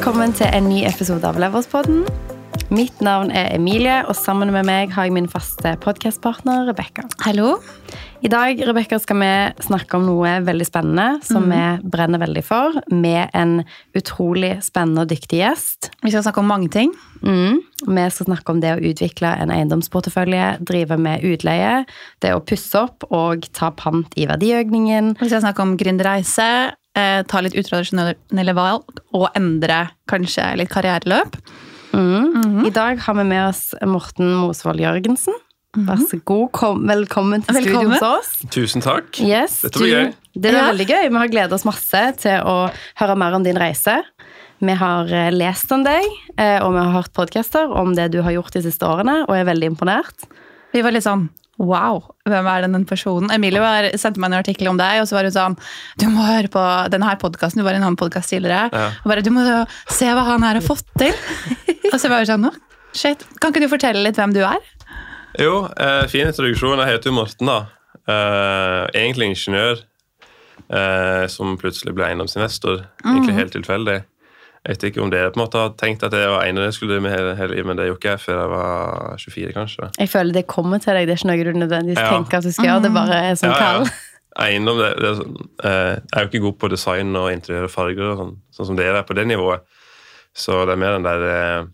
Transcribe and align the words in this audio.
Velkommen 0.00 0.30
til 0.32 0.48
en 0.48 0.64
ny 0.64 0.78
episode 0.88 1.28
av 1.28 1.36
Leverspodden. 1.36 2.06
Mitt 2.72 3.02
navn 3.04 3.28
er 3.36 3.50
Emilie, 3.52 3.98
og 4.08 4.16
sammen 4.16 4.48
med 4.48 4.64
meg 4.64 4.94
har 4.94 5.04
jeg 5.04 5.12
min 5.12 5.26
faste 5.28 5.74
podkastpartner 5.84 6.70
Rebekka. 6.70 7.04
Hallo. 7.20 7.58
I 8.24 8.30
dag 8.32 8.62
Rebecca, 8.64 8.96
skal 8.96 9.20
vi 9.20 9.28
snakke 9.66 9.98
om 9.98 10.08
noe 10.08 10.32
veldig 10.46 10.64
spennende 10.64 11.20
som 11.20 11.44
mm. 11.44 11.52
vi 11.52 11.90
brenner 11.92 12.24
veldig 12.24 12.44
for, 12.48 12.80
med 12.88 13.28
en 13.36 13.58
utrolig 13.92 14.54
spennende 14.64 15.04
og 15.04 15.12
dyktig 15.12 15.42
gjest. 15.42 15.90
Vi 16.00 16.14
skal 16.14 16.24
snakke 16.24 16.40
om 16.40 16.48
mange 16.48 16.72
ting. 16.72 16.96
Mm. 17.20 17.60
Vi 17.84 18.08
skal 18.16 18.30
snakke 18.32 18.56
om 18.56 18.64
det 18.64 18.72
å 18.78 18.80
utvikle 18.80 19.36
en 19.36 19.52
eiendomsportefølje, 19.52 20.62
drive 20.64 20.96
med 20.96 21.28
utleie, 21.28 21.82
det 22.24 22.32
å 22.32 22.40
pusse 22.40 22.86
opp 22.88 23.04
og 23.12 23.50
ta 23.52 23.68
pant 23.76 24.16
i 24.16 24.24
verdiøkningen. 24.32 25.18
Vi 25.20 25.28
skal 25.28 25.44
snakke 25.44 25.68
om 25.68 25.76
gründerreise, 25.76 26.48
eh, 26.96 27.22
ta 27.28 27.40
litt 27.44 27.54
utradisjonelle 27.58 28.54
valg 28.56 29.02
og 29.16 29.28
endre 29.38 29.90
kanskje 30.10 30.46
litt 30.60 30.70
karriereløp. 30.72 31.36
Mm. 31.92 32.64
I 32.66 32.70
dag 32.74 33.00
har 33.02 33.14
vi 33.18 33.24
med 33.26 33.48
oss 33.48 33.70
Morten 33.82 34.34
Mosvold 34.38 34.80
Jørgensen. 34.82 35.34
Vær 35.86 36.00
så 36.02 36.18
god. 36.26 36.48
Kom, 36.56 36.80
velkommen 36.88 37.44
til 37.46 37.60
studio 37.62 37.90
hos 37.92 38.02
oss. 38.02 38.30
Tusen 38.50 38.82
takk. 38.82 39.20
Yes, 39.22 39.60
Dette 39.62 39.78
blir 39.78 39.92
gøy. 39.94 40.08
Det 40.34 40.42
blir 40.50 40.58
Ja. 40.58 40.72
veldig 40.72 40.86
gøy. 40.86 41.08
Vi 41.10 41.16
har 41.22 41.28
gledet 41.30 41.52
oss 41.52 41.64
masse 41.64 42.02
til 42.18 42.40
å 42.42 42.70
høre 42.98 43.16
mer 43.16 43.34
om 43.34 43.42
din 43.46 43.56
reise. 43.56 44.02
Vi 44.60 44.74
har 44.74 45.06
eh, 45.12 45.30
lest 45.30 45.70
om 45.72 45.84
deg, 45.84 46.02
eh, 46.36 46.58
og 46.62 46.72
vi 46.74 46.78
har 46.82 46.92
hørt 46.92 47.12
podcaster 47.14 47.70
om 47.70 47.94
det 47.94 48.10
du 48.12 48.20
har 48.22 48.32
gjort 48.32 48.52
de 48.52 48.62
siste 48.62 48.82
årene, 48.86 49.24
og 49.28 49.34
er 49.34 49.44
veldig 49.46 49.70
imponert. 49.76 50.26
Vi 50.74 50.82
var 50.82 50.90
litt 50.92 51.04
sånn 51.06 51.28
Wow, 51.60 52.06
hvem 52.24 52.46
er 52.48 52.64
den 52.64 52.86
personen? 52.88 53.28
Emilie 53.34 53.60
var, 53.60 53.90
sendte 54.00 54.22
meg 54.22 54.30
en 54.30 54.38
artikkel 54.38 54.70
om 54.70 54.78
deg, 54.80 55.02
og 55.02 55.08
så 55.10 55.18
var 55.18 55.28
hun 55.28 55.34
sånn 55.34 55.56
Du 56.00 56.06
må 56.08 56.24
høre 56.24 56.48
på 56.52 56.62
denne 56.92 57.08
her 57.10 57.20
podkasten. 57.20 57.60
Du 57.60 57.66
var 57.66 57.76
i 57.76 57.80
en 57.80 57.84
annen 57.84 58.00
podkast 58.00 58.32
tidligere. 58.32 58.70
Ja. 58.72 58.86
Og 59.04 59.12
bare, 59.12 59.24
du 59.26 59.28
må 59.34 59.44
se 59.92 60.08
hva 60.08 60.24
han 60.30 60.46
her 60.46 60.56
har 60.56 60.64
fått 60.64 60.88
til. 61.00 61.12
og 61.92 61.98
så 62.00 62.08
var 62.08 62.24
hun 62.24 62.30
sånn 62.32 62.48
«Å, 62.48 62.54
Shit. 62.96 63.22
Kan 63.38 63.52
ikke 63.52 63.62
du 63.62 63.70
fortelle 63.70 64.02
litt 64.02 64.18
hvem 64.18 64.32
du 64.34 64.40
er? 64.42 64.58
Jo, 65.38 65.68
eh, 65.78 66.06
fin 66.10 66.26
introduksjon. 66.26 66.80
Jeg 66.82 66.96
heter 66.96 67.12
jo 67.12 67.18
Morten, 67.20 67.46
da. 67.46 67.58
Eh, 68.10 68.86
egentlig 68.98 69.30
ingeniør 69.30 69.84
eh, 70.74 71.26
som 71.30 71.54
plutselig 71.60 71.94
ble 71.94 72.08
eiendomsinvestor. 72.08 72.82
Egentlig 73.04 73.36
helt 73.36 73.54
tilfeldig. 73.54 74.00
Jeg 74.70 74.76
vet 74.76 74.84
ikke 74.86 75.00
om 75.02 75.10
dere 75.10 75.32
på 75.34 75.40
en 75.40 75.42
måte 75.42 75.58
har 75.58 75.70
tenkt 75.80 76.04
at 76.06 76.12
det 76.14 76.20
var 76.30 76.44
ene 76.46 76.62
jeg 76.68 76.76
skulle 76.76 76.92
drive 76.94 77.02
med 77.02 77.10
hele, 77.10 77.30
hele 77.34 77.56
livet, 77.56 77.66
men 77.66 77.78
det 77.80 77.88
gjorde 77.88 77.98
ikke 77.98 78.12
jeg 78.12 78.20
før 78.22 78.36
jeg 78.38 78.50
var 78.52 79.16
24, 79.18 79.54
kanskje. 79.56 79.88
Jeg 79.98 80.10
føler 80.12 80.36
det 80.36 80.42
kommer 80.46 80.78
til 80.84 80.94
deg. 80.94 81.08
Det 81.08 81.16
er 81.16 81.18
ikke 81.18 81.30
noe 81.32 81.46
du 81.48 81.58
nødvendigvis 81.64 81.98
Ja. 81.98 82.10
tenker 82.14 82.38
at 82.38 82.46
du 82.46 82.52
skal 82.54 82.68
gjøre. 82.68 82.82
Det 82.84 82.92
bare 82.94 83.16
er 83.32 83.34
sånn 83.40 83.56
kall. 83.58 83.88
Eiendom, 84.44 84.78
det, 84.78 84.92
det 85.02 85.08
er 85.08 85.16
sånn, 85.18 85.34
eh, 85.66 85.96
Jeg 85.98 86.14
er 86.14 86.22
jo 86.22 86.28
ikke 86.30 86.42
god 86.46 86.58
på 86.62 86.70
design 86.70 87.16
og 87.18 87.32
interiør 87.34 87.66
og 87.66 87.72
farger, 87.74 88.04
og 88.12 88.20
sånn, 88.22 88.30
sånn 88.54 88.68
som 88.70 88.78
dere 88.78 89.02
er 89.02 89.08
på 89.08 89.16
det 89.18 89.26
nivået. 89.26 89.66
Så 90.38 90.60
det 90.70 90.76
er 90.76 90.80
mer 90.84 90.94
den 91.00 91.08
der 91.08 91.26
eh, 91.32 91.64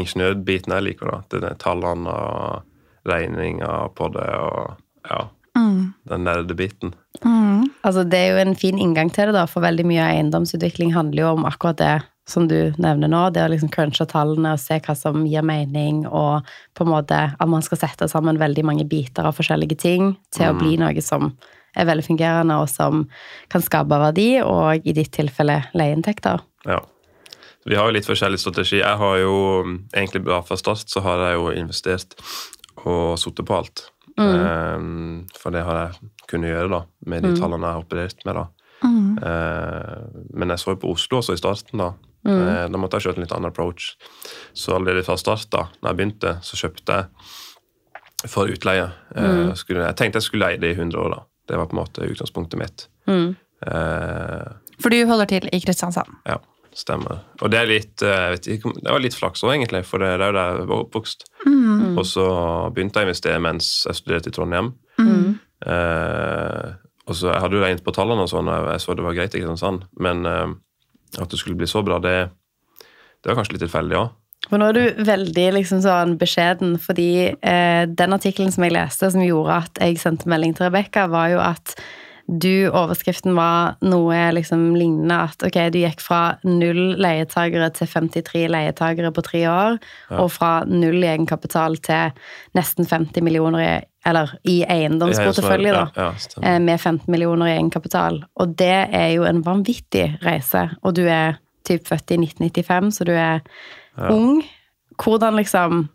ingeniørbiten 0.00 0.72
jeg 0.72 0.86
liker. 0.86 1.10
da. 1.12 1.20
Det 1.28 1.42
er 1.44 1.60
tallene 1.60 2.08
og 2.08 2.62
regninga 3.10 3.74
på 3.96 4.08
det 4.16 4.28
og 4.40 4.80
ja, 5.10 5.20
den 6.08 6.24
der 6.24 6.42
biten. 6.56 6.94
Altså, 7.84 8.04
det 8.08 8.18
er 8.18 8.32
jo 8.32 8.40
en 8.48 8.56
fin 8.56 8.78
inngang 8.78 9.12
til 9.12 9.28
det, 9.30 9.34
da, 9.36 9.44
for 9.50 9.60
veldig 9.64 9.84
mye 9.88 10.00
av 10.04 10.14
eiendomsutvikling 10.16 10.92
handler 10.94 11.22
jo 11.26 11.30
om 11.36 11.44
akkurat 11.48 11.76
det 11.80 11.92
som 12.30 12.48
du 12.48 12.72
nevner 12.80 13.10
nå. 13.10 13.22
Det 13.34 13.42
å 13.44 13.50
liksom 13.50 13.70
crunche 13.72 14.06
tallene 14.08 14.54
og 14.56 14.62
se 14.62 14.78
hva 14.84 14.96
som 14.98 15.24
gir 15.28 15.44
mening, 15.46 16.04
og 16.06 16.46
på 16.76 16.86
en 16.86 16.92
måte 16.92 17.22
at 17.32 17.50
man 17.50 17.64
skal 17.66 17.82
sette 17.82 18.08
sammen 18.10 18.40
veldig 18.40 18.64
mange 18.66 18.86
biter 18.88 19.28
av 19.28 19.36
forskjellige 19.38 19.80
ting 19.82 20.14
til 20.34 20.50
å 20.50 20.58
bli 20.58 20.76
noe 20.80 21.04
som 21.04 21.32
er 21.78 21.86
veldig 21.86 22.06
fungerende, 22.06 22.56
og 22.58 22.70
som 22.70 23.04
kan 23.52 23.62
skape 23.62 24.00
verdi, 24.02 24.30
og 24.42 24.86
i 24.86 24.94
ditt 24.96 25.12
tilfelle 25.14 25.60
leieinntekter. 25.76 26.42
Ja. 26.66 26.80
Vi 27.68 27.76
har 27.76 27.86
jo 27.86 27.94
litt 27.94 28.08
forskjellig 28.08 28.40
strategi. 28.40 28.80
Jeg 28.80 28.98
har 29.02 29.18
jo 29.20 29.34
mm, 29.66 29.76
egentlig 29.92 30.24
bare 30.26 30.42
fra 30.48 30.56
start 30.58 30.90
så 30.90 31.02
har 31.04 31.26
jeg 31.26 31.36
jo 31.36 31.50
investert 31.52 32.16
og 32.86 33.18
sittet 33.20 33.46
på 33.46 33.58
alt. 33.60 33.88
Mm. 34.20 35.28
for 35.38 35.54
det 35.54 35.62
har 35.64 35.76
jeg 35.78 36.08
kunnet 36.28 36.50
gjøre 36.50 36.68
da, 36.68 36.80
med 37.08 37.22
de 37.24 37.30
tallene 37.38 37.68
jeg 37.68 37.78
har 37.78 37.84
operert 37.86 38.24
med. 38.28 38.36
da. 38.36 38.48
Mm. 38.80 39.14
men 40.34 40.52
jeg 40.52 40.60
så 40.60 40.74
jo 40.74 40.80
på 40.82 40.90
Oslo 40.92 41.20
også 41.20 41.36
i 41.36 41.40
starten. 41.40 41.80
Da 41.80 41.92
Eh, 42.30 42.68
Da 42.68 42.78
måtte 42.78 42.98
jeg 42.98 43.06
kjøre 43.08 43.16
en 43.18 43.24
litt 43.24 43.32
annen 43.36 43.50
approach. 43.50 43.96
Så 44.54 44.74
allerede 44.76 45.04
fra 45.04 45.16
start, 45.16 45.48
da 45.50 45.66
når 45.82 45.90
jeg 45.90 45.96
begynte, 46.00 46.34
så 46.42 46.56
kjøpte 46.60 46.96
jeg 46.96 48.30
for 48.30 48.46
utleie. 48.52 48.90
Eh, 49.16 49.54
skulle, 49.54 49.86
jeg 49.86 49.96
tenkte 49.96 50.20
jeg 50.20 50.28
skulle 50.28 50.46
leie 50.48 50.60
det 50.60 50.74
i 50.74 50.78
100 50.78 50.98
år. 51.00 51.10
da. 51.16 51.20
Det 51.48 51.56
var 51.58 51.66
på 51.66 51.76
en 51.76 51.82
måte 51.84 52.06
utgangspunktet 52.10 52.58
mitt. 52.60 52.86
Eh, 53.66 54.48
For 54.80 54.88
du 54.90 55.00
holder 55.06 55.26
til 55.26 55.48
i 55.52 55.60
Kristiansand. 55.60 56.08
ja, 56.26 56.36
stemmer. 56.72 57.20
Og 57.42 57.50
det 57.50 57.58
er 57.60 57.66
litt 57.66 58.02
eh, 58.02 58.36
ikke, 58.38 58.72
Det 58.80 58.90
var 58.92 59.00
litt 59.02 59.14
flaks 59.16 59.42
òg, 59.44 59.54
egentlig, 59.56 59.84
for 59.84 59.98
det, 59.98 60.12
det 60.20 60.26
er 60.28 60.32
jo 60.32 60.38
der 60.38 60.58
jeg 60.60 60.68
var 60.70 60.84
oppvokst. 60.84 61.24
Og 61.98 62.04
så 62.06 62.26
begynte 62.72 63.00
jeg 63.00 63.06
å 63.06 63.08
investere 63.10 63.40
mens 63.42 63.84
jeg 63.88 63.94
studerte 63.98 64.28
i 64.28 64.32
Trondheim. 64.36 64.74
Eh, 65.66 66.70
og 67.10 67.16
så 67.16 67.32
Jeg 67.32 67.40
hadde 67.42 67.56
jo 67.58 67.62
regnet 67.64 67.84
på 67.84 67.92
tallene, 67.96 68.22
og 68.22 68.30
sånn, 68.30 68.48
og 68.48 68.68
jeg 68.70 68.80
så 68.84 68.94
det 68.96 69.04
var 69.04 69.14
greit, 69.16 69.34
i 69.34 69.40
Kristiansand, 69.42 69.84
men 69.98 70.24
eh, 70.26 70.52
at 71.18 71.30
det 71.30 71.40
skulle 71.40 71.58
bli 71.58 71.68
så 71.70 71.82
bra, 71.86 71.98
det, 72.02 72.30
det 73.20 73.30
var 73.30 73.40
kanskje 73.40 73.56
litt 73.56 73.66
tilfeldig 73.66 73.98
òg. 73.98 74.16
Men 74.50 74.62
nå 74.62 74.70
er 74.70 74.76
du 74.76 75.02
veldig 75.04 75.46
liksom 75.58 75.82
sånn 75.84 76.14
beskjeden, 76.20 76.78
fordi 76.80 77.10
eh, 77.28 77.82
den 77.86 78.16
artikkelen 78.16 78.54
som 78.54 78.64
jeg 78.64 78.74
leste, 78.74 79.10
som 79.12 79.22
gjorde 79.22 79.58
at 79.66 79.82
jeg 79.84 80.00
sendte 80.00 80.30
melding 80.32 80.56
til 80.56 80.66
Rebekka, 80.66 81.04
var 81.12 81.28
jo 81.34 81.42
at 81.44 81.74
du, 82.30 82.68
overskriften 82.70 83.34
var 83.34 83.74
noe 83.82 84.18
liksom 84.36 84.68
lignende 84.78 85.16
at 85.26 85.42
ok, 85.42 85.56
du 85.74 85.80
gikk 85.80 86.02
fra 86.04 86.36
null 86.46 86.94
leietagere 87.02 87.70
til 87.74 87.88
53 87.90 88.44
leietagere 88.52 89.10
på 89.16 89.24
tre 89.26 89.40
år, 89.50 89.78
og 90.14 90.28
fra 90.30 90.50
null 90.70 91.00
i 91.02 91.08
egenkapital 91.10 91.74
til 91.82 92.12
nesten 92.54 92.86
50 92.86 93.24
millioner 93.26 93.64
i, 93.64 93.72
eller 94.06 94.30
i 94.46 94.60
eiendomsportefølje, 94.62 95.72
da. 95.74 95.82
Ja, 95.96 96.06
ja, 96.06 96.12
stemmer. 96.22 96.46
eh, 96.46 96.60
med 96.60 96.78
15 96.80 97.10
millioner 97.10 97.50
i 97.50 97.56
egenkapital. 97.56 98.22
Og 98.38 98.54
det 98.56 98.78
er 98.94 99.08
jo 99.16 99.26
en 99.28 99.42
vanvittig 99.44 100.06
reise. 100.22 100.68
Og 100.84 100.94
du 100.94 101.02
er 101.10 101.40
typ 101.66 101.86
født 101.90 102.14
i 102.14 102.20
1995, 102.22 102.94
så 103.00 103.04
du 103.04 103.12
er 103.12 103.42
ung. 104.10 104.42
Hvordan 105.00 105.36
liksom 105.36 105.88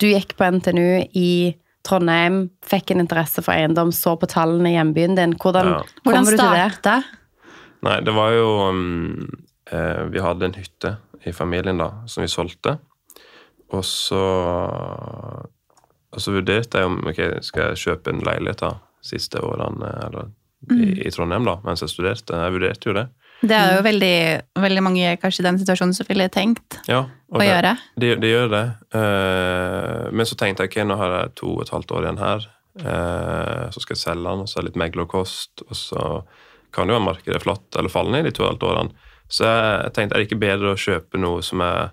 Du 0.00 0.08
gikk 0.10 0.32
på 0.36 0.44
NTNU 0.50 1.06
i 1.14 1.54
Trondheim, 1.84 2.48
fikk 2.64 2.94
en 2.94 3.02
interesse 3.04 3.42
for 3.44 3.52
eiendom, 3.54 3.92
så 3.92 4.14
på 4.16 4.28
tallene 4.30 4.72
i 4.72 4.76
hjembyen 4.78 5.18
din. 5.18 5.34
Hvordan 5.36 5.66
Ja. 5.68 5.82
Hvordan 6.02 6.24
kommer 6.24 6.30
du 6.30 6.38
til 6.38 6.54
det? 6.56 6.82
det? 6.82 7.02
Nei, 7.84 7.98
det 8.00 8.14
var 8.16 8.32
jo 8.32 8.48
um, 8.70 9.28
eh, 9.70 10.04
Vi 10.08 10.22
hadde 10.24 10.46
en 10.48 10.56
hytte 10.56 10.96
i 11.24 11.32
familien 11.32 11.78
da, 11.78 11.90
som 12.06 12.24
vi 12.24 12.28
solgte. 12.28 12.78
Og 13.72 13.84
så 13.84 14.22
Og 16.14 16.20
så 16.22 16.30
vurderte 16.30 16.78
jeg 16.78 16.86
om 16.86 17.00
ok, 17.10 17.20
skal 17.42 17.72
jeg 17.72 17.80
kjøpe 17.88 18.12
en 18.12 18.20
leilighet 18.22 18.60
da, 18.60 18.76
siste 19.02 19.40
årene 19.42 19.88
eller, 20.06 20.28
i, 20.70 20.92
i 21.02 21.10
Trondheim, 21.10 21.44
da, 21.44 21.56
mens 21.64 21.82
jeg 21.82 21.90
studerte. 21.90 22.38
Jeg 22.38 22.54
vurderte 22.54 22.88
jo 22.88 22.94
det. 22.94 23.08
Det 23.44 23.56
er 23.56 23.74
jo 23.76 23.84
veldig, 23.84 24.16
veldig 24.64 24.82
mange 24.84 25.14
kanskje 25.20 25.42
i 25.42 25.46
den 25.46 25.60
situasjonen 25.60 25.94
som 25.96 26.08
ville 26.08 26.26
tenkt 26.32 26.78
Ja, 26.88 27.04
å 27.28 27.40
det, 27.40 27.48
gjøre. 27.50 27.72
Det, 28.00 28.12
det 28.22 28.30
gjør 28.30 28.52
det. 28.54 28.64
Uh, 28.94 30.12
men 30.16 30.28
så 30.28 30.38
tenkte 30.40 30.64
jeg 30.64 30.72
ok, 30.72 30.78
nå 30.88 30.98
har 31.00 31.16
jeg 31.18 31.34
to 31.40 31.50
og 31.58 31.64
et 31.66 31.72
halvt 31.74 31.96
år 31.96 32.06
igjen 32.06 32.22
her. 32.22 32.46
Uh, 32.80 33.66
så 33.74 33.82
skal 33.82 33.94
jeg 33.96 34.02
selge 34.02 34.30
den, 34.30 34.44
og 34.44 34.50
så 34.50 34.58
er 34.58 34.64
det 34.64 34.72
litt 34.72 34.80
meglerkost. 34.84 35.66
Og 35.68 35.76
så 35.78 36.06
kan 36.74 36.88
det 36.88 36.94
jo 36.94 36.98
være 36.98 37.08
markedet 37.10 37.42
flatt 37.44 37.78
eller 37.78 37.92
fallende 37.92 38.24
i 38.24 38.28
de 38.28 38.34
to 38.34 38.44
og 38.44 38.48
et 38.48 38.54
halvt 38.54 38.70
årene. 38.70 39.10
Så 39.34 39.48
jeg 39.48 39.92
tenkte 39.96 40.16
er 40.16 40.22
det 40.22 40.28
ikke 40.28 40.42
bedre 40.42 40.72
å 40.74 40.80
kjøpe 40.80 41.20
noe 41.20 41.44
som 41.44 41.62
jeg 41.64 41.92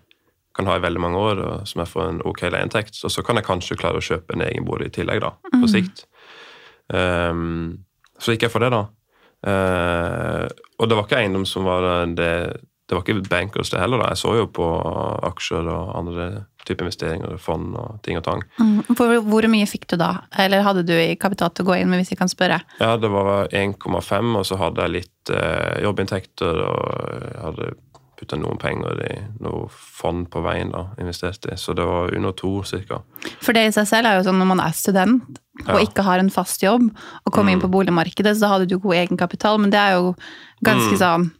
kan 0.55 0.67
ha 0.67 0.75
i 0.75 0.83
veldig 0.83 0.99
mange 0.99 1.19
år, 1.19 1.43
og 1.47 1.67
som 1.69 1.83
jeg 1.83 1.91
får 1.93 2.07
en 2.09 2.23
ok 2.27 2.41
leieinntekt. 2.51 2.97
Og 3.07 3.13
så 3.13 3.23
kan 3.25 3.39
jeg 3.39 3.47
kanskje 3.47 3.79
klare 3.79 4.01
å 4.01 4.03
kjøpe 4.03 4.35
en 4.35 4.43
egen 4.47 4.67
bolig 4.67 4.89
i 4.89 4.95
tillegg, 4.99 5.23
da, 5.23 5.35
på 5.53 5.69
sikt. 5.71 6.03
Um, 6.91 7.85
så 8.19 8.35
gikk 8.35 8.47
jeg 8.47 8.53
for 8.53 8.63
det, 8.63 8.73
da. 8.73 8.83
Eh, 9.47 10.45
og 10.77 10.89
det 10.89 10.97
var 10.97 11.07
ikke 11.07 11.21
eiendom 11.23 11.47
som 11.49 11.65
var 11.65 11.87
det 12.13 12.33
Det 12.85 12.97
var 12.97 13.01
ikke 13.05 13.29
bankers, 13.29 13.69
det 13.71 13.79
heller. 13.79 14.01
da. 14.01 14.09
Jeg 14.11 14.19
så 14.19 14.33
jo 14.35 14.47
på 14.51 14.65
aksjer 15.23 15.67
og 15.71 15.93
andre 15.95 16.25
typer 16.67 16.85
investeringer, 16.85 17.37
fond 17.39 17.75
og 17.79 18.01
ting 18.03 18.17
og 18.19 18.25
tang. 18.25 18.41
Mm. 18.59 18.81
Hvor, 18.97 19.13
hvor 19.23 19.47
mye 19.47 19.69
fikk 19.69 19.87
du 19.93 19.95
da? 20.01 20.11
Eller 20.37 20.65
hadde 20.65 20.83
du 20.83 20.91
i 20.93 21.15
kapital 21.15 21.53
til 21.55 21.63
å 21.63 21.69
gå 21.71 21.77
inn 21.79 21.89
med, 21.89 22.01
hvis 22.01 22.11
jeg 22.11 22.19
kan 22.19 22.29
spørre? 22.31 22.59
Ja, 22.81 22.97
det 22.99 23.09
var 23.13 23.47
1,5, 23.55 24.35
og 24.35 24.43
så 24.45 24.59
hadde 24.59 24.83
jeg 24.83 24.95
litt 24.97 25.31
uh, 25.31 25.79
jobbinntekter, 25.85 26.61
og 26.67 26.83
jeg 27.31 27.39
hadde 27.45 27.71
putta 28.21 28.37
noen 28.39 28.59
penger 28.61 29.01
i 29.09 29.15
noe 29.43 29.65
fond 29.73 30.27
på 30.31 30.43
veien, 30.45 30.69
da, 30.71 30.85
investert 31.01 31.45
i. 31.49 31.57
Så 31.59 31.73
det 31.77 31.83
var 31.89 32.13
under 32.15 32.31
to, 32.37 32.53
cirka. 32.69 33.01
For 33.41 33.57
det 33.57 33.65
i 33.67 33.73
seg 33.75 33.89
selv 33.89 34.07
er 34.11 34.19
jo 34.19 34.27
sånn 34.29 34.37
når 34.41 34.51
man 34.53 34.61
er 34.63 34.77
student 34.77 35.41
og 35.65 35.75
Ja. 35.75 35.81
ikke 35.83 36.05
har 36.05 36.21
en 36.21 36.29
fast 36.33 36.63
jobb, 36.63 36.87
og 37.25 37.33
kommer 37.33 37.51
inn 37.53 37.61
på 37.61 37.69
boligmarkedet, 37.69 38.37
så 38.39 38.47
hadde 38.53 38.69
du 38.69 38.77
god 38.79 38.95
egenkapital, 39.01 39.59
men 39.61 39.69
det 39.73 39.77
er 39.81 39.97
jo 39.99 40.15
ganske 40.65 40.97
sånn 41.01 41.31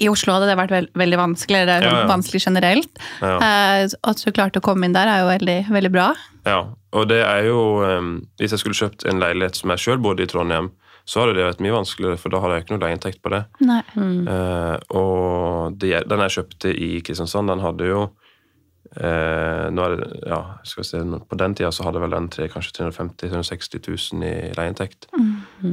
i 0.00 0.08
Oslo 0.08 0.32
hadde 0.32 0.46
det 0.48 0.56
vært 0.56 0.70
veld, 0.72 0.88
veldig 0.96 1.18
vanskelig, 1.20 1.56
eller 1.60 1.68
det 1.68 1.74
er 1.76 1.82
Ja, 1.84 1.90
sånn 1.92 2.06
ja. 2.08 2.12
vanskelig 2.16 2.40
generelt. 2.46 3.00
Ja. 3.20 3.34
Eh, 3.36 3.88
at 4.08 4.22
du 4.24 4.30
klarte 4.32 4.60
å 4.60 4.64
komme 4.64 4.84
inn 4.88 4.94
der, 4.96 5.06
er 5.06 5.20
jo 5.20 5.28
veldig, 5.28 5.56
veldig 5.68 5.90
bra. 5.92 6.06
Ja, 6.48 6.60
og 6.96 7.08
det 7.08 7.20
er 7.22 7.44
jo 7.46 7.58
um, 7.84 8.26
Hvis 8.40 8.50
jeg 8.50 8.58
skulle 8.58 8.74
kjøpt 8.74 9.04
en 9.06 9.20
leilighet 9.20 9.54
som 9.60 9.70
jeg 9.70 9.78
sjøl 9.84 10.00
bodde 10.02 10.24
i 10.24 10.26
Trondheim, 10.26 10.70
så 11.04 11.22
hadde 11.22 11.36
det 11.36 11.46
vært 11.46 11.62
mye 11.64 11.74
vanskeligere, 11.74 12.18
for 12.20 12.32
da 12.32 12.40
hadde 12.42 12.56
jeg 12.56 12.64
ikke 12.64 12.74
noe 12.76 12.82
leieinntekt 12.84 13.22
på 13.24 13.32
det. 13.34 13.42
Nei. 13.66 13.80
Eh, 13.98 14.76
og 14.98 15.78
de, 15.82 15.94
den 16.08 16.26
jeg 16.26 16.36
kjøpte 16.36 16.74
i 16.74 16.90
Kristiansand, 17.04 17.50
den 17.50 17.64
hadde 17.64 17.88
jo 17.88 18.02
eh, 18.96 19.66
nå 19.72 19.86
er 19.86 19.96
det, 19.98 20.08
ja, 20.30 20.40
skal 20.68 20.84
vi 20.84 20.88
se, 20.88 21.02
På 21.28 21.38
den 21.40 21.56
tida 21.58 21.72
så 21.74 21.88
hadde 21.88 22.02
vel 22.02 22.14
den 22.14 22.28
tre, 22.32 22.46
kanskje 22.52 22.76
350 22.78 23.32
000-360 23.32 23.82
000 24.14 24.28
i 24.28 24.54
leieinntekt. 24.58 25.10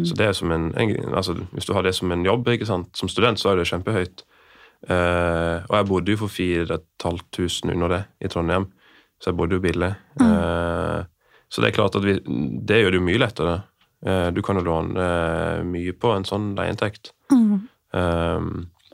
Så 0.08 0.18
det 0.18 0.32
er 0.32 0.36
som 0.38 0.52
en, 0.56 0.72
en 0.80 1.14
altså, 1.14 1.38
Hvis 1.54 1.70
du 1.70 1.74
har 1.78 1.86
det 1.86 1.96
som 1.98 2.12
en 2.12 2.26
jobb 2.26 2.48
ikke 2.56 2.70
sant? 2.70 2.90
som 2.98 3.12
student, 3.12 3.40
så 3.42 3.54
er 3.54 3.62
det 3.62 3.70
kjempehøyt. 3.70 4.26
Eh, 4.88 5.58
og 5.68 5.74
jeg 5.76 5.88
bodde 5.90 6.14
jo 6.14 6.22
for 6.24 6.32
4500 6.32 7.74
under 7.76 7.92
det 7.92 8.04
i 8.24 8.30
Trondheim, 8.32 8.70
så 9.20 9.32
jeg 9.32 9.40
bodde 9.40 9.58
jo 9.58 9.64
billig. 9.64 9.92
Eh, 10.24 11.02
så 11.50 11.62
det 11.62 11.72
er 11.72 11.76
klart 11.76 11.98
at 11.98 12.06
vi, 12.06 12.16
det 12.24 12.80
gjør 12.84 12.94
det 12.94 13.02
jo 13.02 13.08
mye 13.10 13.22
lettere. 13.22 13.58
Eh, 14.06 14.28
du 14.32 14.42
kan 14.46 14.56
jo 14.60 14.64
låne 14.64 14.96
eh, 15.60 15.64
mye 15.68 15.94
på 15.94 16.14
en 16.16 16.28
sånn 16.28 16.54
leieinntekt. 16.56 17.12
Eh, 17.94 18.40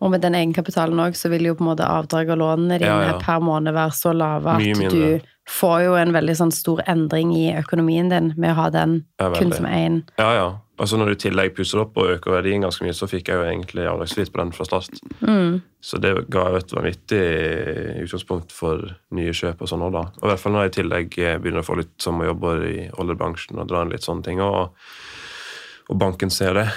Og 0.02 0.12
med 0.12 0.22
den 0.22 0.36
egenkapitalen 0.36 1.00
òg, 1.00 1.16
så 1.16 1.30
vil 1.31 1.46
jo 1.48 1.56
på 1.56 1.63
en 1.63 1.69
måte 1.72 1.88
avdrag 1.88 2.34
og 2.34 2.42
lånene 2.42 2.80
dine 2.81 2.90
Ja, 2.90 3.13
ja. 3.13 3.19
per 3.22 3.40
måned 3.40 3.74
være 3.75 3.96
så 3.96 4.12
lave 4.16 4.57
at 4.57 4.92
du 4.92 5.22
får 5.48 5.84
jo 5.86 5.94
en 5.96 6.12
veldig 6.12 6.36
sånn 6.36 6.52
stor 6.52 6.81
endring 6.90 7.31
i 7.38 7.54
økonomien 7.56 8.10
din 8.10 8.34
med 8.36 8.52
å 8.52 8.57
ha 8.60 8.69
den 8.74 9.06
kun 9.38 9.54
som 9.54 9.66
én. 9.69 10.02
Ja, 10.18 10.34
ja. 10.36 10.50
Altså 10.75 10.98
Når 11.00 11.07
du 11.07 11.13
i 11.13 11.19
tillegg 11.24 11.54
pusser 11.56 11.80
opp 11.80 11.95
og 12.01 12.10
øker 12.18 12.33
verdien 12.36 12.66
ganske 12.66 12.83
mye, 12.83 12.95
så 12.95 13.07
fikk 13.07 13.30
jeg 13.31 13.39
jo 13.39 13.45
egentlig 13.48 13.86
avdragsfritt 13.88 14.31
på 14.33 14.42
den 14.42 14.51
fra 14.56 14.66
start. 14.68 14.98
Mm. 15.22 15.62
Så 15.80 16.00
det 16.04 16.12
ga 16.33 16.48
jo 16.51 16.60
et 16.60 16.74
vanvittig 16.75 17.22
utgangspunkt 18.04 18.51
for 18.51 18.83
nye 19.16 19.36
kjøp 19.36 19.63
og 19.63 19.72
sånn 19.72 19.86
òg, 19.88 19.94
da. 19.95 20.04
Og 20.19 20.25
i 20.25 20.31
hvert 20.33 20.44
fall 20.44 20.56
når 20.56 20.66
jeg 20.66 20.74
i 20.74 20.75
tillegg 20.80 21.19
eh, 21.22 21.38
begynner 21.39 21.63
å 21.63 21.68
få 21.69 21.77
litt 21.80 21.94
sommerjobber 22.04 22.66
i 22.68 22.75
oljebransjen 22.92 23.62
og 23.62 23.69
drar 23.72 23.88
inn 23.88 23.95
litt 23.95 24.04
sånne 24.04 24.27
ting, 24.27 24.44
og, 24.44 24.75
og 25.88 26.01
banken 26.01 26.33
ser 26.33 26.60
det. 26.60 26.68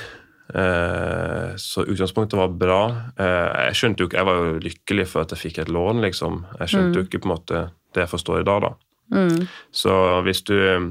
Eh, 0.54 1.56
så 1.56 1.84
utgangspunktet 1.84 2.38
var 2.38 2.54
bra. 2.54 2.82
Eh, 3.18 3.64
jeg 3.68 3.80
skjønte 3.80 4.04
jo 4.04 4.08
ikke, 4.08 4.20
jeg 4.20 4.28
var 4.28 4.38
jo 4.38 4.60
lykkelig 4.64 5.08
for 5.10 5.24
at 5.24 5.34
jeg 5.34 5.42
fikk 5.42 5.62
et 5.64 5.72
lån, 5.74 6.04
liksom. 6.06 6.40
Jeg 6.62 6.72
skjønte 6.72 7.00
jo 7.00 7.08
ikke 7.08 7.20
på 7.24 7.28
en 7.28 7.34
måte 7.34 7.64
det 7.96 8.04
jeg 8.04 8.12
forstår 8.12 8.42
i 8.42 8.46
dag, 8.48 8.64
da. 8.64 8.72
Mm. 9.08 9.48
Så 9.72 9.92
hvis 10.26 10.42
du 10.44 10.54
eh, 10.56 10.88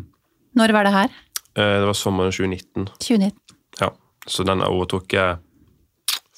Når 0.58 0.74
var 0.74 0.88
det 0.88 0.94
her? 0.94 1.18
Det 1.58 1.88
var 1.90 1.96
sommeren 1.98 2.32
2019. 2.32 2.86
2019. 3.02 3.56
Ja, 3.82 3.92
så 4.30 4.46
den 4.46 4.62
overtok 4.62 5.14
jeg 5.18 5.40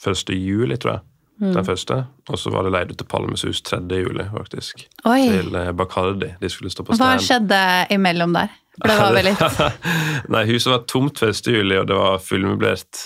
1. 0.07 0.31
juli, 0.31 0.77
tror 0.79 0.93
jeg. 0.93 1.05
Den 1.39 1.65
første. 1.65 2.03
Og 2.27 2.39
så 2.39 2.51
var 2.51 2.65
det 2.67 2.71
leid 2.75 2.89
ut 2.91 2.97
til 2.99 3.07
Palmesus 3.07 3.61
3. 3.63 3.79
juli, 3.95 4.25
faktisk. 4.33 4.83
Oi. 5.07 5.21
Til 5.29 5.55
eh, 5.55 5.71
Bacardi. 5.71 6.33
De 6.41 6.49
skulle 6.51 6.71
stå 6.71 6.83
på 6.83 6.97
Hva 6.99 7.13
skjedde 7.23 7.59
imellom 7.95 8.35
der? 8.35 8.51
For 8.79 8.91
det 8.91 8.97
var 8.99 9.15
vel 9.15 9.27
litt 9.29 10.27
Nei, 10.35 10.43
huset 10.51 10.73
var 10.73 10.83
tomt 10.91 11.23
1. 11.23 11.39
juli, 11.47 11.79
og 11.79 11.87
det 11.87 11.95
var 11.95 12.19
fullmøblert 12.23 13.01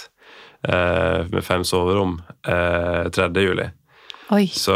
eh, 0.65 1.29
med 1.29 1.45
fem 1.45 1.65
soverom 1.67 2.17
eh, 2.41 3.09
3. 3.13 3.29
juli. 3.45 3.69
Oi. 4.33 4.47
Så 4.49 4.73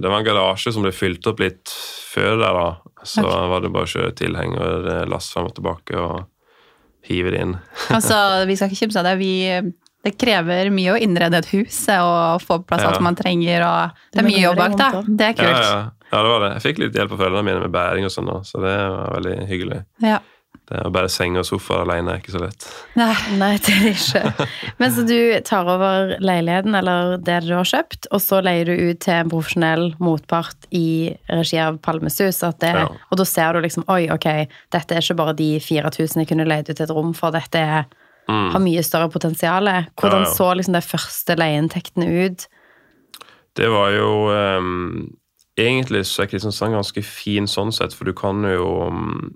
det 0.00 0.08
var 0.08 0.18
en 0.22 0.26
garasje 0.26 0.72
som 0.72 0.86
ble 0.86 0.92
fylt 0.96 1.26
opp 1.28 1.44
litt 1.44 1.72
før 2.14 2.38
der, 2.40 2.56
da. 2.56 3.00
Så 3.04 3.20
okay. 3.26 3.48
var 3.50 3.60
det 3.60 3.74
bare 3.74 3.84
å 3.84 3.92
kjøre 3.92 4.14
tilhenger, 4.16 4.88
eh, 4.88 5.04
last 5.12 5.36
frem 5.36 5.50
og 5.50 5.56
tilbake 5.58 6.00
og 6.00 6.22
hive 7.08 7.32
det 7.34 7.40
inn. 7.44 7.56
Altså, 7.96 8.18
vi 8.48 8.56
skal 8.58 8.70
ikke 8.70 8.82
kimse 8.84 9.00
av 9.02 9.08
det. 9.08 9.16
Vi, 9.20 9.32
det 10.04 10.14
krever 10.20 10.70
mye 10.74 10.94
å 10.94 11.00
innrede 11.00 11.40
et 11.40 11.50
hus 11.54 11.78
og 11.96 12.42
få 12.44 12.58
på 12.62 12.68
plass 12.72 12.82
Ja. 12.84 12.90
alt 12.92 13.04
man 13.04 13.16
trenger. 13.18 13.64
og 13.64 14.00
Det 14.12 14.22
er 14.24 14.28
mye 14.28 14.42
jobb 14.44 14.60
bak, 14.60 14.76
da. 14.80 14.90
Det 15.06 15.30
er 15.30 15.38
kult. 15.38 15.48
Ja, 15.48 15.64
ja. 15.64 15.82
ja, 16.10 16.22
det 16.22 16.30
var 16.34 16.44
det. 16.46 16.52
Jeg 16.58 16.64
fikk 16.68 16.82
litt 16.84 16.98
hjelp 17.00 17.12
av 17.16 17.22
foreldrene 17.24 17.46
mine 17.48 17.64
med 17.64 17.72
bæring 17.74 18.04
og 18.08 18.12
sånn, 18.12 18.30
så 18.44 18.60
det 18.64 18.74
var 18.76 19.14
veldig 19.18 19.36
hyggelig. 19.50 19.80
Ja. 20.04 20.20
Det 20.64 20.78
er 20.80 20.92
bare 20.94 21.10
seng 21.12 21.34
og 21.36 21.44
sofa 21.44 21.82
alene 21.82 22.14
er 22.14 22.22
ikke 22.22 22.32
så 22.32 22.40
lett. 22.40 22.66
Nei. 22.96 23.12
Nei, 23.36 23.50
det 23.60 23.74
er 23.74 23.88
ikke. 23.90 24.46
Men 24.80 24.94
så 24.94 25.02
du 25.04 25.18
tar 25.44 25.68
over 25.68 26.14
leiligheten, 26.24 26.72
eller 26.78 27.18
det 27.20 27.42
du 27.44 27.50
har 27.52 27.68
kjøpt, 27.68 28.08
og 28.08 28.22
så 28.24 28.40
leier 28.44 28.70
du 28.70 28.72
ut 28.72 29.02
til 29.04 29.18
en 29.18 29.32
profesjonell 29.32 29.90
motpart 30.00 30.64
i 30.72 31.12
regi 31.28 31.60
av 31.60 31.76
Palmesus. 31.84 32.40
At 32.48 32.62
det, 32.64 32.72
Ja. 32.80 32.86
Og 33.10 33.20
da 33.20 33.28
ser 33.28 33.52
du 33.52 33.60
liksom 33.60 33.84
Oi, 33.92 34.08
ok, 34.10 34.48
dette 34.72 34.96
er 34.96 35.04
ikke 35.04 35.18
bare 35.20 35.36
de 35.36 35.50
4000 35.60 36.24
jeg 36.24 36.32
kunne 36.32 36.48
leid 36.48 36.72
ut 36.72 36.80
et 36.80 36.90
rom 36.96 37.12
for, 37.14 37.34
dette 37.36 37.60
er, 37.60 37.84
har 38.26 38.60
mye 38.64 38.82
større 38.82 39.10
potensial. 39.12 39.68
Hvordan 40.00 40.24
Mm. 40.24 40.24
Ja, 40.24 40.28
ja. 40.30 40.34
så 40.34 40.54
liksom 40.56 40.74
de 40.74 40.80
første 40.80 41.36
leieinntektene 41.36 42.08
ut? 42.24 42.48
Det 43.54 43.68
var 43.70 43.92
jo 43.94 44.32
um, 44.32 45.12
Egentlig 45.56 46.06
så 46.08 46.24
er 46.24 46.26
Kristiansand 46.32 46.74
ganske 46.74 47.02
fin 47.06 47.46
sånn 47.46 47.70
sett, 47.70 47.92
for 47.94 48.08
du 48.08 48.12
kan 48.12 48.42
jo 48.42 48.88
mm, 48.90 49.34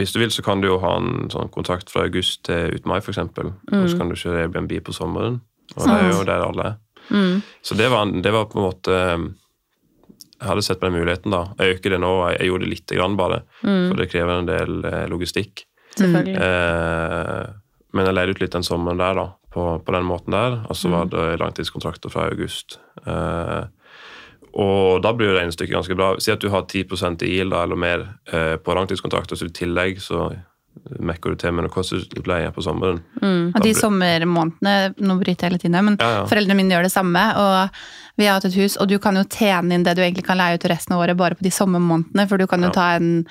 Hvis 0.00 0.14
du 0.14 0.20
vil, 0.22 0.30
så 0.32 0.42
kan 0.44 0.62
du 0.62 0.70
jo 0.70 0.78
ha 0.80 0.94
en 0.96 1.28
sånn 1.32 1.50
kontrakt 1.52 1.92
fra 1.92 2.06
august 2.06 2.46
til 2.48 2.72
ut 2.72 2.86
mai, 2.88 2.96
f.eks. 3.02 3.12
eksempel 3.12 3.50
Og 3.52 3.90
så 3.90 3.98
kan 3.98 4.08
du 4.08 4.16
kjøre 4.16 4.46
Airbnb 4.46 4.72
på 4.86 4.94
sommeren. 4.96 5.42
Og 5.76 5.84
det 5.84 5.96
er 5.98 6.08
jo 6.08 6.24
der 6.28 6.44
alle 6.46 6.68
er. 6.70 6.78
Mm. 7.12 7.42
Så 7.66 7.76
det 7.76 7.90
var, 7.92 8.08
det 8.24 8.32
var 8.32 8.46
på 8.48 8.60
en 8.60 8.64
måte 8.64 8.96
Jeg 8.96 10.48
hadde 10.48 10.62
sett 10.64 10.80
på 10.80 10.88
den 10.88 10.96
muligheten, 10.96 11.34
da. 11.34 11.42
Jeg 11.58 11.76
øker 11.76 11.94
det 11.94 12.00
nå. 12.02 12.12
Jeg, 12.32 12.48
gjorde 12.48 12.64
det 12.64 12.72
lite 12.72 12.98
grann, 12.98 13.18
bare. 13.20 13.42
For 13.60 14.00
det 14.00 14.08
krever 14.10 14.40
en 14.40 14.48
del 14.48 14.88
eh, 14.88 15.04
logistikk. 15.12 15.66
Selvfølgelig. 15.98 16.38
Eh, 16.40 17.52
men 17.92 18.08
jeg 18.08 18.16
leide 18.16 18.34
ut 18.34 18.40
litt 18.40 18.56
den 18.56 18.66
sommeren 18.66 18.98
der, 18.98 19.18
da, 19.20 19.26
på, 19.52 19.66
på 19.84 19.94
den 19.94 20.08
måten 20.08 20.34
der. 20.34 20.62
Og 20.66 20.78
så 20.78 20.90
var 20.90 21.12
det 21.12 21.36
langtidskontrakter 21.42 22.10
fra 22.12 22.26
august. 22.32 22.80
Eh, 23.04 23.68
og 24.54 25.02
da 25.04 25.12
blir 25.16 25.34
regnestykket 25.36 25.74
ganske 25.74 25.96
bra. 25.96 26.12
Si 26.20 26.32
at 26.32 26.40
du 26.42 26.48
har 26.52 26.66
10% 26.68 27.22
i 27.24 27.34
GIL 27.38 27.52
eller 27.56 27.76
mer 27.78 28.06
eh, 28.32 28.56
på 28.60 28.74
langtidskontrakter, 28.76 29.36
så 29.38 29.46
i 29.48 29.54
tillegg 29.56 30.00
så 30.02 30.30
mekker 30.82 31.34
du 31.34 31.36
til 31.36 31.52
med 31.52 31.66
noe 31.66 31.72
kostutleie 31.72 32.48
på 32.54 32.62
sommeren. 32.64 33.02
Og 33.22 33.58
de 33.62 33.74
sommermånedene 33.76 34.94
Nå 35.04 35.18
bryter 35.20 35.46
jeg 35.46 35.52
litt 35.58 35.66
inn 35.68 35.76
men 35.76 35.98
Ja, 36.00 36.08
ja. 36.16 36.22
foreldrene 36.26 36.56
mine 36.58 36.72
gjør 36.74 36.86
det 36.88 36.92
samme. 36.94 37.22
Og 37.38 37.82
vi 38.16 38.26
har 38.26 38.38
hatt 38.38 38.46
et 38.48 38.56
hus, 38.56 38.78
og 38.80 38.88
du 38.88 38.96
kan 39.00 39.16
jo 39.16 39.24
tjene 39.30 39.76
inn 39.76 39.84
det 39.86 39.94
du 39.96 40.02
egentlig 40.02 40.24
kan 40.26 40.40
leie 40.40 40.56
ut 40.56 40.64
resten 40.72 40.96
av 40.96 41.00
året 41.04 41.16
bare 41.20 41.36
på 41.38 41.44
de 41.44 41.52
sommermånedene. 41.54 42.26
For 42.28 42.40
du 42.40 42.46
kan 42.50 42.64
jo 42.64 42.70
Ja. 42.72 42.76
ta 42.76 42.86
en, 42.96 43.26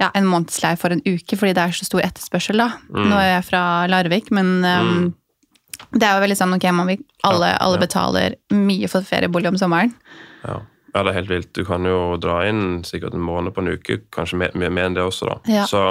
ja, 0.00 0.10
en 0.14 0.28
månedsleie 0.28 0.78
for 0.78 0.92
en 0.92 1.02
uke 1.04 1.36
fordi 1.36 1.54
det 1.56 1.64
er 1.64 1.72
så 1.76 1.84
stor 1.88 2.00
etterspørsel, 2.04 2.56
da. 2.60 2.68
Mm. 2.92 3.08
Nå 3.08 3.16
er 3.20 3.28
jeg 3.40 3.44
fra 3.48 3.62
Larvik, 3.88 4.30
men 4.30 4.64
um, 4.64 5.14
det 5.96 6.04
er 6.06 6.16
jo 6.16 6.24
veldig 6.26 6.36
sånn 6.38 6.54
ok, 6.56 6.68
man 6.76 6.86
vil, 6.92 7.00
alle, 7.24 7.56
alle 7.60 7.80
betaler 7.80 8.36
mye 8.52 8.88
for 8.88 9.00
feriebolig 9.02 9.48
om 9.52 9.56
sommeren. 9.60 9.92
Ja. 10.42 10.58
ja, 10.94 11.02
det 11.02 11.12
er 11.12 11.18
helt 11.20 11.30
vilt. 11.30 11.52
Du 11.54 11.64
kan 11.68 11.84
jo 11.88 12.16
dra 12.22 12.40
inn 12.48 12.82
sikkert 12.88 13.14
en 13.14 13.24
måned 13.24 13.54
på 13.54 13.62
en 13.64 13.72
uke, 13.76 14.00
kanskje 14.14 14.40
mer, 14.42 14.56
mer, 14.58 14.84
enn 14.86 14.98
det 14.98 15.04
også, 15.06 15.28
da. 15.30 15.38
Ja. 15.50 15.66
Så 15.70 15.84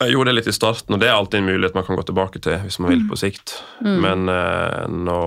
jeg 0.00 0.12
gjorde 0.12 0.28
det 0.28 0.36
litt 0.40 0.50
i 0.50 0.56
starten, 0.56 0.92
og 0.94 1.00
det 1.00 1.08
er 1.08 1.16
alltid 1.16 1.40
en 1.40 1.48
mulighet 1.48 1.76
man 1.78 1.86
kan 1.86 1.96
gå 1.96 2.04
tilbake 2.04 2.42
til 2.44 2.58
hvis 2.66 2.78
man 2.84 2.92
vil 2.92 3.06
på 3.08 3.16
sikt. 3.16 3.54
Men 3.80 4.28
eh, 4.28 4.84
nå 4.92 5.20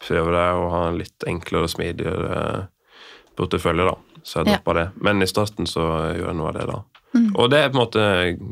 prøver 0.00 0.38
jeg 0.38 0.62
å 0.62 0.70
ha 0.72 0.82
en 0.88 0.98
litt 1.02 1.26
enklere 1.28 1.68
og 1.68 1.72
smidigere 1.74 2.30
eh, 2.38 2.64
portefølje, 3.36 3.84
da. 3.90 3.96
Så 4.24 4.40
jeg 4.40 4.54
Ja. 4.54 4.72
det. 4.72 4.86
Men 5.04 5.20
i 5.22 5.28
starten 5.28 5.66
så 5.68 5.84
gjør 6.16 6.30
jeg 6.30 6.36
noe 6.38 6.48
av 6.48 6.54
det, 6.56 6.66
da. 6.72 6.80
Og 7.38 7.50
det 7.50 7.58
er 7.60 7.68
på 7.70 7.76
en 7.78 7.82
måte 7.84 8.04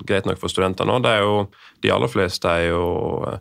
greit 0.07 0.26
nok 0.28 0.38
for 0.38 0.52
studenter 0.52 0.87
nå. 0.87 1.00
Det 1.02 1.11
er 1.17 1.25
jo, 1.25 1.49
de 1.83 1.90
aller 1.90 2.11
fleste 2.11 2.47
er 2.47 2.69
jo 2.69 2.85
eh, 3.26 3.38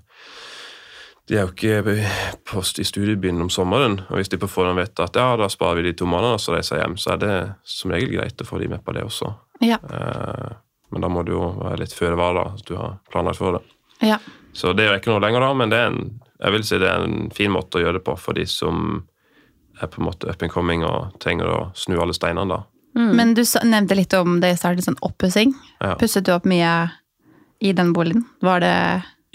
de 1.29 1.37
er 1.37 1.45
jo 1.45 1.51
ikke 1.53 2.07
på, 2.47 2.63
i 2.81 2.85
studiebyen 2.87 3.41
om 3.43 3.49
sommeren, 3.53 3.99
og 4.09 4.19
hvis 4.19 4.31
de 4.31 4.39
på 4.41 4.49
forhånd 4.49 4.79
vet 4.81 4.99
at 5.03 5.19
ja, 5.19 5.29
da 5.39 5.47
sparer 5.51 5.79
vi 5.79 5.89
de 5.89 5.93
to 6.01 6.07
månedene, 6.09 6.39
og 6.39 6.43
så 6.43 6.55
reiser 6.55 6.77
jeg 6.77 6.85
hjem, 6.85 6.97
så 6.99 7.13
er 7.13 7.21
det 7.21 7.35
som 7.67 7.93
regel 7.93 8.15
greit 8.17 8.41
å 8.41 8.47
få 8.47 8.59
de 8.61 8.71
med 8.71 8.83
på 8.83 8.95
det 8.97 9.05
også. 9.05 9.31
Ja. 9.63 9.77
Eh, 9.77 10.57
men 10.91 11.05
da 11.05 11.11
må 11.13 11.23
du 11.23 11.31
jo 11.35 11.45
være 11.61 11.83
litt 11.83 11.95
føre 11.95 12.17
var, 12.19 12.35
da, 12.35 12.47
at 12.57 12.65
du 12.67 12.75
har 12.79 12.97
planlagt 13.11 13.39
for 13.41 13.59
det. 13.59 13.65
ja. 14.13 14.19
Så 14.51 14.73
det 14.75 14.83
er 14.83 14.89
jo 14.89 14.99
ikke 14.99 15.13
noe 15.13 15.21
lenger, 15.23 15.45
da, 15.45 15.53
men 15.55 15.71
det 15.71 15.77
er 15.79 15.93
en, 15.93 16.09
jeg 16.41 16.51
vil 16.57 16.65
si 16.67 16.79
det 16.81 16.89
er 16.91 17.05
en 17.05 17.29
fin 17.31 17.53
måte 17.53 17.79
å 17.79 17.85
gjøre 17.85 18.01
det 18.01 18.03
på 18.03 18.17
for 18.19 18.35
de 18.35 18.43
som 18.49 18.97
er 19.79 19.87
på 19.87 20.01
en 20.01 20.09
måte 20.09 20.27
up 20.27 20.43
and 20.43 20.51
coming 20.51 20.83
og 20.83 21.13
trenger 21.23 21.47
å 21.47 21.59
snu 21.79 21.95
alle 22.01 22.11
steinene, 22.17 22.57
da. 22.57 22.65
Men 22.99 23.31
du 23.37 23.45
nevnte 23.63 23.95
litt 23.95 24.11
om 24.17 24.41
det 24.43 24.51
i 24.51 24.57
starten, 24.59 24.83
sånn 24.83 24.99
oppussing. 25.07 25.53
Ja. 25.79 25.93
Pusset 25.95 26.27
du 26.27 26.33
opp 26.35 26.43
mye 26.49 26.73
i 27.63 27.71
den 27.77 27.93
boligen? 27.95 28.25
Var 28.43 28.59
det 28.59 28.75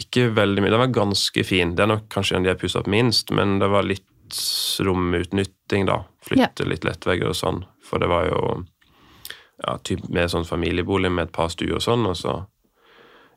Ikke 0.01 0.29
veldig 0.37 0.63
mye. 0.63 0.73
Den 0.75 0.83
var 0.83 0.93
ganske 0.93 1.45
fin. 1.47 1.75
Det 1.77 1.87
er 1.87 1.93
nok 1.95 2.09
kanskje 2.13 2.37
en 2.37 2.47
de 2.47 2.53
har 2.53 2.61
pussa 2.61 2.83
opp 2.83 2.91
minst, 2.93 3.33
men 3.33 3.59
det 3.63 3.71
var 3.73 3.87
litt 3.87 4.41
romutnytting, 4.85 5.87
da. 5.89 6.03
Flytte 6.27 6.67
litt 6.69 6.85
lettvegger 6.85 7.31
og 7.33 7.39
sånn. 7.39 7.63
For 7.87 8.03
det 8.03 8.11
var 8.11 8.29
jo 8.29 8.43
ja, 9.63 9.79
typ 9.87 10.05
med 10.13 10.31
sånn 10.33 10.45
familiebolig 10.49 11.11
med 11.13 11.29
et 11.29 11.35
par 11.37 11.49
stuer 11.53 11.79
og 11.79 11.85
sånn, 11.85 12.05
og 12.11 12.17
så 12.19 12.37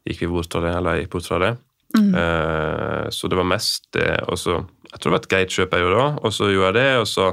gikk 0.07 0.25
vi 0.25 0.31
bort 0.31 0.51
fra 0.51 0.63
det, 0.65 0.75
eller 0.75 0.97
jeg 0.97 1.05
gikk 1.05 1.15
bort 1.15 1.29
fra 1.29 1.41
det. 1.45 1.51
Eh, 1.97 3.09
så 3.09 3.27
det 3.27 3.37
var 3.39 3.47
mest 3.49 3.87
det, 3.97 4.21
og 4.29 4.37
så 4.37 4.59
Jeg 4.89 4.99
tror 4.99 5.11
det 5.11 5.13
var 5.15 5.21
et 5.23 5.29
greit 5.29 5.53
kjøp 5.53 5.73
jeg 5.73 5.83
gjorde 5.83 5.97
da, 6.01 6.07
og 6.25 6.33
så 6.33 6.47
gjorde 6.49 6.69
jeg 6.69 6.75
det, 6.79 6.91
og 6.97 7.07
så 7.07 7.25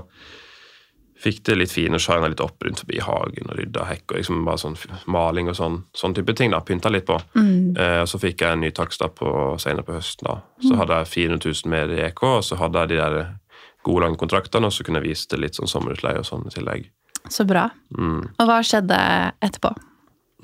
fikk 1.26 1.42
det 1.48 1.56
litt 1.58 1.72
fine 1.74 1.98
shina 2.02 2.28
litt 2.30 2.42
opp 2.44 2.62
rundt 2.62 2.82
forbi 2.84 3.00
hagen 3.02 3.50
og 3.50 3.58
rydda 3.58 3.86
hekk 3.90 4.12
og 4.12 4.20
liksom 4.20 4.44
bare 4.46 4.62
sånn 4.62 4.76
maling 5.10 5.50
og 5.50 5.56
sånn, 5.58 5.80
sånn 5.96 6.14
type 6.16 6.34
ting. 6.38 6.52
da, 6.54 6.60
Pynta 6.62 6.92
litt 6.92 7.06
på. 7.08 7.18
Eh, 7.36 8.00
og 8.02 8.10
så 8.10 8.20
fikk 8.22 8.44
jeg 8.44 8.56
en 8.56 8.62
ny 8.62 8.70
takst 8.76 9.02
da 9.02 9.10
på, 9.10 9.32
senere 9.62 9.86
på 9.86 9.96
høsten. 9.98 10.28
da. 10.28 10.38
Så 10.62 10.78
hadde 10.78 11.00
jeg 11.02 11.12
400 11.14 11.50
000 11.64 11.72
mer 11.72 11.92
i 11.96 12.04
EK, 12.06 12.22
og 12.30 12.44
så 12.46 12.58
hadde 12.60 12.84
jeg 12.84 12.94
de 12.94 13.00
der 13.02 13.18
gode, 13.86 14.04
lange 14.04 14.18
kontraktene, 14.20 14.70
og 14.70 14.74
så 14.74 14.86
kunne 14.86 15.02
jeg 15.02 15.12
vise 15.12 15.28
det 15.30 15.42
litt 15.42 15.58
sånn 15.58 15.70
sommerutleie 15.70 16.22
og 16.22 16.26
sånn 16.28 16.46
i 16.46 16.54
tillegg. 16.54 16.88
så 17.30 17.44
bra? 17.46 17.68
Mm. 17.98 18.22
Og 18.38 18.46
hva 18.46 18.60
skjedde 18.62 18.98
etterpå? 19.42 19.74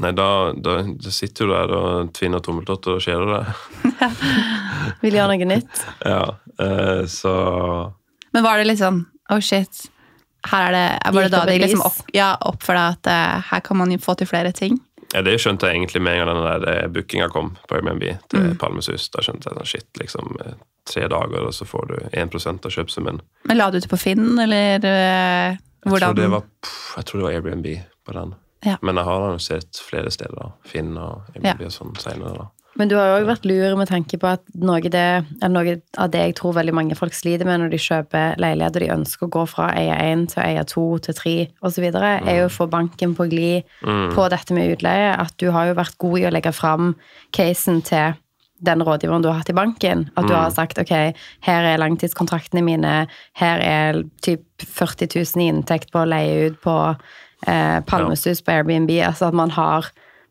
Nei, 0.03 0.11
da, 0.17 0.29
da, 0.57 0.79
da 0.83 1.11
sitter 1.13 1.47
du 1.47 1.53
der 1.53 1.73
og 1.77 2.13
tvinner 2.17 2.41
tommeltotter 2.43 2.97
og 2.97 3.03
kjeder 3.05 3.29
det. 3.37 4.13
Vil 5.05 5.19
gjøre 5.19 5.37
noe 5.37 5.51
nytt. 5.53 5.83
Ja, 6.15 6.25
eh, 6.59 7.05
så 7.07 7.35
Men 8.33 8.47
var 8.47 8.59
det 8.59 8.71
litt 8.71 8.81
sånn 8.81 9.05
oh 9.31 9.41
shit, 9.45 9.85
her 10.51 10.69
er 10.69 10.73
det, 10.75 11.13
var 11.15 11.23
det 11.23 11.31
da 11.33 11.45
det 11.47 11.59
liksom 11.63 11.83
opp, 11.87 12.01
ja, 12.15 12.33
opp 12.41 12.63
for 12.63 12.75
deg 12.75 12.97
at 12.97 13.07
uh, 13.13 13.43
her 13.53 13.61
kan 13.61 13.77
man 13.79 13.93
få 14.03 14.15
til 14.19 14.27
flere 14.27 14.53
ting? 14.53 14.81
ja, 15.15 15.21
Det 15.23 15.35
skjønte 15.41 15.69
jeg 15.69 15.77
egentlig 15.77 16.01
med 16.03 16.17
en 16.19 16.27
gang 16.27 16.37
den 16.37 16.63
der 16.63 16.69
eh, 16.73 16.89
bookinga 16.89 17.29
kom 17.29 17.51
på 17.69 17.77
Airbnb 17.77 18.03
til 18.33 18.41
Mm. 18.41 18.57
Palmesus. 18.59 19.11
Da 19.13 19.21
skjønte 19.23 19.51
jeg 19.51 19.59
sånn 19.59 19.67
shit, 19.69 19.89
liksom. 20.01 20.37
eh, 20.45 20.55
Tre 20.89 21.05
dager, 21.07 21.45
og 21.47 21.53
så 21.55 21.63
får 21.69 21.85
du 21.93 21.97
1% 22.19 22.65
av 22.67 22.73
kjøpsummen. 22.75 23.21
Men 23.47 23.57
la 23.61 23.69
du 23.71 23.77
ut 23.79 23.87
på 23.89 23.99
Finn, 24.01 24.39
eller 24.43 24.81
Jeg 24.83 25.59
hvordan? 25.87 26.15
tror, 26.15 26.15
det 26.19 26.31
var, 26.33 26.41
pff, 26.65 26.97
jeg 26.97 27.05
tror 27.07 27.21
det 27.21 27.27
var 27.29 27.37
Airbnb 27.37 27.69
på 28.07 28.13
den. 28.17 28.33
Ja. 28.67 28.77
Men 28.83 28.97
jeg 28.99 29.05
har 29.05 29.21
annonsert 29.29 29.79
flere 29.91 30.11
steder. 30.11 30.35
da. 30.41 30.49
Finn 30.67 30.97
og 30.99 31.23
Airbnb 31.37 31.63
og 31.69 31.73
sånn 31.77 31.95
senere. 32.03 32.35
da. 32.41 32.49
Men 32.81 32.89
du 32.89 32.95
har 32.97 33.11
jo 33.11 33.17
òg 33.21 33.27
vært 33.29 33.45
lur 33.49 33.75
med 33.77 33.91
tanke 33.91 34.17
på 34.21 34.29
at 34.31 34.45
noe, 34.57 34.81
det, 34.81 35.05
noe 35.45 35.75
av 36.01 36.13
det 36.13 36.23
jeg 36.23 36.37
tror 36.39 36.55
veldig 36.57 36.75
mange 36.77 36.97
folk 36.97 37.13
sliter 37.17 37.45
med 37.49 37.61
når 37.61 37.75
de 37.75 37.81
kjøper 37.85 38.39
leilighet, 38.41 38.79
og 38.79 38.85
de 38.85 38.95
ønsker 38.95 39.29
å 39.29 39.33
gå 39.35 39.45
fra 39.51 39.69
eie 39.77 39.99
én 40.09 40.25
til 40.31 40.41
eie 40.45 40.65
to 40.69 40.87
til 41.05 41.17
tre 41.19 41.35
osv., 41.61 41.89
er 41.93 42.39
jo 42.39 42.49
å 42.49 42.53
få 42.53 42.69
banken 42.73 43.13
på 43.19 43.29
glid 43.33 43.69
på 43.85 44.27
dette 44.33 44.57
med 44.57 44.73
utleie. 44.73 45.13
At 45.13 45.37
du 45.43 45.51
har 45.53 45.69
jo 45.69 45.79
vært 45.79 45.99
god 46.01 46.21
i 46.23 46.27
å 46.29 46.33
legge 46.33 46.55
fram 46.57 46.95
casen 47.37 47.83
til 47.85 48.17
den 48.63 48.85
rådgiveren 48.87 49.25
du 49.25 49.29
har 49.29 49.41
hatt 49.41 49.51
i 49.51 49.59
banken. 49.59 50.07
At 50.17 50.29
du 50.31 50.35
har 50.37 50.53
sagt 50.55 50.79
ok, 50.81 50.95
her 51.45 51.67
er 51.67 51.81
langtidskontraktene 51.83 52.63
mine, 52.65 52.95
her 53.39 53.65
er 53.67 54.01
typ 54.25 54.47
40 54.63 55.11
000 55.19 55.43
i 55.43 55.51
inntekt 55.51 55.93
på 55.93 56.03
å 56.03 56.09
leie 56.09 56.49
ut 56.49 56.61
på 56.63 56.77
eh, 57.51 57.79
Palmesus 57.91 58.43
på 58.45 58.55
Airbnb. 58.55 58.95
Altså 59.03 59.29
at 59.29 59.37
man 59.37 59.53
har 59.59 59.91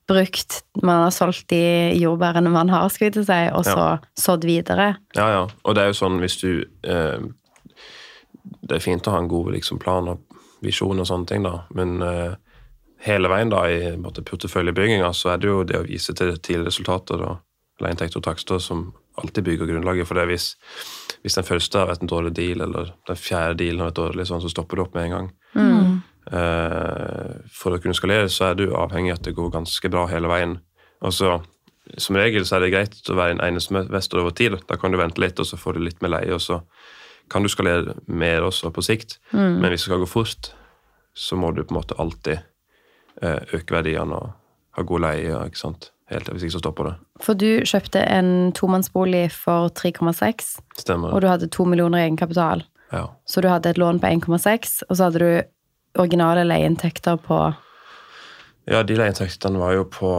brukt 0.09 0.61
Man 0.81 1.03
har 1.05 1.13
solgt 1.13 1.49
de 1.51 1.61
jordbærene 1.99 2.49
man 2.51 2.69
har, 2.69 2.87
skulle 2.89 3.09
jeg 3.09 3.19
til 3.19 3.25
å 3.25 3.29
si, 3.29 3.41
og 3.57 3.67
så 3.67 3.85
sådd 4.17 4.47
videre. 4.47 4.95
Ja, 5.17 5.27
ja. 5.31 5.43
Og 5.63 5.75
det 5.77 5.83
er 5.83 5.91
jo 5.91 5.99
sånn 6.01 6.19
hvis 6.23 6.39
du 6.41 6.51
eh, 6.83 7.19
Det 8.61 8.77
er 8.77 8.83
fint 8.83 9.07
å 9.07 9.15
ha 9.15 9.21
en 9.21 9.31
god 9.31 9.51
liksom, 9.55 9.79
plan 9.81 10.09
og 10.11 10.39
visjon 10.61 10.99
og 11.01 11.07
sånne 11.09 11.29
ting, 11.29 11.45
da, 11.45 11.63
men 11.73 12.01
eh, 12.05 12.33
hele 13.05 13.29
veien 13.31 13.49
da 13.49 13.63
i 13.69 13.95
porteføljebygginga 14.01 15.09
så 15.17 15.33
er 15.33 15.41
det 15.41 15.49
jo 15.49 15.63
det 15.65 15.79
å 15.79 15.87
vise 15.87 16.13
til 16.17 16.35
tidlige 16.37 16.69
resultater 16.69 17.21
da, 17.21 17.31
eller 17.79 17.95
inntekt 17.95 18.17
og 18.19 18.25
takster 18.27 18.61
som 18.61 18.91
alltid 19.21 19.43
bygger 19.43 19.69
grunnlaget. 19.71 20.07
For 20.07 20.17
det 20.17 20.27
hvis, 20.29 20.51
hvis 21.25 21.37
den 21.37 21.47
første 21.47 21.81
har 21.81 21.89
vært 21.89 22.05
en 22.05 22.11
dårlig 22.11 22.33
deal, 22.37 22.61
eller 22.67 22.93
den 23.09 23.19
fjerde 23.19 23.57
dealen 23.63 23.83
har 23.83 23.91
vært 23.91 24.01
dårlig, 24.01 24.27
sånn, 24.29 24.43
så 24.43 24.51
stopper 24.53 24.79
det 24.79 24.85
opp 24.85 24.97
med 24.97 25.07
en 25.07 25.15
gang. 25.15 25.31
Eh, 25.57 25.90
for 26.31 27.75
å 27.75 27.79
kunne 27.83 27.97
skalere 27.97 28.29
så 28.31 28.51
er 28.51 28.59
du 28.59 28.69
avhengig 28.77 29.11
av 29.11 29.17
at 29.19 29.25
det 29.27 29.33
går 29.35 29.49
ganske 29.51 29.89
bra 29.91 30.05
hele 30.11 30.29
veien. 30.31 30.59
Og 31.03 31.13
så, 31.13 31.41
Som 31.97 32.15
regel 32.15 32.45
så 32.45 32.55
er 32.55 32.61
det 32.63 32.71
greit 32.71 33.09
å 33.09 33.15
være 33.17 33.33
en 33.35 33.41
eiendomsmester 33.43 34.21
over 34.21 34.31
tid. 34.37 34.55
Da 34.69 34.77
kan 34.79 34.91
du 34.93 34.97
vente 35.01 35.19
litt, 35.19 35.39
og 35.41 35.45
så 35.49 35.57
får 35.59 35.73
du 35.75 35.79
litt 35.87 36.01
mer 36.01 36.13
leie, 36.13 36.33
og 36.33 36.39
så 36.39 36.61
kan 37.31 37.43
du 37.43 37.49
skalere 37.49 37.95
mer 38.07 38.45
også 38.47 38.71
på 38.71 38.83
sikt. 38.85 39.17
Men 39.33 39.65
hvis 39.71 39.81
det 39.83 39.89
skal 39.89 39.99
gå 40.03 40.07
fort, 40.07 40.51
så 41.13 41.35
må 41.35 41.51
du 41.51 41.63
på 41.63 41.73
en 41.75 41.79
måte 41.81 41.97
alltid 41.99 42.37
eh, 43.21 43.41
øke 43.57 43.73
verdiene 43.75 44.15
og 44.15 44.29
ha 44.77 44.83
god 44.87 45.03
leie. 45.03 45.35
ikke 45.49 45.59
sant? 45.59 45.89
Helt, 46.11 46.27
hvis 46.29 46.43
ikke 46.43 46.57
så 46.57 46.59
stopper 46.63 46.87
det. 46.89 46.93
For 47.23 47.33
du 47.39 47.61
kjøpte 47.67 48.01
en 48.03 48.51
tomannsbolig 48.55 49.29
for 49.31 49.71
3,6, 49.79 50.59
Stemmer. 50.79 51.11
og 51.15 51.21
du 51.23 51.27
hadde 51.31 51.47
to 51.51 51.65
millioner 51.65 51.99
i 52.01 52.05
egenkapital. 52.07 52.63
Ja. 52.91 53.05
Så 53.25 53.41
du 53.41 53.47
hadde 53.47 53.69
et 53.71 53.79
lån 53.79 53.99
på 54.03 54.07
1,6, 54.11 54.83
og 54.89 54.95
så 54.99 55.07
hadde 55.09 55.19
du 55.23 55.31
originale 55.99 56.45
leieinntekter 56.47 57.19
på 57.21 57.41
ja, 58.69 58.83
de 58.83 58.95
leieinntektene 58.95 59.59
var 59.61 59.73
jo 59.75 59.85
på 59.89 60.09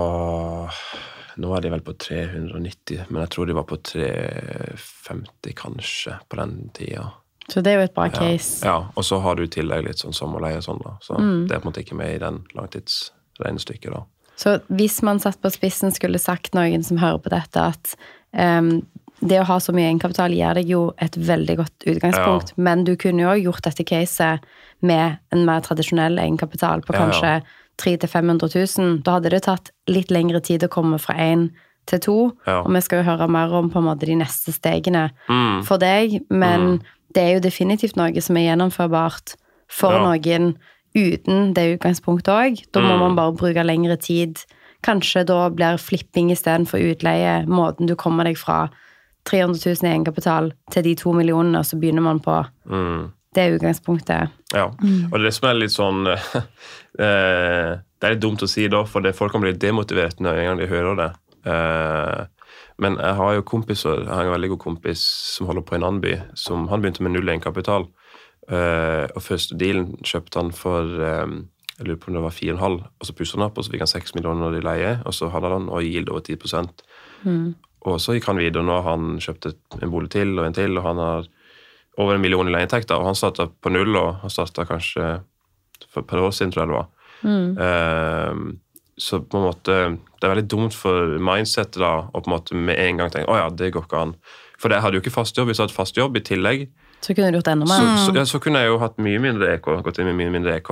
Nå 1.41 1.51
er 1.57 1.65
de 1.65 1.71
vel 1.73 1.81
på 1.81 1.95
390, 1.97 3.07
men 3.09 3.23
jeg 3.23 3.31
tror 3.33 3.49
de 3.49 3.55
var 3.57 3.65
på 3.65 3.79
350 3.89 5.55
kanskje 5.57 6.19
på 6.29 6.37
den 6.37 6.57
tida. 6.77 7.07
Så 7.49 7.63
det 7.65 7.73
er 7.73 7.79
jo 7.81 7.87
et 7.87 7.95
bra 7.97 8.05
case. 8.13 8.61
ja, 8.67 8.75
og 8.93 9.07
så 9.09 9.17
har 9.25 9.39
du 9.39 9.47
i 9.47 9.51
tillegg 9.51 9.87
litt 9.87 10.03
sånn 10.03 10.13
sommerleie 10.13 10.61
og 10.61 10.67
sånn, 10.67 10.83
da. 10.85 10.93
Så 11.01 11.17
det 11.17 11.57
er 11.57 11.63
på 11.63 11.65
en 11.65 11.71
måte 11.71 11.85
ikke 11.87 11.97
med 11.97 12.19
i 12.19 12.21
den 12.21 12.43
langtidsregnestykket, 12.53 13.95
da. 13.95 14.05
Så 14.43 14.59
hvis 14.69 15.01
man 15.07 15.23
satt 15.25 15.41
på 15.41 15.51
spissen 15.55 15.95
skulle 15.95 16.21
sagt 16.21 16.53
noen 16.57 16.85
som 16.85 17.01
hører 17.01 17.25
på 17.25 17.33
dette, 17.33 17.65
at 17.73 17.95
um, 18.37 18.75
det 19.25 19.41
å 19.41 19.49
ha 19.49 19.57
så 19.63 19.73
mye 19.73 19.89
egenkapital 19.89 20.35
gir 20.37 20.61
deg 20.61 20.69
jo 20.69 20.83
et 21.01 21.17
veldig 21.17 21.57
godt 21.63 21.89
utgangspunkt, 21.95 22.53
men 22.61 22.85
du 22.85 22.93
kunne 23.01 23.25
jo 23.25 23.33
òg 23.33 23.49
gjort 23.49 23.71
dette 23.71 23.89
caset 23.89 24.53
med 24.83 25.19
en 25.33 25.45
mer 25.47 25.61
tradisjonell 25.61 26.19
egenkapital 26.19 26.83
på 26.83 26.93
Ja, 26.95 26.99
ja. 26.99 27.07
kanskje 27.07 27.43
300 27.79 28.07
000-500 28.09 28.79
000. 28.79 29.03
Da 29.03 29.13
hadde 29.19 29.31
det 29.31 29.43
tatt 29.43 29.71
litt 29.89 30.11
lengre 30.11 30.41
tid 30.43 30.63
å 30.65 30.69
komme 30.69 30.99
fra 31.01 31.15
én 31.15 31.51
til 31.87 31.99
to, 31.99 32.33
Ja. 32.47 32.61
og 32.63 32.73
vi 32.73 32.81
skal 32.81 33.03
jo 33.03 33.11
høre 33.11 33.29
mer 33.29 33.53
om 33.55 33.71
på 33.71 33.79
en 33.79 33.85
måte 33.85 34.07
de 34.07 34.15
neste 34.15 34.53
stegene 34.53 35.11
Mm. 35.29 35.65
for 35.65 35.79
deg, 35.79 36.21
men 36.31 36.83
det 37.13 37.23
er 37.23 37.35
jo 37.35 37.41
definitivt 37.41 37.97
noe 37.97 38.21
som 38.21 38.37
er 38.37 38.55
gjennomførbart 38.57 39.35
for 39.69 39.93
Ja. 39.93 39.99
noen 40.05 40.57
uten 40.95 41.55
det 41.55 41.79
utgangspunktet 41.81 42.29
òg. 42.29 42.65
Da 42.73 42.81
må 42.81 42.93
Mm. 42.95 42.99
man 42.99 43.17
bare 43.17 43.33
bruke 43.33 43.65
lengre 43.65 43.97
tid. 43.99 44.45
Kanskje 44.83 45.25
da 45.27 45.49
blir 45.49 45.79
flipping 45.79 46.31
istedenfor 46.31 46.79
utleie 46.79 47.47
måten 47.47 47.87
du 47.87 47.95
kommer 47.97 48.25
deg 48.25 48.37
fra 48.37 48.69
300 49.25 49.59
000 49.65 49.85
i 49.89 49.95
egenkapital 49.95 50.53
til 50.71 50.83
de 50.83 50.95
to 50.95 51.13
millionene, 51.13 51.59
og 51.59 51.65
så 51.65 51.79
begynner 51.81 52.03
man 52.03 52.21
på 52.21 52.45
Mm. 52.69 53.13
Det 53.33 53.43
er 53.43 53.57
utgangspunktet. 53.57 54.35
Ja, 54.53 54.67
og 54.69 55.17
det 55.25 55.33
som 55.33 55.49
er 55.49 55.57
litt 55.57 55.73
sånn 55.73 56.05
eh, 56.13 57.71
Det 57.73 58.05
er 58.05 58.15
litt 58.15 58.21
dumt 58.21 58.45
å 58.45 58.51
si 58.51 58.67
da, 58.69 58.83
for 58.89 59.05
det, 59.05 59.15
folk 59.17 59.33
kan 59.33 59.45
bli 59.45 59.55
demotivert 59.57 60.21
når 60.21 60.41
en 60.41 60.49
gang 60.51 60.61
de 60.61 60.69
hører 60.69 60.99
det. 61.01 61.09
Eh, 61.49 62.51
men 62.83 62.99
jeg 63.01 63.17
har 63.21 63.35
jo 63.37 63.47
kompiser, 63.47 64.05
jeg 64.05 64.13
har 64.13 64.29
en 64.29 64.35
veldig 64.35 64.53
god 64.55 64.63
kompis 64.67 65.05
som 65.37 65.49
holder 65.49 65.65
på 65.65 65.77
i 65.77 65.81
en 65.81 65.89
annen 65.89 66.05
by. 66.05 66.15
Som, 66.37 66.69
han 66.73 66.85
begynte 66.85 67.07
med 67.07 67.15
null 67.15 67.33
egenkapital. 67.33 67.89
Eh, 68.53 69.07
og 69.07 69.25
første 69.25 69.57
dealen 69.57 69.95
kjøpte 70.05 70.41
han 70.41 70.53
for 70.57 70.97
jeg 71.83 71.89
lurer 71.89 71.99
på 71.99 72.11
om 72.11 72.17
det 72.19 72.23
var 72.23 72.35
4,5, 72.37 72.75
og 72.85 73.07
så 73.09 73.15
pusset 73.17 73.39
han 73.39 73.47
opp, 73.47 73.57
og 73.59 73.65
så 73.65 73.73
fikk 73.73 73.83
han 73.83 73.91
6 73.91 74.13
millioner 74.15 74.55
i 74.55 74.63
leie, 74.63 74.91
og 75.09 75.15
så 75.17 75.31
hadde 75.33 75.51
han 75.51 75.71
og 75.73 75.83
yield 75.83 76.13
over 76.13 76.21
10 76.23 76.37
mm. 77.25 77.47
Og 77.91 77.97
så 77.99 78.15
gikk 78.15 78.29
han 78.29 78.39
videre, 78.39 78.63
og 78.63 78.69
nå 78.69 78.77
har 78.77 78.91
han 78.91 79.17
kjøpt 79.23 79.49
en 79.81 79.91
bolig 79.91 80.13
til 80.13 80.37
og 80.37 80.47
en 80.47 80.55
til, 80.55 80.77
og 80.77 80.87
han 80.87 81.01
har 81.03 81.31
over 82.01 82.17
en 82.17 82.23
million 82.25 82.49
i 82.49 82.53
leieinntekter, 82.55 82.97
og 82.97 83.11
han 83.11 83.19
starta 83.19 83.49
på 83.53 83.73
null, 83.73 83.97
og 83.99 84.23
han 84.23 84.33
starta 84.33 84.65
kanskje 84.69 85.15
for 85.93 86.03
et 86.03 86.09
par 86.09 86.23
år 86.23 86.33
siden, 86.33 86.53
tror 86.53 86.65
jeg 86.65 86.71
det 86.71 86.79
var. 86.79 86.91
Ehm, 87.67 88.47
så 88.99 89.21
på 89.23 89.39
en 89.39 89.45
måte 89.47 89.75
Det 90.21 90.27
er 90.27 90.35
veldig 90.35 90.51
dumt 90.51 90.75
for 90.75 91.15
mindsetet 91.23 91.79
da, 91.81 92.07
å 92.13 92.21
på 92.21 92.31
en 92.31 92.35
måte 92.35 92.55
med 92.59 92.79
en 92.79 93.01
gang 93.01 93.11
tenke 93.11 93.31
å 93.31 93.39
ja, 93.39 93.49
det 93.51 93.73
går 93.75 93.87
ikke 93.87 94.03
an. 94.07 94.13
For 94.61 94.71
jeg 94.71 94.85
hadde 94.85 94.99
jo 94.99 95.03
ikke 95.03 95.15
fast 95.15 95.39
jobb. 95.39 95.49
Hvis 95.51 95.59
jeg 95.59 95.67
hadde 95.67 95.75
fast 95.75 95.99
jobb 95.99 96.19
i 96.19 96.23
tillegg, 96.23 96.69
Så 97.03 97.15
kunne 97.15 97.33
du 97.33 97.39
gjort 97.41 97.51
enda 97.51 97.67
mer. 97.67 97.97
så, 97.99 98.15
ja, 98.15 98.25
så 98.29 98.39
kunne 98.43 98.63
jeg 98.63 98.71
jo 98.71 98.79
hatt 98.79 98.99
mye 99.03 99.19
mindre 99.23 99.49
EK. 99.57 99.69
gått 99.83 99.99
inn 99.99 100.07
med 100.11 100.19
mye 100.21 100.31
mindre 100.37 100.55
EK. 100.61 100.71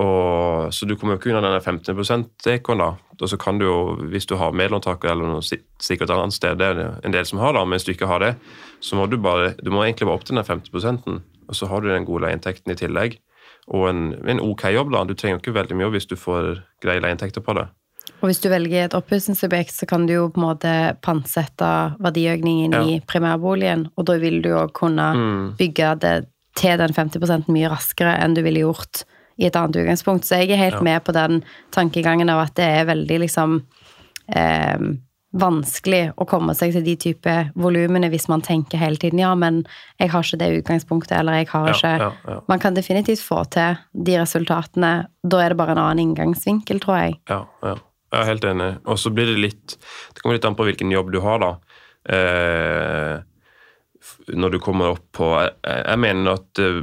Og, 0.00 0.72
så 0.72 0.88
du 0.88 0.96
kommer 0.96 1.16
jo 1.16 1.20
ikke 1.20 1.32
unna 1.34 1.42
denne 1.44 1.60
15 1.60 1.94
%-EK-en, 1.94 2.80
da. 2.80 2.90
Og 3.20 3.28
så 3.28 3.36
kan 3.36 3.58
du 3.60 3.66
jo, 3.66 3.78
hvis 4.08 4.24
du 4.26 4.36
har 4.40 4.56
medlåntaker 4.56 5.12
eller 5.12 5.28
noe 5.28 5.44
sikkert 5.44 6.08
et 6.08 6.16
annet 6.16 6.36
sted, 6.36 6.56
det 6.56 6.70
er 6.70 6.78
det 6.78 6.86
en 7.04 7.12
del 7.12 7.26
som 7.28 7.42
har, 7.42 7.52
det, 7.52 7.66
men 7.68 7.76
hvis 7.76 7.84
du 7.84 7.92
ikke 7.92 8.08
har 8.08 8.24
det, 8.24 8.34
så 8.80 8.96
må 8.96 9.04
du 9.10 9.18
bare 9.20 9.52
Du 9.60 9.68
må 9.70 9.84
egentlig 9.84 10.08
bare 10.08 10.16
opp 10.16 10.24
til 10.24 10.36
den 10.36 10.44
50 10.44 11.20
og 11.50 11.56
så 11.56 11.66
har 11.66 11.82
du 11.82 11.90
den 11.90 12.06
gode 12.06 12.22
leieinntekten 12.24 12.72
i 12.72 12.78
tillegg. 12.78 13.18
Og 13.74 13.88
en, 13.90 14.14
en 14.28 14.40
ok 14.40 14.64
jobb, 14.72 14.92
da. 14.94 15.02
Du 15.04 15.14
trenger 15.14 15.36
jo 15.36 15.42
ikke 15.42 15.58
veldig 15.58 15.76
mye 15.76 15.90
hvis 15.96 16.06
du 16.06 16.16
får 16.18 16.62
greie 16.82 17.02
leieinntekter 17.02 17.42
på 17.42 17.54
det. 17.58 17.66
Og 18.20 18.28
hvis 18.28 18.40
du 18.42 18.48
velger 18.52 18.84
et 18.86 18.94
oppussingsobjekt, 18.96 19.72
så 19.72 19.86
kan 19.88 20.06
du 20.06 20.12
jo 20.14 20.26
på 20.28 20.40
en 20.40 20.46
måte 20.48 20.72
pantsette 21.04 21.70
verdiøkningen 22.04 22.72
Ja. 22.76 22.82
i 22.84 23.00
primærboligen, 23.00 23.86
og 23.96 24.04
da 24.06 24.18
vil 24.18 24.42
du 24.42 24.50
jo 24.50 24.66
kunne 24.68 25.54
bygge 25.58 25.94
det 26.00 26.26
til 26.56 26.76
den 26.78 26.92
50% 26.92 27.48
mye 27.48 27.70
raskere 27.70 28.18
enn 28.20 28.34
du 28.34 28.42
ville 28.42 28.60
gjort 28.60 29.04
i 29.38 29.46
et 29.46 29.56
annet 29.56 29.76
utgangspunkt. 29.80 30.24
Så 30.28 30.36
jeg 30.40 30.50
er 30.50 30.56
helt 30.60 30.74
Ja. 30.74 30.82
med 30.82 31.04
på 31.04 31.12
den 31.12 31.42
tankegangen 31.72 32.28
av 32.28 32.40
at 32.46 32.54
det 32.54 32.64
er 32.64 32.84
veldig 32.84 33.20
liksom 33.20 33.62
eh, 34.36 34.76
vanskelig 35.32 36.12
å 36.18 36.26
komme 36.26 36.54
seg 36.58 36.72
til 36.72 36.82
de 36.84 36.96
type 36.96 37.34
volumene 37.54 38.10
hvis 38.10 38.28
man 38.28 38.42
tenker 38.42 38.78
hele 38.78 38.96
tiden 38.96 39.20
ja, 39.22 39.34
men 39.34 39.64
jeg 40.00 40.10
har 40.10 40.22
ikke 40.26 40.38
det 40.38 40.48
utgangspunktet, 40.64 41.12
eller 41.20 41.32
jeg 41.40 41.48
har 41.52 41.68
ikke 41.72 41.92
ja, 42.02 42.12
ja. 42.28 42.40
Man 42.50 42.58
kan 42.58 42.74
definitivt 42.74 43.22
få 43.22 43.44
til 43.50 43.76
de 43.94 44.16
resultatene. 44.18 45.06
Da 45.22 45.38
er 45.44 45.48
det 45.50 45.56
bare 45.60 45.70
en 45.76 45.78
annen 45.84 46.02
inngangsvinkel, 46.14 46.80
tror 46.82 46.98
jeg. 46.98 47.14
Ja, 47.30 47.44
ja. 47.62 47.76
Jeg 48.10 48.20
er 48.20 48.30
helt 48.32 48.46
enig. 48.46 48.70
Og 48.90 48.98
så 48.98 49.12
blir 49.14 49.30
det 49.30 49.38
litt 49.38 49.76
Det 50.14 50.22
kommer 50.22 50.38
litt 50.38 50.46
an 50.48 50.58
på 50.58 50.66
hvilken 50.66 50.90
jobb 50.90 51.12
du 51.14 51.20
har, 51.24 51.42
da. 51.42 51.50
Eh, 52.10 53.18
når 54.32 54.54
du 54.54 54.58
kommer 54.64 54.94
opp 54.94 55.04
på 55.12 55.26
Jeg, 55.36 55.52
jeg 55.84 56.00
mener 56.00 56.38
at 56.38 56.60
eh, 56.62 56.80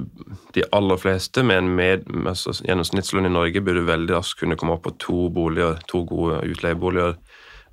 de 0.56 0.66
aller 0.78 1.00
fleste 1.02 1.44
med 1.44 1.64
en 1.64 1.72
med, 1.80 2.06
altså, 2.30 2.54
gjennomsnittslønn 2.64 3.30
i 3.30 3.34
Norge 3.34 3.64
burde 3.66 3.88
veldig 3.88 4.14
raskt 4.14 4.40
kunne 4.42 4.58
komme 4.60 4.78
opp 4.78 4.86
på 4.88 4.96
to 5.02 5.28
boliger, 5.34 5.82
to 5.90 6.04
gode 6.08 6.44
utleieboliger. 6.48 7.18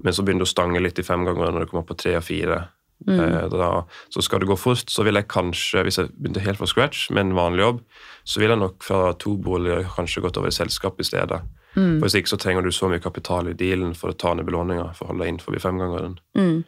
Men 0.05 0.17
så 0.17 0.25
begynner 0.25 0.45
du 0.45 0.49
å 0.49 0.55
stange 0.55 0.83
litt 0.83 0.99
i 0.99 1.07
fem 1.07 1.27
ganger 1.27 1.53
når 1.53 1.65
du 1.65 1.71
kommer 1.71 1.85
opp 1.85 1.93
på 1.93 2.01
tre 2.01 2.17
og 2.19 2.27
fire. 2.27 2.65
Eh, 3.09 3.49
da, 3.53 3.71
så 4.09 4.23
skal 4.25 4.41
det 4.41 4.49
gå 4.49 4.57
fort, 4.57 4.89
så 4.91 5.05
vil 5.05 5.19
jeg 5.19 5.29
kanskje, 5.29 5.83
hvis 5.85 6.01
jeg 6.01 6.13
begynte 6.17 6.45
helt 6.45 6.61
fra 6.61 6.69
scratch 6.71 7.11
med 7.13 7.27
en 7.27 7.37
vanlig 7.37 7.67
jobb, 7.67 7.83
så 8.25 8.41
vil 8.41 8.55
jeg 8.55 8.63
nok 8.63 8.87
fra 8.87 9.01
to 9.21 9.37
boliger 9.41 9.85
kanskje 9.97 10.25
gått 10.25 10.41
over 10.41 10.53
i 10.53 10.57
selskap 10.57 11.01
i 11.01 11.07
stedet. 11.07 11.43
Mm. 11.75 11.99
For 11.99 12.07
Hvis 12.07 12.19
ikke 12.21 12.33
så 12.35 12.39
trenger 12.41 12.63
du 12.63 12.73
så 12.73 12.89
mye 12.91 13.03
kapital 13.03 13.51
i 13.51 13.57
dealen 13.59 13.95
for 13.99 14.13
å 14.13 14.19
ta 14.19 14.35
ned 14.35 14.47
belåninga 14.47 14.93
for 14.95 15.07
å 15.07 15.13
holde 15.13 15.25
deg 15.25 15.35
innenfor 15.35 15.59
femgangeren. 15.63 16.19
Mm. 16.39 16.65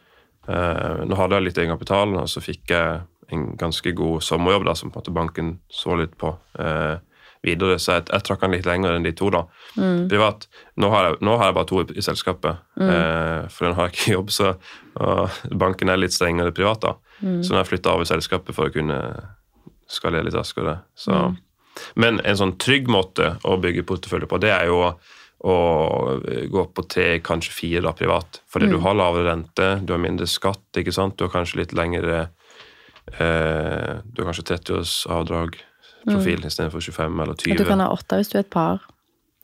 Eh, 0.47 1.03
nå 1.07 1.19
hadde 1.19 1.39
jeg 1.39 1.47
litt 1.49 1.59
egenkapital, 1.59 2.15
og 2.21 2.29
så 2.31 2.43
fikk 2.43 2.71
jeg 2.71 3.03
en 3.35 3.49
ganske 3.59 3.91
god 3.91 4.23
sommerjobb 4.23 4.67
da, 4.69 4.75
som 4.79 4.91
på 4.91 4.99
en 4.99 5.03
måte 5.03 5.15
banken 5.15 5.53
så 5.73 5.97
litt 5.99 6.15
på 6.19 6.31
eh, 6.59 6.99
videre. 7.43 7.79
Så 7.83 7.97
jeg, 7.97 8.07
jeg 8.11 8.27
trakk 8.27 8.45
den 8.45 8.55
litt 8.55 8.67
lenger 8.67 8.95
enn 8.95 9.07
de 9.07 9.13
to, 9.15 9.31
da. 9.33 9.43
Mm. 9.75 10.05
Privat. 10.11 10.47
Nå 10.79 10.91
har, 10.93 11.09
jeg, 11.09 11.19
nå 11.27 11.39
har 11.39 11.51
jeg 11.51 11.57
bare 11.59 11.71
to 11.71 11.83
i 11.91 12.05
selskapet, 12.05 12.63
eh, 12.83 13.41
for 13.51 13.67
den 13.67 13.75
har 13.79 13.89
jeg 13.89 13.97
ikke 13.97 14.15
jobb, 14.15 14.35
så 14.35 14.53
banken 15.51 15.91
er 15.91 15.99
litt 15.99 16.15
strengere 16.15 16.55
privat, 16.55 16.83
da. 16.85 16.95
Mm. 17.19 17.41
Så 17.43 17.51
nå 17.51 17.59
har 17.59 17.65
jeg 17.65 17.73
flytta 17.73 17.97
over 17.97 18.07
selskapet 18.09 18.55
for 18.55 18.69
å 18.69 18.73
kunne 18.73 19.01
skalere 19.91 20.27
litt 20.27 20.35
raskere. 20.35 20.79
Så. 20.97 21.15
Mm. 21.15 21.37
Men 21.95 22.19
en 22.23 22.37
sånn 22.39 22.57
trygg 22.57 22.87
måte 22.91 23.35
å 23.45 23.57
bygge 23.61 23.83
portefølje 23.87 24.27
på, 24.27 24.39
det 24.39 24.51
er 24.51 24.65
jo 24.71 24.81
å, 24.87 25.55
gå 26.49 26.63
på 26.73 26.83
tre, 26.89 27.19
kanskje 27.21 27.53
fire 27.53 27.81
da, 27.85 27.91
privat. 27.93 28.39
Fordi 28.49 28.65
Mm. 28.65 28.71
du 28.71 28.77
har 28.81 28.95
lavere 28.97 29.27
rente, 29.29 29.85
du 29.85 29.93
har 29.93 29.99
mindre 30.01 30.25
skatt, 30.27 30.65
ikke 30.75 30.93
sant. 30.93 31.17
Du 31.17 31.25
har 31.25 31.31
kanskje 31.31 31.59
litt 31.61 31.73
lengre 31.73 32.29
eh, 33.19 34.01
Du 34.13 34.21
har 34.23 34.33
kanskje 34.33 34.43
30 34.57 34.79
års 34.79 34.95
avdrag 35.07 35.55
profil 36.07 36.43
istedenfor 36.47 36.81
25 36.81 37.19
eller 37.21 37.35
20. 37.35 37.51
Og 37.51 37.57
Du 37.57 37.65
kan 37.65 37.79
ha 37.79 37.89
åtte 37.93 38.17
hvis 38.19 38.29
du 38.31 38.37
er 38.37 38.43
et 38.45 38.49
par. 38.49 38.81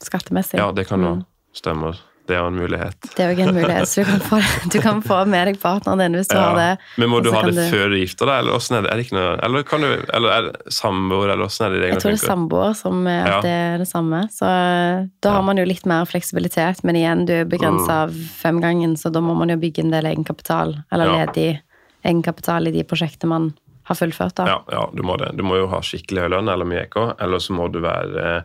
Skattemessig. 0.03 0.57
Ja, 0.59 0.71
det 0.71 0.87
kan. 0.87 0.99
Mm. 0.99 1.25
Stemmer. 1.53 1.99
Det 2.25 2.37
er 2.37 2.39
jo 2.39 2.47
en 2.47 2.55
mulighet. 2.55 2.95
Det 3.17 3.19
er 3.25 3.33
jo 3.35 3.43
en 3.43 3.55
mulighet, 3.57 3.87
så 3.91 3.99
du 3.99 4.07
kan 4.07 4.21
få, 4.23 4.37
du 4.71 4.77
kan 4.79 5.01
få 5.03 5.17
med 5.27 5.47
deg 5.49 5.57
partneren 5.59 5.99
din 5.99 6.13
hvis 6.15 6.29
du 6.31 6.37
har 6.39 6.55
det. 6.55 6.67
Men 7.01 7.09
må 7.11 7.19
du 7.19 7.27
ha 7.35 7.41
det 7.43 7.65
før 7.71 7.89
du 7.91 7.97
gifter 7.99 8.29
deg, 8.31 8.37
eller 8.45 8.55
åssen 8.55 8.77
er 8.77 8.85
det? 8.85 8.91
Er 8.93 8.95
det 9.01 9.05
ikke 9.07 9.17
noe, 9.17 9.33
eller 9.43 9.65
kan 9.67 9.83
du, 9.83 9.89
eller 10.13 10.29
er 10.37 10.47
det 10.47 10.71
samboer, 10.71 11.33
eller 11.33 11.43
åssen 11.49 11.65
er 11.67 11.75
det 11.75 11.81
i 11.83 11.89
Jeg 11.91 11.99
tror 12.05 12.15
det 12.15 12.21
er 12.21 12.29
samboer 12.31 12.77
som 12.79 13.01
er 13.11 13.27
Ja. 13.27 13.41
det 13.43 13.51
er 13.51 13.77
det 13.83 13.89
samme. 13.91 14.21
Så 14.31 14.47
eh, 14.47 15.03
da 15.19 15.29
Ja. 15.29 15.35
har 15.35 15.43
man 15.43 15.57
jo 15.59 15.65
litt 15.67 15.85
mer 15.85 16.05
fleksibilitet, 16.07 16.79
men 16.87 16.95
igjen, 16.95 17.25
du 17.27 17.33
er 17.41 17.45
begrensa 17.45 17.83
Mm. 17.83 18.03
av 18.07 18.15
femgangen, 18.39 18.95
så 18.95 19.11
da 19.11 19.19
må 19.19 19.35
man 19.35 19.49
jo 19.49 19.57
bygge 19.59 19.83
en 19.83 19.91
del 19.91 20.05
egenkapital, 20.05 20.77
eller 20.91 21.05
Ja. 21.11 21.25
ledig 21.25 21.59
egenkapital 22.05 22.67
i 22.67 22.71
de 22.71 22.83
prosjektene 22.87 23.29
man 23.29 23.53
har 23.83 23.95
fullført, 23.99 24.35
da. 24.39 24.45
Ja, 24.47 24.57
ja, 24.71 24.89
du 24.95 25.03
må 25.03 25.17
det. 25.19 25.35
Du 25.35 25.43
må 25.43 25.57
jo 25.59 25.67
ha 25.67 25.81
skikkelig 25.83 26.23
høy 26.23 26.29
lønn, 26.37 26.47
eller 26.51 26.65
mye 26.65 26.85
EK, 26.85 26.95
eller 27.19 27.37
så 27.43 27.51
må 27.55 27.69
du 27.71 27.81
være 27.83 28.37
eh, 28.37 28.41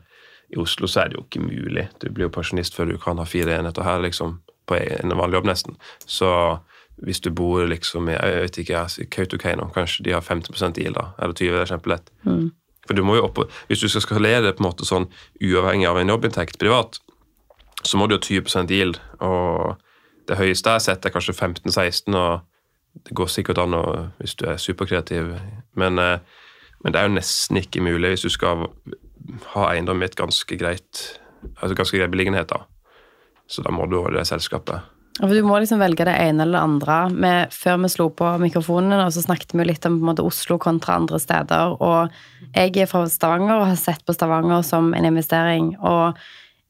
I 0.55 0.61
Oslo 0.62 0.88
så 0.88 1.02
er 1.02 1.11
det 1.11 1.19
jo 1.19 1.25
ikke 1.26 1.45
mulig. 1.45 1.88
Du 2.00 2.09
blir 2.09 2.28
jo 2.28 2.33
pensjonist 2.33 2.76
før 2.76 2.93
du 2.93 2.99
kan 3.00 3.21
ha 3.21 3.26
fire 3.28 3.59
enheter 3.59 3.85
her, 3.85 4.00
liksom, 4.00 4.38
på 4.69 4.78
en 4.78 5.17
vanlig 5.19 5.38
jobb, 5.38 5.49
nesten. 5.50 5.76
Så 6.07 6.31
hvis 7.05 7.21
du 7.21 7.31
bor 7.31 7.67
liksom 7.69 8.09
i 8.09 8.17
jeg 8.17 8.40
vet 8.43 8.61
ikke, 8.62 8.87
Kautokeino, 9.12 9.69
kanskje 9.75 10.07
de 10.07 10.17
har 10.17 10.25
50 10.25 10.73
GIL, 10.75 10.97
da, 10.97 11.11
eller 11.19 11.35
20, 11.35 11.52
det 11.52 11.61
er 11.61 11.73
kjempelett. 11.73 12.11
Mm. 12.25 12.49
For 12.88 12.97
du 12.97 13.05
må 13.05 13.19
jo 13.19 13.26
opp, 13.28 13.38
Hvis 13.69 13.81
du 13.81 13.88
skal 13.88 14.00
skalere 14.00 14.43
det 14.47 14.57
på 14.57 14.64
en 14.64 14.71
måte 14.71 14.88
sånn 14.88 15.11
uavhengig 15.45 15.87
av 15.88 15.99
en 16.00 16.09
jobbinntekt 16.09 16.59
privat, 16.59 16.99
så 17.85 17.99
må 18.00 18.09
du 18.09 18.17
ha 18.17 18.21
20 18.21 18.73
yield. 18.73 18.99
Og 19.21 19.76
det 20.28 20.38
høyeste 20.40 20.71
jeg 20.71 20.81
har 20.81 20.85
sett, 20.85 21.05
er 21.05 21.12
kanskje 21.12 21.37
15-16, 21.37 22.17
og 22.17 22.40
det 23.05 23.14
går 23.14 23.28
sikkert 23.31 23.61
an 23.62 23.76
å, 23.76 23.85
hvis 24.19 24.35
du 24.40 24.47
er 24.49 24.57
superkreativ. 24.57 25.37
Men, 25.76 25.99
eh, 25.99 26.19
men 26.83 26.93
det 26.93 27.00
er 27.00 27.09
jo 27.09 27.14
nesten 27.19 27.61
ikke 27.61 27.85
mulig 27.85 28.17
hvis 28.17 28.26
du 28.26 28.33
skal 28.33 28.67
ha 29.54 29.70
eiendom 29.73 30.02
i 30.02 30.08
et 30.08 30.18
ganske 30.18 30.58
greit 30.61 31.06
altså 31.58 31.75
ganske 31.75 31.99
grei 31.99 32.08
beliggenhet. 32.11 32.49
da. 32.49 32.64
Så 33.49 33.64
da 33.64 33.73
må 33.73 33.87
du 33.88 34.00
holde 34.00 34.18
det 34.20 34.28
selskapet. 34.28 34.94
For 35.18 35.35
du 35.35 35.42
må 35.42 35.56
liksom 35.58 35.80
velge 35.82 36.06
det 36.06 36.14
ene 36.14 36.44
eller 36.44 36.58
det 36.61 36.64
andre. 36.68 36.97
Vi, 37.11 37.30
før 37.50 37.78
vi 37.82 37.90
slo 37.90 38.08
på 38.14 38.32
mikrofonene, 38.38 39.08
så 39.11 39.25
snakket 39.25 39.54
vi 39.58 39.66
litt 39.66 39.87
om 39.88 39.99
måte, 40.06 40.23
Oslo 40.23 40.61
kontra 40.62 40.99
andre 41.00 41.18
steder. 41.23 41.75
Og 41.82 42.52
jeg 42.54 42.76
er 42.76 42.90
fra 42.90 43.02
Stavanger 43.11 43.56
og 43.56 43.70
har 43.73 43.80
sett 43.80 44.04
på 44.06 44.14
Stavanger 44.14 44.62
som 44.66 44.92
en 44.94 45.08
investering. 45.08 45.73
Og 45.82 46.20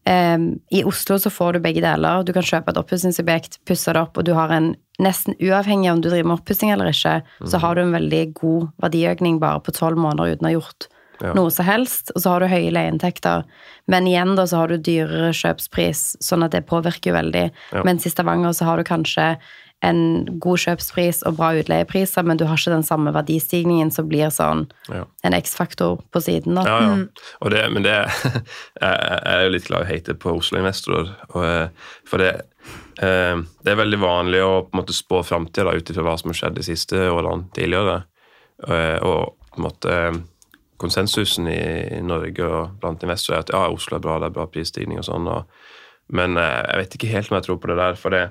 eh, 0.09 0.39
i 0.73 0.85
Oslo 0.89 1.19
så 1.21 1.33
får 1.35 1.59
du 1.59 1.65
begge 1.67 1.85
deler. 1.85 2.25
Du 2.25 2.33
kan 2.37 2.47
kjøpe 2.47 2.73
et 2.73 2.81
oppussingsobjekt, 2.81 3.61
pusse 3.69 3.93
det 3.93 4.01
opp, 4.01 4.17
og 4.17 4.25
du 4.25 4.33
har 4.39 4.55
en 4.55 4.73
nesten 5.03 5.37
uavhengig 5.45 5.93
om 5.93 6.01
du 6.01 6.09
driver 6.09 6.31
med 6.31 6.41
oppussing 6.41 6.73
eller 6.73 6.89
ikke, 6.91 7.21
så 7.47 7.61
har 7.63 7.77
du 7.77 7.85
en 7.85 7.95
veldig 7.95 8.23
god 8.41 8.71
verdiøkning 8.83 9.37
bare 9.39 9.61
på 9.63 9.77
tolv 9.77 10.01
måneder 10.01 10.35
uten 10.35 10.49
å 10.49 10.51
ha 10.51 10.57
gjort 10.57 10.89
Ja. 11.21 11.33
noe 11.35 11.51
som 11.51 11.65
helst, 11.67 12.13
og 12.15 12.23
så 12.23 12.31
har 12.31 12.41
du 12.41 12.47
høye 12.53 12.71
leieinntekter. 12.71 13.45
Men 13.89 14.07
igjen 14.07 14.37
da 14.37 14.45
så 14.47 14.57
har 14.63 14.69
du 14.69 14.79
dyrere 14.79 15.33
kjøpspris, 15.35 16.17
sånn 16.23 16.45
at 16.45 16.53
det 16.53 16.67
påvirker 16.67 17.11
jo 17.11 17.17
veldig. 17.17 17.51
Ja. 17.73 17.83
Mens 17.85 18.07
i 18.07 18.11
Stavanger 18.11 18.53
så 18.55 18.65
har 18.69 18.77
du 18.79 18.85
kanskje 18.85 19.37
en 19.87 20.25
god 20.43 20.59
kjøpspris 20.59 21.21
og 21.29 21.37
bra 21.39 21.53
utleiepriser, 21.55 22.25
men 22.27 22.37
du 22.37 22.45
har 22.49 22.59
ikke 22.59 22.73
den 22.75 22.83
samme 22.83 23.13
verdistigningen 23.15 23.93
som 23.95 24.09
blir 24.11 24.27
sånn 24.35 24.65
Ja. 24.91 25.05
en 25.23 25.35
X-faktor 25.35 26.01
på 26.11 26.21
siden. 26.21 26.55
da. 26.59 26.65
Ja, 26.67 26.79
ja. 26.97 27.05
Og 27.43 27.51
det, 27.51 27.63
men 27.73 27.83
det 27.85 27.95
Jeg 28.83 28.99
jeg 28.99 29.35
er 29.35 29.45
jo 29.45 29.53
litt 29.55 29.69
glad 29.69 29.83
i 29.83 29.85
å 29.85 29.89
hate 29.95 30.15
på 30.15 30.35
Oslo 30.37 30.59
Investor. 30.59 31.15
og, 31.35 31.45
eh, 31.45 31.69
For 32.05 32.19
det, 32.19 32.33
eh, 32.99 33.37
det 33.63 33.71
er 33.73 33.77
veldig 33.85 34.01
vanlig 34.03 34.43
å 34.43 34.63
på 34.67 34.75
en 34.75 34.83
måte 34.83 34.93
spå 34.99 35.23
framtida 35.25 35.71
ut 35.75 35.91
ifra 35.91 36.03
hva 36.03 36.19
som 36.19 36.31
har 36.31 36.35
skjedd 36.35 36.55
de 36.59 36.63
siste 36.67 36.97
årene 36.97 37.47
tidligere. 37.55 38.03
Og, 38.67 39.03
Og 39.03 39.35
på 39.55 39.59
en 39.59 39.65
måte 39.71 39.93
eh, 40.09 40.19
konsensusen 40.79 41.49
i 41.51 42.01
Norge 42.05 42.47
og 42.47 42.79
blant 42.81 43.03
investorer 43.05 43.41
er 43.41 43.47
at 43.47 43.55
ja, 43.55 43.65
Oslo 43.75 43.99
er 43.99 44.05
bra, 44.05 44.19
det 44.23 44.31
er 44.31 44.37
bra 44.37 44.49
prisstigning 44.51 45.01
og 45.01 45.09
sånn. 45.09 45.29
Og, 45.31 45.49
men 46.15 46.39
eh, 46.41 46.61
jeg 46.65 46.83
vet 46.83 46.99
ikke 46.99 47.15
helt 47.15 47.33
om 47.33 47.39
jeg 47.39 47.49
tror 47.49 47.63
på 47.63 47.73
det 47.73 47.81
der. 47.83 47.99
for 48.01 48.17
det 48.17 48.27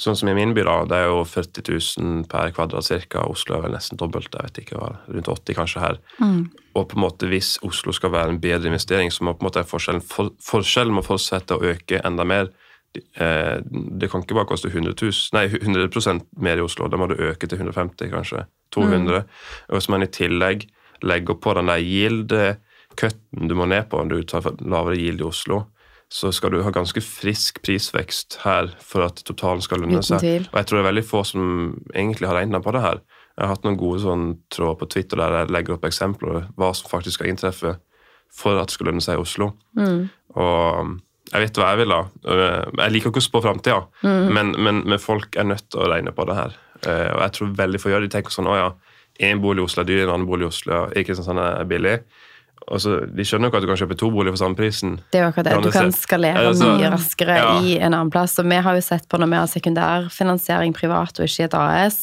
Sånn 0.00 0.16
som 0.16 0.30
i 0.30 0.32
min 0.32 0.54
by, 0.56 0.62
da, 0.64 0.74
det 0.88 0.98
er 1.02 1.10
jo 1.10 1.18
40 1.28 1.66
000 1.68 2.22
per 2.32 2.54
kvadrat 2.56 2.86
cirka. 2.86 3.26
Oslo 3.28 3.58
er 3.58 3.66
vel 3.66 3.74
nesten 3.74 3.98
dobbelt, 4.00 4.32
jeg 4.32 4.48
vet 4.48 4.60
ikke 4.62 4.78
hva, 4.80 4.88
rundt 5.04 5.28
80 5.28 5.58
kanskje 5.58 5.82
her. 5.82 5.98
Og 6.72 6.86
på 6.88 6.96
en 6.96 7.02
måte 7.02 7.28
hvis 7.28 7.58
Oslo 7.68 7.92
skal 7.92 8.14
være 8.14 8.32
en 8.32 8.40
bedre 8.40 8.70
investering, 8.72 9.12
så 9.12 9.26
må 9.26 9.34
på 9.36 9.44
en 9.44 9.50
måte 9.50 9.66
forskjellen, 9.68 10.00
for, 10.00 10.32
forskjellen 10.40 10.96
må 10.96 11.04
fortsette 11.04 11.58
å 11.58 11.74
øke 11.74 12.00
enda 12.08 12.24
mer. 12.24 12.48
Eh, 12.96 13.58
det 14.00 14.08
kan 14.08 14.24
ikke 14.24 14.38
bare 14.40 14.48
koste 14.48 14.72
100 14.72 14.96
000, 14.96 15.12
nei, 15.36 15.44
100% 15.60 16.24
mer 16.40 16.56
i 16.56 16.64
Oslo, 16.64 16.88
da 16.88 16.96
må 16.96 17.10
det 17.12 17.20
øke 17.20 17.46
til 17.46 17.60
150 17.60 18.14
kanskje, 18.16 18.46
200. 18.72 19.26
Og 19.68 19.76
hvis 19.76 19.92
man 19.92 20.08
i 20.08 20.12
tillegg 20.12 20.70
legger 21.02 21.34
på 21.42 21.54
den 21.58 21.70
der 21.70 21.82
yield-cutten 21.82 23.48
du 23.48 23.54
må 23.58 23.66
ned 23.70 23.88
på 23.90 24.02
når 24.02 24.22
du 24.22 24.28
tar 24.32 24.48
lavere 24.60 24.98
yield 24.98 25.22
i 25.22 25.26
Oslo, 25.28 25.62
så 26.12 26.28
skal 26.34 26.52
du 26.52 26.60
ha 26.62 26.70
ganske 26.74 27.00
frisk 27.00 27.62
prisvekst 27.64 28.40
her 28.44 28.68
for 28.84 29.06
at 29.06 29.22
totalen 29.24 29.62
skal 29.64 29.80
lønne 29.80 30.02
seg. 30.04 30.20
Og 30.52 30.58
jeg 30.60 30.66
tror 30.68 30.78
det 30.78 30.82
er 30.84 30.90
veldig 30.90 31.04
få 31.08 31.22
som 31.24 31.46
egentlig 31.94 32.28
har 32.28 32.36
regna 32.36 32.60
på 32.60 32.74
det 32.76 32.82
her. 32.84 33.00
Jeg 33.32 33.46
har 33.46 33.54
hatt 33.54 33.64
noen 33.64 33.78
gode 33.80 34.02
sånn 34.02 34.26
tråder 34.52 34.76
på 34.82 34.90
Twitter 34.92 35.16
der 35.22 35.38
jeg 35.38 35.54
legger 35.56 35.78
opp 35.78 35.86
eksempler 35.88 36.42
hva 36.60 36.68
som 36.76 36.90
faktisk 36.92 37.16
skal 37.16 37.30
inntreffe 37.32 37.78
for 38.32 38.60
at 38.60 38.68
det 38.68 38.76
skal 38.76 38.90
lønne 38.90 39.00
seg 39.04 39.16
i 39.16 39.22
Oslo. 39.24 39.52
Og 40.36 40.80
um, 40.84 40.98
jeg 41.32 41.46
vet 41.46 41.56
hva 41.62 41.70
jeg 41.72 41.80
vil, 41.80 41.94
da. 41.94 42.02
Jeg 42.82 42.92
liker 42.92 43.08
ikke 43.08 43.22
å 43.22 43.24
spå 43.24 43.40
framtida, 43.40 43.78
men, 44.04 44.52
men, 44.60 44.82
men 44.84 45.00
folk 45.00 45.36
er 45.40 45.46
nødt 45.48 45.64
til 45.72 45.80
å 45.80 45.88
regne 45.88 46.12
på 46.12 46.26
det 46.28 46.36
her. 46.36 46.56
Eh, 46.84 47.08
Og 47.14 47.20
jeg 47.22 47.32
tror 47.38 47.54
veldig 47.56 47.80
få 47.80 47.88
gjør 47.92 48.02
det. 48.04 48.10
De 48.10 48.16
tenker 48.18 48.34
sånn 48.34 48.50
å 48.52 48.56
ja, 48.58 48.66
én 49.22 49.40
bolig 49.42 49.62
i 49.62 49.64
Oslo 49.68 49.82
er 49.82 49.88
dyr, 49.88 50.04
en 50.06 50.14
annen 50.16 50.28
bolig 50.28 50.46
i 50.46 50.52
Oslo 50.52 50.84
er 50.88 51.00
ikke 51.02 51.16
sånn 51.18 51.40
er 51.42 51.64
billig. 51.70 51.98
Altså, 52.70 53.00
De 53.10 53.24
skjønner 53.26 53.48
jo 53.48 53.50
ikke 53.50 53.58
at 53.58 53.64
du 53.64 53.70
kan 53.72 53.80
kjøpe 53.80 53.96
to 53.98 54.08
boliger 54.14 54.36
for 54.36 54.42
samme 54.44 54.58
prisen. 54.58 55.00
Det 55.10 55.18
er 55.18 55.24
jo 55.24 55.30
akkurat 55.32 55.48
det. 55.50 55.56
Du 55.64 55.70
kan 55.74 55.92
skalere 55.96 56.44
Altså, 56.46 56.68
mye 56.78 56.90
raskere 56.94 57.36
ja. 57.40 57.48
i 57.60 57.72
en 57.78 57.90
annen 57.96 58.10
plass. 58.14 58.36
Og 58.38 58.46
vi 58.46 58.60
har 58.62 58.78
jo 58.78 58.84
sett 58.86 59.08
på 59.10 59.18
når 59.18 59.32
vi 59.32 59.40
har 59.40 59.50
sekundærfinansiering 59.50 60.74
privat 60.76 61.18
og 61.18 61.26
ikke 61.26 61.42
i 61.42 61.48
et 61.48 61.56
AS, 61.58 61.98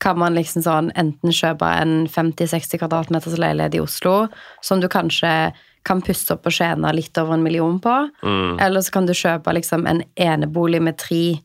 kan 0.00 0.18
man 0.18 0.34
liksom 0.34 0.64
sånn 0.64 0.90
enten 0.98 1.34
kjøpe 1.36 1.68
en 1.82 2.06
50-60 2.10 2.80
kvadratmeters 2.80 3.36
leilighet 3.38 3.76
i 3.76 3.82
Oslo, 3.84 4.28
som 4.64 4.80
du 4.80 4.88
kanskje 4.90 5.52
kan 5.84 6.02
pusse 6.04 6.34
opp 6.34 6.48
og 6.48 6.52
tjene 6.52 6.90
litt 6.92 7.16
over 7.20 7.34
en 7.36 7.44
million 7.44 7.78
på, 7.80 7.94
Mm. 8.22 8.58
eller 8.60 8.80
så 8.80 8.92
kan 8.92 9.06
du 9.06 9.12
kjøpe 9.12 9.52
liksom 9.54 9.86
en 9.86 10.02
enebolig 10.16 10.82
med 10.82 10.98
tre 10.98 11.40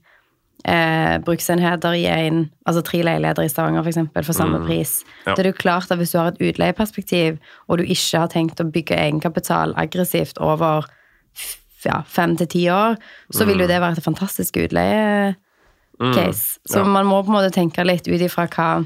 eh, 0.66 1.18
bruksenheter 1.26 1.94
i 1.94 2.06
en, 2.10 2.50
altså 2.66 2.82
tre 2.84 3.04
leiligheter 3.06 3.46
i 3.46 3.50
Stavanger 3.52 3.84
for 3.86 3.92
eksempel, 3.94 4.26
for 4.26 4.34
samme 4.34 4.60
pris. 4.66 5.04
Mm. 5.06 5.12
Ja. 5.28 5.36
Det 5.36 5.46
er 5.46 5.52
jo 5.52 5.58
klart 5.62 5.92
at 5.92 5.98
hvis 6.02 6.12
du 6.16 6.18
har 6.20 6.32
et 6.34 6.42
utleieperspektiv, 6.42 7.38
og 7.70 7.78
du 7.78 7.84
ikke 7.86 8.20
har 8.24 8.28
tenkt 8.34 8.60
å 8.64 8.68
bygge 8.72 8.98
egenkapital 8.98 9.74
aggressivt 9.78 10.38
over 10.42 10.86
ja, 11.86 12.00
fem 12.10 12.34
til 12.40 12.48
ti 12.50 12.64
år, 12.74 12.96
så 13.32 13.46
vil 13.46 13.62
jo 13.62 13.68
det 13.70 13.78
være 13.82 14.00
et 14.00 14.04
fantastisk 14.06 14.58
utleiecase. 14.58 15.36
Så 16.66 16.80
Mm. 16.80 16.82
Ja. 16.82 16.84
man 16.84 17.06
må 17.06 17.22
på 17.24 17.30
en 17.32 17.38
måte 17.38 17.54
tenke 17.54 17.86
litt 17.86 18.08
ut 18.08 18.22
ifra 18.22 18.48
hva, 18.48 18.86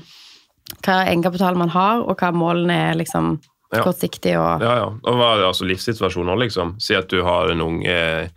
hva 0.84 0.98
egenkapital 1.08 1.56
man 1.58 1.70
har, 1.70 2.02
og 2.04 2.18
hva 2.20 2.32
målene 2.32 2.92
er 2.92 2.94
liksom 2.96 3.40
Ja. 3.72 3.84
kortsiktig 3.84 4.36
og 4.38 4.62
Ja, 4.62 4.76
ja. 4.76 4.86
Og 5.04 5.16
hva 5.16 5.34
er 5.34 5.38
det 5.38 5.46
altså 5.48 5.66
livssituasjonen 5.66 6.30
òg, 6.34 6.40
liksom? 6.40 6.76
Si 6.82 6.96
at 6.96 7.08
du 7.08 7.24
har 7.24 7.50
en 7.52 7.62
unge 7.62 8.30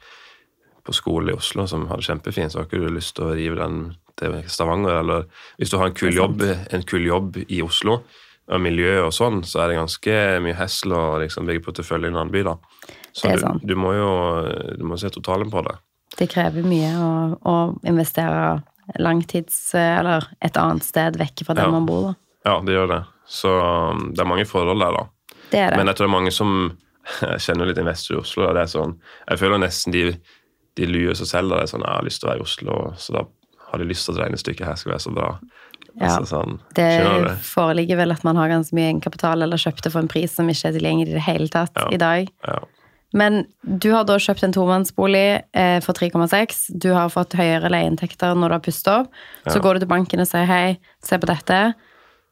på 0.84 0.92
skole 0.96 1.32
i 1.32 1.36
Oslo 1.36 1.66
som 1.70 1.86
har 1.90 2.00
det 2.00 2.06
kjempefint, 2.08 2.52
så 2.52 2.58
har 2.62 2.66
ikke 2.68 2.80
du 2.82 2.88
lyst 2.94 3.14
til 3.16 3.28
å 3.28 3.34
rive 3.38 3.58
den 3.60 3.94
til 4.18 4.34
Stavanger. 4.50 4.98
Eller 5.02 5.24
hvis 5.58 5.70
du 5.72 5.78
har 5.78 5.90
en 5.90 5.94
kul 5.98 6.12
jobb, 6.16 6.42
en 6.42 6.82
kul 6.88 7.04
jobb 7.06 7.38
i 7.48 7.60
Oslo, 7.62 8.00
og 8.52 8.58
miljø 8.60 8.96
og 9.06 9.12
sånn, 9.14 9.44
så 9.46 9.62
er 9.62 9.70
det 9.70 9.78
ganske 9.78 10.16
mye 10.42 10.56
hessel 10.58 10.92
å 10.98 11.02
liksom 11.22 11.46
bygge 11.46 11.62
portefølje 11.68 12.08
i 12.10 12.12
en 12.12 12.18
annen 12.18 12.32
by, 12.34 12.42
da. 12.50 12.56
Så 13.14 13.28
Det 13.28 13.36
er 13.38 13.44
du, 13.62 13.66
du 13.70 13.74
må 13.78 13.92
jo 13.94 14.10
du 14.80 14.84
må 14.88 14.98
se 14.98 15.08
totalen 15.14 15.50
på 15.52 15.62
det. 15.68 15.76
det 16.18 16.26
krever 16.32 16.66
mye 16.66 16.90
å, 16.98 17.12
å 17.48 17.54
investere 17.86 18.62
langtids... 18.98 19.74
Eller 19.78 20.26
et 20.42 20.56
annet 20.58 20.84
sted 20.84 21.16
vekk 21.20 21.44
fra 21.46 21.54
der 21.56 21.68
Ja. 21.68 21.70
man 21.72 21.86
bor, 21.86 22.10
da. 22.10 22.14
Ja, 22.50 22.54
det 22.66 22.74
gjør 22.74 22.88
det. 22.90 23.00
Så 23.30 23.48
um, 23.62 24.08
det 24.12 24.20
er 24.20 24.28
mange 24.28 24.44
forhold 24.50 24.82
der, 24.82 24.98
da. 24.98 25.36
Det 25.52 25.60
er 25.62 25.70
det. 25.70 25.78
Men 25.78 25.86
jeg 25.92 25.96
tror 25.96 26.06
det 26.08 26.10
er 26.10 26.16
mange 26.18 26.32
som 26.34 26.52
Jeg 27.22 27.40
kjenner 27.46 27.66
litt 27.70 27.78
investorer 27.82 28.18
i 28.18 28.22
Oslo. 28.22 28.44
og 28.48 28.54
det 28.58 28.62
er 28.66 28.70
sånn, 28.74 28.92
Jeg 29.30 29.38
føler 29.40 29.58
nesten 29.62 29.92
de, 29.94 30.02
de 30.76 30.86
lurer 30.88 31.14
seg 31.18 31.26
selv. 31.26 31.50
det 31.52 31.62
er 31.62 31.70
sånn, 31.72 31.84
Jeg 31.86 31.96
har 31.98 32.04
lyst 32.06 32.20
til 32.20 32.28
å 32.28 32.32
være 32.32 32.42
i 32.42 32.46
Oslo, 32.46 32.76
så 32.96 33.12
da 33.18 33.24
har 33.70 33.78
de 33.78 33.84
lyst 33.88 34.06
til 34.06 34.14
at 34.16 34.26
regnestykket 34.26 34.66
her 34.66 34.74
skal 34.80 34.92
være 34.92 35.04
så 35.06 35.14
bra. 35.14 35.30
Ja. 36.00 36.06
Altså, 36.08 36.24
sånn, 36.30 36.60
Det 36.74 37.38
foreligger 37.44 37.96
vel 38.00 38.12
at 38.12 38.22
man 38.24 38.36
har 38.36 38.48
ganske 38.48 38.72
mye 38.76 38.88
egenkapital 38.92 39.42
eller 39.44 39.60
kjøpte 39.60 39.90
for 39.92 40.00
en 40.00 40.08
pris 40.08 40.32
som 40.32 40.48
ikke 40.48 40.68
er 40.70 40.78
tilgjengelig 40.78 41.10
i 41.12 41.18
det 41.18 41.26
hele 41.26 41.48
tatt 41.52 41.72
Ja. 41.76 41.88
i 41.92 41.96
dag. 42.00 42.28
Ja. 42.48 42.58
Men 43.14 43.46
du 43.62 43.90
har 43.92 44.04
da 44.08 44.16
kjøpt 44.16 44.42
en 44.42 44.52
tomannsbolig 44.52 45.42
eh, 45.52 45.80
for 45.80 45.92
3,6. 45.92 46.70
Du 46.80 46.94
har 46.94 47.10
fått 47.12 47.34
høyere 47.36 47.68
leieinntekter 47.68 48.32
når 48.34 48.48
du 48.48 48.54
har 48.54 48.60
pustet 48.64 48.88
opp. 48.88 49.10
Så 49.46 49.60
går 49.60 49.74
du 49.74 49.80
til 49.80 49.88
banken 49.88 50.20
og 50.20 50.26
sier 50.26 50.46
hei, 50.48 50.78
se 51.04 51.18
på 51.18 51.28
dette. 51.28 51.74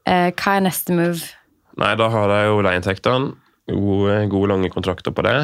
Eh, 0.07 0.31
hva 0.33 0.57
er 0.57 0.65
neste 0.65 0.97
move? 0.97 1.21
Nei, 1.77 1.95
da 2.01 2.09
har 2.09 2.29
jeg 2.33 2.47
jo 2.49 2.63
leieinntektene. 2.65 3.35
Gode, 3.71 4.17
gode, 4.33 4.49
lange 4.49 4.71
kontrakter 4.73 5.13
på 5.13 5.23
det. 5.23 5.37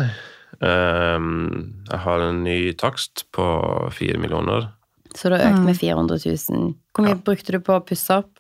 Ehm, 0.65 1.75
jeg 1.91 2.01
har 2.07 2.25
en 2.25 2.43
ny 2.47 2.59
takst 2.79 3.27
på 3.37 3.45
fire 3.93 4.19
millioner. 4.23 4.71
Så 5.17 5.31
du 5.31 5.37
har 5.37 5.47
økt 5.51 5.65
med 5.65 5.79
400 5.79 6.19
000. 6.25 6.73
Hvor 6.93 7.07
mye 7.07 7.21
brukte 7.25 7.57
du 7.57 7.61
på 7.65 7.77
å 7.77 7.85
pusse 7.85 8.21
opp? 8.23 8.33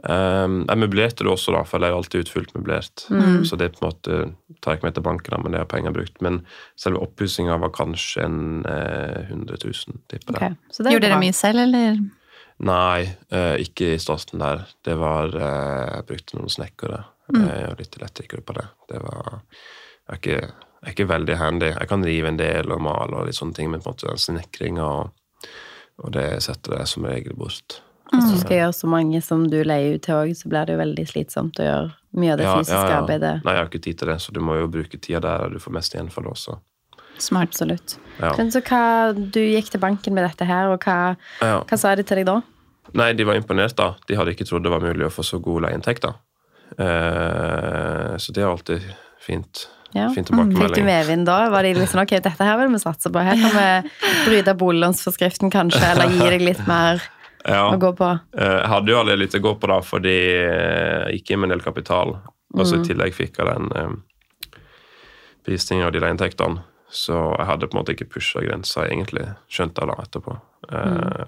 Um, 0.00 0.62
jeg 0.64 0.80
møblerte 0.80 1.26
det 1.26 1.28
også, 1.28 1.52
da, 1.52 1.60
for 1.68 1.82
jeg 1.84 1.92
er 1.92 1.96
alltid 1.98 2.22
utfylt 2.24 2.54
møblert. 2.56 3.02
Mm. 3.12 3.42
Så 3.44 3.58
det 3.60 3.74
på 3.74 3.82
en 3.82 3.90
måte 3.90 4.20
tar 4.60 4.72
jeg 4.72 4.80
ikke 4.80 4.88
med 4.88 4.96
til 4.96 5.04
banken, 5.04 5.36
men 5.44 5.52
det 5.52 5.60
har 5.60 5.68
penger 5.68 5.92
brukt. 5.96 6.16
Men 6.24 6.40
selve 6.80 7.02
oppussinga 7.04 7.58
var 7.60 7.74
kanskje 7.76 8.24
en 8.24 8.40
eh, 8.68 9.28
100 9.28 9.60
000, 9.60 10.00
tipper 10.08 10.38
jeg. 10.38 10.56
Ok, 10.56 10.72
Så 10.72 10.82
det 10.82 10.88
er 10.88 10.96
Gjorde 10.96 11.10
dere 11.10 11.20
mye 11.20 11.36
selv, 11.36 11.66
eller? 11.66 12.00
Nei, 12.70 13.10
eh, 13.32 13.54
ikke 13.64 13.94
i 13.94 14.00
starten 14.00 14.40
der. 14.40 14.64
Det 14.84 14.96
var 15.00 15.36
eh, 15.36 15.84
Jeg 15.98 16.08
brukte 16.08 16.40
noen 16.40 16.52
snekkere 16.52 17.04
eh, 17.36 17.68
og 17.70 17.80
litt 17.80 18.00
elektrikere 18.00 18.44
på 18.44 18.56
det. 18.56 18.66
Det 18.88 19.04
var 19.04 19.38
Jeg 19.40 20.16
er 20.16 20.20
ikke, 20.20 20.40
er 20.88 20.94
ikke 20.94 21.08
veldig 21.10 21.36
handy. 21.36 21.66
Jeg 21.74 21.88
kan 21.90 22.04
rive 22.04 22.28
en 22.32 22.38
del 22.40 22.70
og 22.72 22.80
male 22.82 23.16
og 23.20 23.26
litt 23.28 23.36
sånne 23.36 23.54
ting, 23.56 23.70
men 23.70 23.82
på 23.84 23.90
en 23.90 23.94
måte 23.96 24.08
den 24.08 24.20
snekringa 24.22 24.84
og, 24.84 25.10
og 26.00 26.12
det 26.16 26.26
setter 26.42 26.78
jeg 26.78 26.88
som 26.88 27.04
regel 27.04 27.34
bort. 27.36 27.80
Hvis 28.10 28.26
du 28.32 28.38
skal 28.40 28.56
gjøre 28.56 28.72
så 28.74 28.88
mange 28.90 29.20
som 29.22 29.44
du 29.52 29.60
leier 29.62 29.94
ut 29.94 30.02
til 30.02 30.16
òg, 30.16 30.32
så 30.34 30.48
blir 30.50 30.66
det 30.66 30.74
jo 30.74 30.80
veldig 30.80 31.04
slitsomt 31.06 31.60
å 31.62 31.66
gjøre 31.68 31.90
mye 32.18 32.32
av 32.32 32.40
det 32.40 32.46
Ja, 32.48 32.54
fysiske 32.58 32.80
ja, 32.80 32.88
ja. 32.90 32.96
arbeidet. 33.04 33.34
Nei, 33.44 33.52
jeg 33.54 33.60
har 33.62 33.68
ikke 33.70 33.82
tid 33.84 33.98
til 34.00 34.10
det, 34.10 34.16
så 34.24 34.32
du 34.34 34.40
må 34.42 34.56
jo 34.58 34.66
bruke 34.72 34.98
tida 34.98 35.20
der 35.22 35.52
du 35.54 35.60
får 35.62 35.76
mest 35.76 35.94
igjen 35.94 36.08
for 36.10 36.26
det 36.26 36.32
også. 36.32 36.56
Smart. 37.20 37.52
Absolutt. 37.52 37.98
Ja. 38.18 38.32
Men 38.38 38.50
så 38.50 38.62
hva, 38.64 38.80
Du 39.14 39.38
gikk 39.44 39.68
til 39.70 39.82
banken 39.82 40.16
med 40.16 40.24
dette 40.26 40.48
her, 40.48 40.72
og 40.72 40.80
hva, 40.82 41.14
Ja. 41.44 41.60
hva 41.62 41.78
sa 41.78 41.94
de 41.94 42.02
til 42.02 42.16
deg 42.22 42.26
da? 42.26 42.40
Nei, 42.98 43.12
de 43.12 43.22
var 43.28 43.36
imponert, 43.38 43.76
da. 43.78 43.92
De 44.08 44.16
hadde 44.18 44.32
ikke 44.34 44.48
trodd 44.48 44.64
det 44.66 44.72
var 44.72 44.80
mulig 44.82 45.06
å 45.06 45.12
få 45.14 45.22
så 45.22 45.38
god 45.38 45.62
leieinntekter. 45.68 46.16
Eh, 46.80 48.16
så 48.18 48.32
det 48.34 48.42
er 48.42 48.50
alltid 48.50 48.88
fint. 49.22 49.68
Ja. 49.96 50.08
Fin 50.14 50.24
Fikk 50.24 50.74
du 50.76 50.82
medvind 50.86 51.26
da? 51.26 51.48
Var 51.50 51.62
de 51.66 51.72
liksom 51.80 52.02
ok, 52.04 52.12
dette 52.22 52.44
her 52.46 52.58
vil 52.60 52.68
vi 52.74 52.78
satse 52.82 53.10
på? 53.10 53.22
Her 53.26 53.34
kan 53.40 53.54
vi 53.56 53.94
bryte 54.28 54.54
boliglånsforskriften 54.60 55.50
kanskje, 55.50 55.82
eller 55.92 56.12
gi 56.14 56.28
deg 56.36 56.44
litt 56.46 56.62
mer 56.70 57.02
Ja. 57.48 57.64
å 57.72 57.78
gå 57.80 57.90
på? 57.96 58.10
Eh, 58.36 58.56
Jeg 58.60 58.68
hadde 58.68 58.92
jo 58.92 58.98
allerede 59.00 59.22
litt 59.24 59.34
å 59.34 59.40
gå 59.42 59.54
på, 59.58 59.66
da, 59.72 59.80
fordi 59.82 60.14
jeg 60.14 61.14
gikk 61.18 61.30
inn 61.34 61.40
med 61.40 61.50
en 61.50 61.56
del 61.56 61.64
kapital. 61.64 62.18
Og 62.54 62.66
så 62.66 62.80
i 62.80 62.84
tillegg 62.84 63.14
fikk 63.16 63.38
jeg 63.40 63.46
den 63.48 63.70
eh, 63.78 64.58
prisningen 65.46 65.86
av 65.86 65.92
de 65.94 66.02
leieinntektene. 66.02 66.62
Så 66.90 67.14
jeg 67.38 67.46
hadde 67.46 67.68
på 67.70 67.76
en 67.76 67.80
måte 67.84 67.94
ikke 67.94 68.08
pusha 68.10 68.42
grensa, 68.42 68.82
egentlig. 68.90 69.28
Skjønte 69.50 69.82
jeg 69.84 69.92
da 69.92 69.98
etterpå. 70.04 70.36
Eh, 70.74 71.24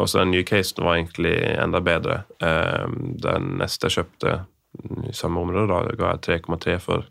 Og 0.00 0.08
så 0.08 0.22
den 0.22 0.30
nye 0.32 0.44
casen 0.48 0.84
var 0.86 0.96
egentlig 0.96 1.34
enda 1.60 1.80
bedre. 1.84 2.22
Eh, 2.40 2.86
den 3.22 3.50
neste 3.60 3.90
jeg 3.90 3.98
kjøpte 4.00 4.38
i 5.04 5.12
samme 5.12 5.42
område, 5.44 5.68
da 5.68 5.96
ga 6.00 6.14
jeg 6.14 6.42
3,3 6.42 6.78
for. 6.80 7.04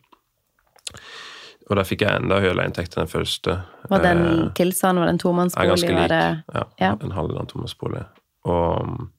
Og 1.70 1.78
der 1.78 1.86
fikk 1.88 2.02
jeg 2.04 2.20
enda 2.20 2.40
høyere 2.44 2.66
inntekt 2.68 2.98
enn 2.98 3.06
den 3.06 3.12
første. 3.12 3.54
Var 3.90 4.02
den 4.04 4.22
Eh, 4.26 4.50
tilsvarende? 4.58 5.00
Var 5.04 5.08
det 5.08 5.14
en 5.14 5.20
er 5.22 5.24
tomannsbolig? 5.24 5.70
ganske 5.70 5.94
lik. 5.96 6.10
det 6.10 6.44
Ja, 6.56 6.64
Ja. 6.80 6.92
En 7.02 7.12
halv 7.12 7.38
tomannsbolig. 7.48 8.06
Og 8.46 8.82
um, 8.82 9.12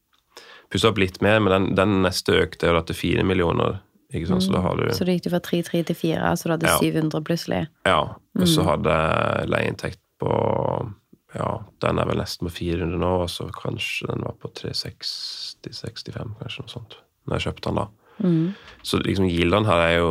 pussa 0.71 0.89
opp 0.89 0.99
litt 0.99 1.23
mer, 1.23 1.39
men 1.41 1.53
den, 1.53 1.75
den 1.79 2.03
neste 2.03 2.33
økte 2.43 2.67
jo 2.69 2.83
til 2.83 2.95
fire 2.99 3.25
millioner. 3.25 3.81
Ikke 4.13 4.29
sant? 4.29 4.43
Så 4.43 4.53
da 4.53 4.61
har 4.61 4.77
du 4.77 4.91
Så 4.93 5.07
da 5.07 5.13
gikk 5.15 5.23
du 5.25 5.31
fra 5.31 5.41
3-3 5.41 5.85
til 5.89 5.97
4, 5.97 6.37
så 6.37 6.45
du 6.45 6.53
hadde 6.53 6.67
Ja. 6.69 6.79
700 6.79 7.23
plutselig? 7.25 7.69
Ja. 7.87 8.01
Og 8.39 8.47
så 8.49 8.63
hadde 8.65 8.91
jeg 8.91 9.49
leieinntekt 9.49 10.01
på 10.21 10.93
Ja, 11.35 11.63
den 11.81 11.99
er 11.99 12.05
vel 12.05 12.19
nesten 12.21 12.47
på 12.47 12.53
400 12.53 12.99
nå, 13.01 13.23
og 13.23 13.29
så 13.31 13.47
kanskje 13.51 14.07
den 14.11 14.21
var 14.21 14.35
på 14.37 14.51
360-65, 14.53 16.35
kanskje 16.43 16.61
noe 16.61 16.69
sånt. 16.69 16.97
Når 17.27 17.39
jeg 17.39 17.47
kjøpte 17.47 17.71
den, 17.71 17.79
da. 17.81 17.87
Mm. 18.19 18.53
Så 18.87 19.01
liksom 19.03 19.27
gildene 19.31 19.67
her 19.67 19.81
er 19.87 19.95
jo 19.97 20.11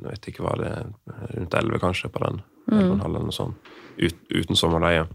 Jeg 0.00 0.04
vet 0.04 0.28
ikke 0.30 0.44
hva 0.44 0.52
det 0.60 0.68
er, 0.68 0.90
rundt 1.34 1.56
11 1.62 1.82
kanskje 1.82 2.10
på 2.12 2.22
den. 2.24 2.42
Mm. 2.70 3.00
eller 3.02 3.24
noe 3.24 3.34
sånt. 3.34 3.70
Ut, 3.98 4.18
uten 4.30 4.56
sommerleie. 4.56 5.06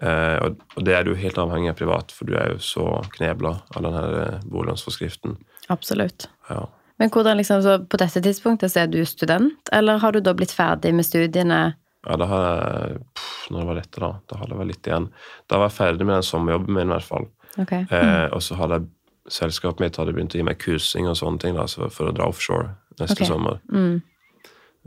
Eh, 0.00 0.36
og, 0.40 0.62
og 0.76 0.84
det 0.86 0.94
er 0.96 1.04
du 1.04 1.12
helt 1.18 1.38
avhengig 1.38 1.74
av 1.74 1.78
privat, 1.78 2.12
for 2.14 2.28
du 2.28 2.36
er 2.38 2.54
jo 2.54 2.62
så 2.64 2.86
knebla 3.16 3.52
av 3.76 3.84
den 3.84 3.96
her 3.96 4.16
eh, 4.22 4.46
boliglånsforskriften. 4.48 5.36
Absolutt. 5.68 6.30
Ja. 6.48 6.64
Men 7.00 7.12
hvordan 7.12 7.38
liksom, 7.40 7.62
så 7.64 7.76
på 7.84 8.00
dette 8.00 8.22
tidspunktet 8.24 8.72
så 8.72 8.82
er 8.84 8.90
du 8.92 8.98
student, 9.08 9.70
eller 9.72 10.00
har 10.02 10.16
du 10.16 10.22
da 10.24 10.34
blitt 10.36 10.54
ferdig 10.56 10.94
med 10.96 11.06
studiene? 11.06 11.60
ja, 12.06 12.16
da 12.16 12.26
har 12.28 12.46
jeg 12.46 13.02
pff, 13.16 13.50
Når 13.50 13.66
var 13.68 13.78
dette, 13.80 14.00
da? 14.00 14.10
Da 14.30 14.38
hadde 14.40 14.54
jeg 14.54 14.60
vel 14.60 14.70
litt 14.70 14.88
igjen. 14.88 15.06
Da 15.50 15.58
var 15.58 15.68
jeg 15.68 15.76
ferdig 15.76 16.06
med 16.06 16.16
den 16.16 16.26
sommerjobben 16.28 16.76
min, 16.76 16.88
i 16.88 16.94
hvert 16.94 17.08
fall. 17.08 17.26
Ok. 17.58 17.72
Eh, 17.82 18.26
og 18.30 18.42
så 18.46 18.56
hadde 18.60 18.78
jeg 18.78 18.88
selskapet 19.30 19.82
mitt 19.84 19.98
hadde 20.00 20.14
begynt 20.16 20.34
å 20.34 20.40
gi 20.40 20.46
meg 20.46 20.58
kursing 20.62 21.08
og 21.10 21.18
sånne 21.18 21.42
ting 21.42 21.56
da, 21.56 21.66
så 21.70 21.88
for 21.92 22.10
å 22.10 22.14
dra 22.14 22.28
offshore 22.30 22.72
neste 23.00 23.20
okay. 23.20 23.28
sommer. 23.28 23.60
Mm. 23.72 24.00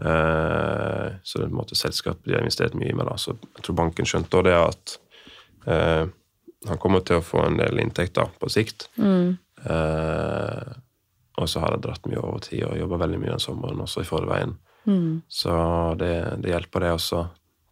Eh, 0.04 1.08
så 1.24 1.40
det 1.40 1.46
er 1.46 1.50
på 1.50 1.54
en 1.54 1.60
måte 1.62 1.78
selskapet 1.80 2.26
de 2.28 2.36
har 2.36 2.44
investert 2.44 2.76
mye 2.78 2.92
i 2.92 2.98
meg. 2.98 3.08
da, 3.10 3.18
Så 3.18 3.36
jeg 3.38 3.66
tror 3.66 3.80
banken 3.80 4.10
skjønte 4.10 4.40
også 4.40 4.48
det 4.50 4.58
at 4.60 4.96
eh, 5.70 6.06
han 6.70 6.80
kommer 6.82 7.04
til 7.06 7.20
å 7.20 7.26
få 7.26 7.44
en 7.46 7.60
del 7.60 7.82
inntekter 7.84 8.32
på 8.40 8.52
sikt. 8.52 8.88
Mm. 8.98 9.38
Eh, 9.64 10.74
og 11.42 11.50
så 11.50 11.64
har 11.64 11.74
jeg 11.76 11.86
dratt 11.86 12.06
mye 12.10 12.22
over 12.22 12.44
tid 12.46 12.66
og 12.68 12.78
jobba 12.78 13.00
veldig 13.06 13.22
mye 13.22 13.34
den 13.34 13.42
sommeren 13.42 13.82
også 13.86 14.04
i 14.04 14.08
forveien. 14.08 14.58
Mm. 14.86 15.24
Så 15.32 15.54
det, 15.98 16.14
det 16.44 16.52
hjelper, 16.54 16.86
det 16.86 16.98
også. 16.98 17.24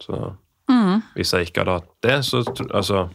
Så 0.02 0.22
Mm. 0.72 1.02
hvis 1.16 1.34
jeg 1.34 1.50
ikke 1.50 1.64
hadde 1.64 1.74
hatt 1.80 1.90
det, 2.06 2.18
så, 2.26 2.42
altså, 2.72 3.10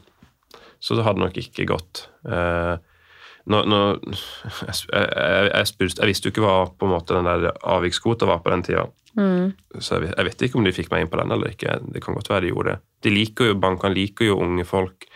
så 0.82 0.98
hadde 1.00 1.20
det 1.20 1.24
nok 1.24 1.38
ikke 1.40 1.66
gått. 1.70 2.02
Eh, 2.28 2.76
nå, 3.46 3.62
nå, 3.70 3.80
jeg, 4.66 4.74
jeg, 4.92 5.50
jeg, 5.52 5.66
spurte, 5.70 6.00
jeg 6.02 6.10
visste 6.10 6.28
jo 6.28 6.34
ikke 6.34 6.44
hva 6.46 6.56
på 6.74 6.86
en 6.88 6.94
måte 6.96 7.14
den 7.14 7.28
der 7.28 7.52
avvikskvota 7.62 8.26
var 8.28 8.40
på 8.44 8.50
den 8.54 8.62
tida. 8.66 8.86
Mm. 9.16 9.52
Så 9.80 10.00
jeg, 10.02 10.12
vet- 10.26 10.42
ikke 10.44 10.58
om 10.60 10.64
de 10.66 10.72
fikk 10.76 10.90
meg 10.92 11.04
inn 11.06 11.10
på 11.12 11.16
den 11.20 11.30
eller 11.32 11.54
ikke. 11.54 11.78
Det 11.94 12.02
kan 12.04 12.14
godt 12.18 12.28
være 12.32 12.44
de 12.48 12.50
gjorde 12.52 12.74
det. 12.74 12.78
De 13.06 13.12
liker 13.14 13.52
jo, 13.52 13.58
Bankene 13.62 13.94
liker 13.96 14.28
jo 14.32 14.40
unge 14.44 14.64
folk 14.68 15.06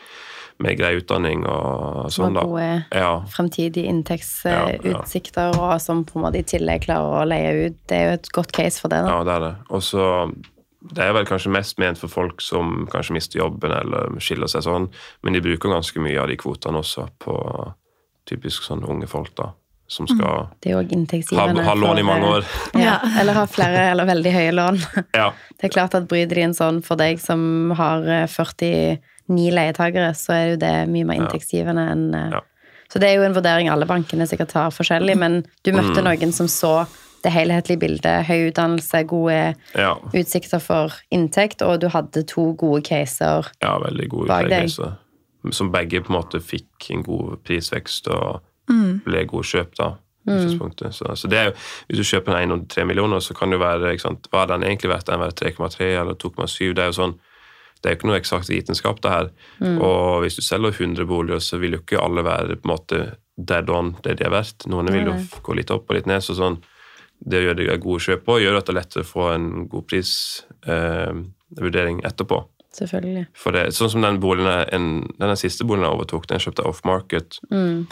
med 0.60 0.76
grei 0.76 0.92
utdanning 1.00 1.42
og 1.48 2.10
Som 2.12 2.26
sånn, 2.26 2.34
har 2.36 2.42
da. 2.42 2.46
gode 2.46 3.00
Ja, 3.00 3.12
fremtidige 3.32 3.80
Ja, 3.84 3.88
ja. 3.88 3.94
inntektsutsikter, 3.94 5.56
og 5.60 5.74
som 5.80 6.02
på 6.04 6.18
en 6.18 6.24
måte 6.26 6.40
i 6.42 6.44
tillegg 6.44 6.84
klarer 6.84 7.22
å 7.22 7.28
leie 7.28 7.52
ut. 7.70 7.78
Det 7.88 7.96
er 7.96 8.08
jo 8.10 8.16
et 8.18 8.32
godt 8.36 8.52
case 8.56 8.80
for 8.80 8.92
det. 8.92 9.02
da. 9.04 9.14
ja, 9.18 9.24
det 9.24 9.36
er 9.38 9.44
det. 9.48 9.54
Og 9.70 9.82
så 9.82 10.06
Det 10.80 11.02
er 11.04 11.12
vel 11.12 11.26
kanskje 11.28 11.50
mest 11.52 11.76
ment 11.78 11.98
for 12.00 12.08
folk 12.08 12.40
som 12.40 12.86
kanskje 12.88 13.12
mister 13.12 13.38
jobben 13.42 13.70
eller 13.70 14.14
skiller 14.18 14.48
seg 14.48 14.62
sånn, 14.64 14.86
men 15.22 15.34
de 15.36 15.42
bruker 15.44 15.68
ganske 15.68 16.00
mye 16.00 16.16
av 16.22 16.28
de 16.32 16.36
kvotene 16.40 16.80
også 16.80 17.04
på 17.20 17.34
typisk 18.30 18.66
sånn 18.66 18.84
unge 18.86 19.08
folk, 19.10 19.32
da. 19.38 19.50
Som 19.90 20.06
skal 20.06 20.44
Det 20.62 20.70
er 20.70 20.76
ha, 21.34 21.46
ha 21.66 21.74
lån 21.74 21.98
i 21.98 22.04
mange 22.06 22.22
eh, 22.28 22.34
år. 22.36 22.44
Ja, 22.78 23.00
eller 23.18 23.34
ha 23.34 23.42
flere 23.50 23.88
eller 23.90 24.06
veldig 24.06 24.32
høye 24.36 24.52
lån. 24.54 24.78
Ja. 25.18 25.32
Det 25.58 25.66
er 25.66 25.74
klart 25.74 25.96
at 25.98 26.06
bryter 26.08 26.38
de 26.38 26.44
en 26.46 26.54
sånn 26.54 26.78
for 26.86 27.00
deg 27.00 27.18
som 27.18 27.72
har 27.74 28.06
eh, 28.06 28.28
49 28.30 29.50
leietakere, 29.58 30.12
så 30.14 30.36
er 30.36 30.44
jo 30.52 30.60
det 30.62 30.72
mye 30.94 31.08
mer 31.10 31.18
inntektsgivende 31.24 31.88
enn 31.90 32.06
eh, 32.14 32.30
Ja. 32.38 32.44
Så 32.90 32.98
det 32.98 33.06
er 33.06 33.20
jo 33.20 33.22
en 33.22 33.34
vurdering 33.36 33.68
alle 33.70 33.86
bankene 33.86 34.26
sikkert 34.26 34.50
tar 34.50 34.72
forskjellig, 34.74 35.14
men 35.18 35.44
du 35.62 35.70
møtte 35.70 36.00
Mm. 36.02 36.06
noen 36.08 36.32
som 36.34 36.48
så 36.50 36.72
det 37.22 37.30
helhetlige 37.30 37.78
bildet. 37.78 38.24
Høy 38.26 38.48
utdannelse, 38.48 39.04
gode 39.06 39.54
ja. 39.78 39.92
utsikter 40.10 40.58
for 40.58 40.96
inntekt, 41.14 41.62
og 41.62 41.78
du 41.84 41.86
hadde 41.92 42.24
to 42.26 42.48
gode 42.58 42.82
caser. 42.82 43.46
Ja, 43.62 43.76
veldig 43.78 44.08
gode 44.10 44.26
Bak 44.32 44.48
deg. 44.48 44.66
utleggelser. 44.66 44.96
Som 45.56 45.72
begge 45.72 46.02
på 46.04 46.12
en 46.12 46.18
måte 46.18 46.42
fikk 46.44 46.90
en 46.94 47.04
god 47.06 47.40
prisvekst 47.46 48.10
og 48.12 48.42
ble 49.06 49.24
gode 49.26 49.48
kjøp, 49.48 49.72
da. 49.78 49.94
Mm. 50.28 50.60
Så, 50.92 51.14
så 51.16 51.28
det 51.32 51.38
er 51.38 51.46
jo, 51.48 51.54
Hvis 51.88 51.98
du 51.98 52.04
kjøper 52.04 52.32
en 52.32 52.38
eiendom 52.42 52.66
til 52.66 52.82
3 52.82 52.84
millioner, 52.90 53.22
så 53.24 53.34
kan 53.34 53.48
det 53.48 53.56
jo 53.56 53.64
være 53.64 53.94
ikke 53.94 54.04
sant, 54.04 54.28
Hva 54.30 54.44
er 54.44 54.52
den 54.52 54.66
egentlig 54.68 54.92
verdt? 54.92 55.08
Den 55.08 55.16
er 55.16 55.24
verdt 55.24 55.40
3,3 55.40 55.88
eller 56.02 56.18
2,7? 56.20 56.74
Det 56.76 56.84
er 56.84 56.92
jo 56.92 57.00
sånn 57.00 57.16
det 57.80 57.88
er 57.88 57.94
jo 57.94 57.96
ikke 57.96 58.08
noe 58.10 58.20
eksakt 58.20 58.50
vitenskap, 58.50 58.98
det 59.00 59.10
her. 59.10 59.28
Og 59.80 60.20
hvis 60.20 60.36
du 60.36 60.42
selger 60.44 60.74
100 60.76 61.06
boliger, 61.08 61.40
så 61.40 61.56
vil 61.56 61.72
jo 61.72 61.80
ikke 61.80 62.02
alle 62.02 62.20
være 62.26 62.58
på 62.60 62.68
en 62.68 62.72
måte 62.74 62.98
dead 63.40 63.72
on 63.72 63.94
det 64.04 64.18
de 64.20 64.26
er 64.26 64.34
verdt. 64.34 64.66
Noen 64.68 64.92
vil 64.92 65.08
jo 65.08 65.14
gå 65.46 65.54
litt 65.56 65.72
opp 65.72 65.88
og 65.88 65.96
litt 65.96 66.10
ned. 66.10 66.20
så 66.20 66.36
sånn, 66.36 66.60
Det 67.20 67.42
gjøre 67.42 67.56
det 67.56 67.80
gode 67.80 68.00
kjøp 68.00 68.24
på, 68.24 68.40
gjør 68.40 68.56
at 68.58 68.66
det 68.66 68.72
er 68.72 68.80
lettere 68.80 69.02
å 69.04 69.08
få 69.08 69.32
en 69.34 69.68
god 69.68 69.86
prisvurdering 69.88 72.00
etterpå. 72.04 72.44
Selvfølgelig. 72.76 73.24
For 73.34 73.56
det, 73.56 73.70
sånn 73.74 73.90
som 73.94 74.04
den 74.04 74.20
boligen 74.22 74.68
en, 74.70 74.90
denne 75.18 75.36
siste 75.38 75.66
boligen 75.66 75.88
jeg 75.88 75.98
overtok, 75.98 76.28
den 76.30 76.42
kjøpte 76.42 76.62
jeg 76.62 76.70
off-market. 76.70 77.40
Mm. 77.50 77.86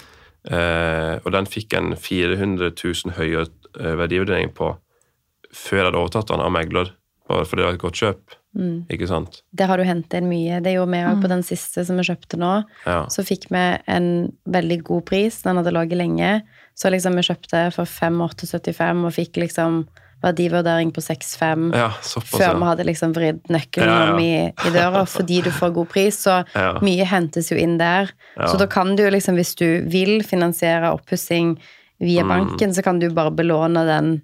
Eh, 0.49 1.15
og 1.19 1.33
den 1.35 1.49
fikk 1.51 1.75
en 1.79 1.97
400 1.99 2.71
000 2.79 3.17
høyere 3.19 3.49
eh, 3.81 3.95
verdivurdering 3.99 4.53
på 4.55 4.77
før 5.55 5.81
jeg 5.81 5.89
hadde 5.89 6.01
overtatt 6.03 6.31
den 6.31 6.45
av 6.45 6.53
megler, 6.55 6.93
bare 7.29 7.47
fordi 7.49 7.63
det 7.63 7.67
var 7.67 7.79
et 7.79 7.83
godt 7.83 8.03
kjøp. 8.03 8.37
Mm. 8.59 8.77
Ikke 8.93 9.09
sant? 9.11 9.43
Det 9.55 9.67
har 9.69 9.79
du 9.79 9.85
hentet 9.87 10.19
inn 10.19 10.31
mye. 10.31 10.61
Det 10.65 10.73
gjorde 10.75 10.93
vi 10.95 11.03
òg 11.07 11.23
på 11.23 11.31
den 11.31 11.45
siste 11.47 11.85
som 11.87 11.99
vi 12.01 12.07
kjøpte 12.09 12.39
nå. 12.41 12.53
Ja. 12.89 13.03
Så 13.13 13.25
fikk 13.27 13.49
vi 13.53 13.65
en 13.93 14.09
veldig 14.49 14.79
god 14.89 15.05
pris. 15.11 15.41
Den 15.45 15.61
hadde 15.61 15.75
ligget 15.75 16.01
lenge. 16.01 16.31
Så 16.79 16.91
liksom 16.93 17.19
vi 17.19 17.27
kjøpte 17.29 17.69
for 17.75 17.91
5875 17.91 19.05
og 19.05 19.15
fikk 19.15 19.41
liksom 19.45 19.83
verdivurdering 20.23 20.91
på 20.93 21.01
65 21.05 21.69
ja 21.79 21.89
før 22.03 22.25
før 22.27 22.57
vi 22.59 22.69
hadde 22.69 22.87
liksom 22.89 23.13
vridd 23.15 23.41
nøkkelen 23.55 23.89
Ja, 23.93 24.05
ja. 24.05 24.13
om 24.13 24.21
i, 24.21 24.33
i 24.51 24.73
døra 24.75 25.05
fordi 25.07 25.41
du 25.45 25.51
får 25.55 25.75
god 25.77 25.89
pris. 25.89 26.19
Så 26.27 26.39
Ja. 26.59 26.79
mye 26.83 27.05
hentes 27.07 27.51
jo 27.53 27.57
inn 27.57 27.79
der. 27.79 28.11
Ja. 28.37 28.47
Så 28.51 28.59
da 28.59 28.67
kan 28.67 28.97
du 28.97 29.05
liksom, 29.11 29.35
hvis 29.39 29.55
du 29.59 29.67
vil 29.89 30.23
finansiere 30.27 30.91
oppussing 30.95 31.57
via 32.01 32.23
Mm. 32.23 32.29
banken, 32.29 32.75
så 32.75 32.83
kan 32.83 32.99
du 33.01 33.09
bare 33.11 33.31
belåne 33.35 33.85
den 33.87 34.23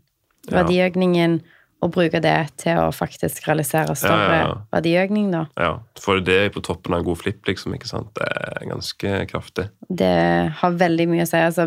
Ja. 0.51 0.63
verdiøkningen 0.63 1.41
og 1.83 1.91
bruke 1.93 2.21
det 2.23 2.51
til 2.57 2.79
å 2.81 2.91
faktisk 2.95 3.45
realisere 3.47 3.95
større 3.97 4.29
Ja, 4.31 4.37
ja, 4.39 4.47
ja. 4.49 4.55
verdiøkning, 4.73 5.31
da. 5.33 5.47
Ja, 5.61 5.79
For 6.01 6.21
det 6.21 6.53
på 6.55 6.63
toppen 6.65 6.95
av 6.95 7.01
en 7.01 7.05
god 7.05 7.19
flipp, 7.19 7.43
liksom. 7.47 7.75
ikke 7.75 7.87
sant? 7.91 8.09
Det 8.15 8.25
er 8.25 8.67
ganske 8.71 9.27
kraftig. 9.29 9.69
Det 9.91 10.53
har 10.61 10.71
veldig 10.81 11.09
mye 11.09 11.23
å 11.23 11.29
si. 11.29 11.37
Altså, 11.37 11.67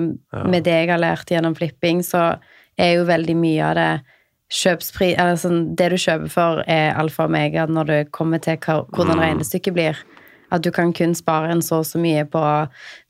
Med 0.50 0.64
det 0.64 0.74
jeg 0.74 0.90
har 0.90 0.98
lært 1.00 1.28
gjennom 1.30 1.56
flipping, 1.56 2.02
så 2.02 2.40
er 2.80 2.96
jo 2.96 3.06
veldig 3.06 3.36
mye 3.36 3.64
av 3.70 3.76
det 3.76 4.02
kjøpspris 4.54 5.18
eller 5.20 5.36
sånn, 5.36 5.76
Det 5.76 5.90
du 5.92 5.98
kjøper 5.98 6.30
for, 6.32 6.64
er 6.68 6.96
alfa 6.96 7.26
og 7.26 7.30
omega 7.32 7.66
når 7.68 7.86
det 7.92 8.12
kommer 8.12 8.40
til 8.40 8.58
hvordan 8.58 9.20
regnestykket 9.20 9.74
blir. 9.76 9.98
At 10.52 10.64
du 10.64 10.72
kan 10.72 10.94
kun 10.96 11.12
spare 11.16 11.50
en 11.52 11.62
så 11.62 11.82
og 11.82 11.86
så 11.86 12.00
mye 12.00 12.24
på 12.24 12.40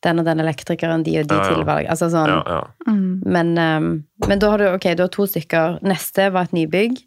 den 0.01 0.19
og 0.19 0.25
den 0.25 0.39
elektrikeren, 0.41 1.03
de 1.05 1.19
og 1.19 1.27
de 1.29 1.35
Ja, 1.35 1.43
ja. 1.43 1.53
tilvalg. 1.53 1.89
Altså 1.93 2.09
sånn. 2.09 2.31
Ja, 2.33 2.41
ja. 2.47 2.93
Men, 3.29 3.57
um, 3.57 4.03
men 4.27 4.39
da 4.39 4.49
har 4.49 4.57
du 4.57 4.65
ok, 4.71 4.95
du 4.97 5.03
har 5.03 5.13
to 5.13 5.27
stykker. 5.29 5.77
Neste 5.85 6.31
var 6.33 6.49
et 6.49 6.53
nybygg. 6.57 6.97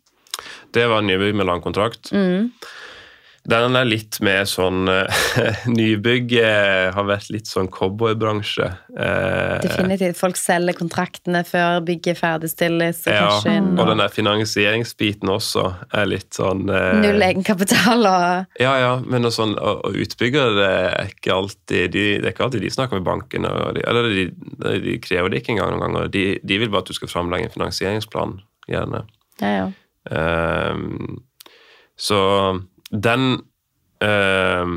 Det 0.73 0.87
var 0.89 1.03
en 1.03 1.11
nybygg 1.11 1.35
med 1.35 1.47
lang 1.47 1.61
kontrakt. 1.61 2.13
Mm. 2.15 2.53
Den 3.51 3.77
er 3.79 3.87
litt 3.89 4.19
mer 4.23 4.45
sånn 4.49 4.89
eh, 4.91 5.25
Nybygg 5.79 6.35
eh, 6.39 6.91
har 6.95 7.07
vært 7.09 7.31
litt 7.35 7.51
sånn 7.51 7.71
cowboybransje. 7.73 8.69
Eh, 8.95 9.57
Definitivt. 9.65 10.19
Folk 10.21 10.39
selger 10.39 10.77
kontraktene 10.79 11.43
før 11.47 11.81
bygget 11.87 12.21
ferdigstilles. 12.21 13.03
Og 13.09 13.17
ja, 13.17 13.57
inn, 13.57 13.73
og 13.75 13.91
den 13.91 14.03
der 14.03 14.13
finansieringsbiten 14.15 15.33
også 15.33 15.67
er 15.97 16.11
litt 16.11 16.39
sånn 16.39 16.67
Null 16.71 17.27
egenkapital 17.27 18.07
og 18.07 18.61
Ja, 18.63 18.75
ja, 18.81 18.93
men 19.03 19.27
og 19.27 19.35
sånn, 19.35 19.57
og, 19.59 19.83
og 19.89 19.99
utbyggere 20.05 20.55
det 20.57 20.71
er 20.71 21.15
ikke 21.15 21.35
alltid 21.35 21.95
de, 21.95 22.07
Det 22.21 22.29
er 22.29 22.35
ikke 22.35 22.47
alltid 22.47 22.65
de 22.67 22.75
snakker 22.75 23.01
med 23.01 23.09
bankene. 23.09 23.55
de, 23.77 23.85
eller 23.91 24.11
de, 24.15 24.27
de 24.87 24.99
krever 25.03 25.33
det 25.33 25.43
ikke 25.43 25.57
engang 25.57 25.75
noen 25.75 25.87
ganger. 25.89 26.13
De, 26.15 26.27
de 26.43 26.61
vil 26.63 26.71
bare 26.71 26.87
at 26.87 26.93
du 26.93 26.97
skal 26.97 27.11
framlegge 27.11 27.51
en 27.51 27.57
finansieringsplan, 27.57 28.39
gjerne. 28.71 29.05
Ja, 29.41 29.55
ja. 29.57 29.71
Um, 30.11 31.21
så 32.01 32.19
den 32.91 33.43
øh, 34.03 34.77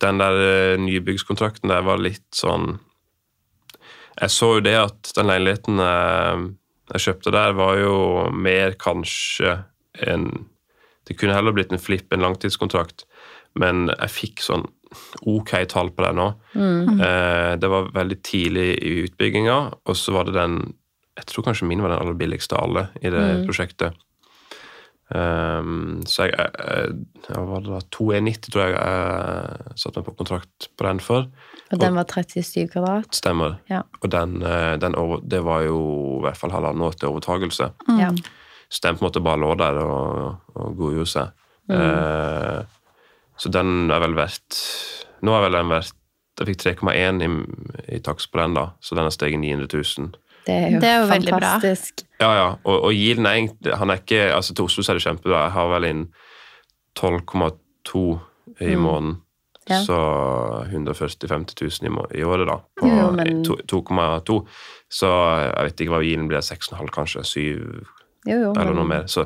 Den 0.00 0.20
der 0.20 0.40
eh, 0.42 0.80
nybyggskontrakten 0.80 1.70
der 1.70 1.84
var 1.86 2.00
litt 2.02 2.26
sånn 2.34 2.78
Jeg 4.20 4.30
så 4.30 4.54
jo 4.56 4.64
det 4.64 4.76
at 4.80 5.12
den 5.16 5.28
leiligheten 5.30 5.80
eh, 5.80 6.44
jeg 6.92 7.00
kjøpte 7.06 7.32
der, 7.32 7.54
var 7.56 7.78
jo 7.80 7.96
mer 8.32 8.74
kanskje 8.80 9.64
en 10.04 10.48
Det 11.08 11.16
kunne 11.16 11.36
heller 11.36 11.52
blitt 11.52 11.72
en 11.72 11.80
flipp, 11.80 12.12
en 12.12 12.24
langtidskontrakt, 12.24 13.04
men 13.60 13.90
jeg 13.92 14.12
fikk 14.12 14.40
sånn 14.40 14.62
ok 15.28 15.50
tall 15.68 15.90
på 15.92 16.04
det 16.04 16.12
nå. 16.16 16.30
Eh, 17.04 17.50
det 17.60 17.68
var 17.68 17.90
veldig 17.92 18.16
tidlig 18.24 18.70
i 18.78 18.92
utbygginga, 19.04 19.56
og 19.84 19.98
så 20.00 20.14
var 20.16 20.24
det 20.28 20.36
den 20.38 20.72
Jeg 21.14 21.26
tror 21.30 21.44
kanskje 21.44 21.68
min 21.68 21.82
var 21.82 21.92
den 21.92 22.00
aller 22.00 22.16
billigste 22.18 22.56
av 22.56 22.64
alle 22.64 22.88
i 23.02 23.10
det 23.12 23.44
prosjektet. 23.44 23.94
Um, 25.12 26.00
så 26.08 26.30
jeg, 26.30 26.32
jeg, 26.32 26.94
jeg 27.28 27.42
var 27.50 27.64
da 27.66 27.80
2,90 27.92 28.46
tror 28.48 28.62
jeg 28.62 28.72
jeg 28.72 29.74
satte 29.82 30.00
meg 30.00 30.06
på 30.06 30.14
kontrakt 30.22 30.68
på 30.74 30.86
den 30.86 31.02
for. 31.04 31.28
Og 31.74 31.80
den 31.80 31.98
var 31.98 32.08
37 32.08 32.70
kvadrat. 32.72 33.10
Stemmer. 33.16 33.58
Ja. 33.70 33.82
Og 34.00 34.10
den, 34.12 34.38
eh, 34.42 34.74
den 34.80 34.96
over, 34.98 35.20
det 35.20 35.42
var 35.44 35.64
jo 35.66 35.78
i 36.18 36.24
hvert 36.24 36.38
fall 36.40 36.54
halvannet 36.54 36.88
år 36.88 36.96
til 36.98 37.10
overtagelse. 37.12 37.70
Ja. 38.00 38.10
Så 38.68 38.80
den 38.84 38.96
på 38.96 39.04
en 39.04 39.08
måte 39.08 39.24
bare 39.24 39.42
lå 39.42 39.52
der 39.60 39.80
og, 39.82 40.40
og 40.54 40.76
godgjorde 40.78 41.12
seg. 41.12 41.44
Eh, 41.72 42.64
så 43.40 43.50
den 43.52 43.90
er 43.90 44.02
vel 44.04 44.12
verdt 44.18 44.58
Nå 45.24 45.32
er 45.32 45.46
vel 45.46 45.56
den 45.56 45.70
verdt 45.72 45.94
Jeg 46.36 46.50
fikk 46.50 46.82
3,1 46.82 47.22
i, 47.24 47.28
i 47.96 48.00
takst 48.04 48.28
på 48.28 48.42
den, 48.42 48.56
da, 48.58 48.66
så 48.84 48.98
den 48.98 49.06
har 49.08 49.14
steget 49.14 49.40
900 49.40 49.70
000. 49.70 50.10
Det 50.46 50.54
er 50.54 50.70
jo, 50.74 50.80
Det 50.80 50.88
er 50.88 50.98
jo 51.00 51.06
fantastisk. 51.08 52.02
Ja, 52.20 52.30
ja. 52.36 52.48
Og, 52.64 52.82
og 52.84 52.92
yielden 52.92 53.26
er 53.26 53.38
egentlig 53.38 53.76
Han 53.80 53.90
er 53.90 54.00
ikke 54.02 54.18
Altså, 54.34 54.54
til 54.54 54.64
Oslo 54.64 54.82
så 54.84 54.92
er 54.92 54.98
det 54.98 55.04
kjempebra. 55.06 55.42
Jeg 55.46 55.52
har 55.56 55.68
vel 55.72 55.84
inn 55.88 56.02
12,2 56.98 58.18
i 58.60 58.74
måneden. 58.76 59.14
Mm. 59.14 59.20
Ja. 59.70 59.78
Så 59.80 59.96
140 60.68 61.28
000-50 61.28 61.82
000 61.82 61.88
i, 62.12 62.18
i 62.20 62.24
året, 62.24 62.46
da. 62.48 62.58
På 62.80 62.90
men- 63.16 63.44
2,2. 63.44 64.46
Så 64.92 65.08
jeg 65.40 65.64
vet 65.70 65.80
ikke 65.80 65.94
hva 65.94 66.02
yielden 66.04 66.28
blir. 66.28 66.44
6,5 66.44 66.90
kanskje? 66.92 67.24
7 67.24 67.86
Jo, 68.26 68.36
jo, 68.40 68.50
eller 68.52 68.64
men- 68.64 68.76
noe 68.76 68.84
mer. 68.88 69.06
Så, 69.08 69.24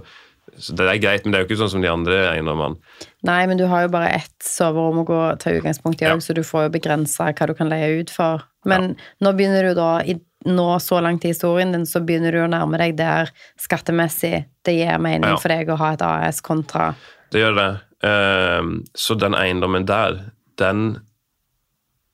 så 0.59 0.75
det 0.75 0.87
er 0.87 0.99
greit, 1.03 1.25
men 1.27 1.33
det 1.33 1.39
er 1.41 1.45
jo 1.45 1.49
ikke 1.51 1.59
sånn 1.65 1.71
som 1.75 1.83
de 1.83 1.91
andre 1.91 2.21
eiendommene. 2.33 2.79
Nei, 3.27 3.47
men 3.47 3.59
du 3.59 3.67
har 3.67 3.83
jo 3.83 3.89
bare 3.89 4.15
ett 4.15 4.39
soverom 4.43 5.03
å 5.03 5.07
gå 5.07 5.19
ta 5.39 5.51
utgangspunkt 5.51 6.01
i 6.03 6.07
Ja. 6.07 6.15
så 6.17 6.35
du 6.35 6.43
får 6.43 6.65
jo 6.69 6.79
begrensa 6.79 7.33
hva 7.35 7.47
du 7.47 7.55
kan 7.55 7.69
leie 7.69 8.01
ut 8.01 8.11
for. 8.11 8.43
Men 8.65 8.97
nå 9.21 9.33
begynner 9.35 9.63
du 9.69 9.75
da, 9.75 9.99
i, 10.03 10.15
nå 10.47 10.79
så 10.81 11.01
langt 11.03 11.25
i 11.25 11.33
historien 11.33 11.73
din, 11.73 11.87
så 11.87 12.01
begynner 12.01 12.33
du 12.33 12.39
å 12.45 12.51
nærme 12.51 12.79
deg 12.79 12.97
der 12.97 13.31
skattemessig 13.59 14.45
det 14.65 14.75
gir 14.77 14.99
mening 15.03 15.31
Ja. 15.35 15.37
for 15.43 15.49
deg 15.49 15.69
å 15.69 15.77
ha 15.81 15.93
et 15.97 16.03
AS 16.03 16.41
kontra 16.41 16.95
Det 17.33 17.41
gjør 17.43 17.57
det. 17.57 17.81
Ehm, 18.09 18.85
så 18.95 19.15
den 19.19 19.35
eiendommen 19.35 19.85
der, 19.87 20.31
den 20.57 21.01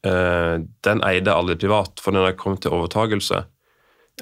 eh, 0.05 0.59
Den 0.83 1.03
eide 1.05 1.33
aldri 1.33 1.57
privat, 1.57 2.01
for 2.01 2.13
når 2.13 2.25
har 2.31 2.33
kom 2.41 2.57
til 2.57 2.73
overtagelse, 2.73 3.45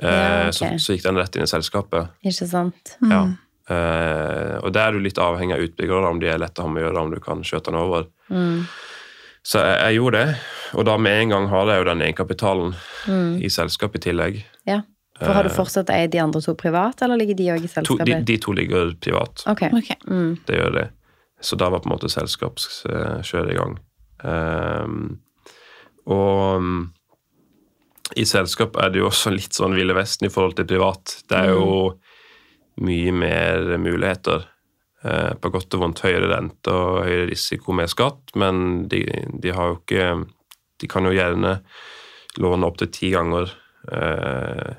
eh, 0.02 0.08
Ja, 0.10 0.48
okay. 0.48 0.52
så, 0.52 0.68
så 0.78 0.92
gikk 0.96 1.02
den 1.06 1.16
rett 1.16 1.36
inn 1.36 1.42
i 1.46 1.50
selskapet. 1.50 2.08
Ikke 2.24 2.46
sant? 2.50 2.96
Ja. 3.10 3.22
Eh, 3.70 4.58
og 4.62 4.72
der 4.74 4.88
er 4.88 4.92
du 4.92 4.98
litt 5.00 5.18
avhengig 5.22 5.54
av 5.54 5.62
utbyggere, 5.64 6.08
om 6.10 6.18
de 6.20 6.26
er 6.28 6.38
lette 6.42 6.60
å 6.60 6.66
ha 6.66 6.72
med 6.72 6.82
å 6.82 6.86
gjøre, 6.88 7.02
om 7.06 7.10
du 7.14 7.20
kan 7.22 7.42
skjøte 7.46 7.70
den 7.70 7.80
over. 7.80 8.06
Mm. 8.30 8.66
Så 9.42 9.58
jeg, 9.62 9.78
jeg 9.86 9.96
gjorde 9.98 10.18
det, 10.26 10.36
og 10.74 10.86
da 10.88 10.96
med 10.98 11.20
en 11.20 11.34
gang 11.34 11.48
har 11.50 11.70
jeg 11.70 11.82
jo 11.82 11.88
den 11.90 12.02
egenkapitalen 12.06 12.74
Mm. 13.08 13.42
i 13.42 13.48
selskapet 13.50 14.00
i 14.00 14.10
tillegg. 14.10 14.42
Ja. 14.68 14.82
For 15.22 15.36
har 15.36 15.46
du 15.46 15.52
fortsatt 15.54 15.90
eid 15.94 16.10
de 16.14 16.18
andre 16.22 16.40
to 16.42 16.54
privat, 16.58 17.02
eller 17.02 17.20
ligger 17.20 17.36
de 17.38 17.50
òg 17.54 17.64
i 17.64 17.70
selskapet? 17.70 18.06
To, 18.06 18.08
de, 18.08 18.22
de 18.26 18.36
to 18.42 18.54
ligger 18.56 18.94
privat. 19.00 19.44
Ok. 19.46 19.62
okay. 19.72 19.96
Mm. 20.08 20.38
Det 20.46 20.58
gjør 20.58 20.72
det. 20.78 20.86
Så 21.42 21.58
da 21.58 21.68
var 21.70 21.82
på 21.82 21.90
en 21.90 21.94
måte 21.94 22.10
selskapskjøret 22.10 23.52
i 23.52 23.58
gang. 23.58 23.76
Um, 24.22 25.20
og 26.06 26.56
um, 26.62 26.92
i 28.18 28.24
selskap 28.28 28.76
er 28.78 28.92
det 28.92 29.02
jo 29.02 29.08
også 29.10 29.32
litt 29.34 29.54
sånn 29.56 29.74
Ville 29.78 29.94
Vesten 29.96 30.28
i 30.28 30.32
forhold 30.32 30.56
til 30.58 30.68
privat. 30.70 31.16
Det 31.28 31.38
er 31.38 31.52
jo 31.54 31.92
mye 32.82 33.14
mer 33.14 33.76
muligheter. 33.82 34.48
Uh, 35.02 35.34
på 35.42 35.50
godt 35.50 35.74
og 35.74 35.82
vondt 35.82 36.04
høyere 36.04 36.28
rente 36.30 36.70
og 36.70 37.00
høyere 37.08 37.26
risiko 37.32 37.74
med 37.74 37.90
skatt, 37.90 38.36
men 38.38 38.84
de, 38.86 39.02
de 39.42 39.50
har 39.50 39.72
jo 39.72 39.80
ikke 39.80 40.04
De 40.82 40.88
kan 40.90 41.06
jo 41.06 41.14
gjerne 41.14 41.56
låne 42.42 42.66
opptil 42.68 42.90
ti 42.92 43.12
ganger 43.14 43.50
eh, 43.92 44.72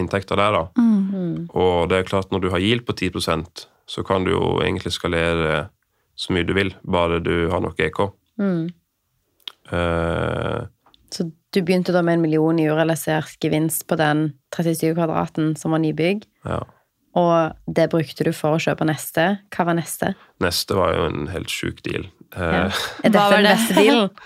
inntekter 0.00 0.38
der, 0.40 0.54
da. 0.56 0.64
Mm. 0.78 1.48
Og 1.52 1.90
det 1.90 1.98
er 2.00 2.08
klart, 2.08 2.30
når 2.32 2.44
du 2.44 2.50
har 2.54 2.62
yield 2.62 2.86
på 2.88 2.94
10% 2.96 3.66
så 3.90 4.04
kan 4.06 4.22
du 4.24 4.30
jo 4.30 4.60
egentlig 4.62 4.92
skalere 4.94 5.64
så 6.20 6.34
mye 6.36 6.46
du 6.46 6.52
vil, 6.54 6.70
bare 6.86 7.18
du 7.24 7.48
har 7.50 7.62
nok 7.64 7.80
EK. 7.82 7.98
Mm. 8.38 8.68
Eh, 9.72 10.60
Så 11.10 11.26
du 11.50 11.62
begynte 11.66 11.92
da 11.92 12.02
med 12.06 12.18
en 12.18 12.22
million 12.22 12.58
i 12.62 12.68
urealisert 12.70 13.34
gevinst 13.42 13.86
på 13.90 13.96
den 13.98 14.28
37 14.54 14.92
kvadraten 14.94 15.56
som 15.58 15.74
var 15.74 15.82
nybygg, 15.82 16.22
ja. 16.46 16.60
og 17.18 17.56
det 17.66 17.88
brukte 17.90 18.28
du 18.28 18.30
for 18.36 18.54
å 18.54 18.62
kjøpe 18.62 18.86
neste. 18.86 19.24
Hva 19.50 19.66
var 19.72 19.78
neste? 19.80 20.12
Neste 20.44 20.78
var 20.78 20.94
jo 20.94 21.08
en 21.10 21.26
helt 21.32 21.50
sjuk 21.50 21.82
deal. 21.86 22.06
Eh, 22.36 22.54
Ja. 22.60 22.68
Er 23.04 23.10
dette 23.10 23.26
var 23.26 23.40
den 23.40 23.50
beste 23.50 23.74
dealen? 23.80 24.10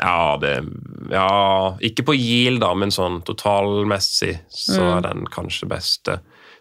Ja, 0.00 0.38
det 0.40 0.64
Ja, 1.10 1.76
ikke 1.82 2.04
på 2.06 2.14
yield, 2.14 2.60
da, 2.62 2.70
men 2.78 2.92
sånn 2.94 3.20
totalmessig 3.26 4.36
så 4.54 4.84
er 4.96 5.00
den 5.08 5.24
kanskje 5.26 5.66
beste. 5.70 6.20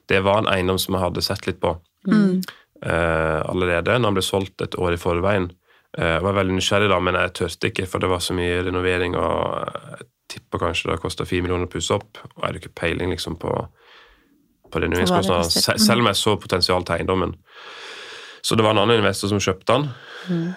Det 0.10 0.23
var 0.25 0.41
en 0.41 0.49
eiendom 0.49 0.80
som 0.82 0.95
jeg 0.97 1.04
hadde 1.04 1.21
sett 1.21 1.45
litt 1.45 1.60
på 1.62 1.75
eh, 2.82 3.39
allerede, 3.45 3.99
når 3.99 4.08
den 4.08 4.17
ble 4.17 4.25
solgt 4.25 4.63
et 4.65 4.78
år 4.80 4.97
i 4.97 5.02
forveien. 5.02 5.52
Uh, 5.97 6.17
Jeg 6.17 6.23
var 6.25 6.36
veldig 6.38 6.56
nysgjerrig, 6.58 6.89
da, 6.89 6.99
men 7.02 7.15
jeg 7.17 7.34
turte 7.38 7.69
ikke, 7.71 7.88
for 7.89 8.02
det 8.02 8.10
var 8.12 8.21
så 8.21 8.36
mye 8.38 8.63
renovering, 8.65 9.15
og 9.17 9.69
jeg 9.97 10.10
tipper 10.30 10.62
kanskje 10.62 10.91
det 10.91 10.99
kosta 11.02 11.25
fire 11.25 11.41
millioner 11.45 11.65
å 11.65 11.71
pusse 11.71 11.95
opp, 11.95 12.19
og 12.21 12.36
jeg 12.38 12.45
hadde 12.45 12.62
ikke 12.62 12.78
peiling 12.78 13.13
liksom 13.13 13.39
på, 13.41 13.54
på 14.69 14.84
renoveringskostnader, 14.84 15.49
mm. 15.49 15.82
selv 15.86 16.04
om 16.04 16.12
jeg 16.12 16.19
så 16.19 16.36
potensial 16.41 16.86
til 16.86 16.99
eiendommen. 16.99 17.34
Så 18.41 18.56
det 18.56 18.63
var 18.63 18.75
en 18.75 18.84
annen 18.84 19.02
investor 19.02 19.32
som 19.32 19.41
kjøpte 19.41 19.73
den. 19.73 19.89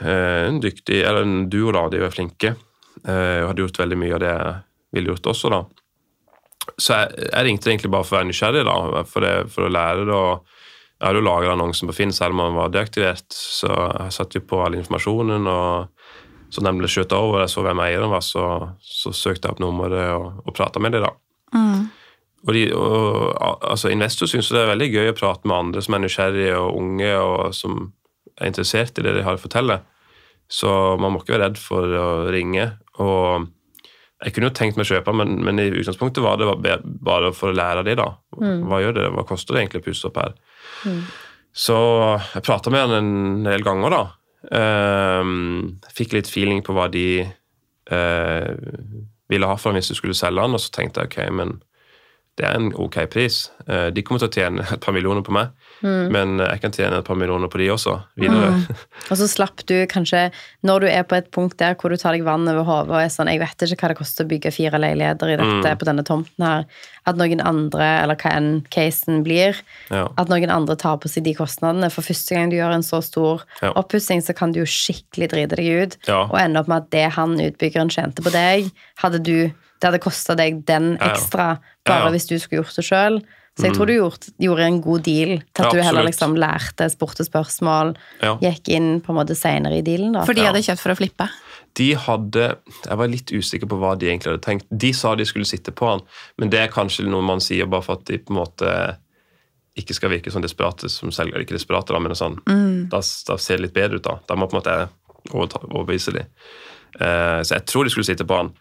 Eh, 0.04 0.42
en 0.48 0.60
dyktig, 0.62 1.00
eller 1.00 1.24
en 1.26 1.48
duo, 1.50 1.72
da, 1.74 1.86
de 1.90 2.02
var 2.04 2.12
flinke. 2.14 2.54
Eh, 3.02 3.38
og 3.42 3.50
hadde 3.50 3.64
gjort 3.64 3.80
veldig 3.82 3.98
mye 3.98 4.16
av 4.16 4.22
det 4.22 4.32
jeg 4.32 4.56
ville 4.96 5.14
gjort 5.14 5.30
også, 5.32 5.52
da. 5.52 5.62
Så 6.78 6.94
jeg, 6.94 7.14
jeg 7.26 7.46
ringte 7.48 7.70
egentlig 7.72 7.90
bare 7.90 8.06
for 8.06 8.16
å 8.16 8.20
være 8.20 8.30
nysgjerrig, 8.30 8.66
da, 8.68 9.04
for, 9.08 9.26
det, 9.26 9.32
for 9.54 9.66
å 9.66 9.72
lære 9.72 10.04
det. 10.06 10.18
Og 10.18 10.60
Jeg 10.98 11.08
hadde 11.08 11.22
jo 11.22 11.26
lagra 11.26 11.54
annonsen 11.56 11.90
på 11.90 11.96
Finn 11.96 12.12
selv 12.14 12.36
om 12.36 12.44
den 12.44 12.58
var 12.60 12.74
deaktivert, 12.74 13.26
så 13.34 13.72
jeg 13.72 14.14
satte 14.14 14.38
jo 14.38 14.46
på 14.46 14.60
all 14.62 14.78
informasjonen. 14.78 15.48
og 15.50 15.88
så 16.52 16.60
den 16.60 16.76
ble 16.76 16.88
skjøtet 16.90 17.16
over, 17.16 17.40
jeg 17.40 17.50
så 17.54 17.62
hvem 17.64 17.80
eieren 17.80 18.12
var, 18.12 18.20
så, 18.20 18.44
så 18.84 19.10
søkte 19.16 19.48
jeg 19.48 19.56
opp 19.56 19.62
nummeret 19.62 20.10
og, 20.12 20.42
og 20.44 20.52
prata 20.52 20.82
med 20.84 20.92
dem. 20.98 21.06
Mm. 21.56 21.86
Og, 22.42 22.52
de, 22.52 22.64
og 22.76 23.38
altså, 23.40 23.88
Investor 23.88 24.28
syns 24.28 24.50
det 24.52 24.60
er 24.60 24.68
veldig 24.74 24.88
gøy 24.92 25.12
å 25.12 25.16
prate 25.16 25.48
med 25.48 25.56
andre 25.56 25.84
som 25.84 25.96
er 25.96 26.02
nysgjerrige 26.04 26.58
og 26.60 26.76
unge, 26.76 27.12
og 27.16 27.56
som 27.56 27.80
er 28.36 28.50
interessert 28.50 29.00
i 29.00 29.06
det 29.06 29.16
de 29.16 29.24
har 29.24 29.38
å 29.38 29.40
fortelle. 29.40 29.78
Så 30.52 30.68
man 31.00 31.14
må 31.14 31.22
ikke 31.22 31.38
være 31.38 31.48
redd 31.48 31.60
for 31.60 31.96
å 31.96 32.08
ringe. 32.34 32.68
Og 33.00 33.48
jeg 34.22 34.32
kunne 34.34 34.48
jo 34.50 34.54
tenkt 34.54 34.76
meg 34.76 34.86
å 34.86 34.90
kjøpe, 34.92 35.14
men, 35.16 35.36
men 35.42 35.58
i 35.58 35.70
utgangspunktet 35.70 36.22
var 36.22 36.36
det 36.38 36.46
bare- 37.02 37.32
for 37.34 37.50
å 37.50 37.56
lære 37.56 37.84
det. 37.88 37.96
da. 37.96 38.10
Hva 38.68 38.78
gjør 38.82 38.94
det? 38.94 39.06
Hva 39.16 39.24
koster 39.26 39.54
det 39.54 39.62
egentlig 39.64 39.82
å 39.82 39.86
pusse 39.88 40.06
opp 40.10 40.16
her? 40.22 40.34
Så 41.52 41.76
jeg 42.34 42.42
prata 42.46 42.70
med 42.70 42.80
han 42.86 42.94
en 42.98 43.42
del 43.44 43.62
ganger, 43.66 43.90
da. 43.90 44.02
Um, 44.52 45.78
fikk 45.94 46.12
litt 46.16 46.30
feeling 46.30 46.62
på 46.66 46.74
hva 46.74 46.88
de 46.90 47.22
uh, 47.92 48.54
ville 49.30 49.46
ha 49.46 49.56
for 49.56 49.70
ham 49.70 49.78
hvis 49.78 49.92
du 49.92 49.94
skulle 49.98 50.16
selge 50.18 50.42
han, 50.42 50.54
og 50.56 50.60
så 50.62 50.72
tenkte 50.74 51.02
jeg 51.04 51.10
ok, 51.12 51.18
men 51.38 51.52
det 52.40 52.46
er 52.48 52.54
en 52.56 52.70
ok 52.80 52.96
pris. 53.12 53.50
Eh, 53.68 53.90
de 53.92 54.02
kommer 54.02 54.22
til 54.22 54.30
å 54.30 54.32
tjene 54.32 54.64
et 54.64 54.80
par 54.80 54.94
millioner 54.96 55.20
på 55.26 55.34
meg, 55.36 55.50
men 55.82 56.38
jeg 56.38 56.60
kan 56.62 56.72
tjene 56.72 57.00
et 57.00 57.04
par 57.04 57.16
millioner 57.18 57.50
på 57.50 57.58
de 57.60 57.66
også, 57.74 57.96
videre. 58.16 58.52
Og 59.10 59.18
så 59.18 59.26
slapp 59.28 59.64
du 59.68 59.74
kanskje, 59.90 60.28
når 60.64 60.84
du 60.84 60.86
er 60.88 61.02
på 61.10 61.16
et 61.18 61.28
punkt 61.34 61.58
der 61.60 61.74
hvor 61.76 61.90
du 61.92 61.98
tar 62.00 62.14
deg 62.16 62.24
vann 62.24 62.46
over 62.48 62.62
hodet 62.64 62.92
og 62.94 63.00
er 63.02 63.10
sånn 63.12 63.28
Jeg 63.32 63.40
vet 63.42 63.64
ikke 63.66 63.82
hva 63.84 63.90
det 63.92 63.98
koster 63.98 64.24
å 64.24 64.30
bygge 64.30 64.52
fire 64.54 64.78
leiligheter 64.80 65.32
i 65.34 65.36
dette 65.42 65.74
på 65.80 65.88
denne 65.88 66.04
tomten 66.08 66.46
her. 66.46 66.64
At 67.10 67.18
noen 67.18 67.42
andre, 67.44 67.88
eller 68.04 68.16
hva 68.22 68.32
enn 68.38 68.50
casen 68.72 69.24
blir, 69.26 69.58
Ja. 69.90 70.06
at 70.16 70.30
noen 70.30 70.50
andre 70.54 70.76
tar 70.78 70.96
på 71.02 71.10
seg 71.10 71.24
de 71.26 71.34
kostnadene. 71.34 71.90
For 71.92 72.06
første 72.06 72.36
gang 72.38 72.48
du 72.48 72.56
gjør 72.56 72.76
en 72.78 72.86
så 72.86 73.02
stor 73.02 73.42
Ja. 73.60 73.72
oppussing, 73.76 74.22
så 74.22 74.34
kan 74.34 74.52
du 74.52 74.60
jo 74.62 74.66
skikkelig 74.70 75.28
drite 75.34 75.56
deg 75.58 75.66
ut. 75.82 75.96
Ja. 76.08 76.22
Og 76.30 76.38
ende 76.38 76.62
opp 76.62 76.68
med 76.70 76.84
at 76.86 76.90
det 76.94 77.08
han 77.18 77.36
utbyggeren 77.36 77.90
tjente 77.90 78.22
på 78.22 78.30
deg, 78.32 78.70
hadde 79.02 79.20
du 79.22 79.50
det 79.82 79.90
hadde 79.90 80.02
kosta 80.04 80.36
deg 80.38 80.62
den 80.68 80.92
ekstra 81.02 81.46
Ja, 81.58 81.62
bare 81.90 82.06
ja. 82.06 82.10
hvis 82.14 82.28
du 82.30 82.36
skulle 82.38 82.62
gjort 82.62 82.76
det 82.78 82.84
sjøl. 82.86 83.22
Så 83.52 83.66
jeg 83.66 83.74
tror 83.76 83.86
du 83.90 83.92
gjort, 83.92 84.26
gjorde 84.40 84.64
en 84.64 84.78
god 84.80 85.02
deal 85.04 85.32
til 85.52 85.60
at 85.60 85.66
Ja, 85.66 85.72
du 85.74 85.82
heller 85.84 86.06
liksom 86.06 86.36
lærte, 86.40 86.86
spurte 86.88 87.26
spørsmål, 87.26 87.90
Ja. 88.22 88.36
gikk 88.40 88.70
inn 88.72 89.02
på 89.04 89.12
en 89.12 89.18
måte 89.18 89.36
seinere 89.36 89.76
i 89.76 89.82
dealen. 89.84 90.12
da. 90.14 90.24
For 90.24 90.32
de 90.32 90.40
Ja. 90.40 90.52
hadde 90.52 90.62
kjøpt 90.64 90.80
for 90.80 90.92
å 90.94 90.96
flippe. 90.96 91.28
De 91.74 91.92
hadde 91.94 92.56
Jeg 92.88 92.96
var 92.98 93.08
litt 93.08 93.26
usikker 93.32 93.66
på 93.68 93.78
hva 93.78 93.98
de 93.98 94.06
egentlig 94.08 94.32
hadde 94.32 94.40
tenkt. 94.46 94.64
De 94.74 94.92
sa 94.92 95.14
de 95.14 95.24
skulle 95.24 95.44
sitte 95.44 95.70
på 95.72 95.86
han, 95.90 96.00
men 96.38 96.48
det 96.48 96.60
er 96.60 96.68
kanskje 96.72 97.06
noe 97.06 97.22
man 97.22 97.40
sier 97.40 97.66
bare 97.66 97.82
for 97.82 97.92
at 97.98 98.04
de 98.06 98.18
på 98.18 98.30
en 98.30 98.36
måte 98.46 98.96
ikke 99.76 99.94
skal 99.94 100.10
virke 100.10 100.30
sånn 100.32 100.42
desperate 100.42 100.88
som 100.90 101.10
selger. 101.10 101.40
Ikke 101.40 101.56
desperate, 101.56 101.88
da, 101.92 101.98
men 101.98 102.12
sånn, 102.12 102.38
da, 102.90 102.98
da 103.00 103.36
ser 103.36 103.56
det 103.56 103.60
litt 103.66 103.74
bedre 103.74 103.96
ut. 103.96 104.02
Da 104.02 104.18
Da 104.28 104.34
må 104.34 104.48
på 104.50 104.54
en 104.56 104.62
måte 104.62 104.88
overbevise 105.72 106.12
de. 106.12 106.24
Uh, 107.00 107.40
så 107.42 107.56
jeg 107.56 107.66
tror 107.66 107.84
de 107.84 107.90
skulle 107.90 108.04
sitte 108.04 108.24
på 108.26 108.36
han. 108.36 108.52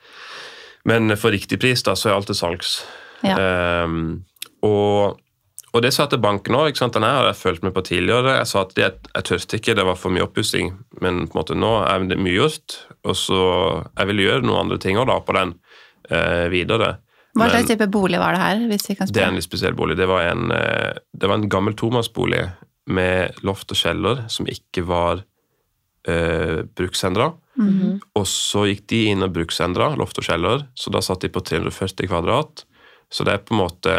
Men 0.87 1.13
for 1.19 1.33
riktig 1.33 1.59
pris 1.61 1.83
da, 1.85 1.95
så 1.97 2.09
er 2.09 2.17
alt 2.17 2.31
til 2.31 2.37
salgs. 2.37 2.79
Ja. 3.25 3.35
Um, 3.85 4.23
og, 4.65 5.19
og 5.71 5.83
det 5.85 5.91
sa 5.93 6.05
jeg 6.05 6.15
til 6.15 6.23
banken 6.23 6.57
òg. 6.57 6.73
Den 6.73 7.05
her 7.05 7.19
har 7.19 7.29
jeg 7.29 7.39
fulgt 7.41 7.65
med 7.65 7.75
på 7.75 7.83
tidligere. 7.85 8.37
Jeg 8.39 8.49
sa 8.49 8.63
at 8.65 8.73
det, 8.77 8.89
jeg 9.11 9.27
tørte 9.29 9.59
ikke, 9.59 9.77
det 9.77 9.85
var 9.87 9.99
for 9.99 10.13
mye 10.13 10.25
oppussing. 10.25 10.73
Men 11.03 11.25
på 11.27 11.35
en 11.35 11.41
måte 11.41 11.57
nå 11.57 11.75
er 11.85 12.09
det 12.09 12.19
mye 12.21 12.37
gjort, 12.39 12.79
og 13.05 13.17
så 13.17 13.43
jeg 13.85 14.11
vil 14.11 14.25
gjøre 14.25 14.45
noen 14.45 14.65
andre 14.65 14.81
ting 14.81 14.99
også 14.99 15.11
da 15.13 15.19
på 15.27 15.37
den 15.37 15.55
uh, 16.11 16.47
videre. 16.53 16.95
Hva 17.37 17.47
slags 17.47 17.69
type 17.69 17.87
bolig 17.87 18.19
var 18.19 18.35
det 18.35 18.41
her? 18.41 18.63
hvis 18.67 18.89
vi 18.89 18.97
kan 18.99 19.07
det 19.07 19.21
er 19.23 19.29
en 19.31 19.37
litt 19.39 19.47
spesiell 19.47 19.77
bolig. 19.77 19.95
Det 19.99 20.09
var 20.09 20.27
en, 20.33 20.51
uh, 20.51 20.97
det 21.15 21.29
var 21.29 21.39
en 21.39 21.51
gammel 21.51 21.77
tomannsbolig 21.79 22.43
med 22.91 23.43
loft 23.45 23.71
og 23.71 23.79
kjeller 23.79 24.25
som 24.33 24.49
ikke 24.49 24.83
var 24.89 25.21
uh, 26.09 26.59
bruksendra. 26.75 27.31
Mhm. 27.59 27.99
Og 28.15 28.27
så 28.27 28.65
gikk 28.69 28.85
de 28.91 29.01
inn 29.11 29.25
og 29.25 29.33
bruksendra 29.35 29.91
loft 29.99 30.19
og 30.21 30.27
kjeller, 30.27 30.67
så 30.75 30.93
da 30.93 31.01
satt 31.03 31.25
de 31.25 31.31
på 31.33 31.43
340 31.43 32.07
kvadrat. 32.07 32.63
Så 33.11 33.27
det 33.27 33.33
er 33.33 33.43
på 33.43 33.55
en 33.55 33.63
måte 33.65 33.95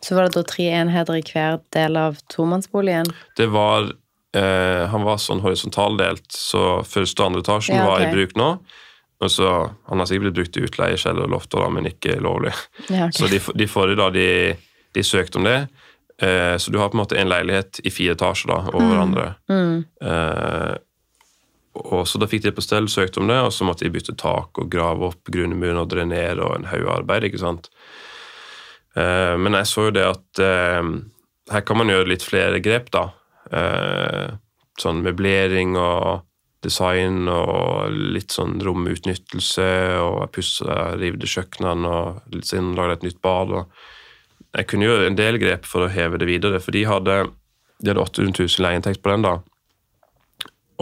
Så 0.00 0.14
var 0.16 0.26
det 0.26 0.36
da 0.36 0.42
tre 0.48 0.70
enheter 0.72 1.18
i 1.18 1.24
hver 1.24 1.60
del 1.76 1.96
av 2.00 2.16
tomannsboligen. 2.32 3.10
Det 3.36 3.48
var 3.52 3.90
eh, 4.36 4.84
Han 4.88 5.04
var 5.04 5.20
sånn 5.20 5.42
horisontaldelt, 5.44 6.24
så 6.32 6.82
første 6.84 7.22
og 7.22 7.26
andre 7.30 7.44
etasjen 7.44 7.76
Ja, 7.76 7.86
var 7.90 8.04
i 8.04 8.12
bruk 8.12 8.36
nå. 8.36 8.54
Og 9.20 9.32
så, 9.32 9.50
Han 9.88 10.00
har 10.00 10.08
sikkert 10.08 10.28
blitt 10.28 10.38
brukt 10.40 10.56
i 10.56 10.64
utleie, 10.64 11.00
kjeller 11.00 11.28
og 11.28 11.36
loft, 11.36 11.56
men 11.72 11.88
ikke 11.88 12.18
lovlig. 12.20 12.52
Ja, 12.88 13.08
okay. 13.08 13.16
Så 13.20 13.28
de, 13.32 13.40
de 13.40 13.68
forrige 13.68 14.00
da, 14.00 14.10
de, 14.12 14.28
de 14.96 15.04
søkte 15.04 15.40
om 15.40 15.48
det. 15.48 15.68
Eh, 16.22 16.56
så 16.56 16.72
du 16.72 16.78
har 16.78 16.88
på 16.88 16.96
en 16.96 17.02
måte 17.02 17.16
en 17.20 17.28
leilighet 17.28 17.80
i 17.84 17.92
fire 17.92 18.16
etasjer 18.16 18.48
da, 18.48 18.58
over 18.72 18.86
hverandre. 18.88 19.26
Mm. 19.52 19.84
Eh, 20.00 20.74
og 21.76 22.06
så 22.08 22.20
da 22.20 22.28
fikk 22.30 22.46
de 22.46 22.54
på 22.56 22.64
stell, 22.64 22.88
søkte 22.90 23.20
om 23.22 23.30
det, 23.30 23.38
og 23.44 23.52
så 23.54 23.66
måtte 23.68 23.86
de 23.86 23.92
bytte 23.94 24.16
tak 24.18 24.58
og 24.60 24.70
grave 24.72 25.10
opp 25.10 25.30
grunnmuren 25.32 25.80
og 25.80 25.90
drenere 25.92 26.44
og 26.44 26.56
en 26.56 26.68
haug 26.70 26.88
arbeid. 26.92 27.28
ikke 27.28 27.42
sant? 27.42 27.70
Eh, 28.96 29.34
men 29.36 29.58
jeg 29.60 29.68
så 29.70 29.88
jo 29.88 29.94
det 29.96 30.06
at 30.08 30.42
eh, 30.42 30.92
her 31.52 31.66
kan 31.66 31.80
man 31.80 31.92
gjøre 31.92 32.10
litt 32.10 32.24
flere 32.26 32.62
grep, 32.64 32.90
da. 32.94 33.10
Eh, 33.52 34.36
sånn 34.80 35.02
møblering 35.04 35.76
og 35.80 36.24
design 36.64 37.28
og 37.30 37.92
litt 37.92 38.34
sånn 38.34 38.58
romutnyttelse, 38.64 39.68
og 40.02 40.20
jeg 40.24 40.32
pussa, 40.34 40.78
rivde 40.98 41.28
kjøkkenene 41.30 41.92
og 41.92 42.34
litt 42.34 42.50
sånn, 42.50 42.74
lagde 42.78 42.98
et 42.98 43.06
nytt 43.10 43.20
bad. 43.24 43.52
og 43.52 44.56
Jeg 44.56 44.70
kunne 44.72 44.88
gjøre 44.88 45.10
en 45.10 45.18
del 45.18 45.38
grep 45.42 45.68
for 45.68 45.86
å 45.86 45.92
heve 45.92 46.18
det 46.22 46.30
videre, 46.30 46.60
for 46.64 46.74
de 46.74 46.86
hadde, 46.88 47.18
de 47.78 47.92
hadde 47.92 48.06
800 48.08 48.48
000 48.48 48.64
leieinntekt 48.66 49.04
på 49.04 49.12
den 49.12 49.28
da. 49.28 49.36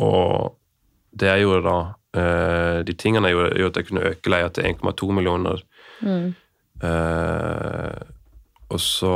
Og 0.01 0.55
det 1.21 1.31
jeg 1.31 1.45
gjorde 1.45 1.63
da, 1.67 1.79
uh, 2.19 2.81
de 2.87 2.97
tingene 2.99 3.31
jeg 3.31 3.39
gjorde, 3.39 3.55
gjorde 3.61 3.73
at 3.73 3.81
jeg 3.81 3.89
kunne 3.91 4.11
øke 4.11 4.33
leia 4.33 4.51
til 4.55 4.69
1,2 4.71 5.11
millioner. 5.17 5.65
Mm. 6.05 6.29
Uh, 6.83 8.03
og 8.75 8.81
så 8.83 9.15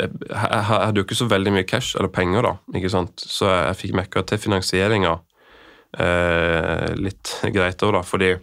jeg, 0.00 0.10
jeg, 0.28 0.40
jeg 0.50 0.64
hadde 0.70 1.00
jo 1.00 1.04
ikke 1.06 1.18
så 1.18 1.28
veldig 1.30 1.54
mye 1.54 1.68
cash 1.68 1.98
eller 1.98 2.12
penger, 2.12 2.46
da. 2.46 2.54
ikke 2.78 2.92
sant? 2.92 3.20
Så 3.20 3.48
jeg, 3.50 3.62
jeg 3.68 3.80
fikk 3.82 3.96
mekka 4.00 4.24
til 4.28 4.42
finansieringa 4.42 5.14
uh, 5.18 6.90
litt 6.98 7.36
greit 7.56 7.82
òg, 7.86 7.96
da, 7.98 8.04
fordi 8.06 8.36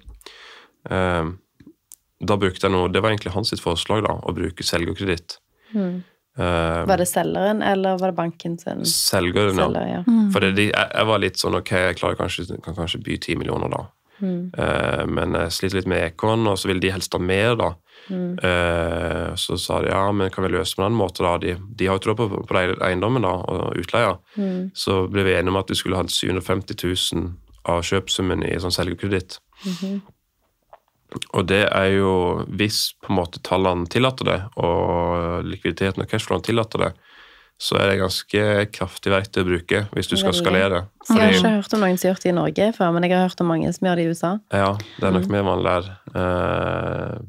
da 0.82 2.36
brukte 2.41 2.65
jeg 2.65 2.74
noe 2.74 2.88
Det 2.89 3.04
var 3.04 3.12
egentlig 3.12 3.36
hans 3.36 3.52
sitt 3.52 3.62
forslag, 3.62 4.02
da, 4.02 4.15
å 4.17 4.34
bruke 4.34 4.65
selgerkreditt. 4.65 5.36
Mm. 5.78 6.00
Eh, 6.38 6.86
Var 6.88 6.98
det 6.98 7.06
selgeren, 7.06 7.62
eller 7.62 7.98
var 8.00 8.08
det 8.08 8.15
banken 8.15 8.60
sin 8.60 8.86
selgeren, 8.86 9.58
ja. 9.58 9.65
selger? 9.65 9.88
Ja. 9.88 10.04
Mm. 10.08 10.30
For 10.32 10.44
det, 10.44 10.52
de, 10.56 10.70
jeg, 10.70 10.91
jeg 10.96 11.10
var 11.10 11.24
litt 11.24 11.41
sånn 11.41 11.58
ok, 11.60 11.72
jeg 11.88 11.98
klarer 12.00 12.20
kanskje, 12.20 12.46
kan 12.63 12.78
kanskje 12.78 13.02
by 13.04 13.17
10 13.17 13.41
millioner, 13.41 13.74
da. 13.74 13.84
Mm. 14.22 14.52
Uh, 14.54 15.04
men 15.10 15.34
jeg 15.34 15.54
sliter 15.56 15.80
litt 15.80 15.89
med 15.89 16.06
ekon, 16.12 16.46
og 16.48 16.60
så 16.62 16.70
ville 16.70 16.84
de 16.84 16.94
helst 16.94 17.17
ha 17.17 17.20
mer, 17.20 17.56
da. 17.60 17.72
Mm. 18.08 18.38
Uh, 18.39 19.28
så 19.39 19.58
sa 19.60 19.82
de 19.84 19.91
ja, 19.91 20.06
men 20.15 20.32
kan 20.34 20.46
vi 20.46 20.54
løse 20.54 20.78
på 20.78 20.86
den 20.86 20.96
måten, 20.98 21.28
da? 21.28 21.36
De, 21.41 21.58
de 21.60 21.89
har 21.89 22.00
jo 22.00 22.06
tro 22.08 22.17
på, 22.20 22.30
på 22.48 22.60
eiendommen 22.62 23.28
da, 23.28 23.36
og 23.52 23.78
utleia. 23.82 24.15
Mm. 24.38 24.72
Så 24.78 25.04
ble 25.12 25.28
vi 25.28 25.36
enige 25.36 25.52
om 25.56 25.60
at 25.60 25.74
vi 25.74 25.80
skulle 25.82 26.00
ha 26.00 26.08
750 26.08 26.80
000 26.86 27.30
av 27.70 27.84
kjøpsummen 27.86 28.46
i 28.48 28.56
sånn 28.62 28.74
selgerkreditt. 28.74 29.41
Mhm. 29.67 30.02
Og 31.12 31.47
det 31.50 31.65
er 31.67 31.89
jo, 31.97 32.12
hvis 32.47 32.93
på 33.04 33.12
en 33.12 33.17
måte 33.19 33.41
tallene 33.43 33.89
tillater 33.91 34.28
det, 34.30 34.38
og 34.63 35.47
likviditeten 35.47 36.06
og 36.06 36.12
cashflowen 36.12 36.45
tillater 36.45 36.86
det, 36.86 36.91
så 37.62 37.78
er 37.78 37.91
det 37.91 38.00
ganske 38.00 38.45
kraftig 38.74 39.12
verktøy 39.13 39.43
å 39.43 39.47
bruke 39.52 39.82
hvis 39.93 40.08
du 40.10 40.15
skal 40.17 40.34
skalere. 40.34 40.86
skalere. 41.04 41.28
Jeg 41.28 41.28
har 41.28 41.36
ikke 41.36 41.52
hørt 41.60 41.76
om 41.76 41.84
noen 41.84 42.00
som 42.00 42.08
har 42.08 42.15
gjort 42.15 42.24
det 42.24 42.32
i 42.32 42.38
Norge 42.38 42.69
før, 42.78 42.93
men 42.95 43.06
jeg 43.06 43.13
har 43.13 43.28
hørt 43.28 43.43
om 43.43 43.52
mange 43.52 43.74
som 43.76 43.86
gjør 43.88 44.00
det 44.00 44.06
i 44.06 44.13
USA. 44.15 44.32
ja, 44.64 44.72
det 44.97 45.05
er 45.09 45.14
nok 45.18 45.28
mer 45.36 45.45
vanlig 45.45 45.76
der. 45.76 45.91
Eh, 46.24 47.20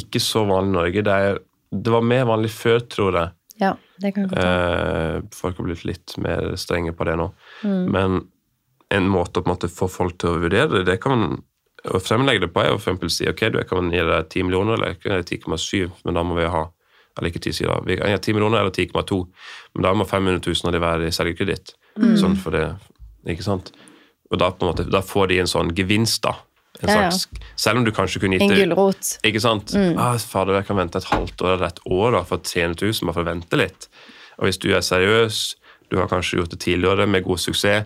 ikke 0.00 0.22
så 0.24 0.42
vanlig 0.48 0.72
i 0.72 0.78
Norge. 0.78 1.04
Det, 1.06 1.20
er, 1.28 1.38
det 1.86 1.94
var 1.94 2.08
mer 2.14 2.26
vanlig 2.32 2.50
før, 2.56 2.82
tror 2.96 3.20
jeg. 3.20 3.34
Ja, 3.60 3.74
det 4.02 4.14
kan 4.16 4.26
godt. 4.26 4.42
Eh, 4.42 5.20
folk 5.36 5.60
har 5.60 5.68
blitt 5.68 5.86
litt 5.86 6.16
mer 6.24 6.50
strenge 6.58 6.96
på 6.96 7.06
det 7.06 7.14
nå. 7.20 7.28
Mm. 7.62 7.84
Men 7.94 8.20
en 8.90 9.06
måte 9.12 9.44
å 9.44 9.70
få 9.70 9.86
folk 9.86 10.18
til 10.18 10.32
å 10.32 10.42
vurdere 10.48 10.80
det, 10.80 10.86
det 10.88 10.98
kan 11.04 11.14
man 11.14 11.38
å 11.88 12.00
fremlegge 12.02 12.44
det 12.44 12.52
på, 12.52 12.60
er 12.62 12.74
å 12.74 12.80
for 12.82 13.08
si 13.12 13.28
ok, 13.30 13.46
du, 13.52 13.58
jeg 13.62 13.68
kan 13.70 13.88
gi 13.92 14.02
deg 14.04 14.28
10 14.28 14.46
millioner, 14.48 14.76
eller 14.76 14.92
jeg 14.92 15.00
kan 15.00 15.16
gi 15.16 15.22
deg 15.22 15.44
10,7, 15.46 15.90
men 16.04 16.18
da 16.18 16.24
må 16.26 16.36
vi 16.36 16.48
ha 16.50 16.66
eller 17.18 17.32
ikke 17.32 17.42
10 17.50 17.66
da. 17.66 17.78
vi 17.84 17.96
kan 17.98 18.12
gi 18.12 18.18
10 18.30 18.36
millioner 18.36 18.62
eller 18.62 18.74
10,2, 18.74 19.18
men 19.74 19.86
da 19.86 19.94
må 19.96 20.06
500 20.08 20.40
000 20.46 20.68
av 20.70 20.74
de 20.76 20.82
være 20.82 21.08
i 21.08 21.14
selgerkreditt. 21.14 21.74
Mm. 21.98 22.14
Sånn 22.20 22.36
for 22.38 22.54
det, 22.54 22.66
ikke 23.28 23.44
sant? 23.46 23.72
Og 24.30 24.38
da, 24.38 24.52
på 24.54 24.64
en 24.64 24.70
måte, 24.70 24.86
da 24.88 25.02
får 25.04 25.32
de 25.32 25.40
en 25.42 25.50
sånn 25.50 25.72
gevinst, 25.76 26.22
da. 26.26 26.36
En 26.80 26.88
Ja, 26.88 26.94
ja. 27.02 27.08
slags, 27.10 27.28
Selv 27.60 27.80
om 27.80 27.84
du 27.84 27.90
kanskje 27.92 28.20
kunne 28.22 28.38
gitt 28.38 28.46
En 28.46 28.56
gulrot. 28.56 29.18
ikke 29.26 29.40
sant? 29.42 29.74
Mm. 29.74 29.98
Ah, 29.98 30.14
fader, 30.16 30.54
jeg 30.60 30.66
kan 30.70 30.78
vente 30.78 30.96
et 30.98 31.10
halvt 31.10 31.42
år 31.42 31.56
eller 31.56 31.66
et 31.66 31.80
år 31.84 32.12
da, 32.16 32.22
for 32.24 32.38
300 32.38 32.86
000, 32.86 33.08
bare 33.08 33.16
for 33.18 33.26
å 33.26 33.30
vente 33.32 33.58
litt. 33.58 33.88
Og 34.38 34.46
hvis 34.48 34.60
du 34.62 34.70
er 34.72 34.80
seriøs, 34.80 35.40
du 35.90 35.98
har 35.98 36.08
kanskje 36.08 36.38
gjort 36.38 36.54
det 36.54 36.60
tidligere 36.62 37.06
med 37.10 37.24
god 37.26 37.42
suksess, 37.42 37.84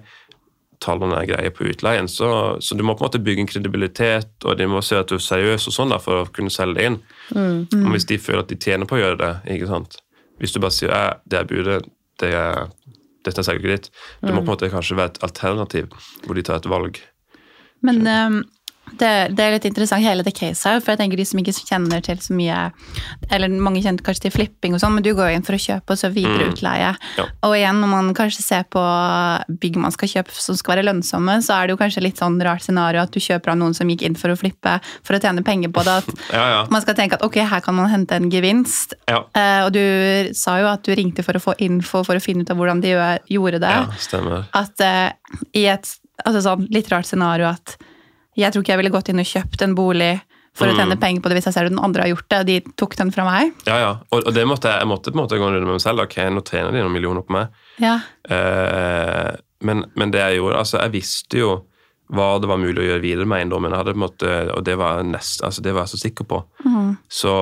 tallene 0.85 1.19
er 1.19 1.29
greie 1.33 1.53
på 1.55 1.67
utleien, 1.73 2.09
så, 2.11 2.31
så 2.61 2.77
du 2.77 2.85
må 2.85 2.95
på 2.95 3.05
en 3.05 3.09
måte 3.09 3.23
bygge 3.25 3.45
en 3.45 3.51
kredibilitet, 3.51 4.33
og 4.45 4.59
de 4.61 4.69
må 4.71 4.85
se 4.85 5.01
at 5.01 5.11
du 5.11 5.17
er 5.17 5.25
seriøs 5.25 5.69
og 5.71 5.77
sånn 5.77 5.95
da, 5.95 6.01
for 6.03 6.23
å 6.23 6.31
kunne 6.31 6.53
selge 6.53 6.79
det 6.79 6.89
inn. 6.91 6.99
Mm. 7.35 7.61
Og 7.83 7.93
hvis 7.97 8.09
de 8.11 8.21
føler 8.21 8.45
at 8.45 8.53
de 8.53 8.61
tjener 8.61 8.89
på 8.91 8.99
å 8.99 9.03
gjøre 9.03 9.21
det, 9.25 9.33
ikke 9.57 9.71
sant? 9.73 9.99
hvis 10.43 10.55
du 10.55 10.61
bare 10.63 10.75
sier 10.75 10.93
at 10.95 11.23
det 11.31 11.41
er 11.41 11.49
budet, 11.49 11.81
det 12.23 12.31
er, 12.37 12.67
dette 13.27 13.41
er 13.41 13.47
selgerkreditt, 13.47 13.91
det 14.23 14.33
må 14.33 14.43
på 14.43 14.49
en 14.49 14.53
måte 14.53 14.71
kanskje 14.73 14.99
være 14.99 15.15
et 15.15 15.23
alternativ 15.27 15.91
hvor 16.25 16.39
de 16.39 16.45
tar 16.47 16.61
et 16.61 16.71
valg. 16.71 17.01
Men 17.85 18.03
ehm, 18.09 18.41
det, 18.95 19.11
det 19.35 19.43
er 19.43 19.55
litt 19.57 19.67
interessant, 19.67 20.05
hele 20.05 20.23
det 20.27 20.35
caset 20.37 20.69
her, 20.69 20.81
for 20.83 20.93
jeg 20.93 21.01
tenker 21.01 21.19
de 21.19 21.25
som 21.27 21.41
ikke 21.41 21.55
kjenner 21.57 22.03
til 22.05 22.19
så 22.23 22.35
mye 22.37 22.59
Eller 23.33 23.51
mange 23.51 23.83
kjenner 23.83 24.05
kanskje 24.05 24.27
til 24.27 24.35
flipping 24.35 24.77
og 24.77 24.83
sånn, 24.83 24.95
men 24.97 25.05
du 25.07 25.11
går 25.17 25.33
jo 25.33 25.39
inn 25.39 25.47
for 25.47 25.57
å 25.57 25.61
kjøpe 25.61 25.95
og 25.97 26.01
så 26.01 26.11
videre 26.15 26.51
utleie. 26.53 26.93
Ja. 27.19 27.27
Og 27.47 27.57
igjen, 27.57 27.81
når 27.83 27.91
man 27.91 28.13
kanskje 28.17 28.45
ser 28.45 28.67
på 28.71 28.83
bygg 29.63 29.79
man 29.83 29.95
skal 29.95 30.11
kjøpe 30.13 30.37
som 30.37 30.59
skal 30.59 30.77
være 30.77 30.87
lønnsomme, 30.89 31.39
så 31.45 31.57
er 31.57 31.67
det 31.67 31.75
jo 31.75 31.81
kanskje 31.81 32.05
litt 32.05 32.21
sånn 32.21 32.39
rart 32.45 32.65
scenario 32.67 33.03
at 33.03 33.15
du 33.15 33.21
kjøper 33.23 33.55
av 33.55 33.59
noen 33.61 33.75
som 33.77 33.91
gikk 33.91 34.05
inn 34.07 34.19
for 34.19 34.33
å 34.33 34.39
flippe 34.39 34.77
for 35.03 35.17
å 35.17 35.23
tjene 35.23 35.45
penger 35.47 35.73
på 35.75 35.87
det. 35.87 35.97
At 36.05 36.13
Ja, 36.35 36.45
ja. 36.51 36.61
man 36.73 36.83
skal 36.83 36.97
tenke 36.99 37.19
at 37.19 37.25
ok, 37.27 37.41
her 37.47 37.65
kan 37.65 37.77
man 37.77 37.91
hente 37.93 38.17
en 38.19 38.31
gevinst. 38.33 38.97
Eh, 39.09 39.61
og 39.65 39.73
du 39.75 39.83
sa 40.37 40.57
jo 40.61 40.71
at 40.71 40.85
du 40.87 40.95
ringte 40.97 41.25
for 41.27 41.39
å 41.39 41.43
få 41.43 41.57
info 41.63 42.03
for 42.07 42.19
å 42.19 42.23
finne 42.23 42.45
ut 42.45 42.53
av 42.53 42.59
hvordan 42.59 42.83
de 42.85 42.95
gjorde 43.31 43.61
det. 43.63 43.75
ja 43.75 44.01
stemmer. 44.03 44.47
At 44.57 44.81
eh, 44.85 45.13
i 45.57 45.67
et 45.71 45.89
altså 46.23 46.43
sånn, 46.45 46.69
litt 46.75 46.91
rart 46.93 47.09
scenario 47.09 47.49
at 47.51 47.77
jeg 48.37 48.53
tror 48.53 48.63
ikke 48.65 48.73
jeg 48.75 48.81
ville 48.83 48.91
gått 48.95 49.09
inn 49.13 49.21
og 49.23 49.29
kjøpt 49.31 49.63
en 49.63 49.75
bolig 49.79 50.13
for 50.55 50.67
å 50.71 50.73
Mm. 50.75 50.77
tjene 50.79 50.97
penger 51.03 51.21
på 51.23 51.29
det 51.29 51.37
hvis 51.39 51.47
jeg 51.49 51.55
ser 51.57 51.67
at 51.67 51.73
den 51.75 51.83
andre 51.83 52.03
har 52.03 52.13
gjort 52.15 52.29
det, 52.31 52.39
og 52.39 52.47
de 52.47 52.61
tok 52.79 52.93
den 52.97 53.11
fra 53.11 53.25
meg. 53.27 53.53
Ja, 53.67 53.77
ja. 53.83 53.93
Og, 54.13 54.23
og 54.27 54.35
det 54.37 54.45
måtte 54.47 54.71
jeg, 54.71 54.79
jeg 54.85 54.87
måtte 54.91 55.11
på 55.11 55.19
en 55.19 55.23
måte 55.25 55.39
gå 55.41 55.47
en 55.49 55.55
runde 55.57 55.67
med 55.67 55.75
meg 55.79 55.83
selv. 55.83 56.05
Ok, 56.07 56.15
nå 56.31 56.45
tjener 56.47 56.71
de 56.77 56.83
noen 56.85 56.95
millioner 56.95 57.23
på 57.27 57.35
meg. 57.35 57.49
Ja. 57.83 57.97
Eh, 58.31 59.31
men, 59.67 59.85
men 59.97 60.11
det 60.15 60.21
jeg 60.21 60.39
gjorde 60.39 60.59
altså 60.61 60.81
Jeg 60.83 60.93
visste 60.95 61.41
jo 61.41 61.53
hva 62.15 62.35
det 62.39 62.47
var 62.51 62.59
mulig 62.61 62.83
å 62.83 62.87
gjøre 62.87 63.03
videre 63.03 63.27
med 63.27 63.41
eiendommen. 63.41 63.73
Og 63.75 64.61
det 64.67 64.75
var, 64.79 65.03
nest, 65.09 65.41
altså 65.43 65.63
det 65.65 65.73
var 65.75 65.87
jeg 65.87 65.95
så 65.97 66.01
sikker 66.05 66.27
på. 66.29 66.43
Så 67.11 67.33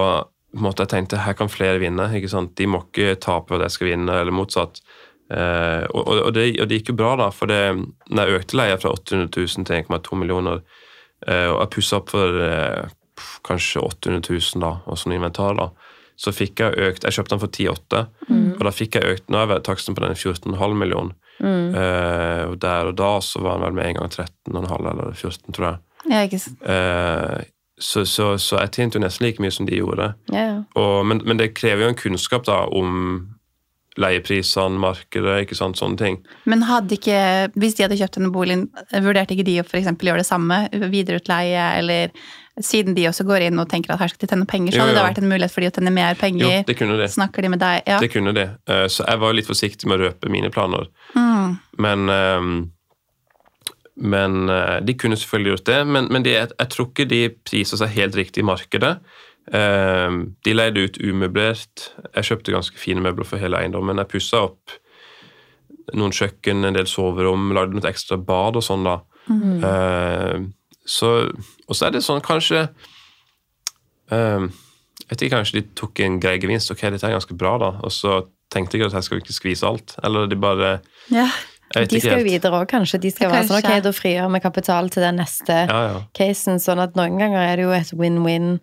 på 0.52 0.60
en 0.60 0.64
måte 0.68 0.84
jeg 0.84 0.92
tenkte 0.92 1.18
her 1.24 1.34
kan 1.36 1.50
flere 1.50 1.80
vinne. 1.82 2.06
ikke 2.14 2.30
sant? 2.30 2.54
De 2.56 2.66
må 2.70 2.84
ikke 2.86 3.16
tape 3.20 3.48
for 3.50 3.58
at 3.58 3.66
jeg 3.66 3.74
skal 3.76 3.88
vinne, 3.90 4.14
eller 4.22 4.32
motsatt. 4.32 4.78
Eh, 5.32 5.84
og, 5.90 6.08
og, 6.12 6.32
det, 6.36 6.48
og 6.60 6.68
det 6.68 6.80
gikk 6.80 6.92
jo 6.92 6.98
bra, 7.00 7.14
da. 7.20 7.30
For 7.34 7.50
det, 7.50 7.62
når 8.10 8.32
jeg 8.32 8.42
økte 8.42 8.58
leia 8.60 8.80
fra 8.80 8.92
800 8.94 9.30
000 9.32 9.68
til 9.68 9.78
1,2 9.80 10.20
millioner, 10.20 10.60
eh, 11.26 11.48
og 11.48 11.62
jeg 11.62 11.72
pussa 11.76 12.02
opp 12.02 12.12
for 12.12 12.42
eh, 12.48 12.92
kanskje 13.46 13.82
800 13.86 14.22
000 14.28 14.62
da, 14.64 14.76
og 14.86 15.00
sånn 15.00 15.16
inventar, 15.16 15.56
da, 15.58 15.70
så 16.22 16.30
fikk 16.34 16.60
jeg 16.60 16.76
økt 16.78 17.06
Jeg 17.06 17.16
kjøpte 17.16 17.34
den 17.34 17.40
for 17.42 17.54
10,8, 17.56 18.02
og 18.58 18.60
da 18.68 18.72
fikk 18.74 18.98
jeg 18.98 19.14
økt 19.14 19.30
Nå 19.32 19.40
er 19.42 19.62
taksten 19.64 19.96
på 19.96 20.04
den 20.04 20.12
14,5 20.14 20.76
millioner. 20.78 21.16
Eh, 21.42 22.44
og 22.50 22.58
der 22.62 22.90
og 22.92 22.94
da 22.98 23.16
så 23.24 23.40
var 23.42 23.56
den 23.56 23.66
vel 23.66 23.78
med 23.78 23.88
en 23.88 23.98
gang 23.98 24.12
13,5 24.12 24.90
eller 24.92 25.16
14, 25.16 25.56
tror 25.56 25.66
jeg. 25.66 25.80
Ja, 26.12 26.22
ikke 26.26 26.38
sant. 26.42 26.62
Eh, 26.62 27.48
så, 27.82 28.04
så, 28.06 28.36
så 28.38 28.60
jeg 28.60 28.74
tjente 28.76 28.98
jo 28.98 29.02
nesten 29.02 29.26
like 29.26 29.42
mye 29.42 29.54
som 29.54 29.66
de 29.66 29.80
gjorde. 29.80 30.12
Ja, 30.30 30.44
ja. 30.44 30.58
Og, 30.78 31.06
men, 31.08 31.22
men 31.26 31.40
det 31.40 31.54
krever 31.58 31.86
jo 31.86 31.94
en 31.94 31.98
kunnskap 31.98 32.46
da 32.46 32.62
om 32.70 33.31
leieprisene, 34.00 34.80
markedet, 34.80 35.42
ikke 35.44 35.56
sant, 35.58 35.76
sånne 35.76 35.98
ting. 36.00 36.20
Men 36.48 36.64
hadde 36.64 36.96
ikke, 36.96 37.18
hvis 37.60 37.76
de 37.76 37.84
hadde 37.84 37.98
kjøpt 38.00 38.16
denne 38.16 38.30
boligen, 38.32 38.68
vurderte 39.04 39.36
ikke 39.36 39.44
de 39.48 39.58
å 39.60 39.66
eksempel 39.66 40.08
gjøre 40.08 40.22
det 40.22 40.28
samme? 40.28 40.62
Videreutleie, 40.72 41.66
eller 41.80 42.14
siden 42.60 42.96
de 42.96 43.06
også 43.08 43.24
går 43.28 43.46
inn 43.48 43.60
og 43.60 43.68
tenker 43.70 43.94
at 43.94 44.02
her 44.02 44.12
skal 44.12 44.24
de 44.24 44.30
tjene 44.32 44.48
penger, 44.48 44.74
så 44.74 44.80
Jo, 44.80 44.84
hadde 44.84 44.96
det 44.96 45.04
vært 45.06 45.20
en 45.22 45.30
mulighet 45.30 45.54
for 45.54 45.64
de 45.64 45.70
å 45.70 45.74
tjene 45.76 45.94
mer 45.94 46.18
penger? 46.20 46.44
Jo, 46.44 46.66
det 46.68 46.76
kunne 46.76 46.98
det. 47.00 47.08
Snakker 47.14 47.44
de 47.44 47.50
med 47.52 47.62
deg? 47.62 47.80
Ja. 47.88 47.98
Det 48.02 48.10
kunne 48.12 48.34
de. 48.36 48.46
Eh, 48.68 48.86
Så 48.92 49.08
jeg 49.08 49.22
var 49.24 49.36
litt 49.36 49.48
forsiktig 49.48 49.88
med 49.88 50.00
å 50.00 50.08
røpe 50.08 50.32
mine 50.32 50.52
planer. 50.52 50.88
Mm. 51.16 51.58
Men, 51.84 52.08
eh, 52.12 52.48
men 54.12 54.48
eh, 54.52 54.78
de 54.84 54.96
kunne 55.00 55.16
selvfølgelig 55.20 55.56
gjort 55.56 55.68
det. 55.68 55.80
Men, 55.86 56.08
men 56.12 56.24
de, 56.28 56.36
jeg 56.36 56.68
tror 56.74 56.90
ikke 56.90 57.08
de 57.08 57.22
priser 57.44 57.80
seg 57.80 57.96
helt 57.96 58.16
riktig 58.20 58.44
i 58.44 58.48
markedet. 58.48 58.98
Eh, 59.50 60.10
De 60.44 60.54
leide 60.54 60.84
ut 60.86 60.98
umøblert. 61.02 61.88
Jeg 62.14 62.24
kjøpte 62.30 62.52
ganske 62.54 62.78
fine 62.78 63.02
møbler 63.02 63.26
for 63.26 63.42
hele 63.42 63.58
eiendommen. 63.58 63.98
Jeg 63.98 64.08
pussa 64.12 64.44
opp 64.46 64.76
noen 65.98 66.12
kjøkken, 66.14 66.64
en 66.64 66.76
del 66.76 66.86
soverom, 66.86 67.50
lagde 67.56 67.74
noe 67.74 67.88
ekstra 67.90 68.16
bad 68.16 68.56
og 68.56 68.62
sånn, 68.64 68.84
da. 68.86 69.00
Mm. 69.28 70.46
Så, 70.86 71.08
og 71.68 71.76
så 71.78 71.86
er 71.86 71.92
det 71.94 72.00
sånn 72.02 72.18
kanskje 72.26 72.64
eh, 74.10 74.46
Jeg 74.48 75.06
vet 75.12 75.22
ikke, 75.22 75.36
kanskje 75.36 75.60
de 75.60 75.62
tok 75.78 76.00
en 76.02 76.16
grei 76.22 76.36
gevinst. 76.42 76.70
Ok, 76.74 76.82
dette 76.90 77.06
er 77.06 77.14
ganske 77.16 77.36
bra, 77.38 77.56
da. 77.60 77.70
Og 77.86 77.92
så 77.94 78.20
tenkte 78.52 78.78
jeg 78.78 78.88
at 78.88 78.96
jeg 78.98 79.06
skal 79.08 79.20
ikke 79.22 79.36
skvise 79.36 79.68
alt. 79.68 79.96
Eller 80.04 80.26
de 80.30 80.38
bare 80.38 80.72
Ja. 81.12 81.28
De 81.72 82.00
skal 82.02 82.20
jo 82.20 82.26
videre 82.28 82.58
òg, 82.58 82.66
kanskje. 82.68 82.98
De 83.00 83.10
skal 83.10 83.30
være 83.32 83.46
sånn, 83.48 83.62
ok, 83.64 83.78
da 83.86 83.92
frigjør 83.96 84.28
vi 84.34 84.40
kapital 84.44 84.90
til 84.92 85.06
den 85.06 85.16
neste 85.16 85.54
Ja, 85.70 85.78
ja. 85.88 86.00
casen. 86.12 86.60
Sånn 86.60 86.82
at 86.84 86.98
noen 86.98 87.16
ganger 87.16 87.40
er 87.46 87.56
det 87.56 87.64
jo 87.64 87.72
et 87.72 87.92
win-win. 87.96 88.58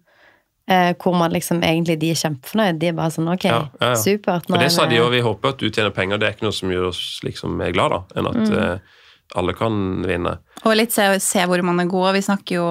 Eh, 0.69 0.91
hvor 1.01 1.15
man 1.17 1.33
liksom 1.33 1.63
egentlig 1.65 1.95
de 1.97 2.11
er 2.13 2.17
kjempefornøyd. 2.19 2.77
De 2.77 2.87
er 2.91 2.93
bare 2.93 3.09
sånn 3.09 3.29
ok, 3.33 3.45
Ja, 3.49 3.61
ja, 3.81 3.87
ja. 3.89 3.95
supert. 3.97 4.45
nå 4.49 4.53
Og 4.53 4.61
det 4.61 4.67
sa 4.71 4.85
de 4.85 4.99
òg. 5.01 5.09
Vi 5.15 5.21
håper 5.25 5.49
at 5.55 5.57
du 5.57 5.69
tjener 5.69 5.89
penger. 5.95 6.19
Det 6.21 6.27
er 6.27 6.35
ikke 6.35 6.45
noe 6.45 6.53
som 6.53 6.69
gjør 6.69 6.89
oss 6.91 7.19
liksom 7.25 7.55
mer 7.57 7.71
glad, 7.73 7.89
da, 7.95 8.01
enn 8.21 8.27
at 8.29 8.51
eh, 8.53 8.99
alle 9.39 9.53
kan 9.57 9.79
vinne. 10.05 10.35
Og 10.65 10.75
litt 10.77 10.93
se, 10.93 11.07
se 11.23 11.41
hvor 11.49 11.61
man 11.65 11.79
er 11.81 11.89
god. 11.89 12.13
Vi 12.13 12.21
snakker 12.21 12.55
jo 12.59 12.67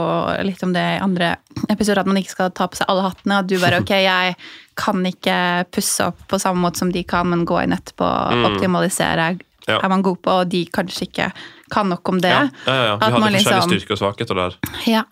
litt 0.46 0.62
om 0.62 0.72
det 0.76 0.84
i 0.94 1.01
andre 1.03 1.32
episoder, 1.68 2.05
at 2.05 2.07
man 2.07 2.20
ikke 2.22 2.36
skal 2.36 2.51
ta 2.55 2.68
på 2.70 2.78
seg 2.78 2.86
alle 2.88 3.03
hattene. 3.09 3.40
At 3.42 3.51
du 3.51 3.59
bare 3.59 3.80
ok, 3.82 3.90
jeg 3.90 4.36
kan 4.78 5.03
ikke 5.11 5.38
pusse 5.74 6.07
opp 6.12 6.22
på 6.30 6.38
samme 6.38 6.62
måte 6.62 6.78
som 6.78 6.92
de 6.94 7.03
kan, 7.03 7.26
men 7.26 7.42
gå 7.49 7.59
inn 7.64 7.74
etterpå 7.74 8.07
og 8.07 8.46
optimalisere. 8.53 9.32
Ja. 9.66 9.80
Er 9.82 9.88
man 9.90 10.03
god 10.07 10.22
på, 10.22 10.30
og 10.44 10.49
de 10.49 10.62
kanskje 10.72 11.09
ikke 11.11 11.32
kan 11.74 11.90
nok 11.90 12.09
om 12.09 12.22
det. 12.22 12.30
Ja, 12.30 12.46
ja, 12.64 12.74
ja. 12.74 12.94
Vi 12.94 13.03
At 13.03 13.03
hadde 13.11 13.20
man 13.20 13.34
forskjellige 13.34 13.59
liksom- 13.59 13.74
styrker 13.74 13.92
og 13.92 13.99
svakheter 14.05 14.34
der. 14.38 14.55
Ja. 14.86 15.03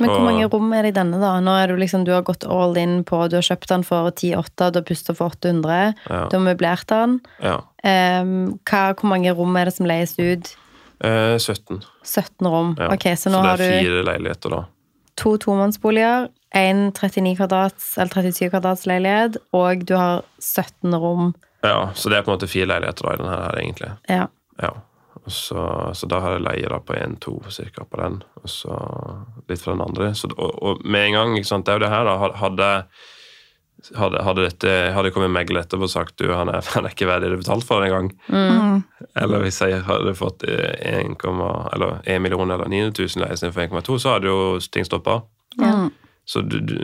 Men 0.00 0.10
hvor 0.10 0.24
mange 0.24 0.46
rom 0.52 0.72
er 0.72 0.82
det 0.86 0.92
i 0.92 0.96
denne, 1.00 1.18
da? 1.20 1.32
Nå 1.40 1.54
er 1.62 1.68
du 1.72 1.76
liksom, 1.80 2.04
du 2.06 2.12
har 2.14 2.22
gått 2.22 2.44
all 2.46 2.76
in 2.78 3.02
på 3.04 3.28
Du 3.30 3.36
har 3.36 3.42
kjøpt 3.42 3.68
den 3.68 3.84
for 3.84 4.10
10-8, 4.10 4.70
du 4.72 4.78
har 4.80 4.86
pustet 4.86 5.16
for 5.18 5.32
800, 5.34 5.94
Ja. 6.08 6.28
du 6.30 6.36
har 6.38 6.44
møblert 6.44 6.86
den. 6.86 7.20
Ja. 7.42 7.58
Um, 7.84 8.58
hva, 8.68 8.94
hvor 8.94 9.08
mange 9.10 9.32
rom 9.34 9.56
er 9.56 9.64
det 9.70 9.74
som 9.74 9.86
leies 9.86 10.14
ut? 10.18 10.54
Eh, 11.00 11.36
17. 11.38 11.82
17 12.04 12.46
rom. 12.50 12.74
Ja. 12.78 12.88
Ok, 12.94 13.06
så 13.18 13.30
nå 13.30 13.42
det 13.42 13.48
har 13.50 13.56
du 13.56 13.68
fire 13.68 14.02
leiligheter, 14.04 14.50
da. 14.50 14.64
to 15.18 15.36
tomannsboliger, 15.38 16.28
en 16.54 16.92
39 16.92 17.36
kvadrats, 17.36 17.96
eller 17.98 18.10
37 18.30 18.50
kvadrats 18.50 18.86
leilighet, 18.86 19.36
og 19.52 19.84
du 19.86 19.94
har 19.98 20.22
17 20.40 20.94
rom. 20.94 21.34
Ja, 21.62 21.90
Så 21.94 22.08
det 22.08 22.18
er 22.18 22.22
på 22.22 22.30
en 22.32 22.38
måte 22.38 22.48
fire 22.50 22.66
leiligheter 22.70 23.02
da, 23.02 23.12
i 23.14 23.16
denne 23.22 23.36
her, 23.36 23.56
egentlig. 23.58 23.90
Ja. 24.08 24.26
Ja. 24.62 24.70
Så, 25.32 25.60
så 25.94 26.08
da 26.10 26.20
har 26.24 26.36
jeg 26.36 26.44
leie 26.46 26.68
da 26.72 26.78
på 26.84 26.94
1-2 26.96 27.36
cirka 27.54 27.84
på 27.88 28.00
den, 28.00 28.20
og 28.42 28.48
så 28.50 28.74
litt 29.48 29.62
fra 29.62 29.74
den 29.76 29.84
andre. 29.84 30.12
Så, 30.18 30.30
og, 30.36 30.54
og 30.62 30.82
med 30.84 31.08
en 31.10 31.16
gang, 31.18 31.36
ikke 31.38 31.50
sant, 31.50 31.66
det 31.66 31.74
er 31.74 31.80
jo 31.80 31.84
det 31.86 31.92
her, 31.94 32.08
da. 32.08 32.16
Hadde, 32.40 32.68
hadde, 33.94 34.22
hadde, 34.26 34.46
dette, 34.48 34.72
hadde 34.94 35.10
jeg 35.10 35.14
kommet 35.14 35.30
meg 35.30 35.44
megler 35.46 35.62
etterpå 35.62 35.86
og 35.86 35.92
sagt 35.92 36.16
du, 36.18 36.26
han 36.34 36.50
er, 36.50 36.64
han 36.74 36.88
er 36.88 36.94
ikke 36.96 37.08
verdig 37.10 37.30
det 37.34 37.40
betalt 37.44 37.66
for 37.68 37.84
en 37.86 37.94
gang, 37.94 38.10
Mm. 38.28 38.82
eller 39.16 39.42
hvis 39.44 39.60
jeg 39.62 39.82
hadde 39.86 40.12
fått 40.18 40.44
eh, 40.48 40.74
1, 40.98 41.14
eller 41.74 42.00
1 42.04 42.20
million 42.24 42.50
eller 42.50 42.68
900 42.68 42.92
000 42.98 43.22
leie 43.24 43.36
istedenfor 43.38 43.68
1,2, 43.80 43.98
så 44.02 44.16
hadde 44.16 44.28
jo 44.32 44.40
ting 44.72 44.84
stoppa. 44.86 45.20
Mm. 45.60 45.88
Så 46.28 46.42
du, 46.44 46.58
du, 46.60 46.74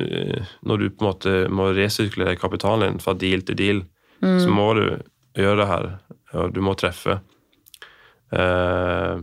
når 0.65 0.81
du 0.81 0.87
på 0.91 1.05
en 1.05 1.09
måte 1.11 1.33
må 1.53 1.67
resirkulere 1.77 2.39
kapitalen 2.41 2.95
din 2.95 3.03
fra 3.05 3.13
deal 3.21 3.43
til 3.45 3.59
deal, 3.59 3.83
så 4.25 4.49
må 4.49 4.71
du 4.79 4.87
gjøre 5.37 5.59
det 5.59 5.67
her, 5.69 5.87
og 6.41 6.55
du 6.57 6.63
må 6.65 6.73
treffe. 6.81 7.19
Eh, 8.33 9.21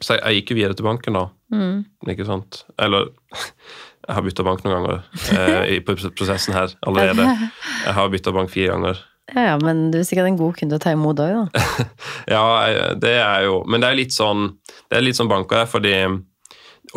så 0.00 0.16
jeg, 0.16 0.22
jeg 0.22 0.40
gikk 0.40 0.52
jo 0.52 0.58
videre 0.60 0.78
til 0.78 0.86
banken, 0.88 1.18
da. 1.18 1.26
Mm. 1.52 1.84
Ikke 2.08 2.26
sant? 2.28 2.62
Eller 2.80 3.10
jeg 4.06 4.16
har 4.16 4.24
bytta 4.26 4.46
bank 4.46 4.64
noen 4.64 4.76
ganger 4.78 5.02
eh, 5.36 5.76
i 5.76 5.78
prosessen 5.86 6.56
her 6.56 6.74
allerede. 6.86 7.26
Jeg 7.84 7.96
har 7.98 8.12
bytta 8.12 8.34
bank 8.36 8.52
fire 8.54 8.74
ganger. 8.74 9.04
Ja, 9.30 9.52
ja, 9.52 9.58
men 9.62 9.90
du 9.92 10.00
er 10.00 10.06
sikkert 10.08 10.26
en 10.26 10.40
god 10.40 10.56
kunde 10.58 10.78
å 10.78 10.82
ta 10.82 10.90
imot 10.96 11.20
òg, 11.22 11.36
da. 11.36 11.84
Ja, 12.34 12.42
det 12.98 13.12
er 13.20 13.44
jo 13.46 13.60
Men 13.70 13.82
det 13.82 13.86
er 13.86 13.98
litt 14.00 14.14
sånn 14.14 14.56
Det 14.90 14.98
er 14.98 15.04
litt 15.04 15.18
sånn 15.20 15.30
banker 15.30 15.60
her, 15.60 15.68
fordi 15.70 15.92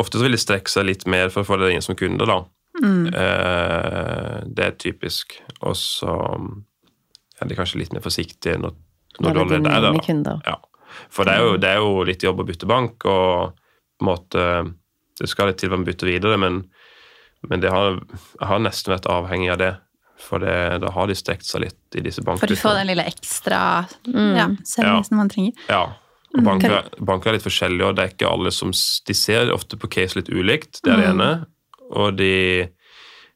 ofte 0.02 0.18
så 0.18 0.26
vil 0.26 0.34
de 0.34 0.40
strekke 0.42 0.72
seg 0.72 0.88
litt 0.88 1.04
mer 1.06 1.30
for 1.30 1.44
å 1.44 1.46
få 1.46 1.60
deg 1.60 1.76
inn 1.76 1.84
som 1.84 1.94
kunde, 1.94 2.26
da. 2.26 2.40
Eh, 2.82 4.38
det 4.46 4.64
er 4.66 4.76
typisk. 4.80 5.36
Og 5.62 5.76
så 5.78 6.14
er 7.40 7.50
de 7.50 7.58
kanskje 7.58 7.82
litt 7.82 7.94
mer 7.94 8.02
forsiktige 8.04 8.58
når, 8.58 8.74
når 9.20 9.36
du 9.36 9.40
allerede 9.44 9.76
er 9.76 9.86
der. 9.86 10.22
Da. 10.26 10.36
Ja. 10.48 10.56
For 11.12 11.28
det 11.28 11.34
er, 11.36 11.44
jo, 11.44 11.56
det 11.60 11.70
er 11.70 11.82
jo 11.82 12.04
litt 12.06 12.24
jobb 12.24 12.42
å 12.42 12.46
bytte 12.48 12.68
bank, 12.70 13.04
og 13.08 13.54
på 13.54 14.04
en 14.04 14.10
måte 14.10 14.46
Det 15.14 15.28
skal 15.30 15.46
litt 15.46 15.60
til 15.62 15.70
å 15.70 15.78
bytte 15.78 16.08
videre, 16.08 16.36
men, 16.42 16.64
men 17.46 17.60
det 17.62 17.70
har, 17.70 18.00
jeg 18.40 18.48
har 18.50 18.62
nesten 18.62 18.90
vært 18.96 19.06
avhengig 19.06 19.52
av 19.54 19.60
det. 19.60 19.74
For 20.24 20.42
det, 20.42 20.78
da 20.82 20.90
har 20.94 21.10
de 21.10 21.14
strekt 21.18 21.46
seg 21.46 21.64
litt 21.66 21.98
i 21.98 22.02
disse 22.02 22.22
For 22.24 22.50
du 22.50 22.56
får 22.58 22.80
den 22.80 22.88
lille 22.92 23.04
ekstra 23.06 23.60
ja, 24.10 24.48
servicen 24.66 25.18
man 25.18 25.30
trenger. 25.30 25.58
Ja. 25.68 25.84
Og 26.34 26.42
banker, 26.42 26.88
banker 26.98 27.30
er 27.30 27.36
litt 27.36 27.46
forskjellige, 27.46 27.88
og 27.88 27.98
det 27.98 28.04
er 28.04 28.14
ikke 28.14 28.30
alle 28.30 28.50
som 28.54 28.72
De 28.74 29.14
ser 29.14 29.52
ofte 29.54 29.78
på 29.78 29.90
case 29.92 30.18
litt 30.18 30.30
ulikt, 30.32 30.80
det 30.82 30.94
er 30.94 31.02
det 31.02 31.10
ene. 31.12 31.30
Og 31.94 32.16
de 32.18 32.34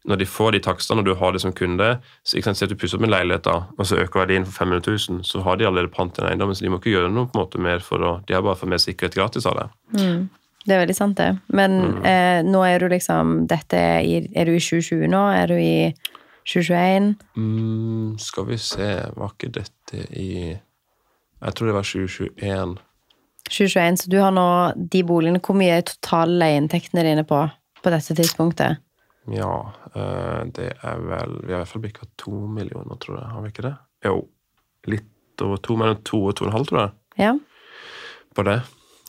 når 0.09 0.19
de 0.23 0.27
får 0.27 0.55
de 0.57 0.61
takstene, 0.65 1.03
og 1.03 1.07
du 1.07 1.15
har 1.21 1.33
det 1.37 1.41
som 1.45 1.53
kunde 1.53 1.89
så 2.25 2.39
ikke 2.39 2.49
sant, 2.49 2.63
at 2.65 2.73
du 2.73 2.77
pusser 2.81 2.97
opp 2.97 3.05
en 3.05 3.13
leilighet, 3.13 3.45
da, 3.45 3.57
og 3.77 3.87
så 3.87 3.99
øker 4.01 4.23
verdien 4.25 4.47
for 4.49 4.57
500 4.65 4.81
000, 5.13 5.23
så 5.29 5.43
har 5.45 5.57
de 5.61 5.67
allerede 5.69 5.93
pant 5.93 6.17
i 6.17 6.23
den 6.23 6.31
eiendommen, 6.31 6.57
så 6.57 6.65
de 6.65 6.71
må 6.73 6.79
ikke 6.81 6.95
gjøre 6.97 7.11
noe 7.13 7.29
på 7.29 7.37
en 7.37 7.43
måte 7.45 7.61
mer 7.61 7.85
for 7.85 8.01
å 8.01 8.13
De 8.27 8.35
har 8.35 8.43
bare 8.47 8.57
fått 8.57 8.73
mer 8.73 8.81
sikkerhet 8.83 9.15
gratis 9.19 9.47
av 9.47 9.59
det. 9.61 9.67
Det 10.69 10.75
er 10.75 10.81
veldig 10.87 10.97
sant, 10.97 11.17
det. 11.21 11.29
Men 11.49 11.77
Mm. 11.81 12.05
eh, 12.05 12.43
nå 12.45 12.63
er 12.67 12.79
du 12.81 12.89
liksom 12.89 13.47
dette 13.49 13.77
i, 14.05 14.29
er 14.35 14.45
du 14.45 14.53
i 14.57 14.61
2020 14.61 15.07
nå? 15.09 15.23
Er 15.33 15.47
du 15.47 15.55
i 15.55 15.95
2021? 16.49 17.15
Mm, 17.37 18.19
skal 18.19 18.45
vi 18.49 18.57
se, 18.57 18.89
var 19.17 19.33
ikke 19.37 19.53
dette 19.53 20.05
i 20.17 20.59
Jeg 21.41 21.55
tror 21.55 21.67
det 21.69 21.75
var 21.75 21.83
2021. 21.87 22.79
2021, 23.49 23.97
så 24.03 24.09
du 24.11 24.19
har 24.21 24.33
nå 24.35 24.45
de 24.91 25.03
boligene 25.05 25.41
Hvor 25.41 25.55
mye 25.57 25.79
er 25.79 25.83
totale 25.87 26.35
leieinntektene 26.41 27.05
dine 27.07 27.25
på 27.25 27.45
på 27.79 27.91
dette 27.95 28.15
tidspunktet? 28.19 28.81
Ja, 29.35 29.73
eh, 29.95 30.45
det 30.57 30.71
er 30.83 30.99
vel 31.05 31.35
Vi 31.45 31.53
har 31.53 31.61
i 31.61 31.65
hvert 31.65 31.69
fall 31.75 31.83
bikka 31.85 32.07
to 32.17 32.31
millioner, 32.49 32.97
tror 33.03 33.19
jeg. 33.21 33.29
Har 33.35 33.43
vi 33.45 33.49
ikke 33.53 33.67
det? 33.69 33.75
Jo. 34.07 34.29
Litt 34.89 35.43
over 35.45 35.57
to, 35.63 35.77
mellom 35.77 36.03
to 36.07 36.21
og 36.31 36.37
to 36.39 36.45
og 36.47 36.51
en 36.51 36.57
halv, 36.57 36.67
tror 36.71 36.81
jeg, 36.81 36.93
Ja, 37.19 37.33
på 38.35 38.45
det. 38.47 38.61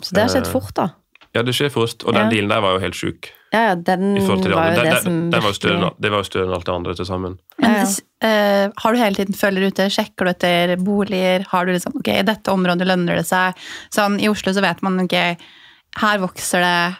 Så 0.01 0.13
det 0.15 0.21
har 0.23 0.29
skjedd 0.33 0.47
Eh, 0.47 0.51
fort, 0.51 0.73
da. 0.75 0.87
Ja, 1.35 1.43
det 1.45 1.53
skjer 1.53 1.69
fort. 1.69 2.03
Og 2.05 2.13
den 2.13 2.23
Ja. 2.25 2.29
dealen 2.29 2.49
der 2.49 2.61
var 2.61 2.73
jo 2.73 2.79
helt 2.79 2.95
sjuk. 2.95 3.29
Ja, 3.53 3.59
ja, 3.69 3.75
den 3.75 4.15
de 4.15 4.21
var 4.21 4.35
jo 4.37 4.41
Den, 4.41 4.53
det 4.75 4.83
den, 4.93 5.03
som 5.03 5.29
den 5.31 5.41
var 5.41 5.49
jo 5.49 5.53
større, 5.57 5.91
det 5.99 6.11
var 6.11 6.17
jo 6.19 6.23
større 6.23 6.45
enn 6.47 6.53
alt 6.53 6.65
det 6.65 6.73
andre 6.73 6.93
til 6.95 7.05
sammen. 7.05 7.39
Men, 7.59 7.71
Ja, 7.75 8.27
eh, 8.27 8.69
har 8.77 8.91
du 8.93 8.97
hele 8.99 9.15
tiden 9.15 9.33
følger 9.35 9.67
ute, 9.67 9.89
sjekker 9.89 10.25
du 10.25 10.29
etter 10.29 10.75
boliger? 10.77 11.45
Har 11.49 11.65
du 11.65 11.71
liksom, 11.73 11.95
ok, 11.97 12.07
i 12.19 12.21
dette 12.23 12.51
området 12.51 12.85
lønner 12.87 13.15
det 13.17 13.25
seg? 13.25 13.55
Sånn, 13.91 14.19
I 14.21 14.27
Oslo 14.29 14.53
så 14.53 14.61
vet 14.61 14.81
man, 14.83 14.99
ok, 14.99 15.37
her 15.97 16.17
vokser 16.19 16.61
det 16.61 16.97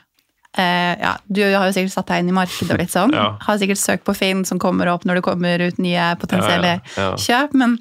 eh, 0.58 0.96
ja, 1.02 1.18
Du 1.28 1.42
har 1.44 1.68
jo 1.68 1.74
sikkert 1.76 1.94
satt 1.94 2.08
deg 2.08 2.24
inn 2.24 2.30
i 2.30 2.38
markedet 2.38 2.72
og 2.74 2.80
litt 2.82 2.94
sånn. 2.94 3.14
Ja. 3.20 3.38
Har 3.46 3.58
sikkert 3.62 3.82
søkt 3.82 4.06
på 4.08 4.16
Finn 4.18 4.46
som 4.46 4.60
kommer 4.60 4.88
opp 4.94 5.06
når 5.06 5.20
det 5.20 5.26
kommer 5.28 5.60
ut 5.68 5.78
nye 5.82 6.14
potensielle 6.22 6.80
Ja, 6.98 7.12
kjøp. 7.18 7.54
Men 7.54 7.78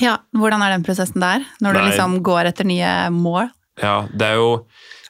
ja, 0.00 0.18
hvordan 0.36 0.62
er 0.62 0.74
den 0.74 0.84
prosessen 0.84 1.22
der? 1.22 1.44
Når 1.64 1.72
du 1.72 1.80
liksom 1.86 2.18
går 2.26 2.50
etter 2.52 2.68
nye 2.68 3.08
mål? 3.14 3.48
Ja, 3.80 4.06
det 4.12 4.26
er 4.34 4.34
jo 4.40 4.50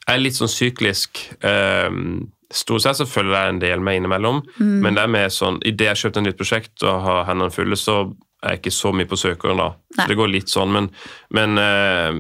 Jeg 0.07 0.15
er 0.15 0.23
litt 0.23 0.37
sånn 0.39 0.51
syklisk. 0.53 1.19
Um, 1.43 2.29
Stort 2.55 2.85
sett 2.85 2.95
så 3.01 3.07
følger 3.11 3.35
jeg 3.35 3.49
en 3.51 3.59
del 3.59 3.81
med 3.83 3.97
innimellom, 3.99 4.37
Mm. 4.61 4.77
men 4.85 4.95
det 4.95 5.03
er 5.03 5.09
med 5.11 5.33
sånn 5.35 5.57
idet 5.67 5.89
jeg 5.89 5.97
kjøpte 5.97 6.03
kjøpt 6.03 6.17
et 6.21 6.27
nytt 6.29 6.37
prosjekt 6.39 6.83
og 6.87 7.01
har 7.03 7.25
hendene 7.27 7.51
fulle, 7.51 7.75
så 7.75 7.97
er 8.45 8.51
jeg 8.55 8.61
ikke 8.61 8.71
så 8.77 8.93
mye 8.95 9.09
på 9.11 9.19
søkeren 9.19 9.59
da. 9.59 9.67
Nei. 9.97 10.05
Så 10.05 10.07
det 10.13 10.17
går 10.21 10.31
litt 10.31 10.53
sånn, 10.53 10.71
men, 10.71 10.87
men 11.35 11.59
uh, 11.59 12.15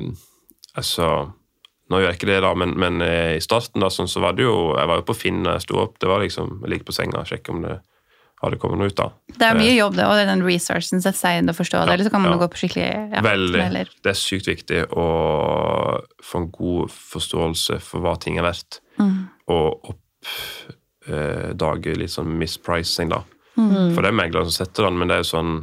altså 0.74 1.32
Nå 1.87 2.01
gjør 2.01 2.11
jeg 2.11 2.18
ikke 2.18 2.30
det, 2.32 2.39
da, 2.43 2.55
men, 2.59 2.72
men 2.82 3.03
eh, 3.05 3.37
i 3.37 3.43
starten 3.43 3.82
da, 3.82 3.91
sånn, 3.93 4.11
så 4.11 4.22
var 4.24 4.34
det 4.34 4.43
jo 4.43 4.72
Jeg 4.74 4.91
var 4.91 4.99
jo 4.99 5.05
på 5.07 5.14
Finn 5.14 5.45
da 5.47 5.55
jeg 5.57 5.68
sto 5.68 5.78
opp. 5.84 6.01
Det 6.03 6.09
var 6.11 6.24
liksom 6.24 6.57
Jeg 6.64 6.72
ligger 6.72 6.89
på 6.89 6.97
senga 6.97 7.22
og 7.22 7.30
sjekke 7.30 7.55
om 7.55 7.62
det 7.66 7.76
hadde 8.43 8.59
kommet 8.61 8.80
noe 8.80 8.93
ut. 8.93 8.97
da. 8.99 9.07
Det 9.32 9.47
er 9.47 9.57
mye 9.57 9.72
jobb, 9.72 9.95
det, 9.97 10.05
og 10.05 10.18
det 10.18 10.24
er 10.26 10.28
den 10.28 10.43
researchen 10.45 11.01
setter 11.01 11.18
seg 11.18 11.39
inn 11.41 11.49
og 11.49 11.57
forstå 11.57 11.80
det. 11.80 11.95
Eller 11.95 12.09
så 12.09 12.12
kan 12.12 12.24
man 12.24 12.34
ja. 12.34 12.41
gå 12.43 12.49
på 12.53 12.61
skikkelig 12.61 12.89
ja, 13.14 13.22
Veldig. 13.24 13.62
Eller. 13.64 13.93
Det 14.05 14.12
er 14.12 14.18
sykt 14.20 14.51
viktig 14.51 14.82
å 14.93 15.07
få 16.20 16.43
en 16.43 16.51
god 16.53 16.93
forståelse 16.93 17.78
for 17.87 18.05
hva 18.05 18.12
ting 18.20 18.37
er 18.37 18.45
verdt. 18.45 18.82
Mm. 19.01 19.14
Og 19.57 19.95
oppdage 19.95 21.97
litt 21.97 22.12
sånn 22.12 22.37
mispricing, 22.37 23.14
da. 23.14 23.22
Mm. 23.57 23.95
For 23.95 24.05
det 24.05 24.12
er 24.12 24.20
megleren 24.20 24.51
som 24.51 24.66
setter 24.66 24.91
den, 24.91 25.01
men 25.01 25.09
det 25.09 25.16
er 25.16 25.24
jo 25.24 25.32
sånn 25.32 25.57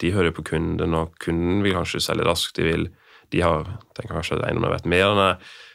de 0.00 0.12
hører 0.14 0.30
jo 0.30 0.38
på 0.38 0.46
kunden, 0.54 0.96
og 0.96 1.12
kunden 1.20 1.60
vil 1.64 1.76
kanskje 1.76 2.00
selge 2.04 2.24
raskt. 2.24 2.56
De 2.56 2.64
vil, 2.64 2.86
de 3.30 3.40
har, 3.44 3.64
tenker 3.94 4.14
kanskje 4.16 4.38
at 4.38 4.44
eiendommen 4.48 4.68
er 4.70 4.76
verdt 4.76 4.86
mer 4.90 5.06
enn 5.10 5.20
det. 5.22 5.32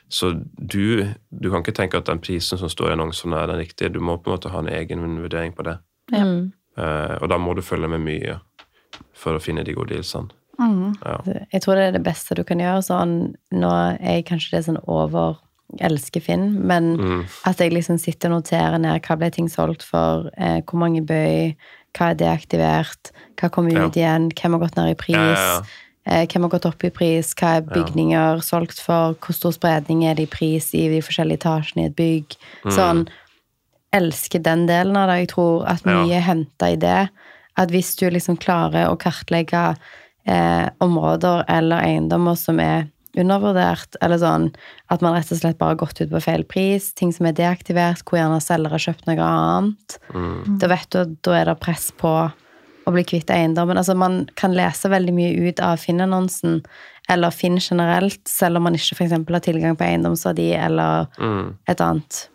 Så 0.10 0.34
du, 0.60 1.08
du 1.34 1.50
kan 1.50 1.64
ikke 1.64 1.74
tenke 1.76 1.98
at 1.98 2.06
den 2.06 2.20
prisen 2.22 2.60
som 2.62 2.70
står 2.70 2.92
i 2.92 2.96
annonsen 2.98 3.34
er 3.34 3.48
den 3.50 3.58
riktige. 3.64 3.90
Du 3.92 4.00
må 4.00 4.18
på 4.22 4.30
en 4.30 4.38
måte 4.38 4.52
ha 4.54 4.60
en 4.62 4.70
egen 4.70 5.02
vurdering 5.24 5.56
på 5.58 5.66
det. 5.66 5.80
Mm. 6.14 6.52
Uh, 6.78 7.16
og 7.22 7.30
da 7.32 7.38
må 7.42 7.56
du 7.58 7.64
følge 7.66 7.88
med 7.90 8.04
mye 8.06 8.36
for 9.18 9.36
å 9.38 9.42
finne 9.42 9.64
de 9.66 9.74
gode 9.74 9.96
dealsene. 9.96 10.30
Mm. 10.60 10.94
Ja. 11.04 11.16
Jeg 11.52 11.64
tror 11.66 11.76
det 11.76 11.88
er 11.90 11.96
det 11.98 12.04
beste 12.06 12.36
du 12.38 12.44
kan 12.48 12.62
gjøre. 12.62 12.84
Sånn, 12.86 13.16
nå 13.52 13.72
er 13.74 13.98
jeg 14.20 14.28
kanskje 14.30 14.56
det 14.58 14.64
sånn 14.70 14.80
over 14.88 15.40
elsker 15.82 16.22
Finn, 16.22 16.62
men 16.68 16.94
Mm. 16.98 17.24
at 17.50 17.58
jeg 17.58 17.74
liksom 17.74 17.98
sitter 18.00 18.30
og 18.32 18.44
noterer 18.44 18.78
ned 18.80 19.02
hva 19.02 19.18
ble 19.18 19.32
ting 19.32 19.48
solgt 19.50 19.82
for, 19.84 20.30
eh, 20.38 20.62
hvor 20.62 20.78
mange 20.80 21.02
bøy, 21.04 21.56
hva 21.98 22.12
er 22.12 22.16
deaktivert, 22.16 23.12
hva 23.36 23.50
kommer 23.50 23.74
Ja. 23.74 23.88
ut 23.88 23.94
igjen, 23.98 24.30
hvem 24.32 24.52
har 24.52 24.60
gått 24.60 24.78
ned 24.78 24.92
i 24.92 24.94
pris, 24.94 25.16
Ja, 25.16 25.26
ja, 25.34 25.56
ja. 25.56 25.62
Hvem 26.06 26.44
har 26.46 26.50
gått 26.54 26.66
opp 26.70 26.84
i 26.86 26.92
pris, 26.94 27.34
hva 27.34 27.56
er 27.58 27.62
bygninger 27.66 28.42
solgt 28.46 28.80
for, 28.80 29.16
hvor 29.20 29.34
stor 29.34 29.52
spredning 29.56 30.04
er 30.06 30.16
det 30.16 30.28
i 30.28 30.32
pris 30.36 30.68
i 30.78 30.84
de 30.92 31.00
forskjellige 31.02 31.42
etasjene 31.42 31.84
i 31.84 31.90
et 31.90 31.96
bygg. 31.98 32.36
Mm. 32.66 32.72
Sånn, 32.76 33.08
elsker 33.96 34.44
den 34.44 34.66
delen 34.70 34.98
av 35.00 35.08
det. 35.10 35.20
Jeg 35.24 35.30
tror 35.34 35.66
at 35.68 35.82
Ja. 35.86 35.92
mye 36.04 36.18
er 36.18 36.22
henta 36.22 36.72
i 36.74 36.76
det. 36.76 37.10
At 37.58 37.70
hvis 37.72 37.96
du 37.96 38.10
liksom 38.10 38.38
klarer 38.38 38.90
å 38.90 38.98
kartlegge 39.00 39.78
eh, 40.28 40.70
områder 40.82 41.46
eller 41.48 41.82
eiendommer 41.82 42.36
som 42.36 42.60
er 42.60 42.88
undervurdert, 43.16 43.96
eller 44.02 44.18
sånn 44.18 44.54
at 44.90 45.02
man 45.02 45.14
rett 45.16 45.32
og 45.32 45.38
slett 45.40 45.58
bare 45.58 45.70
har 45.70 45.76
gått 45.86 46.02
ut 46.02 46.10
på 46.12 46.22
feil 46.22 46.44
pris, 46.44 46.92
ting 46.94 47.14
som 47.14 47.26
er 47.28 47.32
deaktivert, 47.38 48.02
hvor 48.04 48.18
gjerne 48.20 48.42
selger 48.42 48.70
har 48.74 48.78
kjøpt 48.80 49.06
noe 49.08 49.22
annet, 49.24 49.98
Mm. 50.14 50.58
da 50.60 50.68
vet 50.68 50.90
du 50.90 51.00
at 51.00 51.22
da 51.22 51.32
er 51.34 51.46
det 51.46 51.60
press 51.62 51.92
på 51.92 52.32
å 52.86 52.92
bli 52.94 53.04
kvitt 53.04 53.30
eiendommen. 53.34 53.78
Altså 53.78 53.96
Man 53.98 54.26
kan 54.36 54.54
lese 54.56 54.90
veldig 54.92 55.14
mye 55.14 55.50
ut 55.50 55.60
av 55.60 55.78
Finn-annonsen, 55.82 56.60
eller 57.10 57.32
Finn 57.34 57.58
generelt, 57.62 58.22
selv 58.30 58.58
om 58.58 58.64
man 58.68 58.76
ikke 58.78 58.96
f.eks. 58.98 59.12
har 59.12 59.40
tilgang 59.46 59.76
på 59.78 59.86
eiendomsverdi 59.88 60.52
eller 60.58 61.08
Mm. 61.20 61.56
et 61.68 61.82
annet 61.82 62.30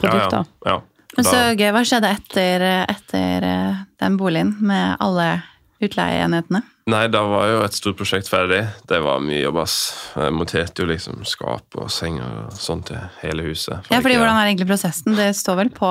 produkt. 0.00 0.30
da. 0.30 0.44
ja. 0.66 0.70
ja. 0.72 0.80
Men 1.16 1.24
så 1.28 1.40
gøy, 1.52 1.68
hva 1.76 1.82
skjedde 1.84 2.08
etter, 2.08 2.62
etter 2.88 3.44
eh, 3.44 3.80
den 4.00 4.14
boligen 4.16 4.54
med 4.64 4.96
alle 4.98 5.42
utleieenhetene? 5.86 6.62
Nei, 6.90 7.04
da 7.12 7.20
var 7.30 7.46
jo 7.46 7.58
et 7.62 7.76
stort 7.76 7.96
prosjekt 8.00 8.26
ferdig. 8.30 8.60
Det 8.90 8.98
var 9.04 9.20
mye 9.22 9.38
jobb, 9.44 9.60
ass. 9.62 9.76
Jeg 10.18 10.32
monterte 10.34 10.82
jo 10.82 10.88
liksom 10.90 11.20
skap 11.28 11.76
og 11.78 11.90
senger 11.94 12.26
og 12.46 12.56
sånt 12.58 12.88
til 12.90 12.98
hele 13.22 13.44
huset. 13.46 13.84
For 13.86 13.94
Ja, 13.94 14.00
fordi 14.02 14.16
ikke- 14.16 14.22
Hvordan 14.24 14.40
er 14.40 14.48
egentlig 14.50 14.66
prosessen? 14.72 15.14
Det 15.16 15.28
står 15.38 15.56
vel 15.62 15.70
på 15.70 15.90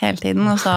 hele 0.00 0.16
tiden, 0.18 0.46
og 0.48 0.58
så 0.58 0.74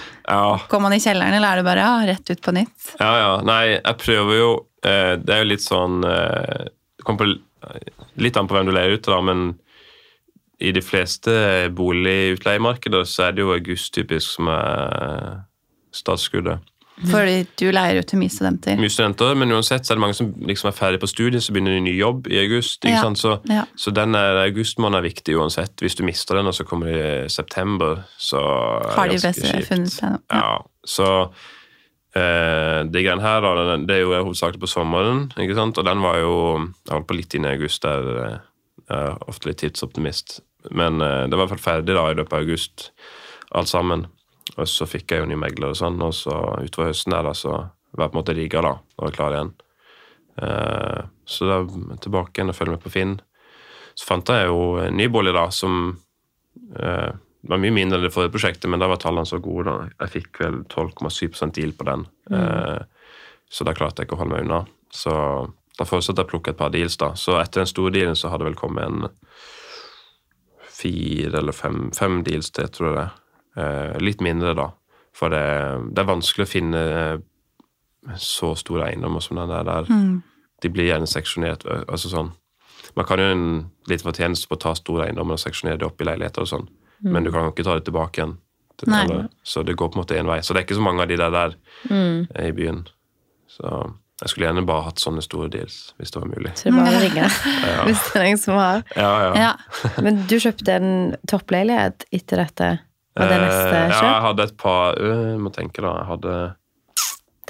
Ja, 0.30 0.58
går 0.68 0.80
man 0.84 0.92
i 0.92 1.00
kjelleren, 1.00 1.32
eller 1.34 1.48
er 1.48 1.56
det 1.56 1.64
bare 1.64 1.86
ja, 1.86 2.06
rett 2.12 2.30
ut 2.30 2.42
på 2.42 2.52
nytt? 2.54 2.92
ja, 3.00 3.12
ja. 3.18 3.40
Nei, 3.42 3.80
jeg 3.80 3.96
prøver 3.98 4.36
jo 4.38 4.50
eh, 4.84 5.16
Det 5.16 5.30
er 5.34 5.42
jo 5.44 5.48
litt 5.50 5.64
sånn 5.64 6.04
eh, 6.04 6.68
Det 7.00 7.04
kommer 7.04 7.24
på, 7.24 7.40
litt 8.20 8.36
an 8.36 8.46
på 8.46 8.54
hvem 8.54 8.66
du 8.68 8.72
leier 8.76 8.94
ut 8.94 9.02
til, 9.02 9.12
da, 9.16 9.20
men 9.22 9.58
i 10.60 10.70
de 10.76 10.82
fleste 10.84 11.32
boligutleiemarkeder 11.72 13.06
så 13.08 13.24
er 13.30 13.32
det 13.32 13.40
jo 13.46 13.54
august 13.54 13.94
typisk 13.96 14.36
som 14.36 14.48
er 14.52 15.40
startskuddet. 15.96 16.60
Fordi 17.08 17.44
du 17.60 17.70
leier 17.72 18.00
ut 18.02 18.08
til 18.10 18.20
mye 18.20 18.32
studenter. 18.32 18.76
Mye 18.80 18.92
studenter, 18.92 19.36
men 19.38 19.54
uansett 19.54 19.86
så 19.86 19.94
er 19.94 19.98
det 19.98 20.04
mange 20.04 20.16
som 20.18 20.32
liksom 20.46 20.68
er 20.70 20.76
ferdig 20.76 21.00
på 21.00 21.08
studiet, 21.10 21.44
så 21.44 21.54
begynner 21.54 21.78
de 21.78 21.84
ny 21.86 21.94
jobb 21.96 22.28
i 22.28 22.40
august. 22.42 22.84
Ja? 22.84 23.02
Så, 23.16 23.38
ja. 23.48 23.64
så 23.78 23.92
den 23.96 24.18
er, 24.18 24.42
augustmåneden 24.44 25.00
er 25.00 25.06
viktig 25.08 25.36
uansett. 25.40 25.72
Hvis 25.80 25.96
du 25.96 26.04
mister 26.06 26.36
den, 26.36 26.50
og 26.50 26.56
så 26.56 26.66
kommer 26.68 26.90
det 26.90 26.98
i 26.98 27.32
september, 27.32 28.04
så 28.18 28.42
Har 28.96 29.08
de 29.08 29.20
det 29.22 29.32
funnet 29.68 29.94
seg 29.94 30.16
noe. 30.16 30.20
den? 30.28 30.44
Ja, 30.44 30.58
så 30.84 31.08
eh, 32.18 32.84
de 32.90 33.06
greiene 33.06 33.24
her, 33.24 33.40
da, 33.46 33.80
det 33.80 33.96
er 33.96 34.04
jo 34.04 34.14
hovedsakelig 34.18 34.60
på 34.60 34.70
sommeren, 34.70 35.28
ikke 35.40 35.56
sant? 35.58 35.80
og 35.80 35.88
den 35.88 36.04
var 36.04 36.20
jo 36.20 36.36
Jeg 36.60 36.94
holdt 36.94 37.08
på 37.08 37.16
litt 37.16 37.34
inn 37.34 37.48
i 37.48 37.54
august, 37.54 37.82
der 37.86 38.14
eh, 38.26 38.38
jeg 38.90 39.10
er 39.10 39.28
ofte 39.30 39.50
litt 39.50 39.60
tidsoptimist. 39.62 40.40
Men 40.76 41.00
eh, 41.00 41.26
det 41.30 41.36
var 41.36 41.46
i 41.46 41.48
hvert 41.48 41.56
fall 41.56 41.68
ferdig 41.80 41.96
da 41.96 42.08
i 42.10 42.16
løpet 42.18 42.36
av 42.36 42.44
august, 42.44 42.90
alt 43.56 43.70
sammen. 43.70 44.08
Og 44.60 44.68
så 44.68 44.86
fikk 44.88 45.14
jeg 45.14 45.22
jo 45.22 45.30
ny 45.30 45.38
megler 45.40 45.72
og 45.72 45.78
sånn, 45.78 46.00
og 46.04 46.12
så 46.16 46.36
utover 46.60 46.90
høsten 46.92 47.14
der 47.14 47.26
da, 47.26 47.34
så 47.36 47.54
var 47.96 48.06
jeg 48.06 48.12
på 48.12 48.14
en 48.14 48.20
måte 48.20 48.36
rigga 48.36 48.62
da, 48.66 48.76
og 48.98 49.06
var 49.06 49.16
klar 49.16 49.36
igjen. 49.36 49.54
Eh, 50.42 51.00
så 51.24 51.48
da 51.48 51.58
tilbake 52.02 52.38
igjen 52.38 52.52
og 52.52 52.58
følge 52.58 52.76
med 52.76 52.84
på 52.84 52.92
Finn. 52.92 53.16
Så 53.98 54.06
fant 54.08 54.30
jeg 54.30 54.48
jo 54.48 54.78
en 54.82 54.96
ny 54.96 55.08
bolig 55.12 55.34
da, 55.36 55.48
som 55.54 55.80
eh, 56.76 57.10
var 57.48 57.60
mye 57.62 57.74
mindre 57.74 57.98
enn 57.98 58.06
det 58.06 58.12
forrige 58.14 58.34
prosjektet, 58.34 58.68
men 58.70 58.82
da 58.82 58.88
var 58.90 59.00
tallene 59.02 59.28
så 59.28 59.40
gode. 59.42 59.70
da. 59.70 59.88
Jeg 60.04 60.14
fikk 60.18 60.42
vel 60.44 60.60
12,7% 60.70 61.56
deal 61.56 61.72
på 61.76 61.88
den. 61.88 62.04
Eh, 62.30 62.82
så 63.50 63.66
da 63.66 63.74
klarte 63.74 64.02
jeg 64.02 64.10
ikke 64.10 64.18
å 64.18 64.22
holde 64.22 64.36
meg 64.36 64.46
unna. 64.46 64.60
Så 64.94 65.14
da 65.78 65.86
fortsatte 65.88 66.22
jeg 66.22 66.28
å 66.28 66.32
plukke 66.34 66.52
et 66.52 66.60
par 66.60 66.72
deals. 66.74 66.98
da. 67.00 67.14
Så 67.16 67.38
etter 67.40 67.64
den 67.64 67.70
store 67.70 67.94
dealen 67.96 68.18
så 68.18 68.30
hadde 68.30 68.44
det 68.44 68.52
vel 68.52 68.60
kommet 68.60 68.86
en 68.86 69.08
fire 70.80 71.40
eller 71.40 71.56
fem, 71.56 71.90
fem 71.96 72.22
deals 72.24 72.52
til, 72.56 72.68
tror 72.72 72.90
jeg 72.90 72.98
det. 73.00 73.08
Eh, 73.56 73.96
litt 74.00 74.20
mindre, 74.22 74.54
da. 74.54 74.68
For 75.16 75.28
det, 75.32 75.40
det 75.94 76.02
er 76.04 76.08
vanskelig 76.12 76.46
å 76.46 76.50
finne 76.50 76.82
eh, 77.00 77.16
så 78.16 78.52
store 78.56 78.86
eiendommer 78.90 79.20
som 79.24 79.36
den 79.40 79.48
der. 79.50 79.64
der. 79.66 79.88
Mm. 79.90 80.22
De 80.62 80.68
blir 80.72 80.86
gjerne 80.90 81.08
seksjonert. 81.10 81.64
altså 81.88 82.08
sånn. 82.12 82.30
Man 82.96 83.06
kan 83.06 83.18
jo 83.22 83.24
en 83.30 83.46
liten 83.88 84.06
fortjeneste 84.06 84.48
på 84.50 84.56
å 84.56 84.62
ta 84.64 84.74
store 84.74 85.06
eiendommer 85.08 85.36
og 85.36 85.42
seksjonere 85.42 85.78
det 85.78 85.86
opp 85.86 86.00
i 86.00 86.06
leiligheter 86.08 86.42
og 86.42 86.48
sånn, 86.50 86.68
men 87.04 87.24
du 87.24 87.30
kan 87.30 87.44
jo 87.46 87.52
ikke 87.52 87.64
ta 87.64 87.74
det 87.78 87.84
tilbake 87.86 88.18
igjen. 88.22 88.36
til-. 88.80 89.28
Så 89.44 89.62
det 89.64 89.76
går 89.76 89.90
på 89.92 89.98
en 89.98 90.02
måte 90.02 90.16
én 90.18 90.26
vei. 90.26 90.38
Så 90.42 90.54
det 90.54 90.62
er 90.62 90.66
ikke 90.66 90.78
så 90.80 90.84
mange 90.84 91.02
av 91.04 91.08
de 91.08 91.16
der 91.20 91.30
der 91.30 91.54
Mm. 91.90 92.26
eh, 92.34 92.48
i 92.48 92.52
byen. 92.52 92.86
Så 93.48 93.94
jeg 94.22 94.28
skulle 94.28 94.46
gjerne 94.48 94.66
bare 94.66 94.84
hatt 94.84 94.96
sånne 95.00 95.22
store 95.22 95.48
deals, 95.50 95.92
hvis 95.98 96.10
det 96.10 96.20
var 96.22 96.28
mulig. 96.28 96.52
Så 96.56 96.64
det 96.64 96.72
bare 96.72 96.88
å 96.98 97.14
ja. 97.14 97.84
hvis 97.84 98.12
det 98.12 98.16
er 98.20 98.24
noen 98.24 98.38
som 98.38 98.54
har. 98.56 98.82
Ja, 98.96 99.12
ja. 99.22 99.34
Ja. 99.36 99.52
Men 100.04 100.24
du 100.26 100.36
kjøpte 100.40 100.68
en 100.80 101.16
toppleilighet 101.28 102.04
etter 102.12 102.36
dette? 102.44 102.70
Var 103.18 103.26
det 103.30 103.38
neste 103.42 103.68
kjøp? 103.68 103.90
Ja, 103.90 104.00
jeg 104.06 104.22
hadde 104.28 104.46
et 104.46 104.56
par 104.60 104.98
øh, 105.02 105.22
Jeg 105.32 105.38
må 105.42 105.50
tenke, 105.54 105.82
da. 105.82 105.94
Jeg 105.98 106.08
hadde 106.12 106.34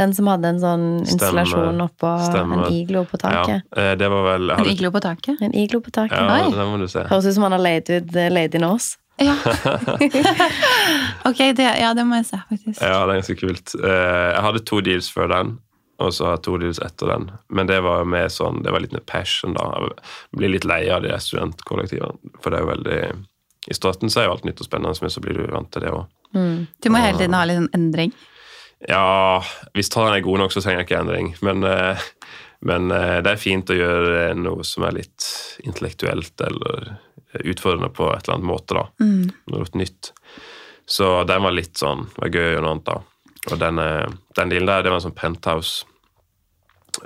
Den 0.00 0.14
som 0.16 0.30
hadde 0.32 0.54
en 0.54 0.60
sånn 0.62 0.86
installasjon 1.04 1.82
oppå 1.84 2.14
en 2.40 2.54
iglo 2.72 3.04
på 3.10 3.20
taket? 3.20 3.66
Ja, 3.68 3.90
eh, 3.90 3.92
det 4.00 4.08
var 4.08 4.24
vel 4.30 4.54
hadde... 4.54 4.64
En 4.64 4.72
iglo 4.72 4.92
på 4.94 5.02
taket? 5.04 5.42
En 5.44 5.54
iglo 5.54 5.82
på 5.84 5.92
taket? 5.92 6.16
Ja, 6.16 6.40
Oi. 6.46 6.54
det 6.56 6.66
må 6.70 6.80
du 6.80 6.88
se. 6.88 7.04
Høres 7.10 7.28
ut 7.28 7.36
som 7.36 7.44
han 7.48 7.58
har 7.58 7.64
leid 7.66 7.92
ut 7.92 8.08
Lady 8.16 8.32
leid 8.38 8.56
inn 8.56 8.64
oss. 8.70 8.94
Ja. 9.20 9.34
ok, 11.28 11.40
det, 11.56 11.66
ja, 11.80 11.90
det 11.94 12.06
må 12.08 12.16
jeg 12.20 12.30
se, 12.30 12.38
faktisk. 12.48 12.80
Ja, 12.80 13.02
det 13.04 13.12
er 13.12 13.18
ganske 13.20 13.36
kult. 13.36 13.74
Eh, 13.76 14.28
Jeg 14.32 14.44
hadde 14.46 14.62
to 14.70 14.80
deals 14.84 15.10
før 15.12 15.28
den, 15.34 15.50
og 16.00 16.14
så 16.16 16.30
har 16.30 16.38
jeg 16.38 16.44
to 16.46 16.56
deals 16.62 16.80
etter 16.80 17.12
den. 17.12 17.26
Men 17.52 17.68
det 17.68 17.82
var 17.84 18.08
mer 18.08 18.30
sånn, 18.32 18.62
det 18.64 18.72
var 18.72 18.80
litt 18.80 18.96
mer 18.96 19.04
passion, 19.04 19.52
da. 19.58 19.66
Jeg 20.32 20.40
blir 20.40 20.54
litt 20.54 20.64
lei 20.68 20.86
av 20.88 21.04
de 21.04 21.12
studentkollektivene. 21.20 22.32
For 22.40 22.48
det 22.48 22.60
er 22.60 22.64
jo 22.64 22.72
veldig 22.72 23.00
I 23.68 23.76
starten 23.76 24.12
så 24.12 24.22
er 24.22 24.28
jo 24.28 24.34
alt 24.36 24.46
nytt 24.48 24.62
og 24.62 24.68
spennende, 24.68 24.96
men 25.02 25.12
så 25.12 25.20
blir 25.20 25.36
du 25.36 25.50
vant 25.52 25.68
til 25.72 25.84
det 25.84 25.92
òg. 25.92 26.06
Du 26.32 26.88
må 26.88 27.02
hele 27.02 27.18
tiden 27.18 27.36
ha 27.36 27.42
litt 27.44 27.58
sånn 27.58 27.74
endring. 27.76 28.14
Ja, 28.88 29.42
hvis 29.76 29.90
tallene 29.92 30.20
er 30.20 30.24
gode 30.24 30.40
nok, 30.40 30.54
så 30.54 30.62
trenger 30.64 30.80
jeg 30.80 30.88
ikke 30.88 31.00
endring. 31.02 31.34
Men, 31.44 31.66
eh, 31.68 32.06
men 32.64 32.88
eh, 32.94 33.18
det 33.20 33.34
er 33.34 33.42
fint 33.42 33.68
å 33.68 33.76
gjøre 33.76 34.30
noe 34.40 34.64
som 34.64 34.86
er 34.88 34.96
litt 35.02 35.26
intellektuelt 35.66 36.40
eller 36.46 36.94
utfordrende 37.44 37.92
på 37.92 38.08
et 38.14 38.24
eller 38.24 38.38
annet 38.38 38.48
måte. 38.48 38.78
da. 38.78 38.86
Noe 39.52 39.68
nytt. 39.76 40.12
Så 40.90 41.12
den 41.28 41.44
var 41.44 41.54
litt 41.54 41.76
sånn 41.78 42.08
det 42.16 42.24
var 42.24 42.32
gøy 42.34 42.46
å 42.46 42.52
gjøre 42.54 42.64
noe 42.64 42.74
annet, 42.74 42.88
da. 42.88 42.98
Og 43.50 43.60
den, 43.60 43.78
eh, 43.78 44.06
den 44.36 44.52
dealen 44.52 44.72
der, 44.72 44.82
det 44.82 44.90
var 44.90 45.00
en 45.00 45.06
sånn 45.06 45.16
penthouse 45.16 45.84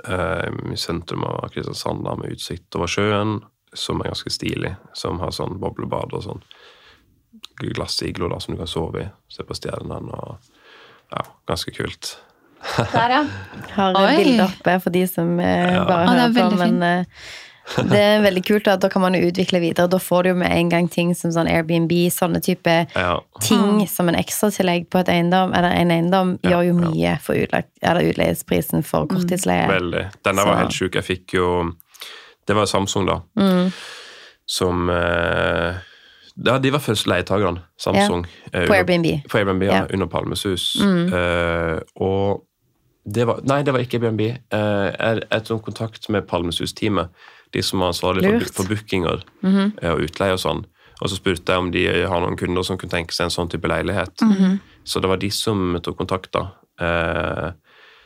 eh, 0.07 0.49
i 0.71 0.79
sentrum 0.79 1.23
av 1.27 1.51
Kristiansand 1.53 2.03
da, 2.07 2.15
med 2.19 2.33
utsikt 2.35 2.75
over 2.79 2.91
sjøen, 2.91 3.37
som 3.75 4.01
er 4.01 4.09
ganske 4.11 4.31
stilig. 4.33 4.75
Som 4.93 5.19
har 5.19 5.31
sånn 5.35 5.59
boblebad 5.59 6.13
og 6.13 6.23
sånn 6.25 6.41
glassiglo 7.59 8.29
da, 8.31 8.39
som 8.39 8.55
du 8.55 8.59
kan 8.63 8.67
sove 8.67 9.01
i. 9.05 9.07
Se 9.31 9.43
på 9.43 9.55
stjernene 9.57 10.01
og 10.19 10.37
Ja, 11.11 11.21
ganske 11.47 11.69
kult. 11.71 12.15
Der, 12.91 13.11
ja. 13.13 13.23
Har 13.75 13.93
Oi. 13.99 14.15
bildet 14.17 14.41
oppe 14.47 14.79
for 14.81 14.89
de 14.89 15.03
som 15.07 15.35
eh, 15.39 15.73
Ja. 15.75 15.83
bare 15.85 16.01
er 16.01 16.31
hører 16.31 16.33
på, 16.49 16.57
men 16.57 16.81
eh, 16.83 17.05
det 17.91 17.99
er 18.01 18.23
veldig 18.23 18.41
kult 18.45 18.67
at 18.67 18.81
da 18.81 18.89
kan 18.89 19.01
man 19.03 19.13
jo 19.13 19.21
utvikle 19.29 19.59
videre. 19.61 19.85
Da 19.87 19.99
får 20.01 20.23
du 20.23 20.29
jo 20.29 20.35
med 20.41 20.49
en 20.51 20.69
gang 20.73 20.87
ting 20.89 21.13
som 21.13 21.29
sånn 21.31 21.47
Airbnb, 21.47 21.91
sånne 22.11 22.41
type 22.41 22.87
Ja. 22.95 23.19
ting 23.41 23.85
som 23.87 24.09
en 24.09 24.15
ekstratillegg 24.17 24.89
på 24.89 24.99
et 24.99 25.07
eiendom, 25.13 25.53
eller 25.53 25.69
en 25.77 25.91
eiendom, 25.93 26.39
Ja, 26.43 26.49
gjør 26.57 26.65
jo 26.65 26.73
ja. 26.73 26.89
mye 26.89 27.19
for 27.21 27.35
utleie, 27.35 27.65
eller 27.83 28.01
utleiesprisen 28.11 28.83
for 28.83 29.05
korttidsleie. 29.05 29.67
Veldig. 29.69 30.09
Denne 30.23 30.43
var 30.45 30.53
Så- 30.55 30.59
helt 30.63 30.71
sjuk. 30.73 30.93
Jeg 30.95 31.03
fikk 31.03 31.33
jo 31.37 31.73
Det 32.47 32.53
var 32.55 32.65
Samsung, 32.69 33.05
da. 33.09 33.19
Mm. 33.39 33.71
Som 34.45 34.89
eh, 34.89 35.75
Ja, 36.45 36.57
de 36.59 36.69
var 36.71 36.79
først 36.83 37.07
leietakerne. 37.07 37.61
Samsung. 37.79 38.25
eh, 38.53 38.65
På 38.67 38.73
Airbnb. 38.75 39.07
På 39.31 39.37
Airbnb, 39.39 39.63
ja. 39.63 39.73
Ja. 39.79 39.85
Under 39.93 40.05
Palmesus. 40.11 40.75
Mm. 40.83 41.13
Uh, 41.13 41.79
og 41.95 42.43
det 43.05 43.25
var 43.27 43.39
Nei, 43.47 43.61
det 43.63 43.73
var 43.73 43.79
ikke 43.85 43.97
Airbnb. 44.01 44.21
Uh, 44.53 44.91
jeg 44.91 45.23
jeg 45.31 45.43
tok 45.47 45.63
kontakt 45.65 46.09
med 46.09 46.27
Palmesus-teamet. 46.27 47.09
De 47.53 47.61
som 47.63 47.79
var 47.79 47.93
ansvarlige 47.93 48.39
for, 48.41 48.53
for 48.53 48.67
bookinger 48.67 49.23
Mhm. 49.41 49.73
eh, 49.81 49.91
og 49.93 50.01
utleie 50.03 50.33
og 50.33 50.39
sånn. 50.39 50.65
Og 51.01 51.09
så 51.09 51.15
spurte 51.15 51.51
jeg 51.53 51.57
om 51.59 51.71
de 51.71 51.85
har 52.07 52.19
noen 52.21 52.37
kunder 52.37 52.63
som 52.63 52.77
kunne 52.77 52.91
tenke 52.91 53.13
seg 53.13 53.25
en 53.25 53.29
sånn 53.31 53.49
type 53.49 53.67
leilighet. 53.67 54.19
Mhm. 54.21 54.59
Så 54.83 54.99
det 55.01 55.07
var 55.09 55.17
de 55.17 55.29
som 55.31 55.79
tok 55.83 55.97
kontakt, 55.97 56.31
da. 56.31 56.51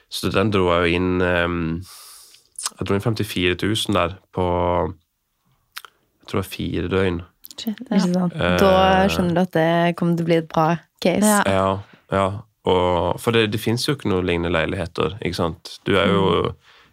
Så 0.10 0.30
den 0.34 0.50
dro 0.52 0.70
jeg 0.74 0.90
jo 0.92 0.96
inn 0.98 1.22
eh, 1.22 1.48
Jeg 2.68 2.88
dro 2.88 2.98
inn 2.98 3.06
54 3.06 3.56
000 3.62 3.98
der 3.98 4.18
på 4.36 4.46
Jeg 5.80 6.30
tror 6.30 6.40
det 6.40 6.44
var 6.44 6.52
fire 6.52 6.92
døgn. 6.92 7.22
Shit, 7.56 7.80
ja. 7.90 8.00
sant? 8.04 8.36
Eh. 8.36 8.58
Da 8.62 8.74
skjønner 9.12 9.36
du 9.36 9.42
at 9.42 9.56
det 9.56 9.96
kommer 10.00 10.20
til 10.20 10.28
å 10.28 10.30
bli 10.30 10.40
et 10.42 10.52
bra 10.52 10.68
case. 11.04 11.26
Ja. 11.26 11.42
Ja, 11.48 11.70
ja. 12.14 12.28
Og, 12.70 13.20
for 13.24 13.34
det, 13.34 13.50
det 13.54 13.62
fins 13.64 13.88
jo 13.88 13.96
ikke 13.96 14.12
noen 14.12 14.28
lignende 14.28 14.52
leiligheter. 14.54 15.16
ikke 15.24 15.40
sant? 15.40 15.80
Du 15.88 15.96
er 15.98 16.12
jo 16.12 16.26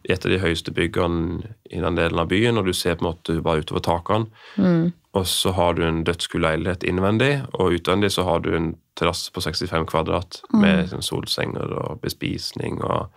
i 0.07 0.13
et 0.15 0.23
av 0.23 0.31
de 0.31 0.39
høyeste 0.39 0.71
byggene 0.75 1.51
i 1.75 1.81
den 1.83 1.99
delen 1.99 2.21
av 2.23 2.31
byen, 2.31 2.59
og 2.61 2.69
du 2.69 2.73
ser 2.77 2.97
på 2.97 3.05
en 3.05 3.11
måte 3.11 3.37
bare 3.45 3.65
utover 3.65 3.83
takene. 3.83 4.31
Mm. 4.55 4.93
Og 5.19 5.27
så 5.27 5.53
har 5.57 5.75
du 5.75 5.83
en 5.87 6.05
dødskul 6.07 6.45
leilighet 6.45 6.85
innvendig, 6.87 7.41
og 7.57 7.75
utvendig 7.79 8.13
så 8.15 8.27
har 8.29 8.45
du 8.45 8.53
en 8.55 8.75
terrasse 8.97 9.33
på 9.33 9.43
65 9.43 9.89
kvadrat 9.91 10.41
med 10.55 10.87
sånn 10.93 11.05
solsenger 11.05 11.73
og 11.81 12.01
bespisning 12.05 12.79
og 12.85 13.11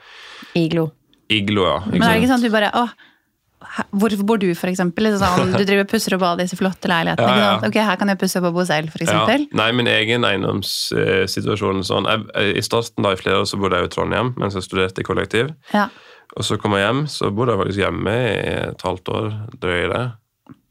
Iglo. 0.58 0.90
Iglo, 1.30 1.68
ja. 1.68 1.78
Men 1.90 2.04
er 2.04 2.18
det 2.18 2.24
ikke 2.24 2.32
sånn 2.34 2.42
at 2.42 2.50
du 2.50 2.54
bare 2.54 2.74
å, 2.78 2.88
Hvorfor 3.92 4.22
bor 4.26 4.40
du, 4.40 4.48
eksempel? 4.50 5.06
Liksom 5.06 5.20
sånn, 5.20 5.52
du 5.52 5.66
driver 5.68 5.84
og 5.84 5.90
pusser 5.92 6.16
opp 6.16 6.24
alle 6.26 6.46
disse 6.46 6.58
flotte 6.58 6.90
leilighetene. 6.90 7.34
Ja, 7.36 7.50
ja. 7.52 7.68
Ok, 7.68 7.76
her 7.90 8.00
kan 8.00 8.12
jeg 8.12 8.20
pusse 8.22 8.40
opp 8.40 8.48
og 8.50 8.56
bo 8.56 8.64
selv, 8.68 8.94
eksempel. 8.96 9.44
Ja, 9.46 9.58
nei, 9.60 9.68
min 9.76 9.90
egen 9.92 10.26
eiendomssituasjon 10.28 11.84
sånn. 11.88 12.08
Jeg, 12.10 12.56
I 12.56 12.64
starten 12.66 13.06
da, 13.06 13.14
i 13.14 13.20
flere 13.20 13.44
år 13.44 13.50
så 13.52 13.60
bodde 13.60 13.82
jeg 13.82 13.90
i 13.90 13.94
Trondheim 13.94 14.32
mens 14.40 14.56
jeg 14.58 14.66
studerte 14.66 15.04
i 15.04 15.08
kollektiv. 15.08 15.52
Ja. 15.76 15.90
Og 16.38 16.48
så 16.48 16.58
kom 16.62 16.78
jeg 16.78 16.86
hjem, 16.86 17.04
så 17.12 17.34
bodde 17.36 17.56
jeg 17.56 17.62
faktisk 17.66 17.84
hjemme 17.84 18.16
i 18.16 18.56
et 18.64 18.88
halvt 18.88 19.14
år, 19.20 19.30
drøyere. 19.62 20.04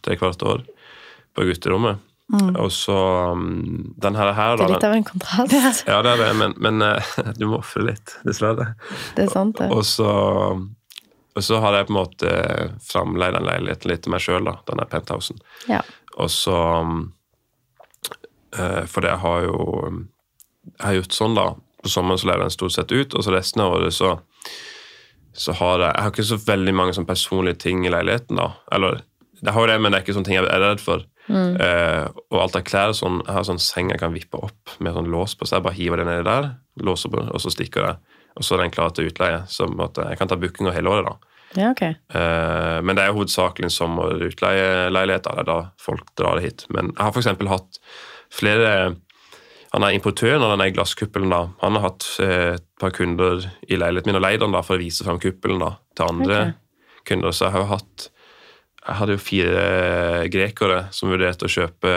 Tre 0.06 0.18
kvart 0.18 0.44
år. 0.48 0.64
På 1.36 1.46
gutterommet. 1.46 2.00
Og 2.28 2.72
så 2.72 2.94
um, 3.32 3.94
den 3.96 4.16
her, 4.16 4.32
her 4.36 4.56
Det 4.60 4.66
er 4.66 4.72
litt 4.74 4.84
av 4.84 4.94
en 4.98 5.04
kontrast. 5.06 5.86
Ja, 5.88 6.02
det 6.04 6.10
er 6.12 6.20
det, 6.26 6.32
men, 6.36 6.54
men 6.60 6.84
eh, 6.84 7.14
du 7.38 7.46
må 7.48 7.62
ofre 7.62 7.86
litt, 7.86 8.18
dessverre. 8.28 8.74
Det 9.16 9.24
er 9.24 9.32
sant, 9.32 9.56
det. 9.56 9.70
Og 9.72 9.86
så, 9.88 10.10
og 11.32 11.46
så 11.46 11.60
har 11.64 11.78
jeg 11.78 11.88
på 11.88 11.94
en 11.94 12.00
måte 12.02 12.34
framleid 12.84 13.38
den 13.38 13.48
leiligheten 13.48 13.92
litt 13.92 14.04
til 14.04 14.12
meg 14.12 14.24
sjøl, 14.24 14.52
denne 14.68 14.88
penthousen. 14.92 15.40
Ja. 15.72 15.80
Og 16.18 16.28
så 16.34 16.58
um, 16.84 17.00
eh, 18.52 18.84
For 18.90 19.06
jeg 19.06 19.22
har 19.22 19.44
jo 19.46 19.58
Jeg 20.74 20.84
har 20.84 20.96
gjort 21.00 21.16
sånn, 21.16 21.36
da. 21.38 21.50
På 21.80 21.88
sommeren 21.88 22.20
så 22.20 22.28
lever 22.28 22.44
den 22.44 22.56
stort 22.58 22.76
sett 22.76 22.92
ut, 22.92 23.14
og 23.14 23.24
så 23.24 23.32
resten 23.32 23.64
av 23.64 23.78
året 23.78 23.94
så, 23.96 24.18
så 25.32 25.56
har 25.62 25.80
jeg 25.80 25.94
Jeg 25.94 26.04
har 26.04 26.12
ikke 26.12 26.32
så 26.34 26.42
veldig 26.44 26.74
mange 26.76 26.96
sånn 26.98 27.08
personlige 27.08 27.62
ting 27.64 27.86
i 27.86 27.94
leiligheten, 27.94 28.36
da. 28.36 28.52
Eller 28.74 29.06
jeg 29.40 29.54
har 29.54 29.64
jo 29.64 29.70
det, 29.70 29.78
men 29.80 29.94
det 29.94 29.98
er 30.00 30.04
ikke 30.04 30.18
sånne 30.18 30.28
ting 30.28 30.36
jeg 30.36 30.50
er 30.50 30.64
redd 30.66 30.82
for. 30.82 31.08
Eh, 31.28 32.04
og 32.32 32.38
alt 32.40 32.56
av 32.56 32.62
klær 32.64 32.94
sånn, 32.96 33.18
Jeg 33.26 33.34
har 33.34 33.44
sånn 33.44 33.60
seng 33.60 33.90
jeg 33.92 34.00
kan 34.00 34.14
vippe 34.14 34.40
opp 34.40 34.76
med 34.80 34.94
sånn 34.96 35.10
lås 35.12 35.34
på, 35.36 35.46
så 35.46 35.58
jeg 35.58 35.66
bare 35.66 35.76
hiver 35.76 36.00
det 36.00 36.06
nedi 36.08 36.24
der, 36.24 36.54
låser 36.80 37.12
på, 37.12 37.20
og 37.28 37.40
så 37.42 37.52
stikker 37.52 37.84
jeg. 37.84 37.96
Og 38.38 38.46
så 38.46 38.54
er 38.54 38.62
den 38.62 38.72
klar 38.72 38.92
til 38.94 39.10
utleie. 39.10 39.42
Så 39.50 39.66
måte, 39.68 40.06
jeg 40.08 40.18
kan 40.20 40.30
ta 40.30 40.38
bookinga 40.38 40.72
hele 40.72 40.92
året, 40.92 41.08
da. 41.10 41.34
Ja, 41.56 41.70
ok. 41.72 41.82
Eh, 41.82 42.78
men 42.84 42.96
det 42.96 43.04
er 43.04 43.16
hovedsakelig 43.16 43.70
sommerutleieleiligheter. 43.72 45.36
Det 45.38 45.44
er 45.44 45.48
da 45.48 45.58
folk 45.80 46.10
drar 46.18 46.38
det 46.38 46.44
hit. 46.44 46.64
Men 46.74 46.92
jeg 46.92 47.02
har 47.02 47.12
f.eks. 47.12 47.30
hatt 47.50 47.78
flere 48.28 48.72
Han 49.72 49.84
er 49.84 49.92
importøren 49.92 50.40
av 50.40 50.54
denne 50.54 50.70
glasskuppelen. 50.72 51.28
da. 51.28 51.50
Han 51.60 51.76
har 51.76 51.90
hatt 51.90 52.06
eh, 52.24 52.54
et 52.54 52.64
par 52.80 52.94
kunder 52.96 53.42
i 53.68 53.76
leiligheten 53.76 54.08
min 54.08 54.16
og 54.16 54.24
leid 54.24 54.40
den 54.40 54.54
da, 54.56 54.62
for 54.64 54.78
å 54.78 54.80
vise 54.80 55.04
frem 55.04 55.20
kuppelen 55.20 55.60
da, 55.60 55.74
til 55.96 56.08
andre 56.08 56.38
kunder. 57.04 57.34
Så 57.36 57.48
jeg 57.48 57.56
har 57.58 57.68
hatt 57.74 58.08
Jeg 58.88 58.96
hadde 59.02 59.16
jo 59.18 59.20
fire 59.20 60.28
grekere 60.32 60.78
som 60.96 61.10
vurderte 61.12 61.44
å 61.44 61.50
kjøpe 61.52 61.90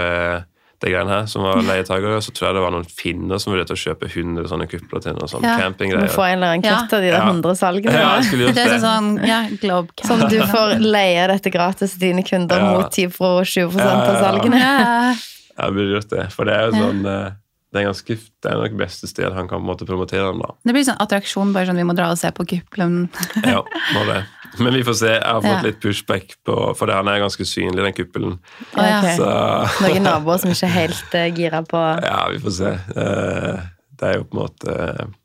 det 0.82 0.90
greiene 0.90 1.12
her, 1.14 1.26
som 1.30 1.44
var 1.46 1.60
leietagere. 1.62 2.18
Så 2.26 2.34
tror 2.34 2.48
jeg 2.50 2.58
det 2.58 2.64
var 2.64 2.74
noen 2.74 2.88
finner 2.90 3.40
som 3.40 3.54
vurderte 3.54 3.76
å 3.76 3.80
kjøpe 3.80 4.10
100 4.10 4.48
sånne 4.50 4.66
kupler 4.68 5.04
til 5.04 5.14
noen 5.14 5.30
sånne 5.30 5.52
Ja. 5.52 5.70
Du 5.70 6.08
får 6.10 6.26
en 6.26 6.38
eller 6.40 6.56
annen 6.56 6.64
kutt 6.66 6.96
av 6.98 7.04
de 7.06 7.12
der 7.12 7.20
Ja. 7.22 7.28
100 7.30 7.56
salgene. 7.60 7.94
Ja, 7.94 8.16
jeg 8.18 8.26
skulle 8.26 8.48
gjort 8.48 8.56
Det 8.58 8.66
er 8.66 8.80
sånn, 8.82 9.12
ja, 9.28 9.42
Globecam. 9.62 10.08
Som 10.10 10.24
du 10.28 10.40
får 10.42 10.80
leie 10.82 11.28
dette 11.30 11.54
gratis 11.54 11.94
til 11.98 12.10
dine 12.10 12.24
kunder 12.24 12.58
Ja. 12.58 12.72
mot 12.74 12.90
10 12.92 13.12
fra 13.14 13.44
20 13.46 13.78
Ja, 13.78 13.86
ja, 13.86 14.10
av 14.10 14.18
salgene. 14.26 14.58
Ja. 14.60 15.14
Jeg 15.62 15.74
burde 15.78 15.94
gjort 16.02 16.10
det, 16.10 16.32
for 16.34 16.46
det 16.46 16.54
er 16.56 16.66
jo 16.72 16.72
sånn 16.82 17.06
eh, 17.06 17.32
Det 17.72 17.80
er 17.80 17.86
ganske, 17.88 18.18
det 18.44 18.52
er 18.52 18.58
nok 18.60 18.74
beste 18.76 19.08
sted 19.08 19.32
han 19.32 19.48
kan 19.48 19.62
på 19.62 19.64
en 19.64 19.70
måte 19.70 19.86
promotere 19.88 20.28
den, 20.34 20.40
da. 20.44 20.50
Det 20.66 20.74
blir 20.74 20.84
sånn 20.84 20.98
attraksjon, 21.00 21.54
bare 21.54 21.68
sånn 21.70 21.78
vi 21.80 21.86
må 21.88 21.96
dra 21.96 22.10
og 22.12 22.18
se 22.20 22.28
på 22.36 22.44
kuppelen. 22.44 23.08
Ja, 23.46 23.62
må 23.96 24.02
det. 24.10 24.26
Men 24.64 24.74
vi 24.76 24.84
får 24.84 24.94
se. 25.00 25.12
Jeg 25.14 25.24
har 25.28 25.42
fått 25.42 25.52
Ja. 25.52 25.62
litt 25.64 25.80
pushback 25.84 26.34
på 26.46 26.56
For 26.76 26.86
det, 26.90 26.96
han 27.00 27.08
er 27.08 27.22
ganske 27.24 27.46
synlig, 27.48 27.84
den 27.86 27.94
kuppelen. 27.96 28.38
Å, 28.76 28.84
ja. 28.84 29.00
Ok. 29.00 29.10
Så 29.22 29.30
Noen 29.88 30.04
naboer 30.04 30.42
som 30.44 30.52
ikke 30.52 30.68
er 30.68 30.76
helt 30.76 31.16
uh, 31.16 31.28
gira 31.40 31.64
på 31.64 31.82
ja, 32.04 32.20
vi 32.34 32.40
får 32.44 32.56
se. 32.60 32.74
Uh, 32.98 33.64
Det 34.02 34.10
er 34.10 34.18
jo 34.20 34.26
på 34.28 34.36
en 34.38 34.42
måte 34.42 34.76
uh, 34.76 35.18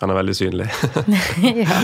Han 0.00 0.10
er 0.10 0.18
veldig 0.18 0.34
synlig. 0.36 0.68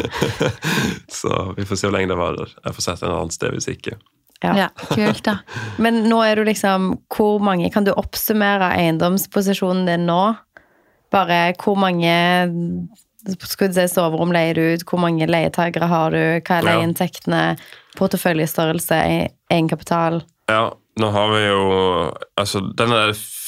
Så 1.20 1.55
vi 1.57 1.64
får 1.68 1.76
se 1.76 1.86
hvor 1.88 1.95
lenge 1.97 2.11
det 2.12 2.18
varer. 2.18 2.55
Jeg 2.64 2.74
får 2.76 2.86
sett 2.88 3.03
en 3.07 3.12
annen 3.14 3.30
sted 3.34 3.55
hvis 3.55 3.68
ikke. 3.70 3.97
Ja. 4.43 4.55
Ja, 4.57 4.68
kult, 4.88 5.20
da. 5.26 5.38
Men 5.84 6.03
nå 6.09 6.22
er 6.24 6.38
du 6.41 6.47
liksom 6.49 6.95
Hvor 7.12 7.43
mange 7.45 7.68
Kan 7.74 7.84
du 7.84 7.91
oppsummere 7.93 8.70
eiendomsposisjonen 8.72 9.84
din 9.84 10.07
nå? 10.09 10.22
Bare 11.12 11.41
hvor 11.61 11.76
mange 11.76 12.14
skulle 13.45 13.73
si, 13.77 13.89
soverom 13.95 14.33
leier 14.33 14.55
du 14.55 14.62
ut? 14.75 14.85
Hvor 14.89 14.99
mange 15.03 15.27
leietagere 15.29 15.87
har 15.91 16.11
du? 16.14 16.21
Hva 16.47 16.55
er 16.61 16.64
leieinntektene? 16.68 17.43
Porteføljestørrelse? 17.99 18.95
e- 18.95 19.29
Egenkapital? 19.51 20.23
Ja, 20.49 20.71
nå 21.01 21.11
har 21.14 21.29
vi 21.35 21.43
jo 21.47 21.61
Altså, 22.39 22.61
den 22.77 22.89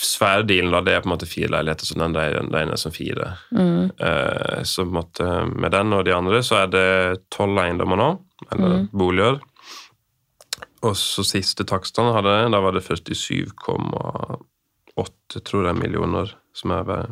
svære 0.03 0.43
dealen, 0.47 0.73
da, 0.75 0.81
det 0.83 0.93
er 0.97 1.01
på 1.01 1.07
en 1.09 1.13
måte 1.15 1.27
fire 1.31 1.49
leiligheter, 1.55 1.87
så 1.87 1.95
den 1.95 2.17
ene 2.17 2.73
er 2.73 2.77
som 2.81 2.93
fire. 2.93 3.37
Eh, 3.55 4.63
så 4.67 4.85
måte 4.85 5.23
med 5.55 5.71
den 5.73 5.93
og 5.95 6.05
de 6.05 6.13
andre 6.15 6.43
så 6.43 6.55
er 6.65 6.67
det 6.73 7.19
tolv 7.31 7.59
eiendommer 7.63 7.97
nå, 7.97 8.09
eller 8.53 8.87
boliger. 8.93 9.39
Og 10.83 10.97
så 10.99 11.23
siste 11.25 11.65
takstene 11.65 12.13
hadde 12.17 12.29
jeg, 12.41 12.51
da 12.53 12.61
var 12.61 12.73
det 12.75 12.83
47,8 12.83 15.41
tror 15.47 15.67
jeg 15.71 15.77
millioner 15.79 16.35
som 16.59 16.71
er 16.75 16.83
ver- 16.85 17.11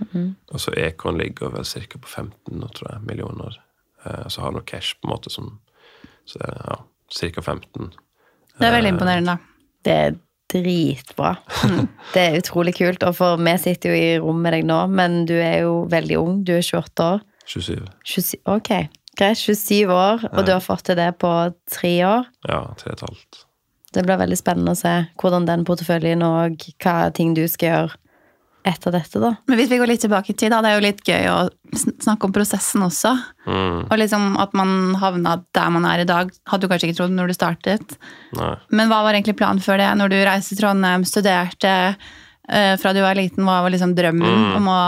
verdien. 0.00 0.34
Og 0.52 0.60
så 0.60 0.74
Ekon 0.78 1.18
ligger 1.20 1.52
vel 1.54 1.64
ca. 1.64 1.98
på 1.98 2.08
15 2.08 2.58
nå, 2.60 2.68
tror 2.76 2.90
jeg, 2.92 3.04
millioner. 3.08 3.58
Eh, 4.04 4.26
så 4.28 4.44
har 4.44 4.54
noe 4.54 4.66
cash 4.66 4.96
på 5.00 5.08
en 5.08 5.14
måte 5.14 5.32
som 5.32 5.58
Så 6.24 6.38
det 6.40 6.48
er 6.48 6.60
ja, 6.70 6.76
ca. 7.34 7.42
15. 7.42 7.90
Det 8.58 8.66
er 8.66 8.72
veldig 8.72 8.94
imponerende, 8.94 9.34
da. 9.34 9.72
Det 9.84 9.92
er 9.92 10.14
dritbra. 10.54 11.34
Det 12.14 12.22
er 12.22 12.38
utrolig 12.38 12.76
kult. 12.78 13.02
Og 13.04 13.16
for 13.18 13.40
vi 13.40 13.54
sitter 13.60 13.92
jo 13.92 13.96
i 13.98 14.18
rom 14.22 14.42
med 14.44 14.54
deg 14.56 14.66
nå, 14.68 14.78
men 14.88 15.24
du 15.28 15.34
er 15.36 15.64
jo 15.64 15.82
veldig 15.90 16.20
ung. 16.20 16.36
Du 16.46 16.54
er 16.54 16.62
28 16.62 17.08
år. 17.08 17.24
27. 17.44 17.80
27, 18.08 18.38
ok, 18.48 18.70
greit. 19.18 19.40
27 19.42 19.90
år, 19.92 20.22
og 20.30 20.46
du 20.46 20.54
har 20.54 20.62
fått 20.64 20.86
til 20.88 20.96
det 20.96 21.10
på 21.20 21.32
tre 21.68 21.92
år. 22.08 22.30
Ja, 22.48 22.62
tre 22.80 22.94
og 22.94 22.96
et 22.96 23.04
halvt. 23.04 23.42
Det 23.94 24.02
blir 24.06 24.18
veldig 24.18 24.38
spennende 24.38 24.72
å 24.74 24.78
se 24.78 24.94
hvordan 25.20 25.44
den 25.46 25.66
porteføljen 25.68 26.24
og 26.26 26.64
hva 26.82 26.96
ting 27.14 27.34
du 27.36 27.44
skal 27.50 27.68
gjøre 27.68 28.03
etter 28.64 28.94
dette, 28.94 29.20
da. 29.20 29.34
Men 29.50 29.58
hvis 29.60 29.68
vi 29.68 29.76
går 29.80 29.90
litt 29.90 30.00
tilbake 30.04 30.32
i 30.32 30.36
tid, 30.40 30.50
da, 30.54 30.62
det 30.64 30.70
er 30.72 30.78
jo 30.78 30.84
litt 30.86 31.02
gøy 31.04 31.26
å 31.28 31.38
snakke 32.00 32.24
om 32.28 32.32
prosessen 32.32 32.84
også. 32.86 33.10
Mm, 33.44 33.80
Og 33.90 33.94
liksom 34.00 34.36
at 34.40 34.54
man 34.56 34.94
havna 35.02 35.34
der 35.56 35.70
man 35.74 35.84
er 35.90 36.00
i 36.00 36.06
dag, 36.08 36.30
hadde 36.48 36.64
du 36.64 36.70
kanskje 36.72 36.88
ikke 36.88 36.98
trodd 37.02 37.12
når 37.16 37.28
du 37.32 37.36
startet. 37.36 37.96
nei. 38.38 38.54
Men 38.72 38.88
hva 38.88 39.02
var 39.04 39.12
egentlig 39.18 39.36
planen 39.40 39.60
før 39.64 39.82
det? 39.82 39.90
Når 40.00 40.14
du 40.14 40.16
reiste 40.24 40.54
til 40.54 40.62
Trondheim, 40.62 41.04
studerte 41.08 41.74
eh, 42.48 42.74
fra 42.80 42.94
du 42.96 43.02
var 43.04 43.18
liten, 43.20 43.44
hva 43.44 43.58
var 43.66 43.74
liksom 43.74 43.92
drømmen? 43.98 44.46
Om 44.60 44.70
å, 44.72 44.78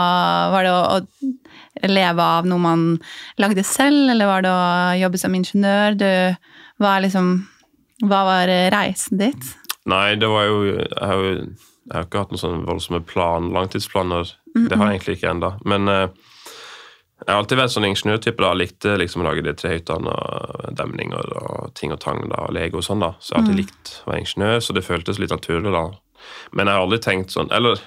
var 0.55 0.65
det 0.65 0.73
å, 0.73 0.81
å 0.97 1.87
leve 1.93 2.25
av 2.39 2.49
noe 2.49 2.63
man 2.63 2.87
lagde 3.37 3.61
selv, 3.67 4.09
eller 4.15 4.25
var 4.31 4.41
det 4.47 4.55
å 4.57 4.65
jobbe 5.03 5.21
som 5.21 5.37
ingeniør? 5.37 5.97
Du, 6.01 6.09
hva, 6.81 6.97
liksom, 7.05 7.31
hva 8.09 8.23
var 8.25 8.53
reisen 8.73 9.21
ditt? 9.21 9.53
Nei, 9.87 10.15
det 10.19 10.27
var 10.27 10.49
jo 10.49 10.57
Jeg 10.73 10.97
har 10.99 11.21
jo 11.23 11.35
jeg 11.87 11.95
har 11.95 12.07
ikke 12.07 12.23
hatt 12.23 12.33
noen 12.33 12.41
sånne 12.41 12.67
voldsomme 12.67 13.03
plan, 13.07 13.51
langtidsplaner. 13.55 14.33
Det 14.57 14.75
har 14.75 14.89
jeg 14.89 14.97
egentlig 14.97 15.17
ikke 15.17 15.29
ennå. 15.31 15.51
Men 15.69 15.87
eh, 15.91 16.07
jeg 17.23 17.31
har 17.31 17.39
alltid 17.41 17.57
vært 17.61 17.73
sånn 17.73 17.87
ingeniørtype. 17.87 18.43
da, 18.43 18.53
Likte 18.53 18.95
liksom 18.99 19.23
å 19.23 19.27
lage 19.29 19.45
de 19.45 19.53
trehyttene 19.57 20.11
og 20.13 20.73
demninger 20.77 21.31
og 21.41 21.71
ting 21.79 21.93
og 21.95 22.01
tang 22.03 22.25
da, 22.27 22.43
og 22.45 22.53
Lego 22.57 22.81
og 22.81 22.85
sånn. 22.85 23.01
da. 23.01 23.13
Så 23.19 23.33
jeg 23.33 23.37
har 23.39 23.45
alltid 23.45 23.61
likt 23.61 23.93
å 24.03 24.11
være 24.11 24.23
ingeniør, 24.25 24.59
så 24.61 24.75
det 24.75 24.85
føltes 24.85 25.21
litt 25.23 25.33
naturlig 25.33 25.73
da. 25.73 25.85
Men 26.51 26.67
jeg 26.67 26.75
har 26.75 26.83
aldri 26.83 26.97
tenkt 26.99 27.31
sånn 27.31 27.51
Eller 27.53 27.77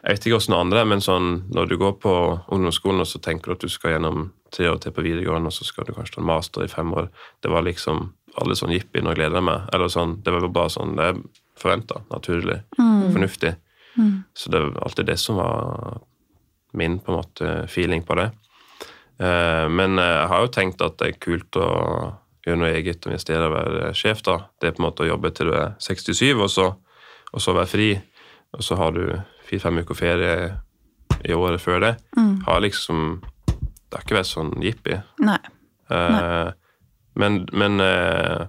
jeg 0.00 0.16
vet 0.16 0.26
ikke 0.26 0.38
hvordan 0.38 0.56
andre 0.58 0.80
er, 0.80 0.86
men 0.88 1.02
sånn 1.04 1.26
når 1.52 1.68
du 1.68 1.74
går 1.80 1.92
på 2.00 2.12
ungdomsskolen 2.52 3.02
og 3.04 3.08
så 3.08 3.20
tenker 3.20 3.50
du 3.50 3.56
at 3.58 3.64
du 3.66 3.72
skal 3.72 3.94
gjennom 3.94 4.30
tre 4.54 4.70
år 4.70 4.78
til 4.80 4.94
på 4.96 5.04
videregående, 5.04 5.52
og 5.52 5.54
så 5.54 5.66
skal 5.68 5.84
du 5.86 5.92
kanskje 5.92 6.16
ta 6.16 6.22
en 6.22 6.30
master 6.30 6.64
i 6.64 6.72
fem 6.72 6.94
år. 6.96 7.10
Det 7.44 7.52
var 7.52 7.66
liksom 7.66 8.06
aldri 8.40 8.56
sånn 8.56 8.72
jippien 8.72 9.10
og 9.10 9.18
gleder 9.18 9.44
meg. 9.44 9.68
Eller 9.74 9.92
sånn, 9.92 10.22
Det 10.24 10.32
var 10.32 10.48
bare 10.48 10.72
sånn 10.72 10.96
det 10.96 11.10
er 11.10 11.20
forventa, 11.60 12.00
naturlig, 12.10 12.60
fornuftig. 13.12 13.54
Så 14.34 14.50
det 14.50 14.60
var 14.62 14.82
alltid 14.86 15.06
det 15.06 15.16
som 15.20 15.36
var 15.36 16.00
min 16.72 16.98
på 17.02 17.12
en 17.12 17.18
måte 17.18 17.50
feeling 17.68 18.02
på 18.06 18.14
det. 18.16 18.30
Eh, 19.20 19.68
Men 19.68 19.96
jeg 19.98 20.28
har 20.30 20.40
jo 20.44 20.52
tenkt 20.54 20.80
at 20.82 20.96
det 20.98 21.08
er 21.08 21.18
kult 21.20 21.56
å 21.60 21.66
gjøre 22.46 22.56
noe 22.62 22.70
eget 22.72 23.04
og 23.04 23.12
investere 23.12 23.48
og 23.50 23.52
være 23.58 23.90
sjef. 23.94 24.22
da. 24.22 24.38
Det 24.60 24.68
er 24.70 24.72
på 24.76 24.80
en 24.82 24.86
måte 24.88 25.02
å 25.04 25.10
jobbe 25.10 25.30
til 25.36 25.50
du 25.50 25.54
er 25.58 25.74
67, 25.78 26.40
og 26.40 26.48
så, 26.50 26.68
og 27.34 27.40
så 27.44 27.52
være 27.52 27.66
fri. 27.68 27.90
Og 28.56 28.62
så 28.64 28.76
har 28.80 28.92
du 28.96 29.02
fire-fem 29.50 29.82
uker 29.82 29.94
ferie 29.98 30.32
i 31.28 31.34
året 31.36 31.60
før 31.60 31.80
det. 31.80 31.96
Har 32.46 32.60
liksom 32.64 33.20
Det 33.90 33.98
har 33.98 34.04
ikke 34.06 34.16
vært 34.20 34.30
sånn 34.30 34.52
jippi. 34.62 34.94
Nei. 35.18 35.38
Nei. 35.90 36.52
men 37.18 37.40
men 37.52 37.80
eh, 37.82 38.46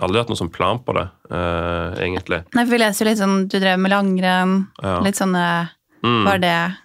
aldri 0.00 0.18
hatt 0.22 0.28
noen 0.32 0.40
sånn 0.40 0.52
plan 0.52 0.78
på 0.84 0.94
det, 0.96 1.08
uh, 1.30 1.92
egentlig. 2.00 2.42
Nei, 2.54 2.64
for 2.64 2.70
vi 2.72 2.78
leser 2.80 3.04
jo 3.04 3.10
litt 3.10 3.18
sånn, 3.20 3.48
du 3.48 3.58
drev 3.60 3.78
med 3.78 3.90
langrenn, 3.92 4.54
Ja. 4.82 5.00
litt 5.00 5.16
sånne, 5.16 5.70
Mm. 6.02 6.24
var 6.24 6.38
det... 6.38 6.76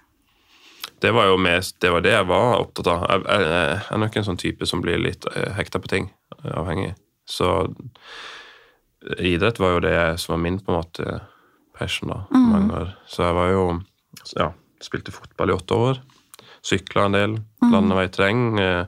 Det 0.99 1.11
var 1.13 1.25
jo 1.27 1.37
mest, 1.37 1.79
det 1.79 1.89
var 1.91 2.01
det 2.01 2.11
jeg 2.11 2.25
var 2.25 2.59
opptatt 2.59 2.87
av. 2.87 3.03
Jeg, 3.09 3.23
jeg, 3.29 3.41
jeg 3.47 3.81
er 3.91 3.97
nok 3.97 4.15
en 4.17 4.23
sånn 4.23 4.37
type 4.41 4.65
som 4.65 4.81
blir 4.81 4.97
litt 4.97 5.25
eh, 5.35 5.53
hekta 5.53 5.79
på 5.79 5.87
ting, 5.87 6.09
eh, 6.43 6.51
avhengig. 6.57 6.95
Så 7.25 7.73
idrett 9.19 9.59
var 9.59 9.75
jo 9.75 9.79
det 9.85 10.17
som 10.19 10.33
var 10.33 10.41
min 10.41 10.59
på 10.59 10.71
en 10.73 10.79
måte 10.79 11.19
passion 11.77 12.09
da, 12.09 12.23
mange 12.33 12.73
år. 12.73 12.93
Så 13.07 13.23
jeg 13.27 13.35
var 13.37 13.51
jo, 13.53 13.65
ja, 14.35 14.47
spilte 14.81 15.13
fotball 15.13 15.51
i 15.53 15.53
åtte 15.57 15.77
år, 15.77 15.99
sykla 16.65 17.05
en 17.05 17.11
del, 17.17 17.35
landevei-terreng, 17.61 18.41
eh, 18.59 18.85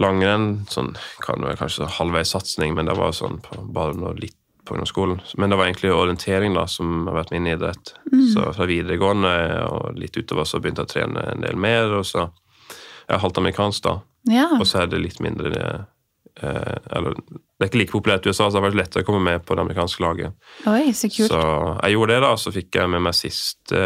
langrenn, 0.00 0.64
sånn, 0.72 0.94
kan 1.24 1.42
være 1.44 1.60
kanskje 1.60 1.88
halvveis 1.98 2.32
satsning, 2.34 2.74
men 2.76 2.88
det 2.88 2.96
var 2.98 3.12
sånn 3.16 3.40
på, 3.44 3.60
bare 3.74 3.96
noe 3.98 4.14
litt 4.18 4.36
på 4.64 4.74
ungdomsskolen. 4.76 5.20
Men 5.40 5.50
det 5.50 5.56
var 5.56 5.68
egentlig 5.68 5.92
orientering 5.92 6.54
da, 6.54 6.66
som 6.68 7.06
har 7.08 7.16
vært 7.22 7.32
min 7.34 7.48
idrett. 7.50 7.94
Så 8.34 8.44
fra 8.56 8.66
videregående 8.68 9.32
og 9.66 9.96
litt 9.98 10.16
utover 10.16 10.44
så 10.48 10.60
begynte 10.60 10.84
jeg 10.84 10.90
å 10.90 10.94
trene 10.94 11.24
en 11.32 11.44
del 11.46 11.56
mer, 11.60 11.92
og 12.00 12.06
så 12.06 12.26
jeg 12.28 13.16
har 13.16 13.24
halvt 13.24 13.40
amerikansk 13.42 13.86
da, 13.88 13.96
Ja, 14.30 14.50
og 14.60 14.66
så 14.68 14.82
er 14.84 14.90
det 14.92 15.00
litt 15.02 15.18
mindre 15.24 15.60
eh, 16.38 16.76
eller, 16.94 17.16
Det 17.26 17.64
er 17.64 17.70
ikke 17.70 17.80
like 17.80 17.94
populært 17.94 18.26
i 18.26 18.30
USA, 18.30 18.44
så 18.46 18.52
det 18.54 18.60
har 18.60 18.66
vært 18.68 18.78
lettere 18.78 19.02
å 19.02 19.08
komme 19.08 19.22
med 19.24 19.42
på 19.48 19.56
det 19.56 19.64
amerikanske 19.64 20.04
laget. 20.04 20.36
oi, 20.70 20.92
så 20.94 21.10
kult. 21.10 21.32
Så 21.32 21.40
jeg 21.40 21.96
gjorde 21.96 22.14
det, 22.14 22.20
da, 22.26 22.34
så 22.38 22.52
fikk 22.54 22.78
jeg 22.78 22.92
med 22.92 23.02
meg 23.08 23.16
siste 23.18 23.80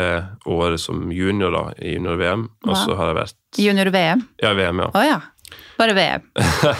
året 0.44 0.82
som 0.82 1.06
junior 1.14 1.54
da, 1.54 1.64
i 1.80 1.94
junior-VM. 1.96 2.44
Og 2.68 2.76
så 2.82 2.98
har 2.98 3.14
jeg 3.14 3.20
vært 3.22 3.40
Junior-VM. 3.64 4.26
Ja, 4.42 4.52
VM, 4.58 4.82
ja. 4.84 4.90
Oh, 4.92 5.06
ja. 5.06 5.20
Bare 5.78 5.94
VM. 5.96 6.24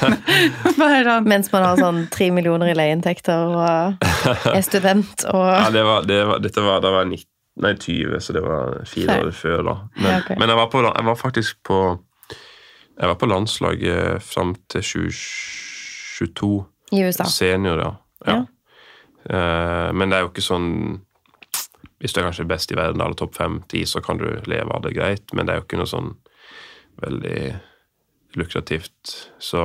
Bare 0.80 1.02
sånn. 1.06 1.28
Mens 1.28 1.50
man 1.52 1.64
har 1.66 1.78
sånn 1.80 2.04
tre 2.14 2.28
millioner 2.34 2.70
i 2.70 2.76
leieinntekter 2.78 3.50
og 3.50 4.04
er 4.52 4.62
student 4.64 5.24
og 5.32 5.46
ja 5.50 5.70
det 5.74 5.82
var, 5.86 6.06
det 6.08 6.20
var, 6.28 6.42
dette 6.44 6.62
var, 6.62 6.82
da 6.84 6.92
var 6.94 7.04
jeg 7.06 7.24
19, 7.24 7.30
nei, 7.64 7.72
20, 7.78 8.20
så 8.22 8.34
det 8.36 8.42
var 8.44 8.76
fire 8.90 9.18
år 9.24 9.30
før, 9.34 9.62
da. 9.66 9.74
Men, 9.96 10.08
Ja, 10.10 10.18
okay. 10.22 10.38
men 10.40 10.50
jeg, 10.52 10.58
var 10.58 10.70
på, 10.72 10.82
jeg 10.86 11.06
var 11.10 11.18
faktisk 11.20 11.60
på 11.66 11.78
Jeg 12.94 13.10
var 13.10 13.18
på 13.18 13.26
landslaget 13.26 14.22
fram 14.22 14.54
til 14.70 14.82
2022. 14.86 16.50
i 16.92 17.04
USA. 17.04 17.24
Senior, 17.26 17.80
ja. 17.82 17.92
ja. 18.26 18.34
Ja. 18.34 18.44
Eh, 19.24 19.90
men 19.92 20.10
det 20.10 20.18
er 20.18 20.26
jo 20.26 20.30
ikke 20.30 20.44
sånn 20.44 21.00
Hvis 21.98 22.12
du 22.12 22.20
er 22.20 22.26
kanskje 22.28 22.44
best 22.46 22.70
i 22.70 22.76
verden, 22.76 23.00
eller 23.00 23.16
topp 23.18 23.34
fem-ti, 23.38 23.82
så 23.88 24.02
kan 24.04 24.18
du 24.20 24.26
leve 24.46 24.70
av 24.70 24.82
det 24.84 24.92
greit, 24.94 25.24
men 25.32 25.46
det 25.46 25.54
er 25.54 25.62
jo 25.62 25.64
ikke 25.66 25.80
noe 25.80 25.88
sånn 25.90 26.10
veldig 27.02 27.38
lukrativt. 28.40 29.14
Så 29.38 29.60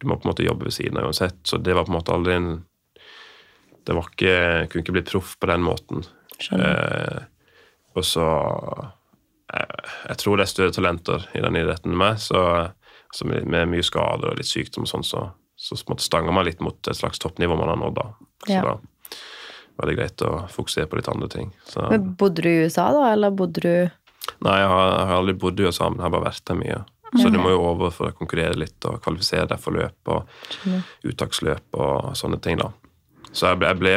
du 0.00 0.06
må 0.08 0.16
på 0.16 0.26
en 0.26 0.32
måte 0.32 0.44
jobbe 0.46 0.68
ved 0.68 0.76
siden 0.76 0.98
av 1.00 1.08
uansett. 1.10 1.38
Så 1.48 1.58
det 1.58 1.74
var 1.76 1.86
på 1.86 1.92
en 1.92 1.98
måte 1.98 2.14
aldri 2.14 2.36
en 2.36 2.50
Det 3.86 3.94
var 3.96 4.08
ikke 4.10 4.68
Kunne 4.70 4.82
ikke 4.84 4.92
blitt 4.92 5.10
proff 5.10 5.36
på 5.40 5.48
den 5.48 5.62
måten. 5.64 6.04
Eh, 6.52 7.22
og 7.96 8.04
så 8.06 8.24
jeg, 9.50 9.66
jeg 10.08 10.16
tror 10.20 10.36
det 10.38 10.44
er 10.44 10.50
større 10.52 10.74
talenter 10.76 11.24
i 11.34 11.40
den 11.42 11.56
idretten 11.58 11.90
enn 11.92 11.98
meg, 11.98 12.20
så, 12.22 12.42
så 13.12 13.26
med, 13.26 13.48
med 13.50 13.68
mye 13.72 13.82
skader 13.82 14.30
og 14.30 14.38
litt 14.38 14.46
sykdom 14.48 14.86
og 14.86 14.90
sånn, 14.92 15.04
så, 15.04 15.24
så 15.58 15.76
stanger 15.98 16.32
man 16.32 16.46
litt 16.46 16.62
mot 16.62 16.78
et 16.88 16.96
slags 16.96 17.18
toppnivå 17.18 17.56
man 17.58 17.72
har 17.72 17.80
nådd, 17.80 17.98
da. 17.98 18.06
Så 18.46 18.52
Ja. 18.54 18.62
da 18.68 18.76
var 19.80 19.88
det 19.88 19.96
greit 19.96 20.22
å 20.22 20.44
fokusere 20.52 20.86
på 20.92 20.98
litt 21.00 21.08
andre 21.08 21.28
ting. 21.32 21.50
Så, 21.64 21.86
Men 21.90 22.14
bodde 22.20 22.44
du 22.44 22.48
i 22.50 22.62
USA, 22.66 22.90
da, 22.92 23.12
eller 23.14 23.32
bodde 23.34 23.62
du 23.64 23.72
nei, 24.44 24.56
jeg 24.60 24.68
har, 24.70 24.86
jeg 24.92 25.06
har 25.10 25.14
aldri 25.16 25.34
bodd 25.40 25.60
i 25.60 25.66
USA, 25.66 25.88
men 25.88 25.98
jeg 25.98 26.06
har 26.06 26.14
bare 26.14 26.28
vært 26.28 26.44
der 26.50 26.58
mye. 26.60 26.80
Så 27.18 27.30
du 27.32 27.40
må 27.42 27.50
jo 27.50 27.64
over 27.66 27.90
for 27.94 28.10
å 28.10 28.14
konkurrere 28.14 28.58
litt 28.58 28.86
og 28.86 29.00
kvalifisere 29.02 29.48
deg 29.50 29.58
for 29.62 29.74
løp 29.74 30.12
og 30.14 30.28
uttaksløp 31.10 31.74
og 31.74 32.12
sånne 32.18 32.38
ting, 32.44 32.60
da. 32.60 32.70
Så 33.32 33.50
jeg 33.50 33.60
ble, 33.60 33.70
jeg 33.70 33.80
ble 33.80 33.94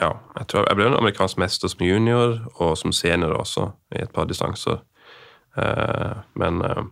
ja, 0.00 0.10
jeg 0.38 0.48
tror 0.48 0.66
jeg 0.66 0.78
ble 0.78 0.88
en 0.88 0.98
amerikansk 0.98 1.38
mester 1.40 1.70
som 1.70 1.84
junior 1.84 2.38
og 2.56 2.74
som 2.80 2.94
senior 2.96 3.36
også, 3.36 3.68
i 3.94 4.02
et 4.06 4.12
par 4.14 4.28
distanser. 4.30 4.80
Eh, 5.60 6.22
men 6.40 6.62
eh, 6.64 6.82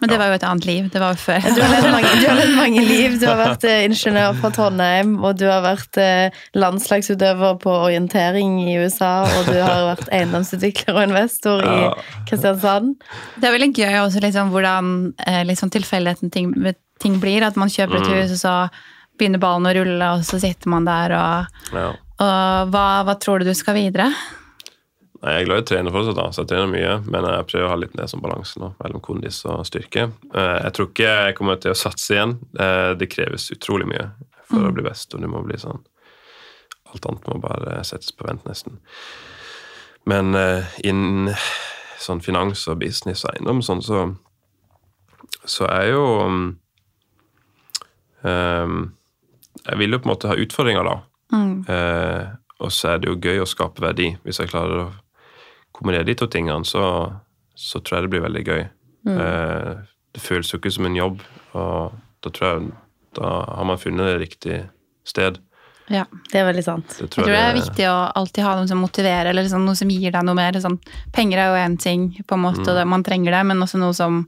Men 0.00 0.10
det 0.10 0.16
var 0.20 0.28
jo 0.28 0.36
et 0.36 0.44
annet 0.44 0.66
liv. 0.68 0.88
Det 0.92 1.00
var 1.00 1.14
jo 1.14 1.20
før. 1.22 1.46
Du 1.56 1.60
har 1.62 1.70
levd 1.72 1.88
mange, 1.94 2.46
mange 2.56 2.82
liv. 2.84 3.14
Du 3.20 3.24
har 3.28 3.38
vært 3.46 3.64
eh, 3.68 3.84
ingeniør 3.86 4.36
fra 4.42 4.50
Trondheim, 4.52 5.14
og 5.24 5.38
du 5.40 5.46
har 5.48 5.62
vært 5.64 6.00
eh, 6.02 6.40
landslagsutøver 6.58 7.56
på 7.62 7.76
orientering 7.88 8.58
i 8.66 8.76
USA, 8.82 9.14
og 9.24 9.48
du 9.48 9.56
har 9.56 9.86
vært 9.94 10.10
eiendomsutvikler 10.12 10.98
og 10.98 11.06
investor 11.08 11.64
i 11.64 11.78
Kristiansand. 12.28 12.92
Det 13.40 13.48
er 13.48 13.56
veldig 13.56 13.72
gøy 13.72 14.00
også 14.02 14.24
liksom, 14.24 14.52
hvordan 14.52 14.92
liksom, 15.48 15.72
tilfeldigheten 15.72 16.34
ting, 16.34 16.52
ting 17.02 17.20
blir. 17.22 17.46
At 17.46 17.56
man 17.56 17.72
kjøper 17.72 18.02
et 18.02 18.10
hus, 18.12 18.36
og 18.36 18.42
så 18.42 18.56
begynner 19.16 19.40
ballen 19.40 19.68
å 19.68 19.76
rulle, 19.78 20.10
og 20.18 20.26
så 20.28 20.40
sitter 20.42 20.72
man 20.72 20.88
der. 20.88 21.16
Og, 21.16 21.62
ja. 21.72 21.92
og 22.20 22.74
hva, 22.74 22.88
hva 23.08 23.16
tror 23.22 23.40
du 23.40 23.48
du 23.48 23.56
skal 23.56 23.78
videre? 23.78 24.10
Nei, 25.22 25.32
Jeg 25.32 25.42
er 25.42 25.46
glad 25.48 25.58
i 25.58 25.62
å 25.64 25.66
trene 25.70 25.92
fortsatt, 25.94 26.16
da, 26.18 26.26
så 26.32 26.42
jeg 26.44 26.48
trener 26.50 26.68
mye. 26.72 26.94
Men 27.10 27.24
jeg 27.24 27.46
prøver 27.50 27.66
å 27.66 27.72
ha 27.72 27.76
litt 27.80 27.94
det 27.96 28.08
som 28.12 28.20
balanse 28.20 28.60
nå, 28.60 28.72
mellom 28.82 29.00
kondis 29.04 29.38
og 29.48 29.62
styrke. 29.68 30.10
Eh, 30.34 30.56
Jeg 30.66 30.72
tror 30.76 30.90
ikke 30.90 31.12
jeg 31.26 31.36
kommer 31.38 31.56
til 31.62 31.72
å 31.72 31.78
satse 31.78 32.14
igjen. 32.14 32.36
Eh, 32.58 32.94
Det 32.94 33.08
kreves 33.10 33.50
utrolig 33.54 33.86
mye 33.88 34.10
for 34.46 34.66
å 34.68 34.72
bli 34.74 34.82
best, 34.86 35.14
og 35.14 35.20
du 35.24 35.28
må 35.28 35.42
bli 35.46 35.56
sånn 35.58 35.80
Alt 36.92 37.06
annet 37.08 37.24
må 37.26 37.40
bare 37.42 37.80
settes 37.84 38.12
på 38.14 38.24
vent, 38.28 38.44
nesten. 38.46 38.76
Men 40.06 40.34
eh, 40.38 40.64
innen 40.84 41.32
sånn 41.98 42.20
finans 42.22 42.62
og 42.68 42.78
business 42.78 43.24
og 43.24 43.32
eiendom 43.34 43.58
sånn, 43.64 43.82
så, 43.82 44.04
så 45.44 45.66
er 45.66 45.88
jo 45.90 46.04
um, 48.22 48.92
Jeg 49.66 49.78
vil 49.80 49.96
jo 49.96 49.98
på 49.98 50.06
en 50.08 50.12
måte 50.14 50.28
ha 50.30 50.36
utfordringer, 50.38 50.84
da. 50.86 50.96
Eh, 51.66 52.26
og 52.62 52.70
så 52.72 52.92
er 52.94 52.98
det 53.02 53.10
jo 53.10 53.18
gøy 53.20 53.42
å 53.42 53.48
skape 53.50 53.82
verdi. 53.82 54.12
Hvis 54.24 54.38
jeg 54.40 54.48
klarer 54.52 54.84
å 54.84 54.92
kombinere 55.76 56.06
de 56.08 56.16
to 56.18 56.28
tingene, 56.32 56.64
så, 56.68 56.82
så 57.56 57.80
tror 57.80 57.98
jeg 57.98 58.06
det 58.06 58.14
blir 58.14 58.26
veldig 58.26 58.44
gøy. 58.46 58.64
Eh, 59.12 59.72
det 60.16 60.22
føles 60.24 60.50
jo 60.52 60.58
ikke 60.60 60.72
som 60.74 60.88
en 60.88 60.96
jobb, 60.98 61.20
og 61.56 61.96
da 62.24 62.32
tror 62.32 62.48
jeg 62.48 62.70
da 63.16 63.32
har 63.56 63.68
man 63.68 63.80
funnet 63.80 64.10
det 64.10 64.16
riktige 64.20 64.62
sted. 65.08 65.38
Ja. 65.92 66.02
Det 66.32 66.40
er 66.40 66.48
veldig 66.48 66.64
sant. 66.66 66.90
Det 66.98 67.06
Jeg 67.06 67.12
tror 67.14 67.30
det 67.30 67.38
er 67.38 67.54
viktig 67.56 67.86
å 67.88 67.96
alltid 68.18 68.44
ha 68.44 68.54
noe 68.58 68.68
som 68.68 68.80
motiverer, 68.82 69.30
eller 69.30 69.46
liksom 69.46 69.64
noe 69.64 69.78
som 69.78 69.90
gir 69.92 70.12
deg 70.12 70.26
noe 70.26 70.36
mer. 70.36 70.58
Sånn, 70.60 70.80
penger 71.14 71.40
er 71.40 71.52
jo 71.52 71.60
én 71.62 71.76
ting, 71.80 72.08
på 72.26 72.36
en 72.36 72.44
måte, 72.48 72.64
og 72.66 72.74
det, 72.76 72.86
man 72.90 73.06
trenger 73.06 73.36
det, 73.38 73.44
men 73.52 73.62
også 73.64 73.80
noe 73.80 73.96
som 73.96 74.24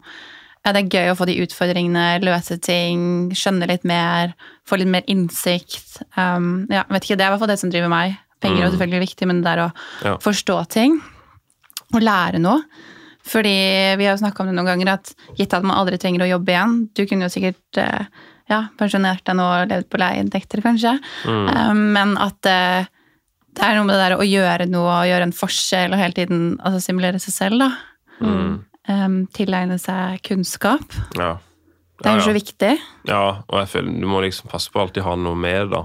ja, 0.66 0.72
Det 0.74 0.80
er 0.82 0.94
gøy 0.98 1.12
å 1.12 1.16
få 1.16 1.24
de 1.28 1.36
utfordringene, 1.44 2.06
løse 2.26 2.58
ting, 2.60 3.30
skjønne 3.36 3.68
litt 3.70 3.84
mer, 3.88 4.34
få 4.68 4.76
litt 4.80 4.90
mer 4.90 5.06
innsikt. 5.08 6.00
Um, 6.18 6.66
ja, 6.70 6.82
vet 6.90 7.06
ikke, 7.06 7.16
Det 7.16 7.24
er 7.24 7.30
i 7.30 7.32
hvert 7.34 7.44
fall 7.44 7.52
det 7.52 7.60
som 7.62 7.70
driver 7.72 7.92
meg. 7.92 8.18
Penger 8.42 8.58
er 8.58 8.66
jo 8.66 8.72
selvfølgelig 8.74 9.04
viktig, 9.06 9.28
men 9.30 9.40
det 9.42 9.52
er 9.54 9.62
å 9.66 9.70
Ja. 10.04 10.16
forstå 10.22 10.58
ting 10.74 10.98
og 11.94 12.04
lære 12.04 12.40
noe. 12.42 12.62
Fordi 13.28 13.54
vi 14.00 14.06
har 14.06 14.14
jo 14.14 14.22
snakka 14.22 14.42
om 14.42 14.50
det 14.50 14.56
noen 14.56 14.70
ganger, 14.70 14.94
at 14.94 15.12
gitt 15.36 15.54
at 15.56 15.66
man 15.66 15.76
aldri 15.76 15.98
trenger 16.00 16.24
å 16.24 16.30
jobbe 16.30 16.54
igjen 16.54 16.76
Du 16.96 17.02
kunne 17.04 17.26
jo 17.26 17.32
sikkert 17.34 17.80
eh, 17.82 18.06
ja, 18.48 18.62
pensjonert 18.80 19.24
deg 19.26 19.36
nå 19.36 19.44
og 19.44 19.72
levd 19.72 19.90
på 19.92 20.00
leieinntekter, 20.00 20.62
kanskje. 20.64 20.94
Mm. 21.28 21.82
Men 21.92 22.14
at 22.24 22.48
eh, 22.48 22.88
det 23.58 23.66
er 23.66 23.76
noe 23.76 23.88
med 23.88 23.96
det 23.96 24.06
der 24.06 24.16
å 24.16 24.24
gjøre 24.26 24.68
noe 24.70 24.94
og 25.02 25.10
gjøre 25.10 25.28
en 25.28 25.36
forskjell 25.36 25.92
og 25.92 26.00
hele 26.00 26.16
tiden 26.16 26.40
altså, 26.62 26.80
simulere 26.86 27.20
seg 27.22 27.34
selv. 27.34 27.64
da. 27.66 27.68
Mm. 28.24 28.54
Eh, 28.88 29.06
tilegne 29.36 29.76
seg 29.82 30.22
kunnskap. 30.24 30.96
Ja. 31.18 31.36
Det 31.98 32.06
er 32.06 32.14
ja, 32.14 32.20
jo 32.20 32.28
så 32.28 32.36
viktig. 32.36 32.74
Ja, 33.10 33.22
og 33.42 33.56
jeg 33.58 33.70
føler 33.72 33.96
du 33.98 34.06
må 34.06 34.22
liksom 34.22 34.50
passe 34.52 34.70
på 34.70 34.78
å 34.78 34.84
alltid 34.86 35.02
ha 35.02 35.16
noe 35.18 35.38
mer, 35.38 35.66
da. 35.66 35.84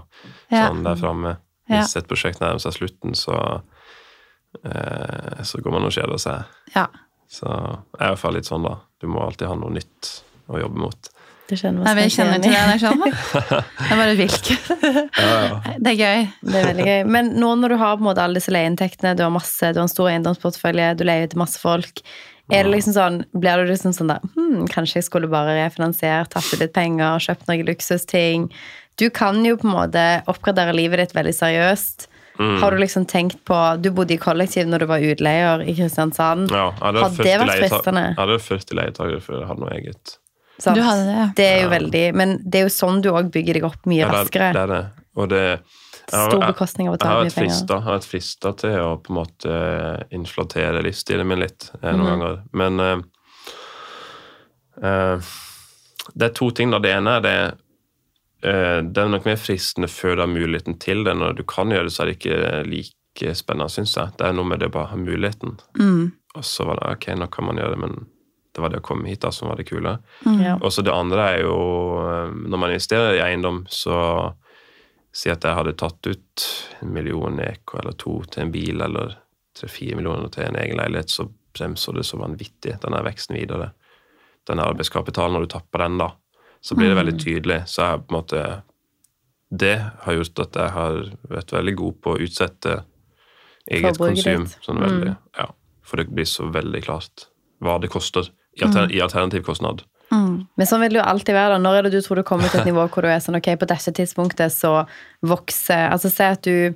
Ja. 0.54 0.68
Sånn 0.68 0.84
der 0.86 1.00
framme. 1.00 1.38
Ja. 1.72 1.80
Hvis 1.80 1.96
et 1.98 2.08
prosjekt 2.10 2.44
nærmer 2.44 2.62
seg 2.62 2.76
slutten, 2.78 3.16
så 3.18 3.34
eh, 3.34 3.73
Så 5.44 5.60
går 5.64 5.74
man 5.74 5.88
og 5.88 5.96
kjeder 5.96 6.22
seg. 6.22 6.54
Ja. 6.76 6.88
Så 7.34 7.50
jeg 7.50 8.00
er 8.00 8.06
i 8.06 8.14
hvert 8.14 8.22
fall 8.22 8.38
litt 8.38 8.50
sånn, 8.50 8.66
da. 8.68 8.78
Du 9.02 9.10
må 9.12 9.24
alltid 9.26 9.50
ha 9.50 9.58
noe 9.58 9.74
nytt 9.74 10.12
å 10.54 10.62
jobbe 10.62 10.84
mot. 10.86 11.10
Det 11.50 11.58
skjønner 11.60 12.08
kjenner 12.10 12.40
til 12.42 12.54
det. 12.54 12.60
er 12.60 12.80
sånn. 12.82 13.02
Det 13.04 13.90
er 13.92 14.00
bare 14.00 14.14
vilt 14.16 14.52
Ja, 15.20 15.32
ja. 15.44 15.58
Det 15.84 15.92
er 15.92 15.98
gøy. 15.98 16.22
Det 16.40 16.60
er 16.60 16.68
veldig 16.70 16.86
gøy. 16.88 17.02
Men 17.16 17.34
nå 17.42 17.50
når 17.60 17.74
du 17.74 17.80
har 17.82 17.98
på 17.98 18.06
en 18.06 18.08
måte 18.08 18.24
alle 18.24 18.40
disse 18.40 18.54
leieinntektene, 18.54 19.16
du 19.20 19.26
har 19.26 19.34
masse, 19.34 19.74
du 19.74 19.82
har 19.82 19.84
en 19.84 19.92
stor 19.92 20.12
eiendomsportefølje, 20.14 20.94
du 21.00 21.04
leier 21.08 21.28
til 21.32 21.42
masse 21.42 21.60
folk, 21.60 22.00
er 22.52 22.66
det 22.66 22.74
liksom 22.74 22.96
sånn, 22.96 23.20
blir 23.40 23.62
du 23.62 23.70
liksom 23.70 23.94
sånn 23.96 24.10
der 24.12 24.24
hm, 24.34 24.66
Kanskje 24.72 24.98
jeg 24.98 25.06
skulle 25.08 25.30
bare 25.32 25.54
refinansiert, 25.62 26.34
tatt 26.34 26.50
ut 26.52 26.60
litt 26.60 26.74
penger, 26.76 27.22
kjøpt 27.24 27.48
noen 27.48 27.64
luksusting? 27.70 28.50
Du 29.00 29.08
kan 29.16 29.40
jo 29.48 29.56
på 29.58 29.70
en 29.70 29.78
måte 29.78 30.04
oppgradere 30.30 30.76
livet 30.76 31.00
ditt 31.02 31.16
veldig 31.16 31.34
seriøst. 31.38 32.10
Mm. 32.40 32.56
Har 32.62 32.72
du 32.72 32.78
liksom 32.82 33.06
tenkt 33.06 33.44
på 33.46 33.58
Du 33.82 33.92
bodde 33.92 34.16
i 34.16 34.18
kollektiv 34.18 34.66
når 34.68 34.80
du 34.80 34.86
var 34.90 35.00
utleier 35.06 35.62
i 35.70 35.76
Kristiansand. 35.78 36.50
Ja, 36.50 36.72
hadde 36.82 37.04
Har 37.04 37.10
det 37.10 37.20
vært 37.20 37.20
40 37.20 37.46
leieta- 37.46 37.70
fristende? 37.70 38.04
Jeg 38.08 38.18
hadde 38.18 38.38
40 38.40 38.78
leietakere 38.80 39.22
før 39.22 39.40
jeg 39.40 39.48
hadde 39.52 39.60
noe 39.62 39.70
eget. 39.78 40.18
sant? 40.60 40.76
Du 40.76 40.82
hadde 40.82 41.06
det, 41.06 41.14
ja. 41.20 41.28
Det 41.36 41.46
er 41.52 41.62
jo 41.64 41.70
veldig 41.70 42.04
Men 42.16 42.38
det 42.50 42.56
er 42.60 42.64
jo 42.68 42.74
sånn 42.74 43.02
du 43.02 43.10
òg 43.12 43.30
bygger 43.32 43.54
deg 43.54 43.64
opp 43.70 43.86
mye 43.86 44.00
Ja, 44.02 44.10
det, 44.10 44.14
er- 44.16 44.24
raskere. 44.26 44.54
det 44.54 44.62
er 44.64 44.68
det. 44.74 44.84
Og 45.16 45.30
det 45.30 45.44
jeg 45.44 46.20
har- 46.20 46.30
Stor 46.32 46.40
bekostning 46.48 46.88
av 46.90 46.96
å 46.96 47.00
ta 47.00 47.10
mye 47.22 47.30
penger. 47.30 47.50
frista, 47.54 47.74
jeg 47.76 47.84
har 47.84 47.98
vært 48.00 48.10
frista 48.10 48.52
til 48.58 48.70
å 48.82 48.98
på 49.02 49.10
en 49.14 49.16
måte 49.22 50.04
inflatere 50.12 50.82
livsstilen 50.84 51.26
min 51.28 51.40
litt 51.40 51.70
eh, 51.84 51.92
noen 51.94 52.20
ganger. 52.20 52.42
Men 52.52 52.80
uh, 52.80 53.02
uh, 54.84 55.22
det 56.16 56.26
er 56.30 56.34
to 56.36 56.50
ting. 56.52 56.72
da. 56.72 56.80
Det 56.80 56.92
ene 56.92 57.18
er 57.18 57.22
det 57.22 57.34
eh, 57.46 57.52
Det 58.44 59.00
er 59.00 59.08
nok 59.08 59.24
mer 59.24 59.38
fristende 59.40 59.88
før 59.88 60.18
du 60.18 60.22
har 60.26 60.32
muligheten 60.32 60.76
til 60.82 61.06
det. 61.08 61.14
Når 61.16 61.38
du 61.38 61.46
kan 61.48 61.72
gjøre 61.72 61.88
det, 61.88 61.94
så 61.96 62.04
er 62.04 62.10
det 62.10 62.16
ikke 62.18 62.40
like 62.68 63.36
spennende, 63.40 63.72
syns 63.72 63.94
jeg. 63.96 64.12
Det 64.20 64.28
er 64.28 64.36
noe 64.36 64.50
med 64.50 64.60
det 64.60 64.68
å 64.68 64.74
bare 64.74 64.92
ha 64.92 65.00
muligheten. 65.00 65.56
Mm. 65.80 66.12
Og 66.36 66.44
så 66.44 66.66
var 66.68 66.82
det 66.82 66.90
ok, 66.98 67.08
nå 67.22 67.30
kan 67.32 67.48
man 67.48 67.62
gjøre 67.62 67.78
det, 67.78 67.82
men 67.86 67.96
det 68.54 68.62
var 68.62 68.70
det 68.70 68.84
å 68.84 68.86
komme 68.86 69.10
hit 69.10 69.24
da 69.24 69.32
som 69.34 69.50
var 69.50 69.58
det 69.58 69.68
kule. 69.70 69.96
Ja. 70.44 70.58
Og 70.60 70.74
så 70.74 70.84
det 70.86 70.94
andre 70.94 71.30
er 71.32 71.40
jo 71.42 71.58
eh, 72.04 72.36
Når 72.52 72.60
man 72.60 72.74
investerer 72.74 73.18
i 73.18 73.24
eiendom, 73.26 73.64
så 73.70 73.98
Si 75.14 75.30
at 75.30 75.46
jeg 75.46 75.54
hadde 75.54 75.76
tatt 75.78 76.08
ut 76.10 76.44
en 76.82 76.90
million 76.90 77.38
eko 77.38 77.78
eller 77.78 77.94
to 78.02 78.16
til 78.34 78.48
en 78.48 78.52
bil, 78.54 78.82
eller 78.82 79.12
tre-fire 79.54 79.94
millioner 80.00 80.32
til 80.34 80.48
en 80.48 80.58
egen 80.58 80.80
leilighet, 80.80 81.14
så 81.14 81.28
bremser 81.54 82.00
det 82.00 82.06
så 82.08 82.18
vanvittig, 82.18 82.80
denne 82.82 83.02
veksten 83.06 83.38
videre. 83.38 83.68
Denne 84.50 84.66
arbeidskapitalen, 84.66 85.38
når 85.38 85.46
du 85.46 85.52
tapper 85.54 85.84
den, 85.86 86.00
da, 86.02 86.08
så 86.64 86.76
blir 86.80 86.90
det 86.94 86.96
veldig 87.00 87.18
tydelig. 87.20 87.60
Så 87.68 87.84
jeg 87.84 88.06
på 88.08 88.14
en 88.16 88.20
måte 88.22 88.44
Det 89.54 89.76
har 90.06 90.16
gjort 90.18 90.40
at 90.40 90.56
jeg 90.58 90.72
har 90.74 91.02
vært 91.30 91.52
veldig 91.54 91.74
god 91.78 91.98
på 92.02 92.14
å 92.16 92.22
utsette 92.26 92.78
eget 93.70 93.98
Forbruket 94.00 94.24
konsum. 94.26 94.48
Sånn 94.66 94.80
veldig, 94.82 95.12
ja. 95.38 95.46
For 95.86 96.02
det 96.02 96.08
blir 96.10 96.26
så 96.26 96.48
veldig 96.50 96.82
klart 96.88 97.28
hva 97.64 97.76
det 97.84 97.92
koster 97.94 98.32
i, 98.58 98.64
alter, 98.66 98.90
i 98.90 99.02
alternativ 99.04 99.44
kostnad. 99.46 99.84
Mm. 100.10 100.48
Men 100.58 100.68
sånn 100.70 100.82
vil 100.84 100.96
det 100.96 101.00
jo 101.02 101.06
alltid 101.06 101.36
være. 101.38 101.54
da. 101.56 101.62
Når 101.62 101.78
er 101.78 101.86
det 101.88 101.94
du 101.94 102.02
tror 102.06 102.20
du 102.20 102.26
kommer 102.28 102.50
til 102.50 102.62
et 102.64 102.68
nivå 102.72 102.88
hvor 102.90 103.06
du 103.06 103.12
er 103.12 103.22
sånn 103.24 103.38
ok, 103.38 103.52
på 103.62 103.70
dette 103.70 103.94
tidspunktet 103.94 104.54
så 104.54 104.74
vokser 105.22 105.90
Altså 105.94 106.10
se 106.12 106.28
at 106.34 106.44
du 106.46 106.74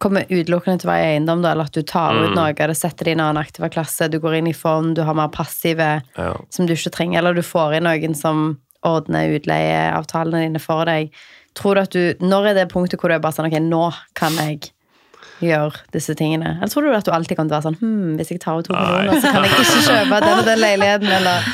kommer 0.00 0.24
utelukkende 0.30 0.80
til 0.80 0.88
å 0.88 0.92
være 0.94 1.04
i 1.04 1.10
eiendom, 1.14 1.42
da, 1.44 1.50
eller 1.52 1.68
at 1.68 1.76
du 1.76 1.82
tar 1.84 2.16
ut 2.16 2.32
noe 2.32 2.54
av 2.54 2.56
det, 2.56 2.76
setter 2.78 3.04
det 3.04 3.12
i 3.12 3.16
en 3.18 3.20
annen 3.26 3.40
aktiva 3.42 3.68
klasse, 3.68 4.08
du 4.08 4.16
går 4.20 4.38
inn 4.38 4.48
i 4.48 4.56
fond, 4.56 4.94
du 4.96 5.02
har 5.04 5.16
mer 5.16 5.28
passive 5.28 6.02
Ja. 6.16 6.30
som 6.48 6.64
du 6.66 6.72
ikke 6.72 6.92
trenger, 6.94 7.18
eller 7.20 7.36
du 7.36 7.42
får 7.44 7.76
inn 7.76 7.84
noen 7.84 8.16
som 8.16 8.58
ordner 8.86 9.36
utleieavtalene 9.38 10.44
dine 10.46 10.62
for 10.62 10.88
deg. 10.88 11.10
Tror 11.58 11.74
du 11.76 11.80
at 11.82 11.94
du, 11.94 12.14
Når 12.22 12.50
er 12.52 12.60
det 12.60 12.68
punktet 12.72 13.00
hvor 13.00 13.10
du 13.10 13.16
er 13.16 13.22
bare 13.22 13.36
sånn 13.36 13.48
ok, 13.50 13.58
nå 13.64 13.88
kan 14.18 14.36
jeg 14.38 14.70
gjøre 15.44 15.82
disse 15.94 16.14
tingene? 16.14 16.56
Eller 16.58 16.72
tror 16.72 16.86
du 16.86 16.94
at 16.94 17.08
du 17.08 17.12
alltid 17.14 17.36
kommer 17.36 17.50
til 17.50 17.56
å 17.56 17.60
være 17.60 17.68
sånn 17.70 17.80
hm, 17.80 18.16
hvis 18.20 18.30
jeg 18.34 18.42
tar 18.44 18.60
ut 18.60 18.68
to 18.68 18.76
millioner, 18.76 19.20
så 19.20 19.34
kan 19.34 19.46
jeg 19.48 19.56
ikke 19.56 19.84
kjøpe 19.90 20.22
den 20.24 20.38
og 20.38 20.48
den 20.48 20.62
leiligheten, 20.62 21.12
eller 21.20 21.50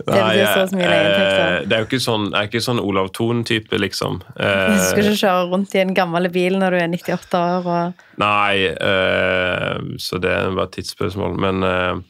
det 0.00 0.16
Nei, 0.16 0.36
så 0.48 0.76
mye 0.76 0.86
eh, 0.88 1.56
Det 1.68 1.76
er 1.76 1.82
jo 1.82 1.88
ikke 1.88 2.00
sånn, 2.00 2.30
jeg 2.30 2.38
er 2.38 2.48
ikke 2.48 2.62
sånn 2.64 2.80
Olav 2.80 3.10
Thon-type, 3.16 3.80
liksom. 3.82 4.20
Eh, 4.40 4.70
Du 4.72 4.84
skal 4.86 5.02
ikke 5.04 5.18
kjøre 5.20 5.42
rundt 5.50 5.74
i 5.76 5.82
en 5.82 5.92
gammel 5.96 6.30
bil 6.32 6.56
når 6.60 6.76
du 6.76 6.78
er 6.80 6.88
98 6.94 7.40
år 7.40 7.68
og 7.68 8.06
Nei, 8.22 8.54
eh, 8.70 9.76
så 10.00 10.20
det 10.22 10.32
er 10.32 10.54
bare 10.56 10.68
et 10.70 10.78
tidsspørsmål. 10.78 11.36
Men, 11.40 11.62
eh, 11.64 12.00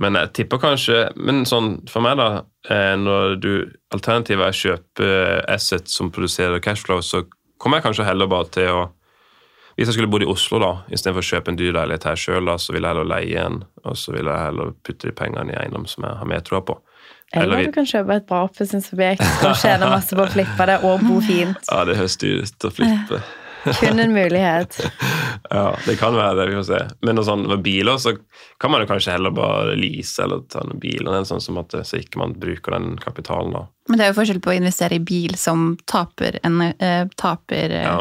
men 0.00 0.18
jeg 0.18 0.32
tipper 0.38 0.60
kanskje 0.62 0.98
Men 1.14 1.44
sånn 1.48 1.76
for 1.90 2.04
meg, 2.04 2.18
da, 2.18 2.42
eh, 2.70 2.94
når 2.98 3.38
du 3.42 3.52
Alternativet 3.94 4.42
er 4.42 4.54
å 4.54 4.60
kjøpe 4.60 5.08
assets 5.50 5.94
som 5.94 6.10
produserer 6.14 6.62
cashflow, 6.62 7.02
så 7.04 7.24
kommer 7.62 7.78
jeg 7.78 7.88
kanskje 7.88 8.08
heller 8.08 8.30
bare 8.30 8.50
til 8.56 8.70
å 8.72 8.80
Hvis 9.76 9.88
jeg 9.88 9.96
skulle 9.96 10.10
bodd 10.10 10.22
i 10.22 10.30
Oslo, 10.30 10.60
da, 10.62 10.72
istedenfor 10.94 11.22
å 11.22 11.28
kjøpe 11.28 11.50
en 11.50 11.56
dyr 11.58 11.72
leilighet 11.74 12.04
her 12.06 12.18
sjøl, 12.18 12.50
så 12.62 12.74
ville 12.74 12.86
jeg 12.86 12.94
heller 12.94 13.08
leie 13.10 13.40
en, 13.42 13.56
og 13.82 13.96
så 13.98 14.12
ville 14.14 14.30
jeg 14.30 14.46
heller 14.46 14.68
putte 14.86 15.08
de 15.08 15.14
pengene 15.18 15.50
i 15.50 15.56
eiendom 15.58 15.88
som 15.90 16.06
jeg 16.06 16.20
har 16.20 16.28
mer 16.30 16.44
troa 16.46 16.60
på. 16.62 16.76
Eller 17.34 17.64
du 17.66 17.72
kan 17.74 17.88
kjøpe 17.88 18.20
et 18.20 18.28
bra 18.28 18.44
oppussingsobjekt 18.46 19.24
og 19.42 19.56
tjene 19.58 19.88
masse 19.90 20.14
på 20.14 20.22
å 20.22 20.30
flippe 20.30 20.68
det 20.70 20.76
og 20.86 21.02
bo 21.02 21.18
fint. 21.30 21.58
Ja, 21.66 21.82
det 21.88 21.98
høres 21.98 22.14
dyrt 22.22 22.54
ut 22.54 22.68
å 22.68 22.72
flippe. 22.76 23.18
Kun 23.80 23.98
en 24.02 24.12
mulighet. 24.14 24.80
Ja, 25.50 25.74
det 25.86 25.98
kan 26.00 26.14
være 26.16 26.34
det, 26.38 26.44
vi 26.50 26.54
får 26.56 26.64
se. 26.66 26.78
Men 27.04 27.18
sånn, 27.26 27.42
med 27.46 27.60
biler 27.62 27.98
så 28.00 28.14
kan 28.62 28.70
man 28.72 28.80
jo 28.82 28.86
kanskje 28.88 29.12
heller 29.12 29.30
bare 29.34 29.74
lease 29.76 30.22
eller 30.24 30.40
ta 30.50 30.62
en 30.64 30.78
bil, 30.80 31.02
eller 31.04 31.26
sånn 31.28 31.42
som 31.42 31.58
at 31.60 31.74
så 31.84 31.98
ikke 32.00 32.18
man 32.18 32.32
bruker 32.40 32.72
den 32.74 32.94
kapitalen 33.02 33.52
da. 33.54 33.60
Men 33.90 34.00
det 34.00 34.06
er 34.06 34.10
jo 34.12 34.16
forskjell 34.16 34.40
på 34.42 34.50
å 34.54 34.56
investere 34.56 34.96
i 34.96 35.02
bil 35.04 35.36
som 35.38 35.74
taper, 35.90 36.38
en, 36.48 36.60
eh, 36.72 37.04
taper 37.20 37.74
eh, 37.76 37.84
Ja. 37.84 38.00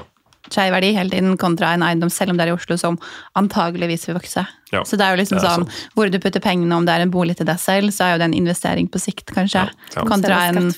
skeiv 0.49 0.72
verdi 0.78 0.93
hele 0.95 1.11
tiden, 1.11 1.36
kontra 1.41 1.74
en 1.76 1.84
eiendom, 1.84 2.09
selv 2.14 2.32
om 2.34 2.39
det 2.39 2.47
er 2.47 2.53
i 2.53 2.55
Oslo, 2.55 2.78
som 2.80 2.97
antageligvis 3.38 4.07
vil 4.07 4.18
vokse. 4.22 4.45
Ja, 4.72 4.82
så 4.88 4.97
det 4.97 5.05
er 5.05 5.16
jo 5.18 5.22
liksom 5.22 5.38
er 5.41 5.45
sånn, 5.49 5.68
hvor 5.97 6.09
du 6.09 6.20
putter 6.24 6.41
pengene, 6.43 6.74
om 6.80 6.88
det 6.88 6.95
er 6.95 7.05
en 7.05 7.11
bolig 7.14 7.38
til 7.41 7.49
deg 7.49 7.59
selv, 7.61 7.91
så 7.93 8.07
er 8.07 8.16
jo 8.16 8.24
det 8.24 8.30
en 8.32 8.39
investering 8.39 8.88
på 8.93 9.01
sikt, 9.03 9.34
kanskje. 9.36 9.68
Ja, 9.68 9.93
ja. 9.99 10.07
Kontra 10.09 10.45
en 10.47 10.72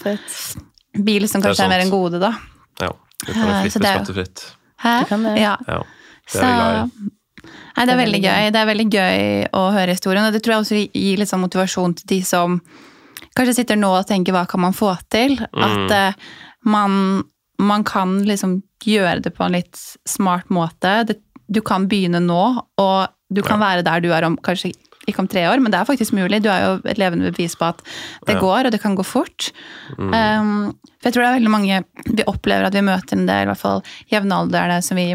bil 1.05 1.29
som 1.29 1.41
kanskje 1.45 1.61
er 1.61 1.69
er, 1.69 1.73
mer 1.77 1.81
sant. 1.85 1.93
en 1.93 1.95
gode, 1.99 2.19
da. 2.23 2.33
Ja, 2.81 2.91
du 3.25 3.33
kan 3.33 3.43
jo 3.47 3.57
flippe 3.69 3.81
det 3.85 3.89
er 3.91 3.99
jo- 3.99 4.05
skattefritt. 4.05 4.45
Hæ? 4.83 4.95
Du 5.03 5.11
kan 5.11 5.23
det. 5.23 5.35
Ja. 5.41 5.55
Ja, 5.67 5.77
det 5.81 6.31
Så, 6.33 6.41
er 6.43 6.55
glad 6.55 6.75
i. 6.79 7.11
nei, 7.77 7.85
det 7.85 7.93
er 7.93 8.01
veldig 8.01 8.21
gøy. 8.23 8.49
Det 8.55 8.59
er 8.61 8.69
veldig 8.71 8.87
gøy 8.93 9.23
å 9.53 9.63
høre 9.75 9.95
historien, 9.95 10.25
og 10.25 10.33
det 10.33 10.41
tror 10.43 10.55
jeg 10.55 10.65
også 10.65 10.81
gir 10.95 11.21
litt 11.21 11.29
sånn 11.31 11.43
motivasjon 11.45 11.95
til 11.99 12.07
de 12.15 12.19
som 12.25 12.59
kanskje 13.35 13.57
sitter 13.61 13.79
nå 13.79 13.91
og 13.99 14.07
tenker 14.07 14.35
hva 14.35 14.45
kan 14.47 14.63
man 14.63 14.73
få 14.75 14.93
til? 15.11 15.37
At 15.53 15.91
eh, 15.91 16.13
man, 16.65 17.23
man 17.59 17.83
kan 17.87 18.19
liksom 18.27 18.61
gjøre 18.85 19.21
det 19.25 19.33
på 19.35 19.43
en 19.45 19.55
litt 19.57 19.79
smart 20.07 20.49
måte. 20.53 21.03
Det, 21.09 21.19
du 21.47 21.61
kan 21.65 21.87
begynne 21.91 22.21
nå, 22.23 22.41
og 22.81 23.07
du 23.33 23.41
kan 23.45 23.59
være 23.59 23.83
der 23.85 24.01
du 24.05 24.11
er 24.13 24.25
om 24.27 24.37
kanskje 24.45 24.71
ikke 25.07 25.19
om 25.23 25.27
tre 25.31 25.43
år, 25.49 25.61
men 25.61 25.71
det 25.71 25.79
er 25.79 25.85
faktisk 25.89 26.13
mulig. 26.17 26.41
Du 26.43 26.49
er 26.49 26.61
jo 26.65 26.71
et 26.89 26.97
levende 27.01 27.31
bevis 27.31 27.55
på 27.59 27.67
at 27.69 27.81
det 28.27 28.35
Ja. 28.35 28.39
går, 28.41 28.65
og 28.65 28.71
det 28.71 28.81
kan 28.81 28.95
gå 28.95 29.05
fort. 29.05 29.51
Um, 29.99 30.73
for 30.99 31.09
jeg 31.09 31.13
tror 31.13 31.21
det 31.23 31.29
er 31.29 31.39
veldig 31.39 31.51
mange 31.53 31.83
Vi 32.17 32.23
opplever 32.27 32.65
at 32.65 32.73
vi 32.73 32.81
møter 32.81 33.13
en 33.17 33.25
del, 33.27 33.43
i 33.43 33.49
hvert 33.51 33.61
fall 33.61 33.83
jevnaldrende 34.11 34.81
som 34.83 34.97
vi 34.97 35.13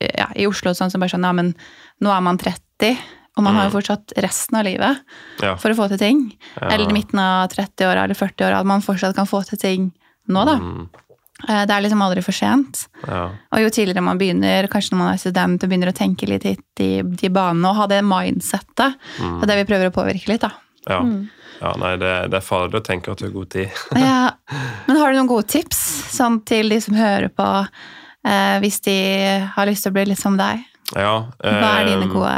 ja, 0.00 0.28
i 0.36 0.46
Oslo, 0.46 0.70
sånn 0.76 0.90
som 0.92 1.00
bare 1.02 1.10
sånn 1.10 1.24
Ja, 1.26 1.32
men 1.32 1.54
nå 2.02 2.10
er 2.14 2.20
man 2.22 2.38
30, 2.38 2.96
og 3.36 3.42
man 3.44 3.54
har 3.56 3.68
jo 3.70 3.74
fortsatt 3.80 4.12
resten 4.22 4.58
av 4.58 4.64
livet 4.64 4.98
Ja. 5.42 5.56
for 5.56 5.70
å 5.70 5.74
få 5.78 5.88
til 5.88 5.98
ting. 5.98 6.20
Eller 6.60 6.88
i 6.88 6.92
midten 6.92 7.18
av 7.18 7.48
30-åra 7.50 8.04
eller 8.04 8.14
40-åra, 8.14 8.60
at 8.60 8.66
man 8.66 8.80
fortsatt 8.84 9.14
kan 9.16 9.26
få 9.26 9.42
til 9.48 9.58
ting 9.58 9.92
nå, 10.28 10.44
da. 10.46 10.56
Mm, 10.58 10.88
Det 11.46 11.74
er 11.74 11.82
liksom 11.82 12.02
aldri 12.04 12.22
for 12.22 12.32
sent. 12.36 12.84
ja. 13.06 13.24
Og 13.52 13.60
jo 13.64 13.70
tidligere 13.74 14.02
man 14.06 14.18
begynner, 14.20 14.68
kanskje 14.70 14.92
når 14.94 15.00
man 15.02 15.12
er 15.14 15.20
student 15.22 15.62
og 15.64 15.68
begynner 15.72 15.90
å 15.92 15.96
tenke 15.96 16.28
litt 16.30 16.44
i 16.46 16.54
de, 17.02 17.28
banene 17.34 17.68
og 17.72 17.76
ha 17.80 17.86
det 17.90 18.02
mindsettet, 18.06 18.98
det 19.18 19.42
er 19.42 19.50
det 19.50 19.56
vi 19.62 19.68
prøver 19.72 19.90
å 19.90 19.94
påvirke 19.96 20.28
litt, 20.32 20.44
da. 20.44 20.52
Ja. 20.88 21.00
ja, 21.60 21.72
nei, 21.78 21.92
det, 22.00 22.12
det 22.32 22.38
er 22.40 22.46
farlig 22.46 22.80
å 22.80 22.84
tenke 22.86 23.12
at 23.12 23.18
du 23.22 23.26
har 23.28 23.34
god 23.34 23.50
tid. 23.54 23.70
Ja. 23.98 24.32
Men 24.86 24.98
har 24.98 25.12
du 25.12 25.18
noen 25.20 25.30
gode 25.30 25.46
tips 25.50 25.78
sånn 26.14 26.40
til 26.46 26.68
de 26.74 26.80
som 26.82 26.94
hører 26.98 27.28
på? 27.30 27.48
eh, 28.26 28.58
hvis 28.62 28.80
de 28.86 28.96
har 29.54 29.66
lyst 29.70 29.82
til 29.86 29.92
å 29.92 29.96
bli 29.98 30.04
litt 30.10 30.20
som 30.22 30.36
deg? 30.38 30.62
Ja, 30.94 31.14
Hva 31.42 31.70
er 31.80 31.86
dine 31.88 32.04
eh, 32.06 32.12
gode 32.12 32.34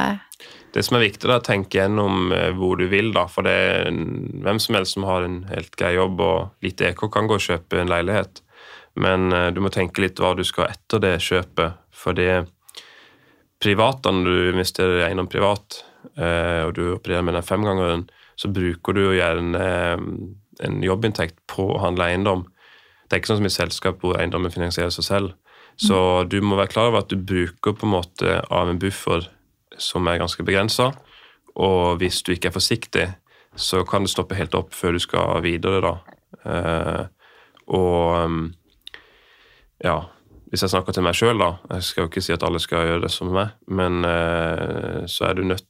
Det 0.74 0.82
som 0.86 0.96
er 0.98 1.04
viktig, 1.06 1.26
er 1.28 1.38
å 1.40 1.44
tenke 1.44 1.80
gjennom 1.80 2.32
eh, 2.34 2.50
hvor 2.56 2.76
du 2.78 2.86
vil. 2.92 3.12
da, 3.16 3.26
For 3.30 3.42
det 3.46 3.52
er 3.54 3.88
en- 3.90 4.40
hvem 4.44 4.60
som 4.60 4.74
helst 4.78 4.94
som 4.98 5.04
har 5.08 5.24
en 5.26 5.40
helt 5.50 5.74
grei 5.80 5.94
jobb 5.96 6.20
og 6.20 6.50
litt 6.66 6.80
EK, 6.84 7.06
kan 7.14 7.28
gå 7.30 7.34
og 7.40 7.44
kjøpe 7.44 7.80
en 7.80 7.88
leilighet. 7.92 8.40
Men 9.00 9.32
eh, 9.32 9.50
du 9.54 9.60
må 9.62 9.72
tenke 9.74 10.04
litt 10.04 10.20
hva 10.22 10.34
du 10.38 10.44
skal 10.46 10.70
etter 10.70 11.02
det 11.02 11.16
kjøpet. 11.24 11.80
For 11.94 12.16
det 12.16 12.46
private, 13.62 14.12
når 14.12 14.24
du 14.30 14.50
investerer 14.52 15.00
i 15.00 15.06
eiendom 15.08 15.30
privat, 15.30 15.80
eh, 16.16 16.62
og 16.66 16.74
du 16.78 16.84
opererer 16.94 17.26
med 17.26 17.38
den 17.38 17.46
femgangeren, 17.46 18.08
så 18.38 18.50
bruker 18.50 18.96
du 18.96 19.04
jo 19.06 19.14
gjerne 19.16 19.62
eh, 19.62 20.04
en 20.64 20.82
jobbinntekt 20.84 21.40
på 21.50 21.66
å 21.74 21.80
handle 21.82 22.10
eiendom. 22.10 22.44
Det 23.04 23.16
er 23.16 23.22
ikke 23.22 23.34
sånn 23.34 23.42
som 23.42 23.50
i 23.50 23.56
selskap 23.56 24.02
hvor 24.02 24.18
eiendommen 24.18 24.54
finansierer 24.54 24.94
seg 24.94 25.06
selv. 25.06 25.34
Så 25.74 25.96
du 26.30 26.38
må 26.42 26.54
være 26.54 26.70
klar 26.70 26.92
over 26.92 27.02
at 27.02 27.10
du 27.10 27.18
bruker 27.18 27.74
på 27.74 27.86
en 27.86 27.96
måte 27.96 28.38
av 28.46 28.70
en 28.70 28.78
buffer 28.78 29.26
som 29.82 30.06
er 30.06 30.20
ganske 30.22 30.46
begrensa. 30.46 30.92
Og 31.58 31.98
hvis 31.98 32.20
du 32.22 32.30
ikke 32.34 32.52
er 32.52 32.54
forsiktig, 32.54 33.06
så 33.58 33.82
kan 33.86 34.06
det 34.06 34.12
stoppe 34.12 34.38
helt 34.38 34.54
opp 34.54 34.70
før 34.74 34.94
du 34.94 35.02
skal 35.02 35.42
videre, 35.42 35.82
da. 35.82 37.08
Og 37.74 38.22
um, 38.22 38.38
ja, 39.82 39.96
hvis 40.52 40.62
jeg 40.62 40.70
snakker 40.70 40.94
til 40.94 41.02
meg 41.02 41.16
sjøl, 41.18 41.40
da 41.40 41.56
Jeg 41.74 41.82
skal 41.82 42.04
jo 42.04 42.10
ikke 42.10 42.22
si 42.22 42.32
at 42.34 42.44
alle 42.46 42.60
skal 42.62 42.86
gjøre 42.86 43.02
det 43.02 43.10
som 43.10 43.32
meg, 43.34 43.56
men 43.66 44.04
eh, 44.06 45.02
så 45.10 45.30
er 45.30 45.38
du 45.38 45.42
nødt 45.48 45.66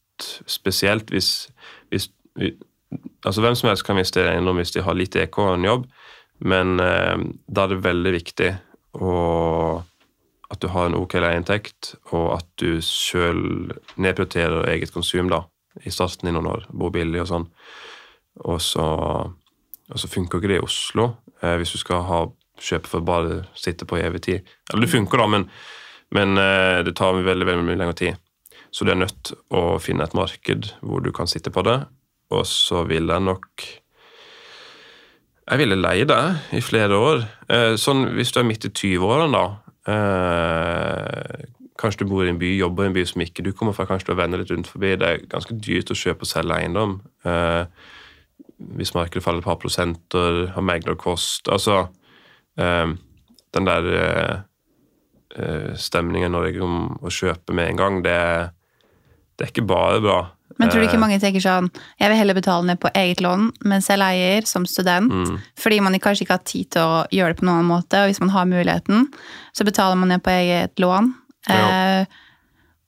Spesielt 0.46 1.09
hvis, 1.11 1.48
hvis 1.90 2.11
vi, 2.36 2.52
Altså 3.24 3.40
Hvem 3.40 3.57
som 3.59 3.70
helst 3.70 3.86
kan 3.86 3.96
investere 3.96 4.30
i 4.30 4.36
eiendom 4.36 4.61
hvis 4.61 4.74
de 4.74 4.82
har 4.84 4.94
litt 4.94 5.16
EK 5.16 5.38
og 5.42 5.55
en 5.55 5.64
jobb, 5.64 5.86
men 6.44 6.78
eh, 6.80 7.16
da 7.48 7.64
er 7.64 7.72
det 7.72 7.80
veldig 7.82 8.12
viktig 8.14 8.50
å, 9.00 9.14
at 10.52 10.61
du 10.62 10.68
har 10.70 10.86
en 10.86 10.98
ok 10.98 11.16
leieinntekt, 11.18 11.94
og 12.12 12.28
at 12.36 12.46
du 12.61 12.78
sjøl 12.84 13.72
nedprioriterer 13.96 14.68
eget 14.70 14.94
konsum 14.94 15.32
da, 15.32 15.42
i 15.82 15.90
starten 15.90 16.30
i 16.30 16.34
noen 16.36 16.50
år, 16.52 16.68
bor 16.70 16.92
billig 16.94 17.24
og 17.24 17.30
sånn. 17.32 17.48
Og 18.44 18.61
så, 18.62 18.86
og 19.24 19.98
så 19.98 20.11
funker 20.11 20.38
ikke 20.38 20.52
det 20.52 20.61
i 20.61 20.66
Oslo 20.68 21.09
eh, 21.40 21.57
hvis 21.59 21.74
du 21.74 21.80
skal 21.82 22.07
ha 22.07 22.22
kjøpe 22.61 22.90
for 22.90 23.05
bare 23.07 23.38
å 23.40 23.44
sitte 23.59 23.86
på 23.88 23.98
i 23.98 24.05
evig 24.07 24.22
tid. 24.28 24.52
Eller 24.72 24.86
det 24.86 24.92
funker, 24.92 25.20
da, 25.20 25.28
men, 25.30 25.46
men 26.14 26.40
eh, 26.40 26.82
det 26.86 26.96
tar 26.98 27.16
veldig, 27.16 27.48
veldig 27.48 27.66
mye 27.66 27.80
lengre 27.80 27.98
tid. 27.98 28.20
Så 28.74 28.86
du 28.86 28.92
er 28.92 28.98
nødt 28.98 29.34
å 29.55 29.78
finne 29.82 30.07
et 30.07 30.16
marked 30.18 30.72
hvor 30.82 31.02
du 31.05 31.12
kan 31.14 31.30
sitte 31.30 31.52
på 31.55 31.64
det, 31.66 31.78
og 32.34 32.46
så 32.48 32.82
vil 32.88 33.11
jeg 33.12 33.22
nok 33.22 33.66
Jeg 35.44 35.61
ville 35.61 35.76
leie 35.76 36.07
det 36.09 36.22
i 36.57 36.62
flere 36.64 36.96
år. 36.96 37.26
Eh, 37.52 37.74
sånn 37.76 38.07
hvis 38.16 38.32
du 38.32 38.40
er 38.40 38.46
midt 38.48 38.64
i 38.64 38.70
20-årene, 38.72 39.28
da. 39.34 39.44
Eh, 39.92 41.42
kanskje 41.76 42.00
du 42.00 42.09
bor 42.09 42.24
i 42.24 42.30
en 42.32 42.40
by, 42.40 42.55
jobber 42.57 42.86
i 42.86 42.88
en 42.88 42.96
by 42.96 43.05
som 43.11 43.20
ikke 43.20 43.44
du 43.44 43.50
kommer 43.52 43.76
fra, 43.76 43.84
kanskje 43.84 44.09
du 44.09 44.14
har 44.14 44.22
venner 44.22 44.40
litt 44.40 44.55
rundt 44.55 44.70
forbi. 44.72 44.94
Det 44.96 45.11
er 45.11 45.26
ganske 45.28 45.59
dyrt 45.61 45.92
å 45.92 45.98
kjøpe 46.00 46.24
og 46.24 46.30
selge 46.30 46.57
eiendom. 46.57 46.96
Hvis 48.78 48.94
markedet 48.96 49.20
faller 49.26 49.44
et 49.44 49.50
par 49.50 49.61
prosenter, 49.61 50.46
har 50.55 50.64
meglerkost 50.64 51.50
Altså 51.52 51.82
eh, 52.59 52.94
den 53.55 53.64
der 53.68 53.88
eh, 53.94 54.36
eh, 55.38 55.74
stemningen 55.76 56.30
i 56.30 56.36
Norge 56.36 56.62
om 56.62 56.98
å 57.02 57.11
kjøpe 57.12 57.55
med 57.55 57.68
en 57.72 57.76
gang, 57.82 58.02
det, 58.02 58.50
det 59.38 59.46
er 59.46 59.52
ikke 59.52 59.66
bare 59.68 60.00
bra. 60.05 60.20
Men 60.59 60.68
tror 60.70 60.80
du 60.84 60.86
ikke 60.86 60.94
Eh, 61.00 61.02
mange 61.02 61.16
tenker 61.18 61.42
sånn 61.42 61.66
Jeg 61.98 62.11
vil 62.12 62.18
heller 62.20 62.36
betale 62.36 62.62
ned 62.68 62.78
på 62.78 62.90
eget 62.94 63.18
lån 63.24 63.48
mens 63.66 63.88
jeg 63.90 63.98
leier 63.98 64.44
som 64.46 64.66
student, 64.66 65.11
Mm. 65.11 65.38
fordi 65.59 65.80
man 65.82 65.94
kanskje 65.98 66.22
ikke 66.26 66.36
har 66.36 66.44
tid 66.46 66.70
til 66.70 66.82
å 66.82 67.07
gjøre 67.11 67.34
det 67.34 67.40
på 67.40 67.46
noen 67.48 67.59
annen 67.59 67.72
måte, 67.72 67.98
og 67.98 68.07
hvis 68.11 68.20
man 68.20 68.30
har 68.30 68.44
muligheten, 68.46 69.09
så 69.52 69.64
betaler 69.66 69.96
man 69.98 70.09
ned 70.09 70.22
på 70.22 70.30
eget 70.30 70.76
lån. 70.78 71.14
Ja. 71.48 71.57
Eh, 72.00 72.07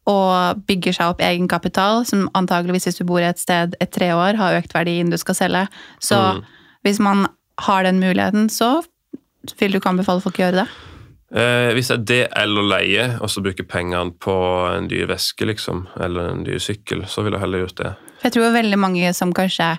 og 0.06 0.60
bygger 0.68 0.92
seg 0.94 1.08
opp 1.10 1.20
egenkapital, 1.20 2.04
som 2.06 2.28
antageligvis 2.38 2.84
hvis 2.86 2.98
du 3.00 3.04
bor 3.08 3.18
et 3.26 3.40
sted 3.42 3.74
et 3.80 3.90
tre 3.90 4.12
år, 4.14 4.36
har 4.38 4.60
økt 4.60 4.72
verdien 4.76 5.10
du 5.10 5.16
skal 5.18 5.34
selge. 5.34 5.66
Så 5.98 6.14
Mm. 6.36 6.44
hvis 6.84 7.00
man 7.00 7.26
har 7.58 7.82
den 7.82 7.98
muligheten, 7.98 8.46
så 8.48 8.84
vil 9.58 9.72
du 9.72 9.78
ikke 9.80 9.92
anbefale 9.92 10.20
folk 10.24 10.38
å 10.40 10.44
gjøre 10.46 10.64
det. 10.64 10.68
Eh, 11.36 11.72
hvis 11.74 11.88
det 11.90 11.96
er 11.96 12.04
det 12.06 12.20
eller 12.38 12.62
leie, 12.70 13.06
og 13.20 13.30
så 13.30 13.42
bruke 13.42 13.66
pengene 13.66 14.12
på 14.22 14.34
en 14.70 14.86
dyr 14.90 15.08
veske, 15.10 15.46
liksom, 15.48 15.86
eller 16.00 16.30
en 16.30 16.44
dyr 16.46 16.58
sykkel, 16.62 17.04
så 17.10 17.24
ville 17.26 17.36
jeg 17.38 17.42
heller 17.46 17.64
gjort 17.64 17.80
det. 17.82 17.92
Jeg 18.22 18.32
tror 18.36 18.54
veldig 18.54 18.78
mange 18.78 19.12
som 19.14 19.32
kanskje 19.34 19.72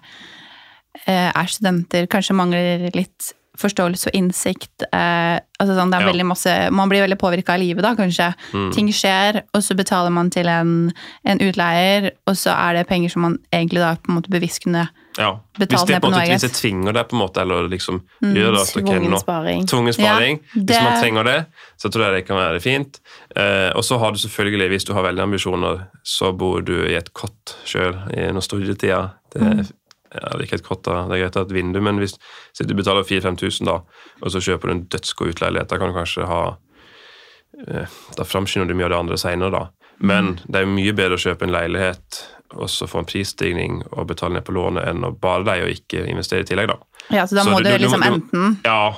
eh, 1.07 1.32
er 1.32 1.47
studenter, 1.51 2.07
kanskje 2.11 2.36
mangler 2.36 2.88
litt 2.95 3.32
forståelse 3.57 4.11
og 4.11 4.18
innsikt. 4.20 4.84
Eh, 4.93 5.39
altså 5.57 5.74
sånn, 5.74 5.89
det 5.89 5.97
er 5.97 6.05
Ja. 6.05 6.11
veldig 6.11 6.26
masse, 6.30 6.51
man 6.72 6.89
blir 6.89 7.01
veldig 7.01 7.18
påvirka 7.18 7.55
av 7.55 7.59
livet, 7.63 7.82
da, 7.82 7.95
kanskje. 7.95 8.28
Mm. 8.53 8.72
Ting 8.76 8.91
skjer, 8.93 9.41
og 9.55 9.63
så 9.63 9.76
betaler 9.76 10.11
man 10.13 10.30
til 10.30 10.45
en, 10.47 10.91
en 11.26 11.39
utleier, 11.39 12.11
og 12.28 12.36
så 12.36 12.53
er 12.53 12.74
det 12.78 12.88
penger 12.88 13.09
som 13.09 13.22
man 13.24 13.39
egentlig 13.51 13.80
da 13.82 13.95
på 13.95 14.11
en 14.11 14.20
måte 14.20 14.30
bevisst 14.30 14.63
kunne 14.63 14.88
Ja. 15.18 15.32
Betale 15.57 15.88
ned 15.95 16.01
på 16.03 16.09
noe 16.11 16.20
måte, 16.20 16.30
hvis 16.30 16.43
jeg 16.45 16.53
tvinger 16.57 16.93
deg, 16.93 17.07
på 17.09 17.15
en 17.18 17.22
måte, 17.24 17.41
eller 17.41 17.68
liksom 17.72 18.01
gjør 18.22 18.51
det 18.53 18.61
at 18.61 18.76
ok, 18.78 18.84
Tvungen 18.86 19.09
nå, 19.11 19.20
sparing. 19.24 19.65
Tvungen 19.72 19.93
sparing. 19.97 20.38
Ja, 20.43 20.49
det- 20.53 20.65
Hvis 20.68 20.84
man 20.84 21.01
trenger 21.01 21.24
det, 21.26 21.38
så 21.78 21.89
tror 21.89 22.03
jeg 22.05 22.13
det 22.13 22.28
kan 22.28 22.38
være 22.38 22.59
fint. 22.61 22.99
Eh, 23.36 23.72
og 23.76 23.84
så 23.84 23.97
har 23.99 24.11
du 24.11 24.18
selvfølgelig, 24.22 24.70
hvis 24.70 24.86
du 24.86 24.93
har 24.93 25.03
veldig 25.03 25.24
ambisjoner, 25.26 25.88
så 26.05 26.32
bor 26.38 26.61
du 26.61 26.76
i 26.86 26.93
et 26.95 27.13
kott 27.13 27.55
sjøl 27.65 27.95
i 28.13 28.30
noen 28.32 28.41
studietida. 28.45 29.01
Det 29.34 29.41
er 29.41 29.65
ja, 30.13 30.30
det 30.32 30.39
er 30.39 30.45
ikke 30.47 30.55
et 30.61 30.63
kott, 30.63 30.84
da. 30.86 31.01
det 31.09 31.18
er 31.18 31.24
greit 31.26 31.36
å 31.36 31.41
ha 31.41 31.45
et 31.45 31.51
vindu, 31.51 31.82
men 31.84 31.97
hvis, 31.99 32.13
hvis 32.55 32.65
du 32.65 32.74
betaler 32.74 33.03
4000-5000, 33.03 33.65
da, 33.68 33.82
og 34.24 34.32
så 34.32 34.39
kjøper 34.39 34.70
du 34.70 34.72
en 34.72 34.86
dødsgod 34.88 35.34
utleilighet, 35.34 35.68
da 35.68 35.78
kan 35.78 35.91
du 35.91 35.97
kanskje 35.97 36.26
ha 36.26 36.57
eh, 37.68 37.86
Da 38.15 38.24
framskynder 38.24 38.68
du 38.68 38.74
mye 38.78 38.86
av 38.88 38.93
det 38.93 38.99
andre 39.01 39.18
seinere, 39.20 39.51
da. 39.51 39.68
Men 39.99 40.39
det 40.47 40.61
er 40.61 40.70
mye 40.70 40.93
bedre 40.93 41.18
å 41.18 41.22
kjøpe 41.22 41.43
en 41.47 41.51
leilighet 41.55 42.22
og 42.55 42.69
så 42.69 42.87
få 42.87 42.99
en 42.99 43.05
prisstigning 43.09 43.81
og 43.91 44.07
betale 44.07 44.33
ned 44.37 44.45
på 44.47 44.53
lånet, 44.55 44.87
enn 44.87 45.03
å 45.03 45.11
bare 45.19 45.43
leie 45.43 45.63
og 45.67 45.69
ikke 45.75 46.05
investere 46.07 46.41
i 46.45 46.47
tillegg, 46.47 46.67
da. 46.67 46.77
Ja, 47.11 47.25
så 47.25 47.35
da 47.35 47.43
Så 47.43 47.49
må 47.51 47.57
du- 47.57 47.63
du, 47.63 47.69
du- 47.71 47.77
du 47.77 47.83
liksom 47.85 48.01
må- 48.01 48.13
enten 48.21 48.57
Ja, 48.65 48.95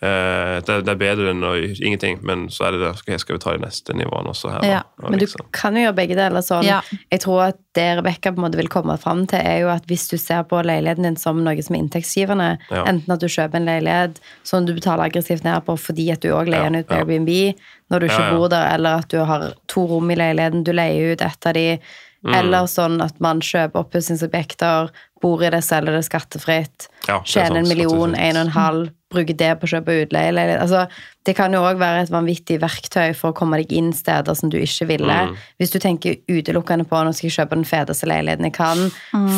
eh, 0.00 0.60
det, 0.64 0.84
det 0.86 0.88
er 0.94 1.00
bedre 1.00 1.30
enn 1.34 1.42
å 1.44 1.52
ingenting, 1.82 2.20
men 2.22 2.48
så 2.48 2.66
er 2.68 2.72
det 2.72 2.80
det. 2.80 2.92
Skal, 3.00 3.18
skal 3.18 3.36
vi 3.36 3.42
ta 3.44 3.52
de 3.56 3.64
neste 3.64 3.92
nivåene 3.96 4.30
også 4.32 4.50
her? 4.54 4.64
Ja, 4.68 4.82
Og 5.02 5.10
Men 5.10 5.18
du 5.18 5.24
liksom. 5.26 5.46
kan 5.52 5.74
jo 5.76 5.82
gjøre 5.86 5.96
begge 5.96 6.16
deler 6.16 6.40
sånn. 6.44 6.64
Ja. 6.64 6.80
Jeg 7.12 7.20
tror 7.20 7.42
at 7.48 7.58
det 7.74 7.98
Rebekka 7.98 8.32
på 8.34 8.38
en 8.40 8.44
måte 8.46 8.56
vil 8.60 8.68
komme 8.68 8.96
fram 9.00 9.26
til, 9.30 9.38
er 9.40 9.60
jo 9.60 9.68
at 9.68 9.86
hvis 9.86 10.08
du 10.10 10.16
ser 10.18 10.42
på 10.44 10.62
leiligheten 10.64 11.02
din 11.06 11.16
som 11.16 11.42
noe 11.44 11.62
som 11.62 11.76
er 11.76 11.80
inntektsgivende, 11.84 12.58
Ja. 12.70 12.84
enten 12.84 13.12
at 13.12 13.20
du 13.20 13.26
kjøper 13.26 13.54
en 13.60 13.66
leilighet 13.66 14.18
som 14.44 14.64
du 14.66 14.74
betaler 14.74 15.04
aggressivt 15.10 15.44
ned 15.44 15.64
på 15.66 15.76
fordi 15.78 16.10
at 16.12 16.20
du 16.20 16.28
òg 16.32 16.48
leier 16.48 16.64
Ja, 16.64 16.70
den 16.70 16.80
ut 16.80 16.88
på 16.88 16.94
ja. 16.96 17.04
Airbnb 17.04 17.54
når 17.90 18.00
du 18.00 18.06
ikke 18.06 18.18
Ja, 18.20 18.30
ja. 18.30 18.36
bor 18.36 18.48
der, 18.48 18.74
eller 18.74 18.98
at 18.98 19.08
du 19.08 19.18
har 19.24 19.52
to 19.68 19.86
rom 19.86 20.10
i 20.10 20.14
leiligheten, 20.16 20.64
du 20.64 20.72
leier 20.72 21.12
ut 21.12 21.20
et 21.22 21.46
av 21.46 21.52
de, 21.54 21.78
Mm. 22.20 22.34
eller 22.36 22.66
sånn 22.68 23.00
at 23.00 23.16
man 23.24 23.38
kjøper 23.40 23.80
oppussingsobjekter, 23.80 24.90
bor 25.20 25.44
i 25.44 25.50
det, 25.52 25.62
selger 25.64 25.96
det 25.96 26.06
skattefritt, 26.08 26.88
Ja, 27.06 27.20
er 27.20 27.28
tjener 27.28 27.60
en 27.62 27.68
million, 27.68 28.14
en 28.14 28.36
og 28.36 28.46
en 28.46 28.56
halv, 28.56 28.88
bruker 29.10 29.34
det 29.34 29.50
på 29.58 29.66
å 29.66 29.70
kjøpe 29.72 29.94
utleie. 30.04 30.30
Altså, 30.54 30.84
det 31.26 31.34
kan 31.34 31.52
jo 31.52 31.64
òg 31.66 31.80
være 31.80 32.04
et 32.04 32.12
vanvittig 32.12 32.60
verktøy 32.62 33.10
for 33.18 33.32
å 33.32 33.36
komme 33.36 33.58
deg 33.58 33.72
inn 33.74 33.90
steder 33.96 34.36
som 34.38 34.52
du 34.52 34.56
ikke 34.60 34.86
ville. 34.92 35.16
Mm. 35.26 35.34
Hvis 35.58 35.74
du 35.74 35.80
tenker 35.82 36.20
utelukkende 36.30 36.86
på 36.88 37.00
nå 37.02 37.10
skal 37.16 37.26
jeg 37.26 37.36
kjøpe 37.40 37.58
den 37.58 37.66
feteste 37.66 38.06
leiligheten 38.08 38.46
jeg 38.46 38.54
kan, 38.54 38.84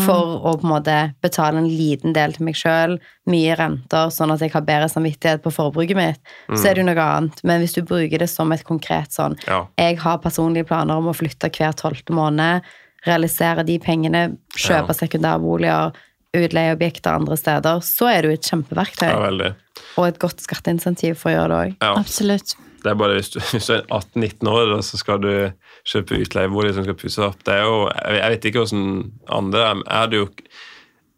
for 0.04 0.36
å 0.42 0.54
på 0.60 0.68
en 0.68 0.74
måte 0.74 0.98
betale 1.24 1.62
en 1.62 1.70
liten 1.70 2.12
del 2.16 2.36
til 2.36 2.46
meg 2.50 2.60
sjøl, 2.60 2.98
mye 3.32 3.56
renter, 3.58 4.12
sånn 4.12 4.34
at 4.34 4.44
jeg 4.44 4.52
har 4.52 4.66
bedre 4.68 4.90
samvittighet 4.92 5.42
på 5.44 5.54
forbruket 5.54 5.98
mitt, 5.98 6.20
så 6.52 6.68
er 6.68 6.76
det 6.76 6.84
jo 6.84 6.88
noe 6.90 7.08
annet. 7.08 7.42
Men 7.48 7.64
hvis 7.64 7.78
du 7.78 7.80
bruker 7.86 8.20
det 8.20 8.28
som 8.30 8.52
et 8.52 8.66
konkret 8.68 9.14
sånn 9.16 9.38
Ja. 9.48 9.64
Jeg 9.80 9.98
har 10.04 10.20
personlige 10.20 10.68
planer 10.68 11.00
om 11.00 11.08
å 11.08 11.16
flytte 11.16 11.48
hver 11.48 11.72
tolvte 11.78 12.12
måned, 12.14 12.60
realisere 13.06 13.64
de 13.66 13.78
pengene, 13.82 14.36
kjøpe 14.56 14.92
Ja. 14.94 14.98
sekundærboliger, 15.02 15.92
utleieobjekter 16.34 17.12
andre 17.12 17.36
steder, 17.36 17.80
så 17.84 18.08
er 18.08 18.22
det 18.22 18.30
jo 18.30 18.34
et 18.38 18.50
kjempeverktøy. 18.50 19.08
ja, 19.08 19.18
veldig. 19.20 19.54
Og 19.98 20.06
et 20.08 20.18
godt 20.18 20.40
skatteinsentiv 20.40 21.16
for 21.20 21.30
å 21.30 21.34
gjøre 21.34 21.48
det 21.48 21.58
òg. 21.60 21.76
Ja. 21.82 21.94
Absolutt. 22.00 22.54
Det 22.82 22.90
er 22.90 22.94
bare 22.98 23.14
hvis 23.18 23.30
du, 23.30 23.38
hvis 23.40 23.66
du 23.68 23.74
er 23.74 23.82
18-19 23.90 24.48
år, 24.50 24.72
og 24.76 24.82
så 24.84 24.96
skal 24.98 25.20
du 25.22 25.52
kjøpe 25.86 26.18
utleiebolig 26.24 26.74
som 26.74 26.84
skal 26.86 26.94
pusse 26.98 27.22
opp. 27.22 27.42
Det 27.44 27.54
er 27.54 27.62
jo, 27.62 27.88
jeg, 27.92 28.16
jeg 28.20 28.30
vet 28.34 28.44
ikke 28.50 28.64
hvordan 28.64 29.12
andre 29.28 29.60
er. 29.60 29.82
Jeg 29.86 29.98
hadde 30.00 30.16
jo 30.22 30.28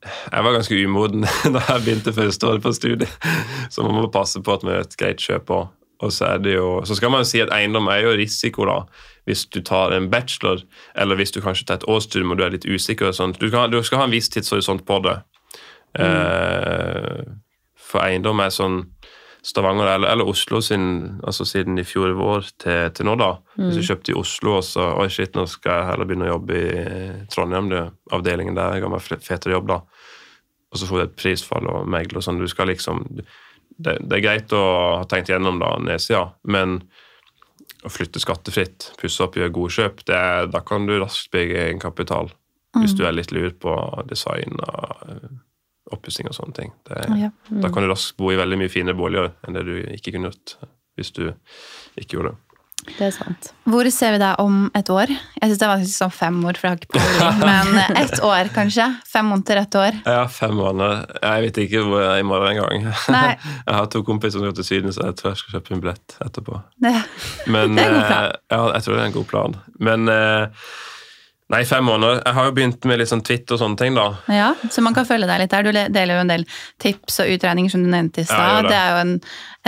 jeg 0.05 0.45
var 0.45 0.53
ganske 0.53 0.76
umoden 0.85 1.22
da 1.55 1.62
jeg 1.64 1.85
begynte 1.87 2.12
første 2.12 2.47
året 2.51 2.62
på 2.62 2.72
studiet, 2.76 3.09
så 3.72 3.82
man 3.87 3.95
må 3.97 4.11
passe 4.12 4.43
på 4.45 4.53
at 4.53 4.62
man 4.66 4.74
gjør 4.76 4.85
et 4.85 4.97
greit 5.01 5.22
kjøp 5.24 5.55
òg. 5.57 5.70
Og 6.05 6.11
så 6.12 6.26
er 6.35 6.43
det 6.45 6.57
jo, 6.59 6.82
så 6.85 6.97
skal 6.99 7.09
man 7.14 7.22
jo 7.22 7.28
si 7.30 7.41
at 7.41 7.53
eiendom 7.55 7.87
er 7.89 8.03
jo 8.05 8.11
risiko, 8.18 8.66
da. 8.68 8.74
Hvis 9.25 9.47
du 9.49 9.61
tar 9.64 9.95
en 9.97 10.11
bachelor, 10.12 10.62
eller 10.95 11.16
hvis 11.16 11.33
du 11.33 11.41
kanskje 11.41 11.66
tar 11.68 11.81
et 11.81 11.89
årsstudium 11.89 12.35
og 12.35 12.41
du 12.41 12.45
er 12.45 12.53
litt 12.53 12.66
usikker. 12.68 13.09
Du, 13.09 13.49
skal, 13.49 13.70
du 13.72 13.81
skal 13.83 14.03
ha 14.03 14.09
en 14.09 14.12
viss 14.12 14.29
tidshorisont 14.29 14.85
på 14.85 14.99
det. 15.07 15.18
Eh, 15.99 17.22
for 17.79 18.05
eiendom 18.05 18.43
er 18.43 18.53
sånn 18.53 18.83
Stavanger 19.45 19.91
eller, 19.93 20.09
eller 20.09 20.29
Oslo 20.29 20.62
sin, 20.64 20.85
altså 21.20 21.45
siden 21.45 21.77
i 21.77 21.85
fjor 21.85 22.14
vår 22.16 22.47
til, 22.62 22.87
til 22.97 23.05
nå, 23.05 23.12
da. 23.20 23.35
Hvis 23.59 23.77
du 23.77 23.85
kjøpte 23.85 24.14
i 24.14 24.16
Oslo 24.16 24.55
og 24.57 24.64
så 24.64 24.87
Oi, 25.03 25.11
shit, 25.12 25.35
nå 25.37 25.45
skal 25.53 25.83
jeg 25.83 25.89
heller 25.91 26.09
begynne 26.09 26.31
å 26.31 26.31
jobbe 26.31 26.61
i 26.64 26.85
Trondheim, 27.33 27.68
det, 27.68 27.83
avdelingen 28.16 28.57
der. 28.57 28.79
Jeg 28.79 28.87
har 28.87 28.95
meg 28.95 29.05
fetere 29.05 29.53
jobb, 29.53 29.68
da. 29.68 29.83
Og 30.72 30.81
så 30.81 30.89
får 30.89 30.97
du 30.97 31.05
et 31.05 31.18
prisfall 31.20 31.68
og 31.70 31.91
megler 31.93 32.22
og 32.22 32.25
sånn. 32.25 32.41
Du 32.41 32.49
skal 32.49 32.72
liksom 32.72 33.05
det, 33.77 33.99
det 34.01 34.16
er 34.16 34.25
greit 34.25 34.57
å 34.57 34.64
ha 35.01 35.05
tenkt 35.11 35.29
gjennom 35.29 35.61
da, 35.61 35.75
nedsida, 35.83 36.25
men 36.49 36.79
å 37.85 37.93
flytte 37.93 38.20
skattefritt, 38.22 38.93
pusse 39.01 39.22
opp, 39.24 39.37
gjøre 39.39 39.53
gode 39.55 39.74
kjøp, 39.76 40.05
det, 40.09 40.20
da 40.55 40.61
kan 40.64 40.87
du 40.89 40.97
raskt 41.01 41.30
bygge 41.35 41.66
egenkapital. 41.68 42.32
Hvis 42.74 42.97
du 42.99 43.05
er 43.07 43.14
litt 43.14 43.30
lur 43.30 43.53
på 43.62 43.72
design 44.11 44.57
og 44.59 45.03
eh, 45.07 45.35
oppussing 45.95 46.26
og 46.26 46.35
sånne 46.35 46.57
ting. 46.57 46.72
Det, 46.89 47.05
Ja. 47.20 47.28
Da 47.62 47.70
kan 47.70 47.85
du 47.85 47.91
raskt 47.93 48.16
bo 48.18 48.32
i 48.32 48.39
veldig 48.41 48.59
mye 48.59 48.72
finere 48.72 48.99
boliger 48.99 49.30
enn 49.47 49.55
det 49.55 49.62
du 49.68 49.76
ikke 49.95 50.14
kunne 50.16 50.32
gjort 50.32 50.57
hvis 50.99 51.12
du 51.14 51.24
ikke 51.99 52.16
gjorde 52.16 52.32
det. 52.32 52.41
Det 52.85 53.07
er 53.07 53.12
sant. 53.14 53.51
Hvor 53.68 53.89
ser 53.93 54.14
vi 54.14 54.20
deg 54.20 54.41
om 54.43 54.66
et 54.76 54.91
år? 54.93 55.11
Jeg 55.11 55.51
syns 55.51 55.61
det 55.62 55.68
var 55.70 55.85
sånn 55.89 56.12
fem 56.14 56.39
år, 56.45 56.59
for 56.61 56.68
jeg 56.68 56.74
har 56.74 56.82
ikke 56.82 56.99
peiling. 56.99 57.43
Men 57.49 57.97
ett 58.03 58.16
år, 58.24 58.51
kanskje? 58.55 58.87
Fem 59.09 59.28
måneder, 59.32 59.61
ett 59.64 59.78
år? 59.80 59.99
Ja, 60.05 60.22
fem 60.30 60.55
måneder. 60.59 61.05
Jeg 61.22 61.47
vet 61.47 61.61
ikke 61.64 61.85
hvor 61.89 62.05
jeg 62.05 62.11
er 62.12 62.22
i 62.22 62.28
morgen 62.28 62.53
engang. 62.53 62.89
Jeg 63.64 63.74
har 63.78 63.87
to 63.93 64.03
kompiser 64.07 64.39
som 64.39 64.47
skal 64.47 64.57
til 64.59 64.66
Syden, 64.68 64.93
så 64.95 65.07
jeg 65.09 65.16
tror 65.18 65.30
jeg 65.32 65.41
skal 65.41 65.55
kjøpe 65.57 65.74
en 65.74 65.82
billett 65.82 66.14
etterpå. 66.24 66.59
Det. 66.85 66.93
Men, 67.51 67.78
er 67.80 67.95
eh, 67.97 68.26
Ja, 68.53 68.61
jeg 68.74 68.85
tror 68.85 68.97
det 68.97 69.03
er 69.03 69.09
en 69.09 69.16
god 69.16 69.26
plan. 69.30 69.57
Men 69.89 70.11
eh, 70.12 70.66
Nei, 71.55 71.62
fem 71.68 71.84
måneder. 71.86 72.18
Jeg 72.24 72.34
har 72.34 72.48
jo 72.48 72.55
begynt 72.57 72.86
med 72.90 72.98
litt 72.98 73.11
sånn 73.12 73.22
Twitter 73.22 73.55
og 73.55 73.61
sånne 73.62 73.78
ting, 73.78 73.94
da. 73.94 74.09
Ja, 74.32 74.48
Så 74.74 74.82
man 74.82 74.96
kan 74.96 75.07
følge 75.07 75.28
deg 75.30 75.44
litt 75.44 75.52
der. 75.55 75.62
Du 75.66 75.70
deler 75.94 76.16
jo 76.18 76.22
en 76.24 76.32
del 76.32 76.46
tips 76.82 77.20
og 77.22 77.30
utregninger 77.36 77.70
som 77.70 77.84
du 77.84 77.90
nevnte 77.92 78.24
i 78.24 78.26
Ja, 78.26 78.32
stad. 78.32 78.64
det. 78.66 78.72
det 78.72 78.80
er 78.80 78.90
jo 78.90 79.00
en, 79.05 79.14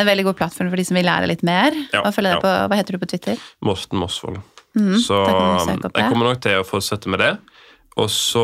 en 0.03 0.09
veldig 0.11 0.25
god 0.27 0.39
plattform 0.41 0.73
for 0.73 0.83
de 0.83 0.87
som 0.89 0.99
vil 0.99 1.07
lære 1.07 1.31
litt 1.31 1.45
mer. 1.47 1.77
Ja, 1.95 2.03
og 2.03 2.11
følge 2.17 2.35
deg 2.35 2.41
ja. 2.41 2.43
på, 2.43 2.55
Hva 2.73 2.81
heter 2.81 2.97
du 2.97 3.03
på 3.05 3.11
Twitter? 3.15 3.47
Morten 3.63 4.03
Mosvold. 4.03 4.43
Mm, 4.77 4.99
så 5.01 5.23
jeg 5.25 6.11
kommer 6.11 6.27
nok 6.29 6.43
til 6.45 6.59
å 6.61 6.67
fortsette 6.69 7.09
med 7.09 7.23
det. 7.23 7.33
Og 7.97 8.11
så 8.13 8.43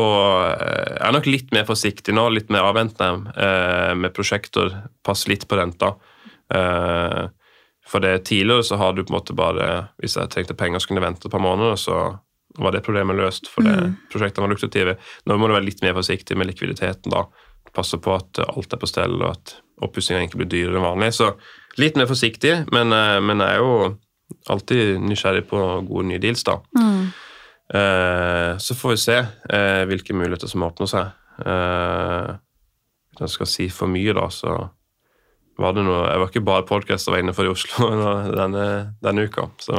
er 0.55 0.95
jeg 0.97 1.13
nok 1.13 1.27
litt 1.29 1.51
mer 1.53 1.67
forsiktig 1.67 2.15
nå, 2.15 2.23
litt 2.33 2.49
mer 2.49 2.65
avventende 2.71 3.35
eh, 3.37 3.91
med 3.93 4.15
prosjekter. 4.15 4.71
Pass 5.05 5.27
litt 5.29 5.45
på 5.45 5.59
renta. 5.59 5.91
Eh, 6.53 7.23
for 7.85 8.01
det 8.01 8.23
tidligere 8.31 8.65
så 8.65 8.79
har 8.81 8.95
du 8.95 9.03
på 9.03 9.11
en 9.11 9.17
måte 9.17 9.35
bare 9.35 9.65
Hvis 9.99 10.15
jeg 10.15 10.29
trengte 10.31 10.55
penger, 10.57 10.79
så 10.79 10.87
kunne 10.89 11.01
jeg 11.01 11.09
vente 11.09 11.27
et 11.27 11.33
par 11.35 11.43
måneder, 11.43 11.75
så 11.77 11.97
var 12.59 12.71
det 12.75 12.83
problemet 12.85 13.15
løst. 13.17 13.47
For 13.49 13.63
det, 13.65 13.73
Mm. 13.81 13.95
prosjektene 14.11 14.45
var 14.47 14.53
lukrative. 14.55 14.97
Nå 15.25 15.37
må 15.39 15.47
du 15.47 15.53
være 15.55 15.65
litt 15.65 15.81
mer 15.81 15.93
forsiktig 15.93 16.37
med 16.37 16.47
likviditeten. 16.47 17.09
da. 17.11 17.25
Passe 17.73 17.97
på 17.97 18.13
at 18.15 18.37
alt 18.47 18.73
er 18.73 18.77
på 18.77 18.87
stell, 18.87 19.15
og 19.23 19.31
at 19.31 19.55
oppussinga 19.81 20.19
egentlig 20.21 20.43
blir 20.43 20.51
dyrere 20.51 20.77
enn 20.77 20.85
vanlig. 20.85 21.13
Så 21.13 21.31
litt 21.77 21.95
mer 21.97 22.05
forsiktig, 22.05 22.71
men, 22.71 22.93
eh, 22.93 23.19
men 23.19 23.39
jeg 23.39 23.49
er 23.55 23.57
jo 23.57 23.97
alltid 24.49 24.99
nysgjerrig 25.01 25.47
på 25.49 25.87
gode 25.87 26.05
nye 26.05 26.19
deals, 26.19 26.43
da. 26.43 26.59
Mm. 26.77 27.07
Eh, 27.73 28.57
så 28.57 28.75
får 28.77 28.89
vi 28.93 28.97
se 28.97 29.15
eh, 29.49 29.85
hvilke 29.89 30.13
muligheter 30.13 30.47
som 30.51 30.61
åpner 30.67 30.87
seg. 30.91 31.11
Eh, 31.45 32.35
jeg 33.19 33.29
skal 33.29 33.47
si 33.49 33.67
for 33.69 33.87
mye, 33.87 34.13
da, 34.13 34.27
så 34.29 34.69
var 35.57 35.73
det 35.73 35.83
noe 35.85 36.07
Jeg 36.09 36.19
var 36.19 36.29
ikke 36.31 36.45
bare 36.45 36.65
podkaster 36.65 37.17
inne 37.19 37.33
for 37.33 37.45
i 37.45 37.51
Oslo 37.53 37.89
denne, 38.37 38.95
denne 39.01 39.25
uka. 39.27 39.49
Så 39.61 39.73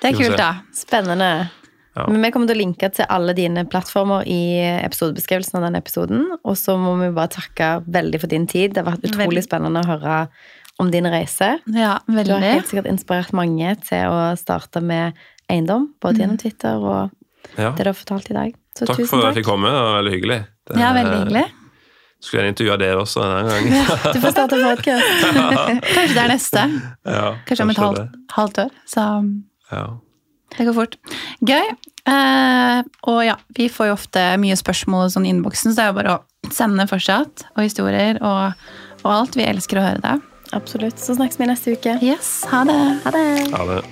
Det 0.00 0.12
er 0.12 0.18
kult, 0.18 0.36
da. 0.40 0.50
Spennende. 0.72 1.50
Ja. 1.96 2.06
Men 2.10 2.22
vi 2.22 2.30
kommer 2.34 2.48
til 2.50 2.56
å 2.56 2.62
linke 2.62 2.88
til 2.90 3.06
alle 3.08 3.34
dine 3.38 3.62
plattformer 3.70 4.24
i 4.26 4.38
episodebeskrivelsen 4.82 5.60
av 5.60 5.66
denne 5.68 5.78
episoden. 5.78 6.24
Og 6.42 6.56
så 6.58 6.74
må 6.80 6.96
vi 6.98 7.12
bare 7.14 7.30
takke 7.36 7.68
veldig 7.86 8.20
for 8.20 8.32
din 8.32 8.46
tid. 8.50 8.74
Det 8.74 8.82
har 8.82 8.92
vært 8.92 9.06
utrolig 9.06 9.28
Veldig. 9.38 9.44
spennende 9.46 9.82
å 9.84 9.86
høre 9.92 10.16
om 10.82 10.90
din 10.90 11.06
reise. 11.06 11.52
Ja, 11.70 11.98
Du 12.08 12.16
har 12.32 12.40
helt 12.42 12.66
sikkert 12.66 12.88
inspirert 12.90 13.32
mange 13.32 13.76
til 13.86 14.08
å 14.10 14.34
starte 14.36 14.82
med 14.82 15.14
eiendom, 15.48 15.92
både 16.02 16.18
gjennom 16.24 16.38
Twitter 16.40 16.74
og 16.82 17.10
Ja. 17.56 17.70
det 17.76 17.84
du 17.84 17.90
har 17.90 17.94
fortalt 17.94 18.30
i 18.30 18.34
dag. 18.34 18.54
Så 18.76 18.86
Takk 18.86 18.96
tusen 18.96 19.06
for 19.06 19.22
at 19.28 19.34
jeg 19.36 19.44
fikk 19.44 19.52
komme. 19.52 19.70
Det 19.70 19.82
var 19.84 20.02
veldig 20.02 20.12
hyggelig. 20.16 20.40
Det, 20.66 20.76
Ja, 20.80 20.92
veldig 20.96 21.18
hyggelig. 21.22 21.44
Skulle 22.24 22.40
gjerne 22.42 22.54
intervjua 22.56 22.78
dere 22.80 22.96
også 23.04 23.20
denne 23.22 23.50
gangen. 23.52 24.14
Du 24.14 24.18
får 24.24 24.32
starte 24.32 24.56
podcast. 24.64 25.06
Kanskje 25.94 26.14
det 26.14 26.22
er 26.24 26.28
neste. 26.32 26.62
ja, 27.06 27.34
Kanskje 27.46 27.62
om 27.62 27.70
et 27.70 27.76
halvt, 27.76 28.14
halvt 28.32 28.58
år. 28.64 28.70
Så 28.88 29.04
Ja. 29.70 29.84
Det 30.58 30.68
går 30.68 30.76
fort. 30.76 30.96
Gøy. 31.44 31.74
Eh, 32.04 32.78
og 33.08 33.20
ja, 33.24 33.38
vi 33.56 33.70
får 33.72 33.90
jo 33.90 33.96
ofte 33.96 34.26
mye 34.40 34.56
spørsmål 34.60 35.08
i 35.08 35.14
sånn 35.14 35.26
i 35.28 35.32
innboksen, 35.32 35.72
så 35.72 35.76
det 35.78 35.84
er 35.86 35.92
jo 35.92 35.98
bare 36.00 36.16
å 36.18 36.52
sende 36.52 36.88
fortsatt. 36.90 37.46
Og 37.56 37.66
historier 37.66 38.20
og, 38.20 38.64
og 39.02 39.10
alt. 39.14 39.38
Vi 39.38 39.48
elsker 39.48 39.80
å 39.80 39.88
høre 39.88 40.04
det. 40.04 40.16
Absolutt. 40.54 41.00
Så 41.00 41.16
snakkes 41.18 41.40
vi 41.40 41.50
neste 41.50 41.74
uke. 41.74 41.98
Yes, 42.04 42.36
ha 42.52 42.64
det. 42.68 42.80
Ha 43.06 43.14
det. 43.14 43.28
Ha 43.56 43.68
det. 43.72 43.82